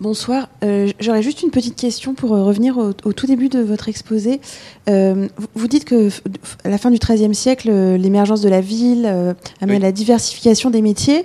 Bonsoir. 0.03 0.49
Euh, 0.65 0.91
j'aurais 0.99 1.23
juste 1.23 1.43
une 1.43 1.53
petite 1.53 1.77
question 1.77 2.15
pour 2.15 2.35
euh, 2.35 2.43
revenir 2.43 2.77
au, 2.77 2.93
tout 3.13 3.27
début 3.29 3.49
de 3.49 3.61
votre 3.61 3.89
exposé. 3.89 4.41
Euh, 4.89 5.29
vous 5.55 5.69
dites 5.69 5.85
que 5.85 6.09
à 6.65 6.71
la 6.71 6.77
fin 6.77 6.91
du 6.91 6.99
XIIIe 6.99 7.37
siècle, 7.37 7.71
l'émergence 7.71 8.41
de 8.41 8.49
la 8.49 8.61
ville 8.61 9.07
amène 9.61 9.77
à 9.77 9.87
la 9.87 9.93
diversification 9.93 10.71
des 10.71 10.83
métiers 10.83 11.25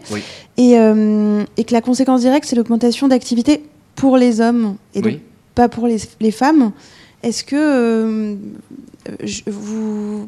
et, 0.57 0.73
que 0.75 1.73
la 1.73 1.81
conséquence 1.81 2.21
directe, 2.21 2.45
c'est 2.45 2.55
l'augmentation 2.55 3.07
d'activité 3.07 3.63
pour 3.95 4.15
les 4.15 4.41
hommes 4.41 4.75
et 4.93 5.01
donc 5.01 5.21
pas 5.55 5.69
pour 5.69 5.87
les, 5.87 5.97
les 6.19 6.31
femmes. 6.31 6.71
Est-ce 7.23 7.43
que 7.43 8.37
vous 9.47 10.27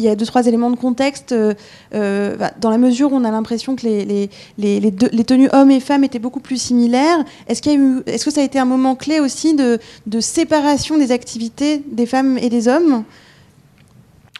il 0.00 0.04
y 0.04 0.08
a 0.08 0.16
deux, 0.16 0.26
trois 0.26 0.46
éléments 0.46 0.70
de 0.70 0.76
contexte. 0.76 1.32
Euh, 1.32 1.54
euh, 1.94 2.36
bah, 2.36 2.52
dans 2.60 2.70
la 2.70 2.78
mesure 2.78 3.12
où 3.12 3.16
on 3.16 3.24
a 3.24 3.30
l'impression 3.30 3.76
que 3.76 3.86
les, 3.86 4.30
les, 4.58 5.24
tenues 5.24 5.48
hommes 5.52 5.70
et 5.70 5.80
femmes 5.80 6.04
étaient 6.04 6.18
beaucoup 6.18 6.40
plus 6.40 6.60
similaires, 6.60 7.24
est-ce, 7.46 7.60
que 7.62 8.30
ça 8.30 8.40
a 8.40 8.44
été 8.44 8.58
un 8.58 8.64
moment 8.64 8.96
clé 8.96 9.20
aussi 9.20 9.54
de 9.54 10.20
séparation 10.20 10.98
des 10.98 11.12
activités 11.12 11.82
des 11.90 12.06
femmes 12.06 12.38
et 12.38 12.48
des 12.48 12.66
hommes? 12.68 13.04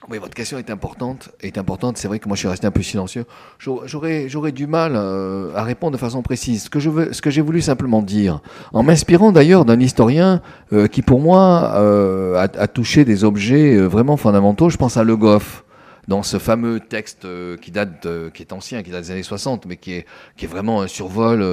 Oui, 0.08 0.18
votre 0.18 0.34
question 0.34 0.58
est 0.58 0.70
importante. 0.70 1.30
Est 1.40 1.58
importante. 1.58 1.98
C'est 1.98 2.08
vrai 2.08 2.18
que 2.18 2.26
moi, 2.26 2.34
je 2.34 2.40
suis 2.40 2.48
resté 2.48 2.66
un 2.66 2.70
peu 2.70 2.82
silencieux. 2.82 3.26
J'aurais, 3.58 4.28
j'aurais 4.28 4.52
du 4.52 4.66
mal 4.66 4.92
euh, 4.96 5.54
à 5.54 5.62
répondre 5.62 5.92
de 5.92 5.98
façon 5.98 6.22
précise. 6.22 6.64
Ce 6.64 6.70
que 6.70 6.80
je 6.80 6.88
veux, 6.88 7.12
ce 7.12 7.20
que 7.20 7.30
j'ai 7.30 7.42
voulu 7.42 7.60
simplement 7.60 8.00
dire, 8.00 8.40
en 8.72 8.82
m'inspirant 8.82 9.30
d'ailleurs 9.30 9.66
d'un 9.66 9.78
historien 9.78 10.40
euh, 10.72 10.86
qui, 10.86 11.02
pour 11.02 11.20
moi, 11.20 11.72
euh, 11.76 12.36
a, 12.36 12.42
a, 12.44 12.66
touché 12.66 13.04
des 13.04 13.24
objets 13.24 13.76
vraiment 13.76 14.16
fondamentaux. 14.16 14.70
Je 14.70 14.78
pense 14.78 14.96
à 14.96 15.04
Le 15.04 15.16
Goff 15.16 15.64
dans 16.08 16.22
ce 16.22 16.38
fameux 16.38 16.80
texte 16.80 17.26
qui 17.60 17.70
date, 17.70 18.08
qui 18.32 18.42
est 18.42 18.52
ancien, 18.52 18.82
qui 18.82 18.90
date 18.90 19.02
des 19.02 19.10
années 19.12 19.22
60, 19.22 19.66
mais 19.66 19.76
qui 19.76 19.92
est, 19.92 20.06
qui 20.36 20.46
est 20.46 20.48
vraiment 20.48 20.80
un 20.80 20.88
survol 20.88 21.44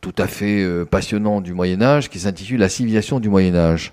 tout 0.00 0.14
à 0.16 0.28
fait 0.28 0.84
passionnant 0.84 1.40
du 1.40 1.54
Moyen 1.54 1.82
Âge, 1.82 2.08
qui 2.08 2.20
s'intitule 2.20 2.60
La 2.60 2.68
civilisation 2.68 3.18
du 3.18 3.28
Moyen 3.28 3.56
Âge 3.56 3.92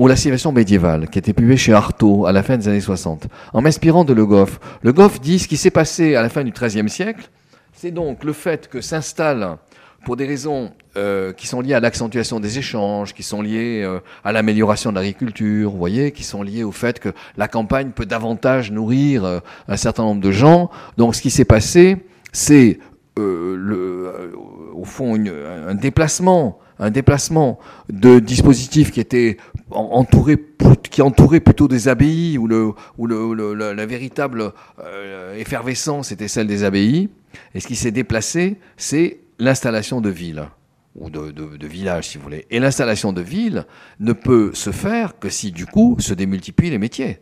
ou 0.00 0.08
la 0.08 0.16
civilisation 0.16 0.50
médiévale, 0.50 1.10
qui 1.10 1.18
a 1.18 1.20
été 1.20 1.34
publiée 1.34 1.58
chez 1.58 1.74
Artaud 1.74 2.24
à 2.24 2.32
la 2.32 2.42
fin 2.42 2.56
des 2.56 2.66
années 2.68 2.80
60. 2.80 3.26
En 3.52 3.60
m'inspirant 3.60 4.02
de 4.02 4.14
Le 4.14 4.24
Goff, 4.24 4.58
Le 4.82 4.94
Goff 4.94 5.20
dit 5.20 5.38
ce 5.38 5.46
qui 5.46 5.58
s'est 5.58 5.70
passé 5.70 6.14
à 6.14 6.22
la 6.22 6.30
fin 6.30 6.42
du 6.42 6.52
XIIIe 6.52 6.88
siècle, 6.88 7.28
c'est 7.74 7.90
donc 7.90 8.24
le 8.24 8.32
fait 8.32 8.66
que 8.66 8.80
s'installe, 8.80 9.58
pour 10.06 10.16
des 10.16 10.24
raisons 10.24 10.72
euh, 10.96 11.34
qui 11.34 11.46
sont 11.46 11.60
liées 11.60 11.74
à 11.74 11.80
l'accentuation 11.80 12.40
des 12.40 12.56
échanges, 12.56 13.12
qui 13.12 13.22
sont 13.22 13.42
liées 13.42 13.82
euh, 13.84 14.00
à 14.24 14.32
l'amélioration 14.32 14.88
de 14.88 14.96
l'agriculture, 14.96 15.70
voyez, 15.72 16.12
qui 16.12 16.24
sont 16.24 16.42
liées 16.42 16.64
au 16.64 16.72
fait 16.72 16.98
que 16.98 17.10
la 17.36 17.46
campagne 17.46 17.90
peut 17.90 18.06
davantage 18.06 18.72
nourrir 18.72 19.26
euh, 19.26 19.40
un 19.68 19.76
certain 19.76 20.04
nombre 20.04 20.22
de 20.22 20.30
gens. 20.30 20.70
Donc 20.96 21.14
ce 21.14 21.20
qui 21.20 21.30
s'est 21.30 21.44
passé, 21.44 21.98
c'est 22.32 22.78
au 23.18 24.84
fond 24.86 25.14
un 25.14 25.74
déplacement 25.74 26.58
un 26.80 26.90
déplacement 26.90 27.58
de 27.90 28.18
dispositifs 28.18 28.90
qui 28.90 29.00
étaient 29.00 29.36
entourés, 29.70 30.38
qui 30.82 31.02
entouraient 31.02 31.40
plutôt 31.40 31.68
des 31.68 31.88
abbayes, 31.88 32.38
où, 32.38 32.48
la 32.48 33.86
véritable 33.86 34.52
euh, 34.80 35.36
effervescence 35.36 36.10
était 36.10 36.26
celle 36.26 36.46
des 36.46 36.64
abbayes. 36.64 37.08
Et 37.54 37.60
ce 37.60 37.68
qui 37.68 37.76
s'est 37.76 37.92
déplacé, 37.92 38.56
c'est 38.76 39.20
l'installation 39.38 40.00
de 40.00 40.10
villes 40.10 40.48
ou 40.96 41.10
de, 41.10 41.66
villages, 41.66 42.08
si 42.08 42.18
vous 42.18 42.24
voulez. 42.24 42.46
Et 42.50 42.58
l'installation 42.58 43.12
de 43.12 43.20
villes 43.20 43.66
ne 44.00 44.12
peut 44.12 44.50
se 44.54 44.70
faire 44.70 45.18
que 45.18 45.28
si, 45.28 45.52
du 45.52 45.66
coup, 45.66 45.96
se 46.00 46.14
démultiplient 46.14 46.70
les 46.70 46.78
métiers. 46.78 47.20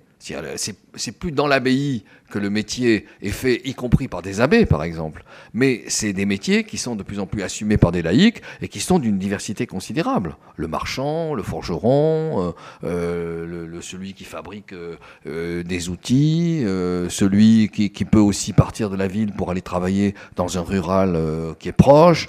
Plus 1.19 1.33
dans 1.33 1.47
l'abbaye 1.47 2.05
que 2.31 2.39
le 2.39 2.51
métier 2.51 3.07
est 3.23 3.31
fait, 3.31 3.61
y 3.65 3.75
compris 3.75 4.09
par 4.09 4.23
des 4.23 4.41
abbés, 4.41 4.67
par 4.67 4.83
exemple. 4.83 5.25
Mais 5.55 5.83
c'est 5.89 6.13
des 6.13 6.27
métiers 6.27 6.65
qui 6.65 6.77
sont 6.77 6.95
de 6.95 7.03
plus 7.03 7.21
en 7.21 7.27
plus 7.27 7.43
assumés 7.43 7.79
par 7.79 7.93
des 7.93 8.03
laïcs 8.03 8.43
et 8.61 8.69
qui 8.69 8.81
sont 8.81 8.99
d'une 8.99 9.19
diversité 9.19 9.67
considérable. 9.67 10.37
Le 10.57 10.69
marchand, 10.69 11.35
le 11.35 11.43
forgeron, 11.43 12.49
euh, 12.49 12.53
euh 12.85 13.81
celui 13.81 14.13
qui 14.13 14.25
fabrique 14.25 14.73
euh, 14.75 15.63
des 15.63 15.89
outils, 15.89 16.63
celui 17.09 17.69
qui, 17.69 18.05
peut 18.05 18.19
aussi 18.19 18.53
partir 18.53 18.91
de 18.91 18.97
la 18.97 19.07
ville 19.07 19.33
pour 19.33 19.51
aller 19.51 19.63
travailler 19.63 20.15
dans 20.37 20.59
un 20.59 20.63
rural 20.63 21.17
qui 21.59 21.69
est 21.69 21.73
proche, 21.73 22.29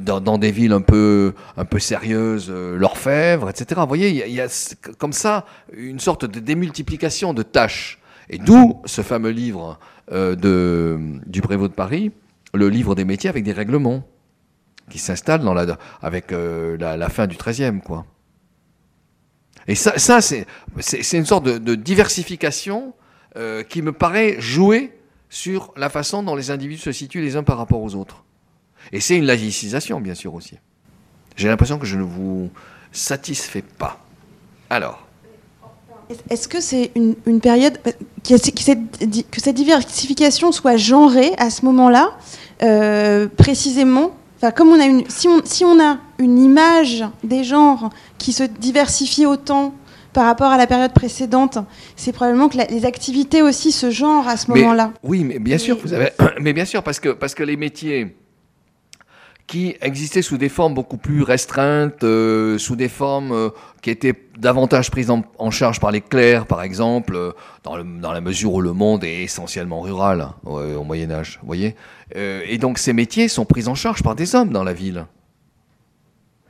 dans, 0.00 0.38
des 0.38 0.52
villes 0.52 0.72
un 0.72 0.80
peu, 0.80 1.34
un 1.56 1.64
peu 1.64 1.78
sérieuses, 1.78 2.50
l'orfèvre, 2.50 3.50
etc. 3.50 3.80
Vous 3.80 3.88
voyez, 3.88 4.26
il 4.28 4.34
y 4.34 4.40
a 4.40 4.48
comme 4.98 5.12
ça 5.12 5.44
une 5.76 5.98
sorte 5.98 6.24
de 6.24 6.40
démultiplication 6.40 7.34
de 7.34 7.42
tâches. 7.42 7.95
Et 8.30 8.38
d'où 8.38 8.80
ce 8.84 9.02
fameux 9.02 9.30
livre 9.30 9.78
euh, 10.12 10.34
de, 10.34 10.98
du 11.26 11.40
Prévost 11.40 11.70
de 11.70 11.76
Paris, 11.76 12.12
le 12.54 12.68
livre 12.68 12.94
des 12.94 13.04
métiers 13.04 13.30
avec 13.30 13.44
des 13.44 13.52
règlements, 13.52 14.06
qui 14.90 14.98
s'installe 14.98 15.40
dans 15.40 15.54
la, 15.54 15.78
avec 16.00 16.32
euh, 16.32 16.76
la, 16.78 17.08
fin 17.08 17.26
du 17.26 17.36
XIIIe. 17.36 17.80
Quoi. 17.80 18.06
Et 19.66 19.74
ça, 19.74 19.98
ça 19.98 20.20
c'est, 20.20 20.46
c'est, 20.78 21.18
une 21.18 21.26
sorte 21.26 21.44
de, 21.44 21.74
diversification 21.74 22.94
euh, 23.36 23.62
qui 23.62 23.82
me 23.82 23.92
paraît 23.92 24.36
jouer 24.38 24.96
sur 25.28 25.72
la 25.76 25.88
façon 25.88 26.22
dont 26.22 26.36
les 26.36 26.50
individus 26.50 26.82
se 26.82 26.92
situent 26.92 27.20
les 27.20 27.36
uns 27.36 27.42
par 27.42 27.58
rapport 27.58 27.82
aux 27.82 27.94
autres. 27.94 28.24
Et 28.92 29.00
c'est 29.00 29.16
une 29.16 29.24
laïcisation, 29.24 30.00
bien 30.00 30.14
sûr, 30.14 30.34
aussi. 30.34 30.56
J'ai 31.34 31.48
l'impression 31.48 31.78
que 31.78 31.86
je 31.86 31.96
ne 31.96 32.04
vous 32.04 32.50
satisfais 32.92 33.62
pas. 33.62 34.00
Alors, 34.70 35.05
est-ce 36.30 36.48
que 36.48 36.60
c'est 36.60 36.90
une, 36.94 37.40
période 37.40 37.78
que 38.28 38.36
cette 38.36 39.54
diversification 39.54 40.52
soit 40.52 40.76
genrée 40.76 41.32
à 41.38 41.50
ce 41.50 41.64
moment-là, 41.64 42.16
euh, 42.62 43.28
précisément? 43.36 44.16
Enfin, 44.36 44.50
comme 44.50 44.68
on 44.68 44.80
a 44.80 44.84
une, 44.84 45.04
si, 45.08 45.28
on, 45.28 45.40
si 45.44 45.64
on 45.64 45.80
a 45.80 45.98
une 46.18 46.38
image 46.38 47.04
des 47.24 47.42
genres 47.42 47.90
qui 48.18 48.32
se 48.32 48.42
diversifie 48.42 49.26
autant 49.26 49.74
par 50.12 50.26
rapport 50.26 50.50
à 50.50 50.56
la 50.56 50.66
période 50.66 50.92
précédente, 50.92 51.58
c'est 51.94 52.12
probablement 52.12 52.48
que 52.48 52.58
les 52.70 52.84
activités 52.86 53.42
aussi 53.42 53.72
se 53.72 53.90
genrent 53.90 54.28
à 54.28 54.36
ce 54.36 54.50
moment-là. 54.50 54.92
Oui, 55.02 55.24
mais 55.24 55.38
bien 55.38 55.58
sûr, 55.58 55.78
vous 55.82 55.92
avez, 55.92 56.10
mais 56.40 56.52
bien 56.52 56.64
sûr, 56.64 56.82
parce 56.82 57.00
que, 57.00 57.10
parce 57.10 57.34
que 57.34 57.42
les 57.42 57.56
métiers 57.56 58.16
qui 59.46 59.76
existaient 59.80 60.22
sous 60.22 60.38
des 60.38 60.48
formes 60.48 60.74
beaucoup 60.74 60.96
plus 60.96 61.22
restreintes, 61.22 62.02
euh, 62.02 62.58
sous 62.58 62.74
des 62.74 62.88
formes 62.88 63.32
euh, 63.32 63.50
qui 63.80 63.90
étaient 63.90 64.14
davantage 64.38 64.90
prises 64.90 65.10
en, 65.10 65.50
charge 65.50 65.78
par 65.78 65.92
les 65.92 66.00
clercs, 66.00 66.46
par 66.46 66.62
exemple, 66.62 67.14
euh, 67.14 67.32
dans, 67.62 67.76
le, 67.76 67.84
dans, 67.84 68.12
la 68.12 68.20
mesure 68.20 68.54
où 68.54 68.60
le 68.60 68.72
monde 68.72 69.04
est 69.04 69.22
essentiellement 69.22 69.80
rural 69.80 70.20
hein, 70.20 70.34
au 70.44 70.82
Moyen 70.82 71.10
Âge, 71.10 71.38
vous 71.40 71.46
voyez. 71.46 71.76
et 72.14 72.58
donc 72.58 72.78
ces 72.78 72.92
métiers 72.92 73.28
sont 73.28 73.44
pris 73.44 73.68
en 73.68 73.74
charge 73.74 74.02
par 74.02 74.14
des 74.14 74.34
hommes 74.34 74.50
dans 74.50 74.64
la 74.64 74.72
ville. 74.72 75.06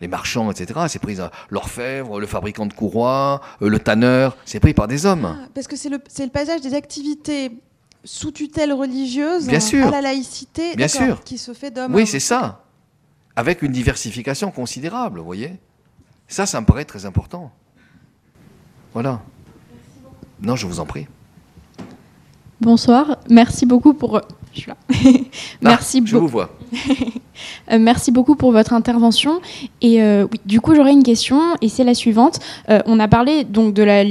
Les 0.01 0.09
marchands, 0.09 0.51
etc., 0.51 0.81
c'est 0.89 0.99
pris 0.99 1.17
l'orfèvre, 1.51 2.21
le 2.21 2.27
fabricant 2.27 2.67
de 2.67 2.73
courroies, 2.73 3.41
le 3.61 3.79
tanneur, 3.79 4.37
c'est 4.45 4.61
pris 4.61 4.75
par 4.75 4.89
des 4.89 5.07
hommes. 5.07 5.37
Ah, 5.39 5.49
parce 5.55 5.67
que 5.67 5.77
c'est 5.77 5.89
le, 5.89 5.99
le 6.19 6.29
passage 6.29 6.61
des 6.61 6.75
activités 6.75 7.51
sous 8.05 8.31
tutelle 8.31 8.73
religieuse 8.73 9.47
Bien 9.47 9.61
sûr. 9.61 9.87
à 9.87 9.91
la 9.91 10.03
laïcité 10.03 10.77
Bien 10.77 10.89
sûr. 10.89 11.23
qui 11.25 11.39
se 11.39 11.53
fait 11.53 11.71
d'homme. 11.71 11.95
Oui, 11.95 12.07
c'est 12.07 12.21
ça 12.21 12.66
avec 13.37 13.61
une 13.63 13.73
diversification 13.73 14.51
considérable, 14.51 15.19
vous 15.19 15.27
voyez 15.27 15.53
Ça, 16.27 16.47
ça 16.47 16.61
me 16.61 16.67
paraît 16.67 16.87
très 16.87 17.05
important. 17.05 17.53
Voilà. 18.95 19.21
Non, 20.41 20.57
je 20.57 20.67
vous 20.67 20.81
en 20.81 20.87
prie. 20.87 21.07
Bonsoir, 22.61 23.19
merci 23.29 23.67
beaucoup 23.67 23.93
pour. 23.93 24.23
Je 24.57 24.63
suis 24.63 24.71
là. 24.71 24.77
merci 25.61 26.01
ah, 26.03 26.07
Je 26.07 26.17
vous 26.17 26.29
vois. 26.29 26.51
Euh, 27.71 27.79
merci 27.79 28.13
beaucoup 28.13 28.35
pour 28.35 28.51
votre 28.51 28.73
intervention. 28.73 29.43
Et 29.83 30.03
euh, 30.03 30.27
oui, 30.33 30.41
du 30.47 30.63
coup, 30.63 30.75
j'aurais 30.75 30.93
une 30.93 31.03
question, 31.03 31.39
et 31.61 31.69
c'est 31.69 31.85
la 31.85 31.93
suivante. 31.93 32.39
Euh, 32.71 32.81
on 32.87 32.99
a 32.99 33.09
parlé 33.09 33.45
donc 33.45 33.75
de 33.75 33.83
la 33.83 34.05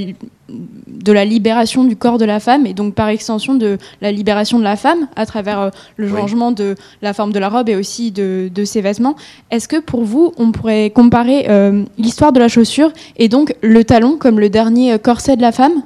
de 0.48 1.12
la 1.12 1.24
libération 1.24 1.82
du 1.82 1.96
corps 1.96 2.18
de 2.18 2.24
la 2.24 2.38
femme 2.38 2.66
et 2.66 2.72
donc 2.72 2.94
par 2.94 3.08
extension 3.08 3.54
de 3.54 3.78
la 4.00 4.12
libération 4.12 4.60
de 4.60 4.64
la 4.64 4.76
femme 4.76 5.08
à 5.16 5.26
travers 5.26 5.72
le 5.96 6.08
changement 6.08 6.52
de 6.52 6.76
la 7.02 7.12
forme 7.12 7.32
de 7.32 7.40
la 7.40 7.48
robe 7.48 7.68
et 7.68 7.74
aussi 7.74 8.12
de, 8.12 8.50
ses 8.64 8.80
vêtements. 8.80 9.16
Est-ce 9.50 9.66
que 9.66 9.80
pour 9.80 10.04
vous, 10.04 10.32
on 10.36 10.52
pourrait 10.52 10.90
comparer 10.90 11.46
euh, 11.48 11.84
l'histoire 11.98 12.32
de 12.32 12.38
la 12.38 12.46
chaussure 12.46 12.92
et 13.16 13.28
donc 13.28 13.56
le 13.60 13.82
talon 13.82 14.18
comme 14.18 14.38
le 14.38 14.48
dernier 14.48 14.96
corset 15.00 15.36
de 15.36 15.42
la 15.42 15.50
femme? 15.50 15.82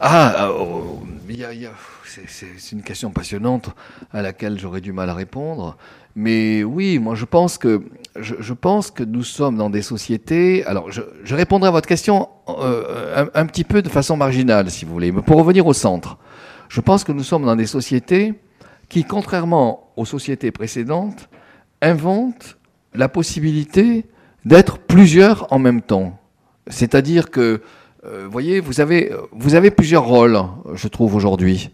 Ah, 0.00 0.50
oh, 0.50 1.00
c'est 2.26 2.72
une 2.72 2.82
question 2.82 3.10
passionnante 3.10 3.70
à 4.12 4.22
laquelle 4.22 4.58
j'aurais 4.58 4.80
du 4.80 4.92
mal 4.92 5.10
à 5.10 5.14
répondre. 5.14 5.76
Mais 6.14 6.64
oui, 6.64 6.98
moi 6.98 7.14
je 7.14 7.24
pense 7.24 7.58
que 7.58 7.82
nous 9.04 9.22
sommes 9.22 9.56
dans 9.56 9.70
des 9.70 9.82
sociétés. 9.82 10.64
Alors, 10.64 10.90
je, 10.90 11.02
répondrai 11.34 11.68
à 11.68 11.70
votre 11.70 11.88
question 11.88 12.28
euh, 12.48 13.26
un, 13.34 13.46
petit 13.46 13.64
peu 13.64 13.82
de 13.82 13.88
façon 13.88 14.16
marginale, 14.16 14.70
si 14.70 14.84
vous 14.84 14.92
voulez, 14.92 15.12
mais 15.12 15.22
pour 15.22 15.38
revenir 15.38 15.66
au 15.66 15.72
centre. 15.72 16.18
Je 16.68 16.80
pense 16.80 17.04
que 17.04 17.12
nous 17.12 17.22
sommes 17.22 17.44
dans 17.44 17.56
des 17.56 17.66
sociétés 17.66 18.34
qui, 18.88 19.04
contrairement 19.04 19.92
aux 19.96 20.04
sociétés 20.04 20.50
précédentes, 20.50 21.28
inventent 21.82 22.56
la 22.94 23.08
possibilité 23.08 24.06
d'être 24.44 24.78
plusieurs 24.78 25.52
en 25.52 25.58
même 25.58 25.82
temps. 25.82 26.18
C'est-à-dire 26.68 27.30
que, 27.30 27.60
euh, 28.06 28.26
voyez, 28.30 28.60
vous 28.60 28.80
avez, 28.80 29.12
vous 29.32 29.54
avez 29.54 29.70
plusieurs 29.70 30.04
rôles, 30.04 30.38
je 30.74 30.88
trouve, 30.88 31.14
aujourd'hui. 31.14 31.70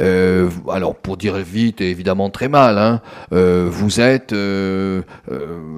Euh, 0.00 0.50
alors, 0.70 0.96
pour 0.96 1.16
dire 1.16 1.36
vite 1.36 1.80
et 1.80 1.90
évidemment 1.90 2.28
très 2.30 2.48
mal, 2.48 2.78
hein, 2.78 3.00
euh, 3.32 3.68
vous 3.70 4.00
êtes, 4.00 4.32
euh, 4.32 5.02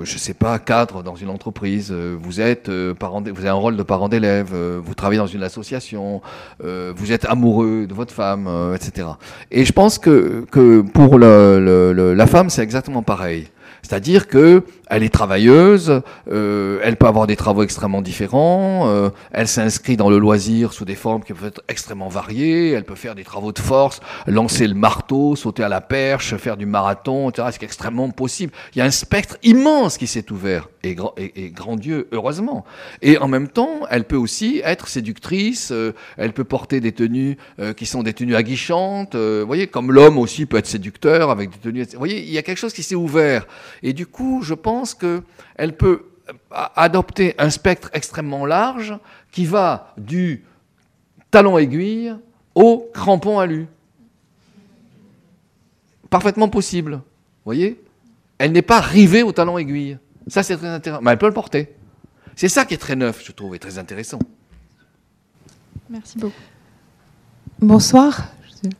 je 0.03 0.19
sais 0.19 0.35
pas, 0.35 0.59
cadre 0.59 1.03
dans 1.03 1.17
une 1.17 1.29
entreprise, 1.29 1.93
vous 1.93 2.41
êtes 2.41 2.71
parent, 2.95 3.21
vous 3.21 3.41
avez 3.41 3.49
un 3.49 3.55
rôle 3.55 3.77
de 3.77 3.83
parent 3.83 4.09
d'élève, 4.09 4.55
vous 4.55 4.95
travaillez 4.95 5.19
dans 5.19 5.27
une 5.27 5.43
association, 5.43 6.23
vous 6.61 7.13
êtes 7.13 7.25
amoureux 7.27 7.87
de 7.87 7.95
votre 7.95 8.13
femme, 8.13 8.49
etc. 8.75 9.09
Et 9.51 9.65
je 9.65 9.73
pense 9.73 9.99
que, 9.99 10.47
que 10.51 10.81
pour 10.81 11.19
la 11.19 12.27
femme, 12.27 12.51
c'est 12.51 12.63
exactement 12.63 13.03
pareil. 13.03 13.49
C'est-à-dire 13.83 14.27
que 14.27 14.65
elle 14.87 15.03
est 15.03 15.13
travailleuse, 15.13 16.03
euh, 16.31 16.81
elle 16.83 16.97
peut 16.97 17.07
avoir 17.07 17.27
des 17.27 17.37
travaux 17.37 17.63
extrêmement 17.63 18.03
différents, 18.03 18.89
euh, 18.89 19.11
elle 19.33 19.49
s'inscrit 19.49 19.97
dans 19.97 20.11
le 20.11 20.19
loisir 20.19 20.73
sous 20.73 20.85
des 20.85 20.95
formes 20.95 21.23
qui 21.23 21.33
peuvent 21.33 21.49
être 21.49 21.63
extrêmement 21.69 22.09
variées, 22.09 22.71
elle 22.71 22.85
peut 22.85 22.95
faire 22.95 23.15
des 23.15 23.25
travaux 23.25 23.53
de 23.53 23.59
force, 23.59 24.01
lancer 24.27 24.67
le 24.67 24.75
marteau, 24.75 25.37
sauter 25.37 25.63
à 25.63 25.69
la 25.69 25.81
perche, 25.81 26.37
faire 26.37 26.57
du 26.57 26.67
marathon, 26.67 27.31
etc. 27.31 27.49
C'est 27.53 27.63
extrêmement 27.63 28.11
possible. 28.11 28.53
Il 28.75 28.79
y 28.79 28.81
a 28.81 28.85
un 28.85 28.91
spectre 28.91 29.37
immense 29.43 29.99
qui 29.99 30.07
s'est 30.07 30.31
ouvert, 30.31 30.69
et, 30.83 30.95
grand, 30.95 31.15
et, 31.17 31.51
grand 31.51 31.77
Dieu, 31.77 32.09
heureusement. 32.13 32.65
Et 33.03 33.19
en 33.19 33.29
même 33.29 33.49
temps, 33.49 33.81
elle 33.91 34.05
peut 34.05 34.17
aussi 34.17 34.61
être 34.65 34.89
séductrice, 34.89 35.71
euh, 35.73 35.93
elle 36.17 36.33
peut 36.33 36.45
porter 36.45 36.81
des 36.81 36.93
tenues 36.93 37.37
euh, 37.59 37.73
qui 37.73 37.87
sont 37.87 38.03
des 38.03 38.13
tenues 38.13 38.37
aguichantes, 38.37 39.15
euh, 39.15 39.41
vous 39.41 39.47
voyez, 39.47 39.67
comme 39.67 39.93
l'homme 39.93 40.19
aussi 40.19 40.47
peut 40.47 40.57
être 40.57 40.67
séducteur 40.67 41.31
avec 41.31 41.51
des 41.51 41.59
tenues... 41.59 41.85
Vous 41.85 41.99
voyez, 41.99 42.23
il 42.23 42.31
y 42.31 42.39
a 42.39 42.43
quelque 42.43 42.59
chose 42.59 42.73
qui 42.73 42.83
s'est 42.83 42.95
ouvert. 42.95 43.47
Et 43.83 43.93
du 43.93 44.07
coup, 44.07 44.43
je 44.43 44.55
pense 44.55 44.76
pense 44.77 44.95
qu'elle 44.95 45.77
peut 45.77 46.05
adopter 46.51 47.35
un 47.39 47.49
spectre 47.49 47.89
extrêmement 47.95 48.45
large 48.45 48.99
qui 49.33 49.47
va 49.47 49.95
du 49.97 50.45
talon 51.31 51.57
aiguille 51.57 52.15
au 52.55 52.91
crampon 52.93 53.39
alu. 53.39 53.69
Parfaitement 56.11 56.49
possible. 56.49 56.93
Vous 56.93 57.47
voyez? 57.47 57.83
Elle 58.39 58.53
n'est 58.53 58.69
pas 58.75 58.81
rivée 58.81 59.23
au 59.23 59.33
talon 59.33 59.57
aiguille. 59.57 59.97
Ça, 60.27 60.43
c'est 60.43 60.57
très 60.57 60.69
intéressant. 60.69 61.03
Mais 61.03 61.13
elle 61.13 61.19
peut 61.19 61.27
le 61.27 61.33
porter. 61.33 61.75
C'est 62.35 62.49
ça 62.49 62.67
qui 62.67 62.75
est 62.75 62.79
très 62.79 62.97
neuf, 62.97 63.25
je 63.25 63.33
trouve, 63.33 63.55
et 63.55 63.59
très 63.59 63.79
intéressant. 63.79 64.19
Merci 65.89 66.19
beaucoup. 66.19 66.35
Bonsoir. 67.61 68.29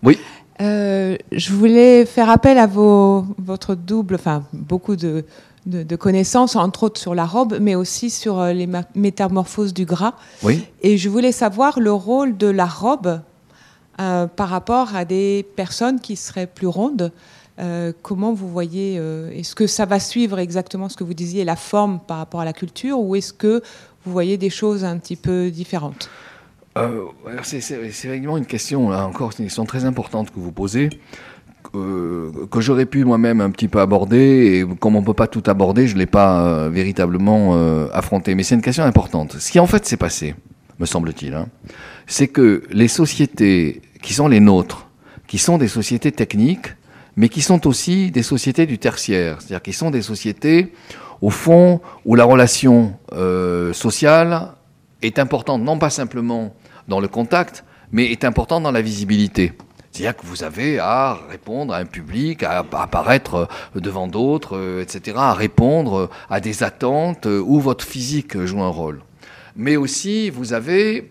Oui. 0.03 0.19
Euh, 0.61 1.17
je 1.33 1.53
voulais 1.53 2.05
faire 2.07 2.29
appel 2.29 2.59
à 2.59 2.67
vos, 2.67 3.27
votre 3.39 3.75
double, 3.75 4.15
enfin 4.15 4.45
beaucoup 4.53 4.97
de, 4.97 5.25
de, 5.67 5.97
connaissances, 5.97 6.57
entre 6.57 6.85
autres 6.85 7.01
sur 7.01 7.15
la 7.15 7.27
robe, 7.27 7.59
mais 7.61 7.75
aussi 7.75 8.11
sur 8.11 8.41
euh, 8.41 8.53
les 8.53 8.69
métamorphoses 8.95 9.75
du 9.75 9.85
gras. 9.85 10.15
Oui. 10.43 10.65
Et 10.83 10.97
je 10.97 11.09
voulais 11.09 11.33
savoir 11.33 11.81
le 11.81 11.93
rôle 11.93 12.37
de 12.37 12.47
la 12.47 12.67
robe 12.67 13.21
euh, 14.01 14.27
par 14.27 14.49
rapport 14.49 14.95
à 14.95 15.05
des 15.05 15.47
personnes 15.57 16.01
qui 16.01 16.17
seraient 16.17 16.47
plus 16.47 16.67
rondes. 16.67 17.13
comment 18.03 18.35
vous 18.35 18.49
voyez 18.49 18.97
Est-ce 19.33 19.55
que 19.55 19.67
ça 19.67 19.87
va 19.87 19.99
suivre 19.99 20.39
exactement 20.39 20.89
ce 20.89 20.97
que 20.97 21.05
vous 21.05 21.15
disiez, 21.15 21.45
la 21.45 21.57
forme 21.57 22.01
par 22.07 22.19
rapport 22.19 22.41
à 22.41 22.45
la 22.45 22.53
culture, 22.53 23.01
ou 23.01 23.17
est-ce 23.17 23.33
que 23.33 23.63
vous 24.05 24.13
voyez 24.13 24.37
des 24.37 24.51
choses 24.51 24.85
un 24.85 24.99
petit 24.99 25.17
peu 25.17 25.51
différentes? 25.51 26.11
C'est 27.43 28.09
vraiment 28.09 28.37
une 28.37 28.47
question, 28.47 28.91
là 28.91 29.07
encore, 29.07 29.33
une 29.39 29.47
question 29.47 29.65
très 29.65 29.85
importante 29.87 30.31
que 30.31 30.39
vous 30.39 30.53
posez. 30.53 30.91
Que 31.73 32.61
j'aurais 32.61 32.87
pu 32.87 33.05
moi-même 33.05 33.41
un 33.41 33.51
petit 33.51 33.69
peu 33.69 33.81
aborder, 33.81 34.65
et 34.65 34.77
comme 34.77 34.97
on 34.97 35.01
ne 35.01 35.07
peut 35.07 35.15
pas 35.15 35.27
tout 35.27 35.43
aborder, 35.47 35.87
je 35.87 35.95
ne 35.95 36.01
l'ai 36.01 36.07
pas 36.07 36.69
véritablement 36.69 37.55
affronté. 37.93 38.35
Mais 38.35 38.43
c'est 38.43 38.55
une 38.55 38.63
question 38.63 38.85
importante. 38.85 39.37
Ce 39.39 39.51
qui 39.51 39.61
en 39.61 39.67
fait 39.67 39.87
s'est 39.87 39.97
passé, 39.97 40.35
me 40.79 40.87
semble-t-il, 40.87 41.35
hein, 41.35 41.49
c'est 42.07 42.29
que 42.29 42.63
les 42.71 42.89
sociétés 42.89 43.83
qui 44.03 44.15
sont 44.15 44.29
les 44.29 44.41
nôtres, 44.41 44.89
qui 45.27 45.39
sont 45.39 45.59
des 45.59 45.69
sociétés 45.69 46.13
techniques, 46.13 46.69
mais 47.17 47.29
qui 47.29 47.41
sont 47.41 47.67
aussi 47.67 48.11
des 48.11 48.23
sociétés 48.23 48.67
du 48.67 48.79
tertiaire, 48.79 49.41
c'est-à-dire 49.41 49.63
qui 49.63 49.73
sont 49.73 49.91
des 49.91 50.03
sociétés, 50.03 50.73
au 51.23 51.31
fond, 51.31 51.81
où 52.05 52.15
la 52.15 52.25
relation 52.25 52.95
euh, 53.13 53.73
sociale 53.73 54.53
est 55.03 55.19
importante, 55.19 55.63
non 55.63 55.79
pas 55.79 55.91
simplement 55.91 56.55
dans 56.89 57.01
le 57.01 57.09
contact, 57.09 57.65
mais 57.91 58.13
est 58.13 58.25
importante 58.25 58.63
dans 58.63 58.73
la 58.73 58.83
visibilité. 58.83 59.53
C'est-à-dire 59.97 60.17
que 60.17 60.27
vous 60.27 60.45
avez 60.45 60.79
à 60.79 61.19
répondre 61.31 61.73
à 61.73 61.79
un 61.79 61.87
public, 61.87 62.43
à 62.43 62.59
apparaître 62.59 63.49
devant 63.75 64.09
d'autres, 64.09 64.59
euh, 64.59 64.83
etc., 64.83 65.17
à 65.19 65.33
répondre 65.33 66.11
à 66.29 66.41
des 66.41 66.63
attentes 66.63 67.25
où 67.27 67.61
votre 67.61 67.85
physique 67.85 68.39
joue 68.45 68.61
un 68.61 68.69
rôle 68.69 69.01
mais 69.57 69.77
aussi 69.77 70.31
vous 70.31 70.53
avez 70.53 71.11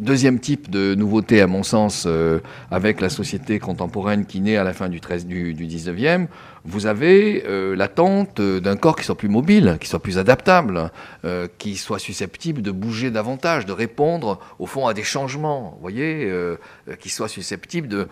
Deuxième 0.00 0.40
type 0.40 0.70
de 0.70 0.94
nouveauté, 0.94 1.42
à 1.42 1.46
mon 1.46 1.62
sens, 1.62 2.04
euh, 2.06 2.40
avec 2.70 3.02
la 3.02 3.10
société 3.10 3.58
contemporaine 3.58 4.24
qui 4.24 4.40
naît 4.40 4.56
à 4.56 4.64
la 4.64 4.72
fin 4.72 4.88
du, 4.88 4.98
13, 4.98 5.26
du, 5.26 5.54
19e, 5.54 6.26
vous 6.64 6.86
avez 6.86 7.44
euh, 7.46 7.76
l'attente 7.76 8.40
d'un 8.40 8.76
corps 8.76 8.96
qui 8.96 9.04
soit 9.04 9.18
plus 9.18 9.28
mobile, 9.28 9.76
qui 9.78 9.88
soit 9.88 10.00
plus 10.00 10.16
adaptable, 10.16 10.90
euh, 11.26 11.48
qui 11.58 11.76
soit 11.76 11.98
susceptible 11.98 12.62
de 12.62 12.70
bouger 12.70 13.10
davantage, 13.10 13.66
de 13.66 13.72
répondre, 13.72 14.40
au 14.58 14.64
fond, 14.64 14.86
à 14.86 14.94
des 14.94 15.02
changements, 15.02 15.72
vous 15.74 15.82
voyez, 15.82 16.32
qui 16.98 17.10
soit 17.10 17.28
susceptible 17.28 17.88
de, 17.88 18.08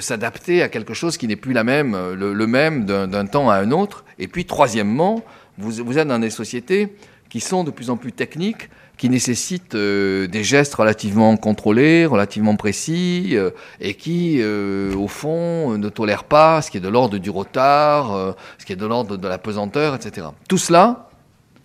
s'adapter 0.00 0.62
à 0.62 0.68
quelque 0.68 0.94
chose 0.94 1.16
qui 1.16 1.28
n'est 1.28 1.36
plus 1.36 1.54
le, 1.54 2.46
même 2.46 2.86
d'un 2.86 3.26
temps 3.26 3.50
à 3.50 3.56
un 3.56 3.70
autre. 3.70 4.04
Et 4.18 4.26
puis, 4.26 4.46
troisièmement, 4.46 5.22
vous 5.58 5.98
êtes 5.98 6.08
dans 6.08 6.18
des 6.18 6.30
sociétés 6.30 6.92
qui 7.30 7.40
sont 7.40 7.62
de 7.64 7.70
plus 7.70 7.88
en 7.88 7.96
plus 7.96 8.12
techniques, 8.12 8.68
qui 8.98 9.08
nécessitent 9.08 9.76
euh, 9.76 10.26
des 10.26 10.44
gestes 10.44 10.74
relativement 10.74 11.36
contrôlés, 11.36 12.04
relativement 12.04 12.56
précis, 12.56 13.30
euh, 13.32 13.50
et 13.80 13.94
qui, 13.94 14.38
euh, 14.40 14.94
au 14.96 15.06
fond, 15.06 15.78
ne 15.78 15.88
tolèrent 15.88 16.24
pas 16.24 16.60
ce 16.60 16.70
qui 16.70 16.76
est 16.76 16.80
de 16.80 16.88
l'ordre 16.88 17.16
du 17.16 17.30
retard, 17.30 18.34
ce 18.58 18.66
qui 18.66 18.72
est 18.72 18.76
de 18.76 18.84
l'ordre 18.84 19.16
de 19.16 19.28
la 19.28 19.38
pesanteur, 19.38 19.94
etc. 19.94 20.26
Tout 20.48 20.58
cela, 20.58 21.08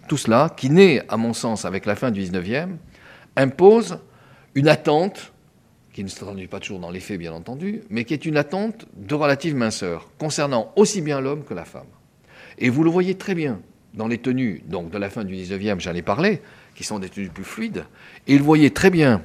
tout 0.08 0.18
cela, 0.18 0.54
qui 0.56 0.70
naît, 0.70 1.02
à 1.10 1.18
mon 1.18 1.34
sens, 1.34 1.66
avec 1.66 1.86
la 1.88 1.96
fin 1.96 2.12
du 2.12 2.22
19e, 2.22 2.78
impose 3.36 3.98
une 4.54 4.70
attente, 4.70 5.34
qui 5.94 6.04
ne 6.04 6.10
se 6.10 6.20
traduit 6.20 6.48
pas 6.48 6.60
toujours 6.60 6.80
dans 6.80 6.92
les 6.92 7.00
faits, 7.00 7.18
bien 7.18 7.34
entendu, 7.34 7.82
mais 7.90 8.06
qui 8.06 8.14
est 8.14 8.26
une 8.26 8.38
attente 8.38 8.86
de 8.96 9.16
relative 9.16 9.56
minceur, 9.56 10.10
concernant 10.20 10.72
aussi 10.76 11.02
bien 11.02 11.22
l'homme 11.22 11.44
que 11.44 11.54
la 11.54 11.66
femme. 11.66 11.88
Et 12.60 12.70
vous 12.70 12.84
le 12.84 12.90
voyez 12.90 13.16
très 13.16 13.34
bien 13.34 13.60
dans 13.96 14.08
les 14.08 14.18
tenues 14.18 14.62
donc 14.68 14.92
de 14.92 14.98
la 14.98 15.10
fin 15.10 15.24
du 15.24 15.34
19e, 15.36 15.80
j'en 15.80 15.94
ai 15.94 16.02
parlé, 16.02 16.42
qui 16.76 16.84
sont 16.84 17.00
des 17.00 17.10
tenues 17.10 17.30
plus 17.30 17.44
fluides. 17.44 17.86
Et 18.28 18.36
il 18.36 18.42
voyait 18.42 18.70
très 18.70 18.90
bien, 18.90 19.22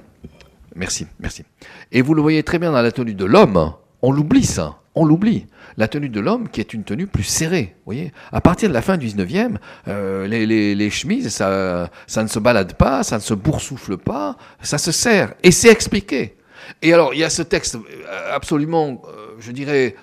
merci, 0.74 1.06
merci. 1.18 1.44
Et 1.92 2.02
vous 2.02 2.14
le 2.14 2.22
voyez 2.22 2.42
très 2.42 2.58
bien 2.58 2.72
dans 2.72 2.82
la 2.82 2.92
tenue 2.92 3.14
de 3.14 3.24
l'homme, 3.24 3.74
on 4.02 4.12
l'oublie 4.12 4.44
ça, 4.44 4.80
on 4.94 5.04
l'oublie. 5.04 5.46
La 5.76 5.88
tenue 5.88 6.08
de 6.08 6.20
l'homme 6.20 6.48
qui 6.48 6.60
est 6.60 6.74
une 6.74 6.84
tenue 6.84 7.06
plus 7.06 7.22
serrée. 7.22 7.74
Vous 7.78 7.92
voyez 7.92 8.12
à 8.32 8.40
partir 8.40 8.68
de 8.68 8.74
la 8.74 8.82
fin 8.82 8.96
du 8.96 9.06
19e, 9.06 9.56
euh, 9.88 10.26
les, 10.26 10.90
chemises, 10.90 11.28
ça, 11.28 11.90
ne 12.16 12.26
se 12.26 12.38
balade 12.38 12.74
pas, 12.74 13.02
ça 13.02 13.16
ne 13.16 13.22
se 13.22 13.34
boursoufle 13.34 13.96
pas, 13.96 14.36
ça 14.62 14.78
se 14.78 14.92
serre. 14.92 15.34
Et 15.42 15.52
c'est 15.52 15.70
expliqué. 15.70 16.36
Et 16.82 16.92
alors, 16.92 17.14
il 17.14 17.20
y 17.20 17.24
a 17.24 17.30
ce 17.30 17.42
texte 17.42 17.76
euh, 17.76 18.34
absolument, 18.34 19.02
euh, 19.06 19.34
je 19.38 19.52
dirais, 19.52 19.96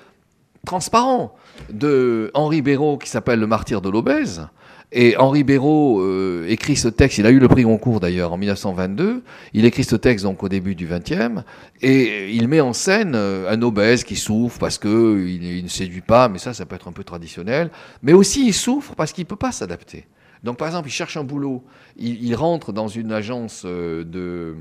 transparent 0.65 1.35
de 1.69 2.31
Henri 2.33 2.61
Béraud 2.61 2.97
qui 2.97 3.09
s'appelle 3.09 3.39
Le 3.39 3.47
martyr 3.47 3.81
de 3.81 3.89
l'obèse, 3.89 4.47
et 4.93 5.17
Henri 5.17 5.43
Béraud 5.43 5.99
euh, 5.99 6.45
écrit 6.47 6.77
ce 6.77 6.87
texte, 6.87 7.17
il 7.17 7.25
a 7.25 7.29
eu 7.29 7.39
le 7.39 7.49
prix 7.49 7.63
Goncourt 7.63 7.99
d'ailleurs 7.99 8.31
en 8.31 8.37
1922, 8.37 9.21
il 9.53 9.65
écrit 9.65 9.83
ce 9.83 9.97
texte 9.97 10.23
donc 10.23 10.43
au 10.43 10.49
début 10.49 10.75
du 10.75 10.87
XXe, 10.87 11.41
et 11.81 12.33
il 12.33 12.47
met 12.47 12.61
en 12.61 12.71
scène 12.71 13.13
euh, 13.13 13.51
un 13.51 13.61
obèse 13.61 14.05
qui 14.05 14.15
souffre 14.15 14.57
parce 14.59 14.77
qu'il 14.77 15.43
il 15.43 15.63
ne 15.63 15.67
séduit 15.67 16.01
pas, 16.01 16.29
mais 16.29 16.39
ça, 16.39 16.53
ça 16.53 16.65
peut 16.65 16.75
être 16.75 16.87
un 16.87 16.93
peu 16.93 17.03
traditionnel, 17.03 17.69
mais 18.01 18.13
aussi 18.13 18.47
il 18.47 18.53
souffre 18.53 18.95
parce 18.95 19.11
qu'il 19.11 19.25
ne 19.25 19.27
peut 19.27 19.35
pas 19.35 19.51
s'adapter. 19.51 20.07
Donc 20.43 20.57
par 20.57 20.67
exemple, 20.69 20.87
il 20.87 20.91
cherche 20.91 21.17
un 21.17 21.25
boulot, 21.25 21.65
il, 21.97 22.33
rentre 22.35 22.71
dans 22.71 22.87
une 22.87 23.11
agence 23.11 23.63
euh, 23.65 24.55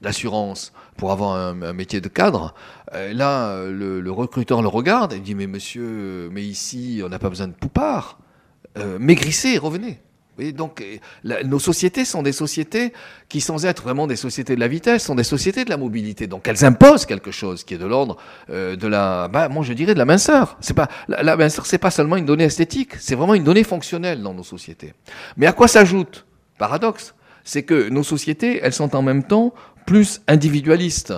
d'assurance 0.00 0.72
pour 0.96 1.10
avoir 1.10 1.34
un, 1.34 1.72
métier 1.72 2.00
de 2.00 2.08
cadre. 2.08 2.54
là, 2.92 3.64
le, 3.64 4.00
le, 4.00 4.12
recruteur 4.12 4.62
le 4.62 4.68
regarde 4.68 5.14
et 5.14 5.18
dit 5.18 5.34
Mais 5.34 5.46
monsieur, 5.46 6.28
mais 6.30 6.44
ici, 6.44 7.00
on 7.04 7.08
n'a 7.08 7.18
pas 7.18 7.30
besoin 7.30 7.48
de 7.48 7.54
poupard. 7.54 8.18
Euh, 8.78 8.98
maigrissez 9.00 9.58
revenez. 9.58 9.98
donc 10.54 10.80
euh, 10.80 11.42
nos 11.44 11.58
sociétés 11.58 12.04
sont 12.04 12.22
des 12.22 12.32
sociétés 12.32 12.92
qui, 13.28 13.40
sans 13.40 13.66
être 13.66 13.82
vraiment 13.82 14.06
des 14.06 14.14
sociétés 14.14 14.54
de 14.54 14.60
la 14.60 14.68
vitesse, 14.68 15.04
sont 15.04 15.16
des 15.16 15.24
sociétés 15.24 15.64
de 15.64 15.70
la 15.70 15.76
mobilité. 15.76 16.28
Donc 16.28 16.46
elles 16.46 16.64
imposent 16.64 17.04
quelque 17.04 17.32
chose 17.32 17.64
qui 17.64 17.74
est 17.74 17.78
de 17.78 17.86
l'ordre 17.86 18.16
euh, 18.48 18.76
de 18.76 18.86
la, 18.86 19.26
bah, 19.26 19.48
moi 19.48 19.64
je 19.64 19.72
dirais 19.72 19.94
de 19.94 19.98
la 19.98 20.04
minceur. 20.04 20.56
C'est 20.60 20.74
pas 20.74 20.88
la, 21.08 21.36
minceur, 21.36 21.66
c'est 21.66 21.78
pas 21.78 21.90
seulement 21.90 22.16
une 22.16 22.26
donnée 22.26 22.44
esthétique, 22.44 22.94
c'est 23.00 23.16
vraiment 23.16 23.34
une 23.34 23.44
donnée 23.44 23.64
fonctionnelle 23.64 24.22
dans 24.22 24.34
nos 24.34 24.44
sociétés. 24.44 24.94
Mais 25.36 25.46
à 25.46 25.52
quoi 25.52 25.66
s'ajoute 25.66 26.24
paradoxe, 26.56 27.14
c'est 27.42 27.64
que 27.64 27.88
nos 27.88 28.04
sociétés, 28.04 28.60
elles 28.62 28.72
sont 28.72 28.94
en 28.94 29.02
même 29.02 29.24
temps 29.24 29.52
plus 29.84 30.20
individualistes 30.28 31.12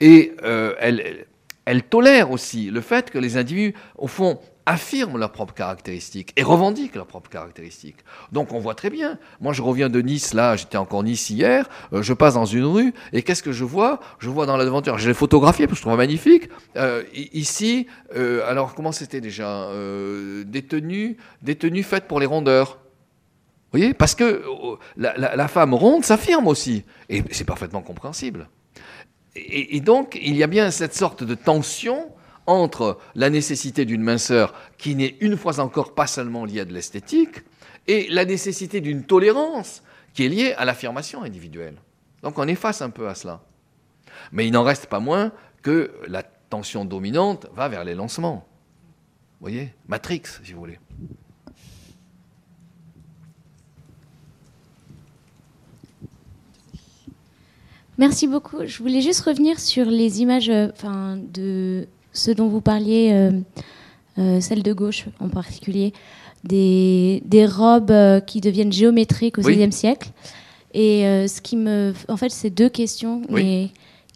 et 0.00 0.32
elles 0.40 1.82
tolèrent 1.88 2.30
aussi 2.32 2.70
le 2.70 2.80
fait 2.80 3.10
que 3.10 3.18
les 3.18 3.36
individus, 3.36 3.74
au 3.96 4.08
fond, 4.08 4.40
affirment 4.68 5.16
leurs 5.16 5.32
propres 5.32 5.54
caractéristiques 5.54 6.34
et 6.36 6.42
revendiquent 6.42 6.94
leurs 6.94 7.06
propres 7.06 7.30
caractéristiques. 7.30 8.04
Donc 8.32 8.52
on 8.52 8.58
voit 8.58 8.74
très 8.74 8.90
bien. 8.90 9.18
Moi 9.40 9.54
je 9.54 9.62
reviens 9.62 9.88
de 9.88 10.00
Nice, 10.02 10.34
là 10.34 10.56
j'étais 10.56 10.76
encore 10.76 11.02
Nice 11.02 11.30
hier, 11.30 11.70
euh, 11.94 12.02
je 12.02 12.12
passe 12.12 12.34
dans 12.34 12.44
une 12.44 12.66
rue 12.66 12.92
et 13.14 13.22
qu'est-ce 13.22 13.42
que 13.42 13.50
je 13.50 13.64
vois? 13.64 13.98
Je 14.18 14.28
vois 14.28 14.44
dans 14.44 14.58
la 14.58 14.66
devanture, 14.66 14.98
je 14.98 15.08
l'ai 15.08 15.14
photographié 15.14 15.66
parce 15.66 15.78
que 15.78 15.84
je 15.84 15.88
trouve 15.88 15.96
magnifique. 15.96 16.50
Euh, 16.76 17.02
ici, 17.14 17.86
euh, 18.14 18.46
alors 18.46 18.74
comment 18.74 18.92
c'était 18.92 19.22
déjà 19.22 19.70
des, 20.44 20.62
tenues, 20.62 21.16
des 21.40 21.56
tenues 21.56 21.82
faites 21.82 22.04
pour 22.04 22.20
les 22.20 22.26
rondeurs. 22.26 22.78
Vous 23.72 23.78
voyez? 23.78 23.94
Parce 23.94 24.14
que 24.14 24.44
la, 24.96 25.16
la, 25.16 25.48
femme 25.48 25.72
ronde 25.74 26.04
s'affirme 26.04 26.46
aussi. 26.46 26.84
Et 27.08 27.22
c'est 27.30 27.44
parfaitement 27.44 27.82
compréhensible. 27.82 28.48
Et 29.34 29.80
donc 29.80 30.18
il 30.20 30.36
y 30.36 30.42
a 30.42 30.46
bien 30.46 30.70
cette 30.70 30.94
sorte 30.94 31.24
de 31.24 31.34
tension 31.34 32.10
entre 32.48 32.98
la 33.14 33.30
nécessité 33.30 33.84
d'une 33.84 34.02
minceur 34.02 34.54
qui 34.78 34.96
n'est 34.96 35.16
une 35.20 35.36
fois 35.36 35.60
encore 35.60 35.94
pas 35.94 36.06
seulement 36.06 36.46
liée 36.46 36.60
à 36.60 36.64
de 36.64 36.72
l'esthétique, 36.72 37.44
et 37.86 38.08
la 38.10 38.24
nécessité 38.24 38.80
d'une 38.80 39.04
tolérance 39.04 39.82
qui 40.14 40.24
est 40.24 40.28
liée 40.28 40.54
à 40.56 40.64
l'affirmation 40.64 41.22
individuelle. 41.22 41.76
Donc 42.22 42.38
on 42.38 42.48
est 42.48 42.54
face 42.54 42.82
un 42.82 42.90
peu 42.90 43.08
à 43.08 43.14
cela. 43.14 43.42
Mais 44.32 44.46
il 44.46 44.52
n'en 44.52 44.64
reste 44.64 44.86
pas 44.86 45.00
moins 45.00 45.32
que 45.62 45.92
la 46.06 46.22
tension 46.22 46.84
dominante 46.84 47.46
va 47.54 47.68
vers 47.68 47.84
les 47.84 47.94
lancements. 47.94 48.46
Vous 49.40 49.44
voyez? 49.44 49.74
Matrix, 49.86 50.22
si 50.42 50.52
vous 50.52 50.60
voulez. 50.60 50.78
Merci 57.98 58.26
beaucoup. 58.26 58.64
Je 58.64 58.78
voulais 58.78 59.00
juste 59.00 59.22
revenir 59.22 59.58
sur 59.58 59.86
les 59.86 60.22
images 60.22 60.50
euh, 60.50 60.68
enfin, 60.72 61.16
de 61.16 61.88
ce 62.18 62.30
dont 62.30 62.48
vous 62.48 62.60
parliez, 62.60 63.10
euh, 63.12 63.30
euh, 64.18 64.40
celle 64.40 64.62
de 64.62 64.72
gauche 64.72 65.06
en 65.20 65.28
particulier, 65.28 65.92
des, 66.44 67.22
des 67.24 67.46
robes 67.46 67.90
euh, 67.90 68.20
qui 68.20 68.40
deviennent 68.40 68.72
géométriques 68.72 69.38
au 69.38 69.42
XVIe 69.42 69.72
siècle. 69.72 70.10
Et 70.74 71.02
ce 71.26 71.40
qui 71.40 71.56
me, 71.56 71.94
en 72.08 72.18
fait, 72.18 72.28
c'est 72.28 72.50
deux 72.50 72.68
questions 72.68 73.22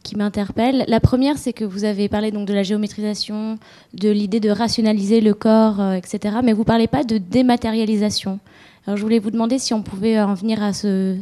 qui 0.03 0.17
m'interpellent. 0.17 0.85
La 0.87 1.01
première, 1.01 1.39
c'est 1.39 1.55
que 1.55 1.65
vous 1.65 1.85
avez 1.85 2.09
parlé 2.11 2.31
donc 2.31 2.47
de 2.47 2.53
la 2.53 2.63
géométrisation, 2.63 3.59
de 3.95 4.11
l'idée 4.11 4.39
de 4.39 4.51
rationaliser 4.51 5.23
le 5.23 5.33
corps, 5.33 5.81
etc. 5.95 6.37
Mais 6.45 6.53
vous 6.53 6.65
parlez 6.65 6.89
pas 6.89 7.05
de 7.05 7.17
dématérialisation. 7.17 8.39
Alors, 8.87 8.99
je 8.99 9.03
voulais 9.03 9.19
vous 9.19 9.31
demander 9.31 9.59
si 9.59 9.73
on 9.73 9.83
pouvait 9.83 10.21
en 10.21 10.35
venir 10.35 10.63
à 10.63 10.75
ce, 10.75 11.17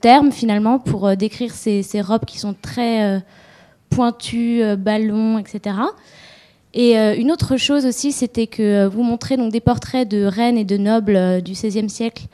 terme 0.00 0.32
finalement 0.32 0.78
pour 0.78 1.14
décrire 1.16 1.52
ces, 1.52 1.82
ces, 1.82 2.00
robes 2.00 2.24
qui 2.24 2.38
sont 2.38 2.54
très 2.60 3.22
euh, 3.98 4.76
ballons, 4.76 5.38
etc. 5.38 5.76
Et 6.72 6.98
euh, 6.98 7.16
une 7.16 7.32
autre 7.32 7.56
chose 7.56 7.86
aussi, 7.86 8.12
c'était 8.12 8.46
que 8.46 8.62
euh, 8.62 8.88
vous 8.88 9.02
montrez 9.02 9.36
donc 9.36 9.52
des 9.52 9.60
portraits 9.60 10.08
de 10.08 10.24
reines 10.24 10.58
et 10.58 10.64
de 10.64 10.76
nobles 10.76 11.42
du 11.42 11.52
XVIe 11.52 11.90
siècle 11.90 12.24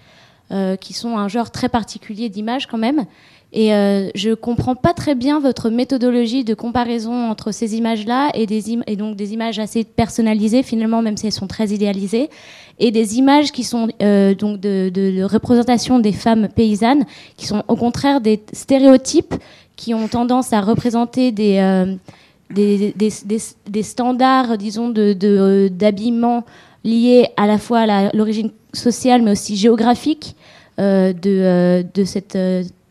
qui 0.80 0.92
sont 0.92 1.18
un 1.18 1.26
genre 1.26 1.50
très 1.50 1.68
particulier 1.68 2.28
d'image 2.28 2.68
quand 2.68 2.78
même. 2.78 3.04
Et 3.52 3.70
je 4.14 4.32
comprends 4.32 4.76
pas 4.76 4.92
très 4.92 5.16
bien 5.16 5.40
votre 5.40 5.70
méthodologie 5.70 6.44
de 6.44 6.54
comparaison 6.54 7.28
entre 7.28 7.50
ces 7.50 7.74
images-là 7.74 8.30
et, 8.34 8.46
donc 8.94 9.16
des 9.16 9.32
images 9.32 9.58
assez 9.58 9.82
personnalisées 9.82 10.62
finalement, 10.62 11.02
même 11.02 11.16
si 11.16 11.26
elles 11.26 11.32
sont 11.32 11.48
très 11.48 11.70
idéalisées, 11.70 12.30
et 12.78 12.92
des 12.92 13.18
images 13.18 13.50
qui 13.50 13.64
sont 13.64 13.88
donc 14.38 14.60
de, 14.60 14.88
de, 14.88 15.24
représentation 15.24 15.98
des 15.98 16.12
femmes 16.12 16.46
paysannes, 16.46 17.06
qui 17.36 17.46
sont 17.46 17.64
au 17.66 17.74
contraire 17.74 18.20
des 18.20 18.40
stéréotypes 18.52 19.34
qui 19.76 19.94
ont 19.94 20.08
tendance 20.08 20.52
à 20.52 20.60
représenter 20.60 21.32
des, 21.32 21.58
euh, 21.58 21.96
standards, 23.82 24.58
disons, 24.58 24.88
d'habillement 24.90 26.44
liés 26.84 27.28
à 27.36 27.46
la 27.46 27.58
fois 27.58 27.80
à 27.80 28.10
l'origine 28.12 28.50
sociale, 28.72 29.22
mais 29.22 29.32
aussi 29.32 29.56
géographique 29.56 30.34
de, 30.78 31.84
de 31.94 32.04
cette 32.04 32.36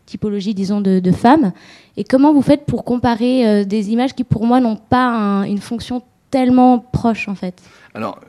typologie, 0.06 0.54
disons, 0.54 0.80
de, 0.80 1.12
femmes. 1.12 1.52
Et 1.96 2.04
comment 2.04 2.32
vous 2.32 2.42
faites 2.42 2.64
pour 2.64 2.84
comparer 2.84 3.46
euh, 3.46 3.64
des 3.64 3.90
images 3.90 4.14
qui, 4.14 4.24
pour 4.24 4.46
moi, 4.46 4.60
n'ont 4.60 4.76
pas 4.76 5.44
une 5.46 5.58
fonction 5.58 6.02
tellement 6.30 6.78
proche, 6.78 7.28
en 7.28 7.34
fait? 7.34 7.54
Alors, 7.96 8.20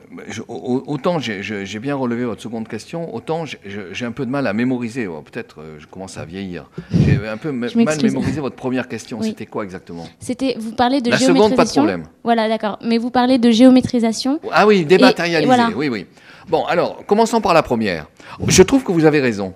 autant 0.48 1.18
j'ai 1.18 1.78
bien 1.78 1.94
relevé 1.94 2.24
votre 2.24 2.40
seconde 2.40 2.66
question, 2.66 3.14
autant 3.14 3.44
j'ai 3.44 4.06
un 4.06 4.12
peu 4.12 4.24
de 4.24 4.30
mal 4.30 4.46
à 4.46 4.54
mémoriser. 4.54 5.06
Oh, 5.06 5.20
peut-être 5.20 5.60
euh, 5.60 5.76
je 5.78 5.86
commence 5.86 6.16
à 6.16 6.24
vieillir. 6.24 6.70
J'ai 6.90 7.28
un 7.28 7.36
peu 7.36 7.52
mal 7.52 7.70
mémorisé 8.02 8.40
votre 8.40 8.56
première 8.56 8.88
question. 8.88 9.20
C'était 9.20 9.44
quoi 9.44 9.64
exactement? 9.64 10.08
C'était 10.20 10.56
vous 10.58 10.72
parlez 10.72 11.02
de 11.02 11.10
La 11.10 11.18
géométrisation. 11.18 11.44
seconde, 11.44 11.56
pas 11.56 11.64
de 11.66 11.70
problème. 11.70 12.04
Voilà, 12.24 12.48
d'accord. 12.48 12.78
Mais 12.82 12.96
vous 12.96 13.10
parlez 13.10 13.36
de 13.36 13.50
géométrisation. 13.50 14.40
Ah 14.52 14.66
oui, 14.66 14.86
dématérialisé. 14.86 15.74
Oui, 15.76 15.90
oui. 15.90 16.06
Bon, 16.48 16.64
alors 16.64 17.04
commençons 17.04 17.42
par 17.42 17.52
la 17.52 17.62
première. 17.62 18.06
Je 18.46 18.62
trouve 18.62 18.84
que 18.84 18.92
vous 18.92 19.04
avez 19.04 19.20
raison. 19.20 19.52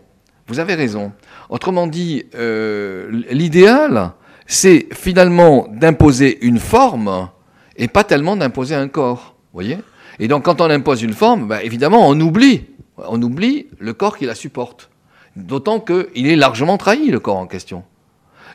Vous 0.47 0.60
avez 0.60 0.74
raison. 0.74 1.12
Autrement 1.48 1.86
dit, 1.86 2.26
euh, 2.34 3.09
l'idéal, 3.30 4.10
c'est 4.47 4.89
finalement 4.93 5.68
d'imposer 5.72 6.44
une 6.44 6.59
forme 6.59 7.30
et 7.76 7.89
pas 7.89 8.05
tellement 8.05 8.36
d'imposer 8.36 8.74
un 8.74 8.89
corps. 8.89 9.36
voyez? 9.55 9.78
Et 10.18 10.28
donc, 10.28 10.44
quand 10.44 10.60
on 10.60 10.70
impose 10.70 11.02
une 11.02 11.12
forme, 11.12 11.48
bah, 11.48 11.62
évidemment, 11.62 12.09
on 12.09 12.18
oublie. 12.20 12.64
On 12.98 13.20
oublie 13.22 13.66
le 13.78 13.93
corps 13.93 14.16
qui 14.16 14.26
la 14.26 14.34
supporte. 14.34 14.90
D'autant 15.36 15.80
qu'il 15.80 16.26
est 16.26 16.36
largement 16.36 16.76
trahi, 16.76 17.10
le 17.10 17.20
corps 17.20 17.39
en 17.39 17.47
question. 17.47 17.84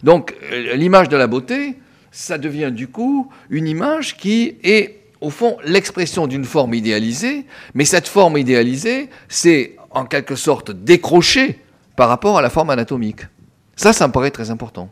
Donc, 0.03 0.35
euh, 0.51 0.75
l'image 0.75 1.09
de 1.09 1.17
la 1.17 1.27
beauté, 1.27 1.79
ça 2.11 2.37
devient 2.37 2.71
du 2.71 2.87
coup 2.87 3.29
une 3.49 3.67
image 3.67 4.17
qui 4.17 4.57
est, 4.63 5.01
au 5.21 5.29
fond, 5.29 5.57
l'expression 5.65 6.27
d'une 6.27 6.45
forme 6.45 6.73
idéalisée, 6.73 7.45
mais 7.73 7.85
cette 7.85 8.07
forme 8.07 8.37
idéalisée, 8.37 9.09
c'est 9.27 9.75
en 9.91 10.05
quelque 10.05 10.35
sorte 10.35 10.71
décrocher 10.71 11.59
par 11.95 12.09
rapport 12.09 12.37
à 12.37 12.41
la 12.41 12.49
forme 12.49 12.69
anatomique. 12.69 13.21
Ça, 13.75 13.93
ça 13.93 14.07
me 14.07 14.13
paraît 14.13 14.31
très 14.31 14.51
important. 14.51 14.89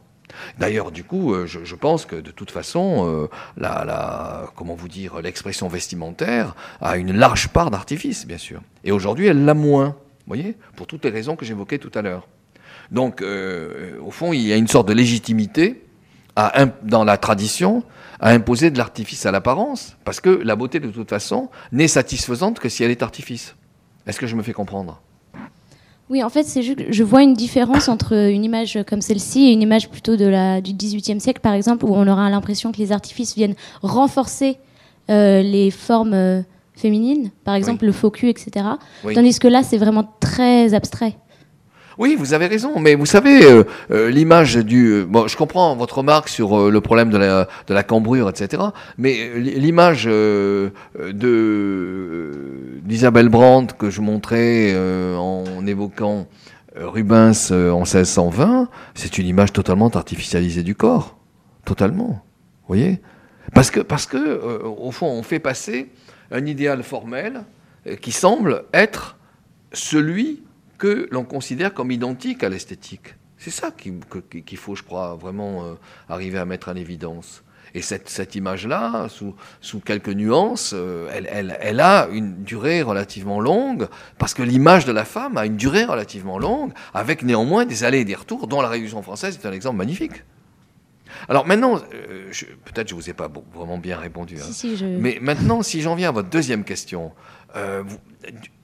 D'ailleurs, 0.59 0.91
du 0.91 1.03
coup, 1.03 1.33
euh, 1.33 1.45
je, 1.45 1.75
pense 1.75 2.05
que 2.05 2.15
de 2.15 2.31
toute 2.31 2.51
façon, 2.51 3.29
euh, 3.61 4.45
comment 4.55 4.75
vous 4.75 4.87
dire, 4.87 5.21
l'expression 5.21 5.67
vestimentaire 5.67 6.55
a 6.81 6.97
une 6.97 7.13
large 7.13 7.49
part 7.49 7.71
d'artifice, 7.71 8.25
bien 8.25 8.37
sûr. 8.37 8.61
Et 8.83 8.91
aujourd'hui, 8.91 9.27
elle 9.27 9.45
l'a 9.45 9.53
moins, 9.53 9.95
voyez, 10.27 10.55
pour 10.75 10.87
toutes 10.87 11.05
les 11.05 11.11
raisons 11.11 11.35
que 11.35 11.45
j'évoquais 11.45 11.77
tout 11.77 11.91
à 11.93 12.01
l'heure. 12.01 12.27
Donc, 12.91 13.21
euh, 13.21 13.99
au 14.05 14.11
fond, 14.11 14.33
il 14.33 14.41
y 14.41 14.53
a 14.53 14.57
une 14.57 14.67
sorte 14.67 14.87
de 14.87 14.93
légitimité 14.93 15.81
dans 16.83 17.05
la 17.05 17.17
tradition 17.17 17.83
à 18.19 18.31
imposer 18.31 18.69
de 18.69 18.77
l'artifice 18.77 19.25
à 19.25 19.31
l'apparence, 19.31 19.95
parce 20.03 20.19
que 20.19 20.29
la 20.29 20.55
beauté, 20.55 20.79
de 20.79 20.89
toute 20.89 21.09
façon, 21.09 21.49
n'est 21.71 21.87
satisfaisante 21.87 22.59
que 22.59 22.67
si 22.69 22.83
elle 22.83 22.91
est 22.91 23.03
artifice. 23.03 23.55
Est-ce 24.05 24.19
que 24.19 24.27
je 24.27 24.35
me 24.35 24.43
fais 24.43 24.53
comprendre? 24.53 25.01
Oui, 26.09 26.23
en 26.23 26.29
fait, 26.29 26.43
c'est 26.43 26.61
juste 26.61 26.83
je 26.89 27.03
vois 27.03 27.23
une 27.23 27.33
différence 27.33 27.89
entre 27.89 28.13
une 28.13 28.43
image 28.43 28.79
comme 28.87 29.01
celle-ci 29.01 29.47
et 29.47 29.51
une 29.51 29.61
image 29.61 29.89
plutôt 29.89 30.15
de 30.15 30.25
la, 30.25 30.61
du 30.61 30.73
XVIIIe 30.73 31.19
siècle, 31.19 31.41
par 31.41 31.53
exemple, 31.53 31.85
où 31.85 31.95
on 31.95 32.07
aura 32.07 32.29
l'impression 32.29 32.71
que 32.71 32.77
les 32.77 32.91
artifices 32.91 33.35
viennent 33.35 33.55
renforcer 33.81 34.57
euh, 35.09 35.41
les 35.41 35.71
formes 35.71 36.13
euh, 36.13 36.41
féminines, 36.75 37.31
par 37.43 37.55
exemple 37.55 37.85
le 37.85 37.91
faux 37.91 38.11
cul, 38.11 38.29
etc. 38.29 38.65
Tandis 39.13 39.39
que 39.39 39.47
là, 39.47 39.63
c'est 39.63 39.77
vraiment 39.77 40.07
très 40.19 40.73
abstrait. 40.73 41.17
Oui, 41.97 42.15
vous 42.17 42.33
avez 42.33 42.47
raison, 42.47 42.79
mais 42.79 42.95
vous 42.95 43.05
savez, 43.05 43.45
euh, 43.45 43.63
euh, 43.91 44.09
l'image 44.09 44.57
du... 44.57 44.87
Euh, 44.87 45.05
bon, 45.05 45.27
je 45.27 45.37
comprends 45.37 45.75
votre 45.77 45.99
remarque 45.99 46.27
sur 46.27 46.69
le 46.69 46.81
problème 46.81 47.09
de 47.09 47.17
la, 47.17 47.47
de 47.67 47.73
la 47.73 47.83
cambrure, 47.83 48.29
etc., 48.29 48.63
mais 48.97 49.29
l'image 49.35 50.09
d'Isabelle 52.83 53.29
Brandt 53.29 53.75
que 53.77 53.89
je 53.89 54.01
montrais 54.01 54.75
en 55.17 55.65
évoquant 55.65 56.27
Rubens 56.75 57.51
en 57.51 57.79
1620, 57.79 58.67
c'est 58.93 59.17
une 59.17 59.27
image 59.27 59.53
totalement 59.53 59.89
artificialisée 59.89 60.63
du 60.63 60.75
corps. 60.75 61.17
Totalement. 61.63 62.21
Vous 62.67 62.75
voyez? 62.75 62.99
Parce 63.53 63.71
que, 63.71 63.79
parce 63.79 64.05
que 64.05 64.41
au 64.65 64.91
fond, 64.91 65.07
on 65.07 65.23
fait 65.23 65.39
passer 65.39 65.89
un 66.31 66.45
idéal 66.45 66.83
formel 66.83 67.43
qui 68.01 68.11
semble 68.11 68.65
être 68.73 69.17
celui 69.71 70.44
que 70.77 71.07
l'on 71.11 71.23
considère 71.23 71.73
comme 71.73 71.91
identique 71.91 72.43
à 72.43 72.49
l'esthétique. 72.49 73.15
C'est 73.37 73.51
ça 73.51 73.71
qu'il 73.71 74.57
faut, 74.57 74.75
je 74.75 74.83
crois, 74.83 75.15
vraiment 75.15 75.65
euh, 75.65 75.73
arriver 76.09 76.37
à 76.37 76.45
mettre 76.45 76.69
en 76.69 76.75
évidence. 76.75 77.43
Et 77.73 77.81
cette, 77.81 78.35
image-là, 78.35 79.07
sous, 79.09 79.79
quelques 79.81 80.09
nuances, 80.09 80.71
euh, 80.73 81.09
elle, 81.11 81.79
a 81.81 82.07
une 82.09 82.43
durée 82.43 82.81
relativement 82.81 83.41
longue, 83.41 83.87
parce 84.17 84.33
que 84.33 84.43
l'image 84.43 84.85
de 84.85 84.93
la 84.93 85.03
femme 85.03 85.35
a 85.35 85.45
une 85.45 85.57
durée 85.57 85.83
relativement 85.83 86.39
longue, 86.39 86.71
avec 86.93 87.21
néanmoins 87.21 87.65
des 87.65 87.83
allées 87.83 87.99
et 87.99 88.05
des 88.05 88.15
retours, 88.15 88.47
dont 88.47 88.61
la 88.61 88.69
Révolution 88.69 89.01
française 89.01 89.37
est 89.41 89.45
un 89.45 89.51
exemple 89.51 89.77
magnifique. 89.77 90.23
Alors 91.27 91.45
maintenant, 91.45 91.81
euh, 91.93 92.31
peut-être 92.63 92.87
je 92.87 92.95
ne 92.95 92.99
vous 92.99 93.09
ai 93.09 93.13
pas 93.13 93.29
vraiment 93.53 93.77
bien 93.77 93.97
répondu, 93.97 94.37
hein. 94.39 94.85
mais 94.99 95.17
maintenant, 95.21 95.61
si 95.61 95.81
j'en 95.81 95.95
viens 95.95 96.09
à 96.09 96.11
votre 96.13 96.29
deuxième 96.29 96.63
question, 96.63 97.11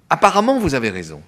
apparemment 0.10 0.58
vous 0.58 0.74
avez 0.74 0.90
raison. 0.90 1.22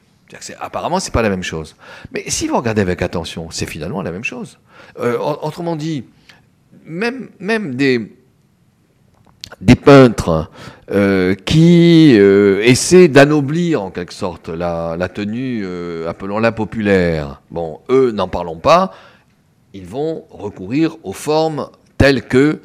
Apparemment, 0.59 0.99
c'est 0.99 1.13
pas 1.13 1.21
la 1.21 1.29
même 1.29 1.43
chose. 1.43 1.75
Mais 2.11 2.23
si 2.27 2.47
vous 2.47 2.57
regardez 2.57 2.81
avec 2.81 3.01
attention, 3.01 3.49
c'est 3.51 3.65
finalement 3.65 4.01
la 4.01 4.11
même 4.11 4.23
chose. 4.23 4.59
Euh, 4.99 5.17
autrement 5.17 5.75
dit, 5.75 6.05
même, 6.85 7.29
des 7.75 8.09
peintres 9.75 10.49
euh, 10.91 11.35
qui 11.35 12.17
euh, 12.17 12.61
essaient 12.63 13.07
d'anoblir 13.07 13.83
en 13.83 13.91
quelque 13.91 14.13
sorte 14.13 14.49
la, 14.49 14.95
la 14.97 15.09
tenue, 15.09 15.65
appelons-la 16.07 16.51
populaire, 16.51 17.41
bon, 17.51 17.79
eux, 17.89 18.11
n'en 18.11 18.27
parlons 18.27 18.57
pas, 18.57 18.93
ils 19.73 19.85
vont 19.85 20.25
recourir 20.29 20.97
aux 21.03 21.13
formes 21.13 21.69
telles 21.97 22.23
que 22.23 22.59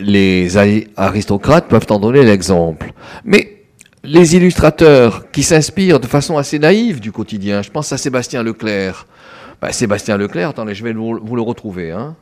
les 0.00 0.56
aristocrates 0.96 1.68
peuvent 1.68 1.86
en 1.90 1.98
donner 1.98 2.22
l'exemple. 2.22 2.92
Mais 3.24 3.57
les 4.04 4.36
illustrateurs 4.36 5.30
qui 5.30 5.42
s'inspirent 5.42 6.00
de 6.00 6.06
façon 6.06 6.36
assez 6.36 6.58
naïve 6.58 7.00
du 7.00 7.12
quotidien, 7.12 7.62
je 7.62 7.70
pense 7.70 7.92
à 7.92 7.98
Sébastien 7.98 8.42
Leclerc. 8.42 9.06
Bah, 9.60 9.72
Sébastien 9.72 10.16
Leclerc, 10.16 10.50
attendez, 10.50 10.74
je 10.74 10.84
vais 10.84 10.92
vous, 10.92 11.14
le 11.14 11.42
retrouver. 11.42 11.90
Hein. 11.90 12.16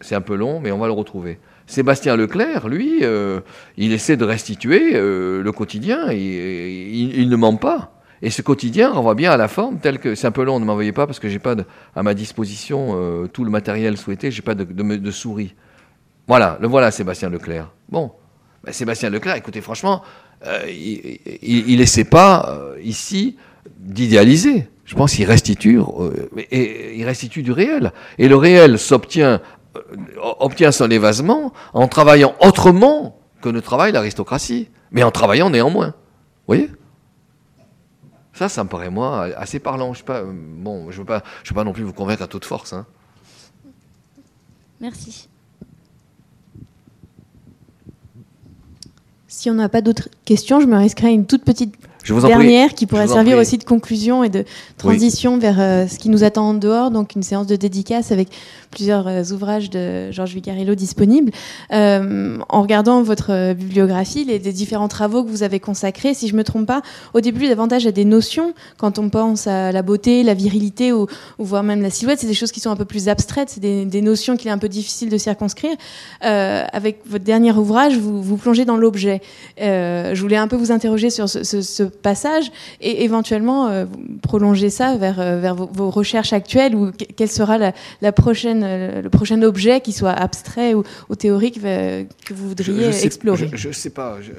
C'est 0.00 0.14
un 0.14 0.20
peu 0.20 0.34
long, 0.34 0.60
mais 0.60 0.72
on 0.72 0.78
va 0.78 0.86
le 0.86 0.92
retrouver. 0.92 1.38
Sébastien 1.66 2.16
Leclerc, 2.16 2.68
lui, 2.68 3.00
euh, 3.02 3.40
il 3.76 3.92
essaie 3.92 4.16
de 4.16 4.24
restituer 4.24 4.92
euh, 4.94 5.42
le 5.42 5.52
quotidien, 5.52 6.12
il, 6.12 7.28
ne 7.28 7.36
ment 7.36 7.56
pas. 7.56 7.92
Et 8.22 8.30
ce 8.30 8.40
quotidien 8.40 8.92
renvoie 8.92 9.14
bien 9.14 9.32
à 9.32 9.36
la 9.36 9.48
forme 9.48 9.78
telle 9.78 9.98
que 9.98 10.14
c'est 10.14 10.26
un 10.26 10.32
peu 10.32 10.44
long, 10.44 10.60
ne 10.60 10.64
m'envoyez 10.64 10.92
pas 10.92 11.06
parce 11.06 11.18
que 11.18 11.28
j'ai 11.28 11.38
pas 11.38 11.56
à 11.94 12.02
ma 12.02 12.14
disposition 12.14 12.92
euh, 12.94 13.26
tout 13.26 13.44
le 13.44 13.50
matériel 13.50 13.96
souhaité, 13.98 14.30
j'ai 14.30 14.42
pas 14.42 14.54
de, 14.54 15.10
souris. 15.10 15.54
Voilà, 16.26 16.56
le 16.60 16.68
voilà 16.68 16.90
Sébastien 16.90 17.28
Leclerc. 17.28 17.70
Bon, 17.88 18.12
bah, 18.64 18.72
Sébastien 18.72 19.10
Leclerc, 19.10 19.36
écoutez, 19.36 19.60
franchement, 19.60 20.02
euh, 20.44 20.68
il 20.68 21.78
n'essaie 21.78 22.04
pas 22.04 22.48
euh, 22.48 22.80
ici 22.82 23.36
d'idéaliser. 23.78 24.68
Je 24.84 24.94
pense 24.94 25.14
qu'il 25.14 25.24
restitue, 25.24 25.80
euh, 25.80 26.28
il 26.52 27.04
restitue 27.04 27.42
du 27.42 27.52
réel. 27.52 27.92
Et 28.18 28.28
le 28.28 28.36
réel 28.36 28.78
s'obtient, 28.78 29.40
obtient 30.38 30.72
son 30.72 30.90
évasement 30.90 31.52
en 31.72 31.88
travaillant 31.88 32.34
autrement 32.40 33.18
que 33.40 33.48
ne 33.48 33.60
travaille 33.60 33.92
l'aristocratie, 33.92 34.68
mais 34.92 35.02
en 35.02 35.10
travaillant 35.10 35.50
néanmoins. 35.50 35.88
Vous 35.88 36.54
voyez? 36.54 36.70
Ça, 38.32 38.48
ça 38.48 38.62
me 38.62 38.68
paraît, 38.68 38.90
moi, 38.90 39.28
assez 39.36 39.58
parlant. 39.58 39.94
Je 39.94 40.02
ne 40.02 40.62
bon, 40.62 40.90
je 40.90 40.98
veux, 40.98 41.06
pas, 41.06 41.22
veux 41.48 41.54
pas 41.54 41.64
non 41.64 41.72
plus 41.72 41.82
vous 41.82 41.94
convaincre 41.94 42.22
à 42.22 42.26
toute 42.26 42.44
force. 42.44 42.74
Hein. 42.74 42.86
Merci. 44.80 45.28
Si 49.38 49.50
on 49.50 49.54
n'a 49.54 49.68
pas 49.68 49.82
d'autres 49.82 50.08
questions, 50.24 50.60
je 50.60 50.66
me 50.66 50.78
risquerai 50.78 51.12
une 51.12 51.26
toute 51.26 51.44
petite 51.44 51.74
dernière 52.14 52.74
qui 52.74 52.86
pourrait 52.86 53.08
servir 53.08 53.38
aussi 53.38 53.58
de 53.58 53.64
conclusion 53.64 54.24
et 54.24 54.28
de 54.28 54.44
transition 54.78 55.38
vers 55.38 55.56
euh, 55.58 55.86
ce 55.86 55.98
qui 55.98 56.08
nous 56.08 56.24
attend 56.24 56.48
en 56.48 56.54
dehors, 56.54 56.90
donc 56.90 57.14
une 57.14 57.22
séance 57.22 57.46
de 57.46 57.56
dédicace 57.56 58.12
avec 58.12 58.28
plusieurs 58.70 59.06
euh, 59.08 59.22
ouvrages 59.32 59.70
de 59.70 60.10
Georges 60.10 60.34
Vicarillo 60.34 60.74
disponibles. 60.74 61.32
Euh, 61.72 62.38
en 62.48 62.62
regardant 62.62 63.02
votre 63.02 63.54
bibliographie, 63.54 64.24
les, 64.24 64.38
différents 64.38 64.88
travaux 64.88 65.24
que 65.24 65.28
vous 65.28 65.42
avez 65.42 65.60
consacrés, 65.60 66.14
si 66.14 66.28
je 66.28 66.32
ne 66.32 66.38
me 66.38 66.44
trompe 66.44 66.66
pas, 66.66 66.82
au 67.14 67.20
début 67.20 67.48
davantage 67.48 67.86
à 67.86 67.92
des 67.92 68.04
notions, 68.04 68.54
quand 68.78 68.98
on 68.98 69.08
pense 69.10 69.46
à 69.46 69.72
la 69.72 69.82
beauté, 69.82 70.22
la 70.22 70.34
virilité 70.34 70.92
ou, 70.92 71.06
voire 71.38 71.62
même 71.62 71.82
la 71.82 71.90
silhouette, 71.90 72.20
c'est 72.20 72.26
des 72.26 72.34
choses 72.34 72.52
qui 72.52 72.60
sont 72.60 72.70
un 72.70 72.76
peu 72.76 72.84
plus 72.84 73.08
abstraites, 73.08 73.50
c'est 73.50 73.60
des, 73.60 74.00
notions 74.00 74.36
qu'il 74.36 74.48
est 74.48 74.52
un 74.52 74.58
peu 74.58 74.68
difficile 74.68 75.08
de 75.08 75.18
circonscrire. 75.18 75.74
avec 76.20 77.00
votre 77.06 77.24
dernier 77.24 77.52
ouvrage, 77.52 77.98
vous, 77.98 78.22
vous 78.22 78.36
plongez 78.36 78.64
dans 78.64 78.76
l'objet. 78.76 79.20
je 79.58 80.20
voulais 80.20 80.36
un 80.36 80.48
peu 80.48 80.56
vous 80.56 80.70
interroger 80.70 81.10
sur 81.10 81.28
ce, 81.28 81.42
ce 81.42 81.82
passage 81.96 82.50
et 82.80 83.04
éventuellement 83.04 83.68
euh, 83.68 83.86
prolonger 84.22 84.70
ça 84.70 84.96
vers, 84.96 85.20
euh, 85.20 85.40
vers 85.40 85.54
vos, 85.54 85.90
recherches 85.90 86.32
actuelles 86.32 86.74
ou 86.74 86.90
quel 87.16 87.28
sera 87.28 87.58
la, 87.58 88.12
prochaine, 88.12 88.62
euh, 88.64 89.02
le 89.02 89.10
prochain 89.10 89.42
objet 89.42 89.80
qui 89.80 89.92
soit 89.92 90.10
abstrait 90.10 90.74
ou, 90.74 90.84
théorique 91.16 91.60
que 91.60 92.34
vous 92.34 92.48
voudriez 92.48 92.88
explorer 93.04 93.50
Je 93.52 93.68
ne 93.68 93.72
sais 93.72 93.90
pas. 93.90 94.18
Je, 94.20 94.32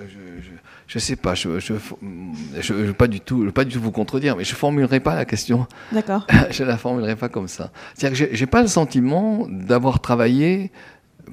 je, 0.87 0.99
sais 0.99 1.15
pas, 1.15 1.33
je 1.35 1.49
ne 1.49 2.83
veux 2.83 2.93
pas 2.93 3.07
du 3.07 3.19
tout, 3.19 3.51
pas 3.51 3.65
du 3.65 3.73
tout 3.73 3.81
vous 3.81 3.91
contredire, 3.91 4.35
mais 4.35 4.43
je 4.43 4.55
formulerai 4.55 4.99
pas 4.99 5.15
la 5.15 5.25
question. 5.25 5.65
D'accord. 5.91 6.27
je 6.51 6.63
la 6.63 6.77
formulerai 6.77 7.15
pas 7.15 7.29
comme 7.29 7.47
ça. 7.47 7.71
C'est-à-dire 7.95 8.27
que 8.27 8.35
j'ai 8.35 8.45
pas 8.45 8.61
le 8.61 8.67
sentiment 8.67 9.47
d'avoir 9.49 9.99
travaillé 9.99 10.71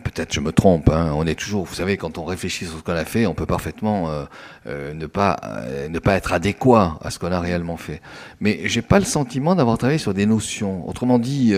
peut-être 0.02 0.32
je 0.32 0.40
me 0.40 0.52
trompe, 0.52 0.88
hein. 0.88 1.12
on 1.14 1.26
est 1.26 1.34
toujours, 1.34 1.64
vous 1.64 1.74
savez, 1.74 1.96
quand 1.96 2.18
on 2.18 2.24
réfléchit 2.24 2.66
sur 2.66 2.78
ce 2.78 2.82
qu'on 2.82 2.92
a 2.92 3.04
fait, 3.04 3.26
on 3.26 3.34
peut 3.34 3.46
parfaitement 3.46 4.10
euh, 4.10 4.24
ne, 4.66 5.06
pas, 5.06 5.36
euh, 5.44 5.88
ne 5.88 5.98
pas 5.98 6.14
être 6.14 6.32
adéquat 6.32 6.98
à 7.02 7.10
ce 7.10 7.18
qu'on 7.18 7.32
a 7.32 7.40
réellement 7.40 7.76
fait. 7.76 8.00
Mais 8.40 8.60
j'ai 8.64 8.82
pas 8.82 8.98
le 8.98 9.04
sentiment 9.04 9.54
d'avoir 9.54 9.78
travaillé 9.78 9.98
sur 9.98 10.14
des 10.14 10.26
notions. 10.26 10.88
Autrement 10.88 11.18
dit, 11.18 11.54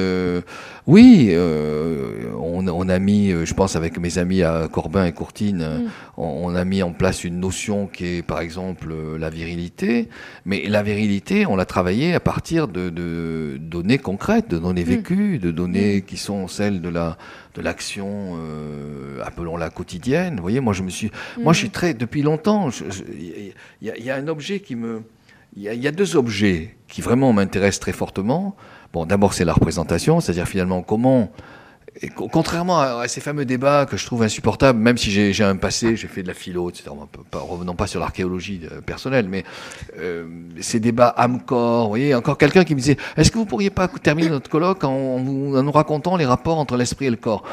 oui, 0.87 1.35
on, 1.37 2.67
on, 2.67 2.89
a 2.89 2.99
mis, 2.99 3.31
je 3.31 3.55
pense 3.55 3.77
avec 3.77 3.99
mes 3.99 4.19
amis 4.19 4.43
à 4.43 4.69
Corbin 4.71 5.05
et 5.05 5.13
Courtine, 5.13 5.59
mm. 5.59 5.91
on, 6.17 6.55
a 6.55 6.65
mis 6.65 6.83
en 6.83 6.93
place 6.93 7.25
une 7.25 7.41
notion 7.41 7.87
qui 7.87 8.19
est 8.19 8.23
par 8.23 8.41
exemple 8.41 8.95
la 9.19 9.31
virilité, 9.31 10.09
mais 10.45 10.65
la 10.69 10.83
virilité, 10.83 11.47
on 11.47 11.57
l'a 11.57 11.67
travaillé 11.67 12.15
à 12.15 12.21
partir 12.21 12.69
de, 12.69 12.91
de, 12.91 13.59
données 13.61 13.99
concrètes, 13.99 14.49
de 14.51 14.59
données 14.59 14.85
mm. 14.85 14.89
vécues, 14.89 15.39
de 15.39 15.51
données 15.51 15.99
mm. 15.99 16.03
qui 16.03 16.17
sont 16.17 16.49
celles 16.49 16.81
de 16.81 16.89
la 16.89 17.17
de 17.57 17.63
l'action, 17.63 18.37
euh, 18.39 19.23
appelons-la 19.25 19.71
quotidienne. 19.71 20.37
Vous 20.37 20.43
voyez, 20.43 20.61
moi 20.61 20.75
je 20.75 20.83
me 20.83 20.91
suis, 20.91 21.11
moi 21.39 21.53
je 21.53 21.59
suis 21.59 21.71
très, 21.71 21.95
depuis 21.95 22.23
longtemps, 22.23 22.69
il 23.09 23.53
y, 23.83 24.11
a 24.11 24.15
un 24.15 24.29
objet 24.29 24.61
qui 24.61 24.77
me, 24.77 25.03
il 25.57 25.63
y, 25.63 25.89
a 25.89 25.93
deux 25.93 26.17
objets 26.17 26.77
qui 26.89 27.01
vraiment 27.01 27.33
m'intéressent 27.33 27.81
très 27.81 27.93
fortement. 27.93 28.57
Bon, 28.93 29.07
d'abord 29.07 29.35
c'est 29.35 29.45
la 29.45 29.53
représentation, 29.53 30.21
c'est-à-dire 30.21 30.49
finalement 30.49 30.83
comment 30.83 31.31
contrairement 32.15 32.81
à, 32.81 33.09
ces 33.09 33.21
fameux 33.21 33.45
débats 33.45 33.87
que 33.87 33.97
je 33.97 34.05
trouve 34.05 34.23
insupportables, 34.23 34.79
même 34.79 34.99
si 34.99 35.11
j'ai 35.11 35.45
un 35.45 35.57
passé, 35.57 35.97
j'ai 35.97 36.09
fait 36.09 36.23
de 36.23 36.29
la 36.29 36.35
philo, 36.35 36.69
etc. 36.69 36.91
Revenons 37.33 37.75
pas 37.75 37.87
sur 37.87 38.01
l'archéologie 38.01 38.61
euh, 38.71 38.81
personnelle, 38.81 39.29
mais 39.29 39.45
euh, 39.99 40.27
ces 40.61 40.81
débats 40.81 41.15
âme-corps, 41.17 41.85
vous 41.85 41.89
voyez, 41.89 42.15
encore 42.15 42.37
quelqu'un 42.37 42.65
qui 42.65 42.75
me 42.75 42.81
disait, 42.81 42.97
est-ce 43.17 43.31
que 43.31 43.39
vous 43.39 43.47
pourriez 43.47 43.71
pas 43.71 43.89
terminer 43.89 44.29
notre 44.29 44.51
colloque 44.51 44.85
en, 44.85 44.91
en, 44.91 45.21
nous 45.21 45.73
racontant 45.73 46.17
les 46.17 46.27
rapports 46.27 46.59
entre 46.59 46.77
l'esprit 46.77 47.07
et 47.07 47.11
le 47.11 47.17
corps? 47.17 47.45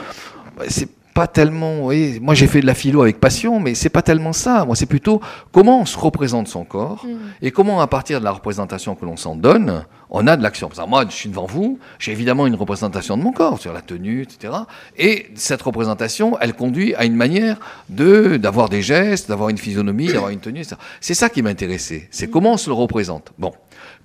C'est 0.67 0.89
pas 1.13 1.27
tellement, 1.27 1.81
voyez, 1.81 2.19
moi 2.19 2.33
j'ai 2.33 2.47
fait 2.47 2.61
de 2.61 2.65
la 2.65 2.73
philo 2.73 3.01
avec 3.01 3.19
passion, 3.19 3.59
mais 3.59 3.75
c'est 3.75 3.89
pas 3.89 4.01
tellement 4.01 4.33
ça. 4.33 4.65
Moi, 4.65 4.75
c'est 4.75 4.87
plutôt 4.87 5.21
comment 5.51 5.81
on 5.81 5.85
se 5.85 5.97
représente 5.97 6.47
son 6.47 6.63
corps 6.63 7.05
mm. 7.05 7.17
et 7.41 7.51
comment, 7.51 7.81
à 7.81 7.87
partir 7.87 8.19
de 8.19 8.25
la 8.25 8.31
représentation 8.31 8.95
que 8.95 9.05
l'on 9.05 9.17
s'en 9.17 9.35
donne, 9.35 9.85
on 10.09 10.27
a 10.27 10.37
de 10.37 10.43
l'action. 10.43 10.69
Moi, 10.87 11.05
je 11.09 11.15
suis 11.15 11.29
devant 11.29 11.45
vous, 11.45 11.79
j'ai 11.99 12.11
évidemment 12.11 12.47
une 12.47 12.55
représentation 12.55 13.17
de 13.17 13.23
mon 13.23 13.31
corps 13.31 13.59
sur 13.59 13.73
la 13.73 13.81
tenue, 13.81 14.21
etc. 14.21 14.53
Et 14.97 15.27
cette 15.35 15.61
représentation, 15.61 16.37
elle 16.39 16.53
conduit 16.53 16.93
à 16.95 17.05
une 17.05 17.15
manière 17.15 17.59
de 17.89 18.37
d'avoir 18.37 18.69
des 18.69 18.81
gestes, 18.81 19.29
d'avoir 19.29 19.49
une 19.49 19.57
physionomie, 19.57 20.07
d'avoir 20.07 20.29
une 20.29 20.39
tenue. 20.39 20.63
C'est 21.01 21.13
ça 21.15 21.29
qui 21.29 21.41
m'intéressait. 21.41 22.07
C'est 22.11 22.29
comment 22.29 22.53
on 22.53 22.57
se 22.57 22.69
le 22.69 22.75
représente. 22.75 23.33
Bon. 23.37 23.53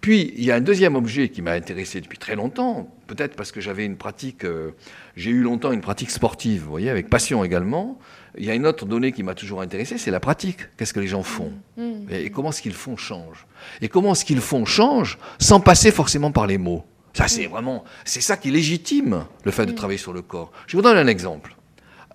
Puis, 0.00 0.32
il 0.36 0.44
y 0.44 0.50
a 0.50 0.54
un 0.54 0.60
deuxième 0.60 0.96
objet 0.96 1.28
qui 1.28 1.42
m'a 1.42 1.52
intéressé 1.52 2.00
depuis 2.00 2.18
très 2.18 2.36
longtemps, 2.36 2.88
peut-être 3.08 3.34
parce 3.34 3.50
que 3.50 3.60
j'avais 3.60 3.84
une 3.84 3.96
pratique, 3.96 4.44
euh, 4.44 4.70
j'ai 5.16 5.30
eu 5.30 5.42
longtemps 5.42 5.72
une 5.72 5.80
pratique 5.80 6.10
sportive, 6.12 6.62
vous 6.62 6.70
voyez, 6.70 6.90
avec 6.90 7.10
passion 7.10 7.42
également. 7.42 7.98
Il 8.36 8.44
y 8.44 8.50
a 8.50 8.54
une 8.54 8.66
autre 8.66 8.86
donnée 8.86 9.10
qui 9.10 9.24
m'a 9.24 9.34
toujours 9.34 9.60
intéressé, 9.60 9.98
c'est 9.98 10.12
la 10.12 10.20
pratique. 10.20 10.60
Qu'est-ce 10.76 10.92
que 10.92 11.00
les 11.00 11.08
gens 11.08 11.24
font 11.24 11.52
mmh. 11.76 12.12
Et 12.12 12.30
comment 12.30 12.52
ce 12.52 12.62
qu'ils 12.62 12.74
font 12.74 12.96
change? 12.96 13.46
Et 13.80 13.88
comment 13.88 14.14
ce 14.14 14.24
qu'ils 14.24 14.40
font 14.40 14.64
change 14.64 15.18
sans 15.40 15.58
passer 15.58 15.90
forcément 15.90 16.30
par 16.30 16.46
les 16.46 16.58
mots? 16.58 16.84
Ça, 17.14 17.26
c'est 17.26 17.48
mmh. 17.48 17.50
vraiment, 17.50 17.84
c'est 18.04 18.20
ça 18.20 18.36
qui 18.36 18.52
légitime 18.52 19.24
le 19.42 19.50
fait 19.50 19.66
de 19.66 19.72
travailler 19.72 19.98
sur 19.98 20.12
le 20.12 20.22
corps. 20.22 20.52
Je 20.68 20.76
vous 20.76 20.82
donne 20.82 20.98
un 20.98 21.08
exemple. 21.08 21.56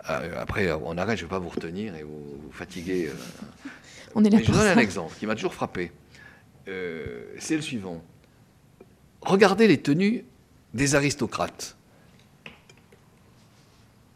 Euh, 0.10 0.41
après, 0.41 0.72
on 0.72 0.98
arrête, 0.98 1.18
je 1.18 1.24
ne 1.24 1.30
vais 1.30 1.36
pas 1.36 1.40
vous 1.40 1.49
retenir 1.49 1.95
et 1.95 2.03
vous, 2.03 2.52
fatiguer. 2.52 3.10
Euh. 3.10 3.70
on 4.15 4.24
est 4.24 4.30
là 4.30 4.40
je 4.40 4.52
vous 4.52 4.57
donne 4.57 4.68
un 4.68 4.82
exemple 4.82 5.14
qui 5.20 5.26
m'a 5.26 5.36
toujours 5.36 5.53
frappé. 5.53 5.91
Euh, 6.68 7.26
c'est 7.40 7.56
le 7.56 7.61
suivant. 7.61 8.02
Regardez 9.22 9.68
les 9.68 9.82
tenues 9.82 10.26
des 10.74 10.95
aristocrates. 10.95 11.76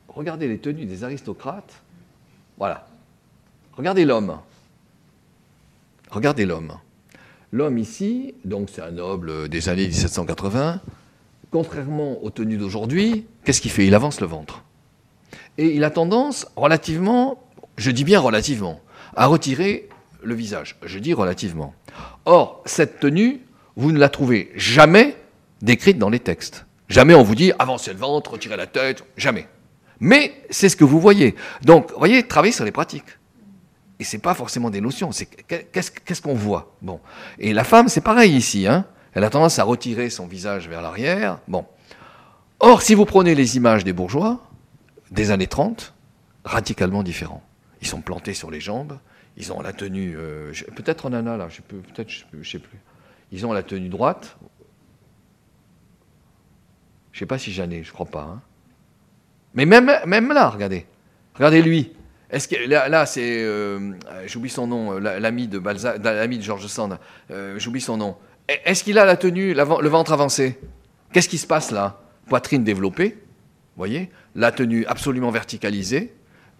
Regardez 0.07 0.47
les 0.47 0.57
tenues 0.57 0.85
des 0.85 1.03
aristocrates. 1.03 1.81
Voilà. 2.57 2.87
Regardez 3.73 4.05
l'homme. 4.05 4.39
Regardez 6.09 6.45
l'homme. 6.45 6.73
L'homme 7.51 7.77
ici, 7.77 8.33
donc 8.43 8.69
c'est 8.73 8.81
un 8.81 8.91
noble 8.91 9.47
des 9.47 9.69
années 9.69 9.87
1780, 9.87 10.81
contrairement 11.51 12.21
aux 12.23 12.29
tenues 12.29 12.57
d'aujourd'hui, 12.57 13.25
qu'est-ce 13.43 13.61
qu'il 13.61 13.71
fait? 13.71 13.87
Il 13.87 13.95
avance 13.95 14.19
le 14.19 14.27
ventre. 14.27 14.63
Et 15.57 15.75
il 15.75 15.83
a 15.83 15.91
tendance, 15.91 16.47
relativement, 16.55 17.41
je 17.77 17.91
dis 17.91 18.03
bien 18.03 18.19
relativement, 18.19 18.81
à 19.15 19.27
retirer 19.27 19.87
le 20.23 20.35
visage. 20.35 20.77
Je 20.83 20.99
dis 20.99 21.13
relativement. 21.13 21.73
Or, 22.25 22.63
cette 22.65 22.99
tenue, 22.99 23.41
vous 23.75 23.91
ne 23.91 23.99
la 23.99 24.09
trouvez 24.09 24.51
jamais 24.55 25.15
décrite 25.61 25.97
dans 25.97 26.09
les 26.09 26.19
textes. 26.19 26.65
Jamais 26.89 27.13
on 27.13 27.23
vous 27.23 27.35
dit 27.35 27.51
avancez 27.59 27.91
le 27.91 27.99
ventre, 27.99 28.31
retirez 28.31 28.57
la 28.57 28.67
tête, 28.67 29.03
jamais. 29.17 29.47
Mais 29.99 30.43
c'est 30.49 30.69
ce 30.69 30.75
que 30.75 30.83
vous 30.83 30.99
voyez. 30.99 31.35
Donc, 31.63 31.91
vous 31.91 31.97
voyez, 31.97 32.23
travailler 32.23 32.53
sur 32.53 32.65
les 32.65 32.71
pratiques. 32.71 33.17
Et 33.99 34.03
c'est 34.03 34.19
pas 34.19 34.35
forcément 34.35 34.69
des 34.69 34.79
notions, 34.79 35.11
c'est 35.11 35.25
qu'est-ce 35.25 36.21
qu'on 36.21 36.35
voit? 36.35 36.75
Bon. 36.81 36.99
Et 37.39 37.51
la 37.53 37.63
femme, 37.63 37.89
c'est 37.89 38.01
pareil 38.01 38.35
ici. 38.35 38.67
Hein. 38.67 38.85
Elle 39.13 39.23
a 39.23 39.29
tendance 39.31 39.57
à 39.57 39.63
retirer 39.63 40.11
son 40.11 40.27
visage 40.27 40.69
vers 40.69 40.83
l'arrière. 40.83 41.39
Bon. 41.47 41.65
Or, 42.59 42.83
si 42.83 42.93
vous 42.93 43.05
prenez 43.05 43.33
les 43.33 43.57
images 43.57 43.83
des 43.83 43.93
bourgeois 43.93 44.39
des 45.09 45.31
années 45.31 45.47
30, 45.47 45.93
radicalement 46.43 47.01
différents. 47.01 47.43
Ils 47.81 47.87
sont 47.87 48.01
plantés 48.01 48.33
sur 48.33 48.51
les 48.51 48.59
jambes, 48.59 48.99
ils 49.37 49.53
ont 49.53 49.61
la 49.61 49.73
tenue, 49.73 50.15
euh, 50.17 50.51
peut-être 50.75 51.05
en 51.05 51.13
Anna 51.13 51.37
là, 51.37 51.47
je 51.49 51.61
ne 52.37 52.43
sais 52.43 52.59
plus. 52.59 52.79
Ils 53.31 53.45
ont 53.45 53.53
la 53.53 53.63
tenue 53.63 53.89
droite. 53.89 54.37
Je 57.17 57.21
sais 57.21 57.25
pas 57.25 57.39
si 57.39 57.51
j'en 57.51 57.67
ai, 57.71 57.81
je 57.81 57.91
crois 57.91 58.05
pas. 58.05 58.21
Hein. 58.21 58.41
Mais 59.55 59.65
même, 59.65 59.87
là, 59.87 60.49
regardez, 60.49 60.85
regardez 61.33 61.63
lui. 61.63 61.93
Là, 62.67 63.07
c'est, 63.07 63.41
euh, 63.41 63.93
j'oublie 64.27 64.51
son 64.51 64.67
nom, 64.67 64.93
euh, 64.93 64.99
l'ami 65.19 65.47
de 65.47 66.43
Georges 66.43 66.67
Sand. 66.67 66.99
j'oublie 67.55 67.81
son 67.81 67.97
nom. 67.97 68.17
Est-ce 68.47 68.83
qu'il 68.83 68.99
a 68.99 69.05
la 69.05 69.17
tenue, 69.17 69.55
le 69.55 69.87
ventre 69.87 70.13
avancé? 70.13 70.59
Qu'est-ce 71.11 71.27
qui 71.27 71.39
se 71.39 71.47
passe 71.47 71.71
là? 71.71 71.99
Poitrine 72.27 72.63
développée, 72.63 73.17
voyez, 73.77 74.11
la 74.35 74.51
tenue 74.51 74.85
absolument 74.85 75.31
verticalisée, 75.31 76.13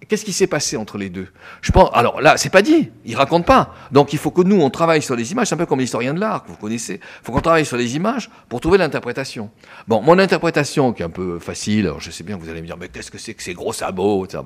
Qu'est-ce 0.07 0.23
qui 0.23 0.33
s'est 0.33 0.47
passé 0.47 0.77
entre 0.77 0.97
les 0.97 1.09
deux? 1.09 1.27
Je 1.61 1.71
pense. 1.71 1.89
Alors 1.93 2.21
là, 2.21 2.37
c'est 2.37 2.51
pas 2.51 2.61
dit. 2.61 2.91
Il 3.03 3.15
raconte 3.15 3.45
pas. 3.45 3.73
Donc 3.91 4.13
il 4.13 4.19
faut 4.19 4.29
que 4.29 4.41
nous 4.41 4.61
on 4.61 4.69
travaille 4.69 5.01
sur 5.01 5.15
les 5.15 5.31
images. 5.31 5.51
Un 5.51 5.57
peu 5.57 5.65
comme 5.65 5.79
l'historien 5.79 6.13
de 6.13 6.19
l'art 6.19 6.43
que 6.43 6.49
vous 6.49 6.55
connaissez. 6.57 7.01
Il 7.01 7.25
faut 7.25 7.31
qu'on 7.31 7.41
travaille 7.41 7.65
sur 7.65 7.77
les 7.77 7.95
images 7.95 8.29
pour 8.47 8.61
trouver 8.61 8.77
l'interprétation. 8.77 9.49
Bon, 9.87 10.01
mon 10.01 10.19
interprétation 10.19 10.93
qui 10.93 11.01
est 11.01 11.05
un 11.05 11.09
peu 11.09 11.39
facile. 11.39 11.87
Alors 11.87 11.99
je 11.99 12.11
sais 12.11 12.23
bien 12.23 12.37
que 12.37 12.43
vous 12.43 12.49
allez 12.49 12.61
me 12.61 12.67
dire, 12.67 12.77
mais 12.77 12.89
qu'est-ce 12.89 13.09
que 13.09 13.17
c'est 13.17 13.33
que 13.33 13.41
ces 13.41 13.55
gros 13.55 13.73
sabots 13.73 14.25
etc. 14.25 14.43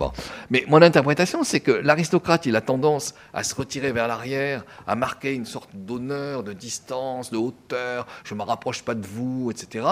Mais 0.49 0.64
mon 0.68 0.82
interprétation, 0.82 1.44
c'est 1.44 1.60
que 1.60 1.72
l'aristocrate, 1.72 2.45
il 2.45 2.56
a 2.56 2.61
tendance 2.61 3.14
à 3.34 3.44
se 3.44 3.53
retirer 3.53 3.91
vers 3.91 4.07
l'arrière, 4.07 4.64
à 4.88 4.95
marquer 4.95 5.34
une 5.34 5.45
sorte 5.45 5.69
d'honneur, 5.73 6.44
de 6.44 6.53
distance, 6.53 7.30
de 7.30 7.38
hauteur. 7.38 8.07
Je 8.23 8.36
me 8.36 8.44
rapproche 8.44 8.84
pas 8.84 8.95
de 8.95 9.06
vous, 9.06 9.52
etc. 9.52 9.86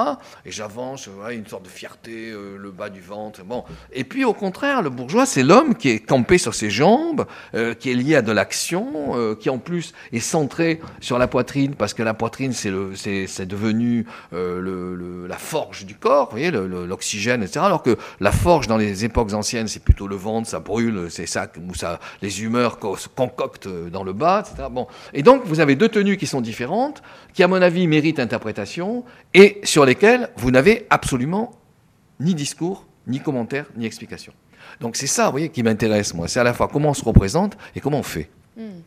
Et 0.46 0.52
j'avance, 0.52 1.10
une 1.32 1.48
sorte 1.48 1.64
de 1.64 1.70
fierté, 1.70 2.32
euh, 2.32 2.56
le 2.58 2.72
bas 2.72 2.90
du 2.90 3.02
ventre. 3.02 3.44
Bon. 3.44 3.66
Et 3.92 4.06
puis 4.06 4.24
au 4.24 4.34
contraire, 4.34 4.82
le 4.82 4.90
bourgeois, 4.90 5.26
c'est 5.26 5.44
l'homme 5.50 5.74
qui 5.74 5.90
est 5.90 6.00
campé 6.00 6.38
sur 6.38 6.54
ses 6.54 6.70
jambes, 6.70 7.26
euh, 7.56 7.74
qui 7.74 7.90
est 7.90 7.96
lié 7.96 8.16
à 8.16 8.22
de 8.22 8.32
l'action, 8.32 9.16
euh, 9.16 9.36
qui 9.36 9.50
en 9.50 9.58
plus 9.58 9.94
est 10.14 10.20
centré 10.20 10.80
sur 11.02 11.18
la 11.18 11.28
poitrine, 11.28 11.74
parce 11.74 11.96
que 11.96 12.04
la 12.04 12.14
poitrine, 12.14 12.54
c'est, 12.54 12.70
devenu 13.46 14.06
euh, 14.34 15.28
la 15.28 15.38
forge 15.38 15.86
du 15.86 15.96
corps, 15.96 16.36
l'oxygène, 16.36 17.42
etc. 17.42 17.62
Alors 17.64 17.82
que 17.82 17.98
la 18.20 18.32
forge, 18.32 18.68
dans 18.68 18.78
les 18.78 19.06
époques 19.06 19.34
anciennes, 19.34 19.68
c'est 19.68 19.84
plutôt 19.84 20.08
le 20.08 20.16
ventre, 20.16 20.48
ça 20.48 20.60
brûle, 20.60 21.08
c'est 21.10 21.26
ça, 21.26 21.52
où 21.68 21.74
ça, 21.74 22.00
les 22.22 22.44
humeurs 22.44 22.78
se 22.98 23.08
concoctent 23.08 23.68
dans 23.68 24.04
le 24.04 24.14
bas, 24.14 24.44
etc. 24.46 24.68
Bon. 24.72 24.86
Et 25.14 25.24
donc, 25.24 25.42
vous 25.46 25.60
avez 25.60 25.76
deux 25.76 25.90
tenues 25.90 26.18
qui 26.18 26.28
sont 26.28 26.42
différentes, 26.42 27.02
qui, 27.34 27.42
à 27.42 27.48
mon 27.48 27.62
avis, 27.62 27.88
méritent 27.88 28.20
interprétation, 28.20 29.04
et 29.34 29.60
sur 29.64 29.84
lesquelles 29.84 30.30
vous 30.38 30.52
n'avez 30.52 30.86
absolument 30.92 31.52
ni 32.20 32.36
discours, 32.36 32.86
ni 33.08 33.20
commentaire, 33.20 33.66
ni 33.76 33.88
explication. 33.88 34.34
Donc 34.80 34.96
c'est 34.96 35.08
ça, 35.08 35.26
vous 35.26 35.32
voyez, 35.32 35.50
qui 35.50 35.64
m'intéresse, 35.64 36.14
moi. 36.14 36.28
C'est 36.28 36.40
à 36.40 36.44
la 36.44 36.54
fois 36.54 36.70
comment 36.72 36.90
on 36.90 36.94
se 36.94 37.04
représente 37.04 37.58
et 37.76 37.80
comment 37.80 38.00
on 38.00 38.04
fait. 38.04 38.30
Hmm. 38.58 38.82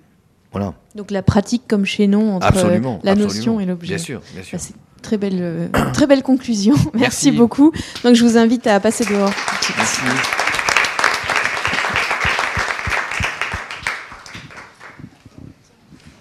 Voilà. 0.51 0.75
Donc 0.95 1.11
la 1.11 1.23
pratique 1.23 1.63
comme 1.67 1.85
chaînon 1.85 2.37
entre 2.37 2.47
absolument, 2.47 3.01
la 3.03 3.15
notion 3.15 3.59
et 3.59 3.67
l'objet. 3.67 3.89
Bien 3.89 3.99
sûr, 3.99 4.23
bien 4.35 4.43
sûr. 4.43 4.61
c'est 4.61 4.75
très 5.01 5.17
belle, 5.17 5.39
euh, 5.41 5.69
très 5.93 6.07
belle 6.07 6.23
conclusion. 6.23 6.75
Merci. 6.95 7.33
beaucoup. 7.33 7.73
Donc 8.05 8.15
je 8.15 8.25
vous 8.25 8.37
invite 8.37 8.67
à 8.67 8.79
passer 8.81 9.05
dehors. 9.05 9.33
Merci. 9.77 10.01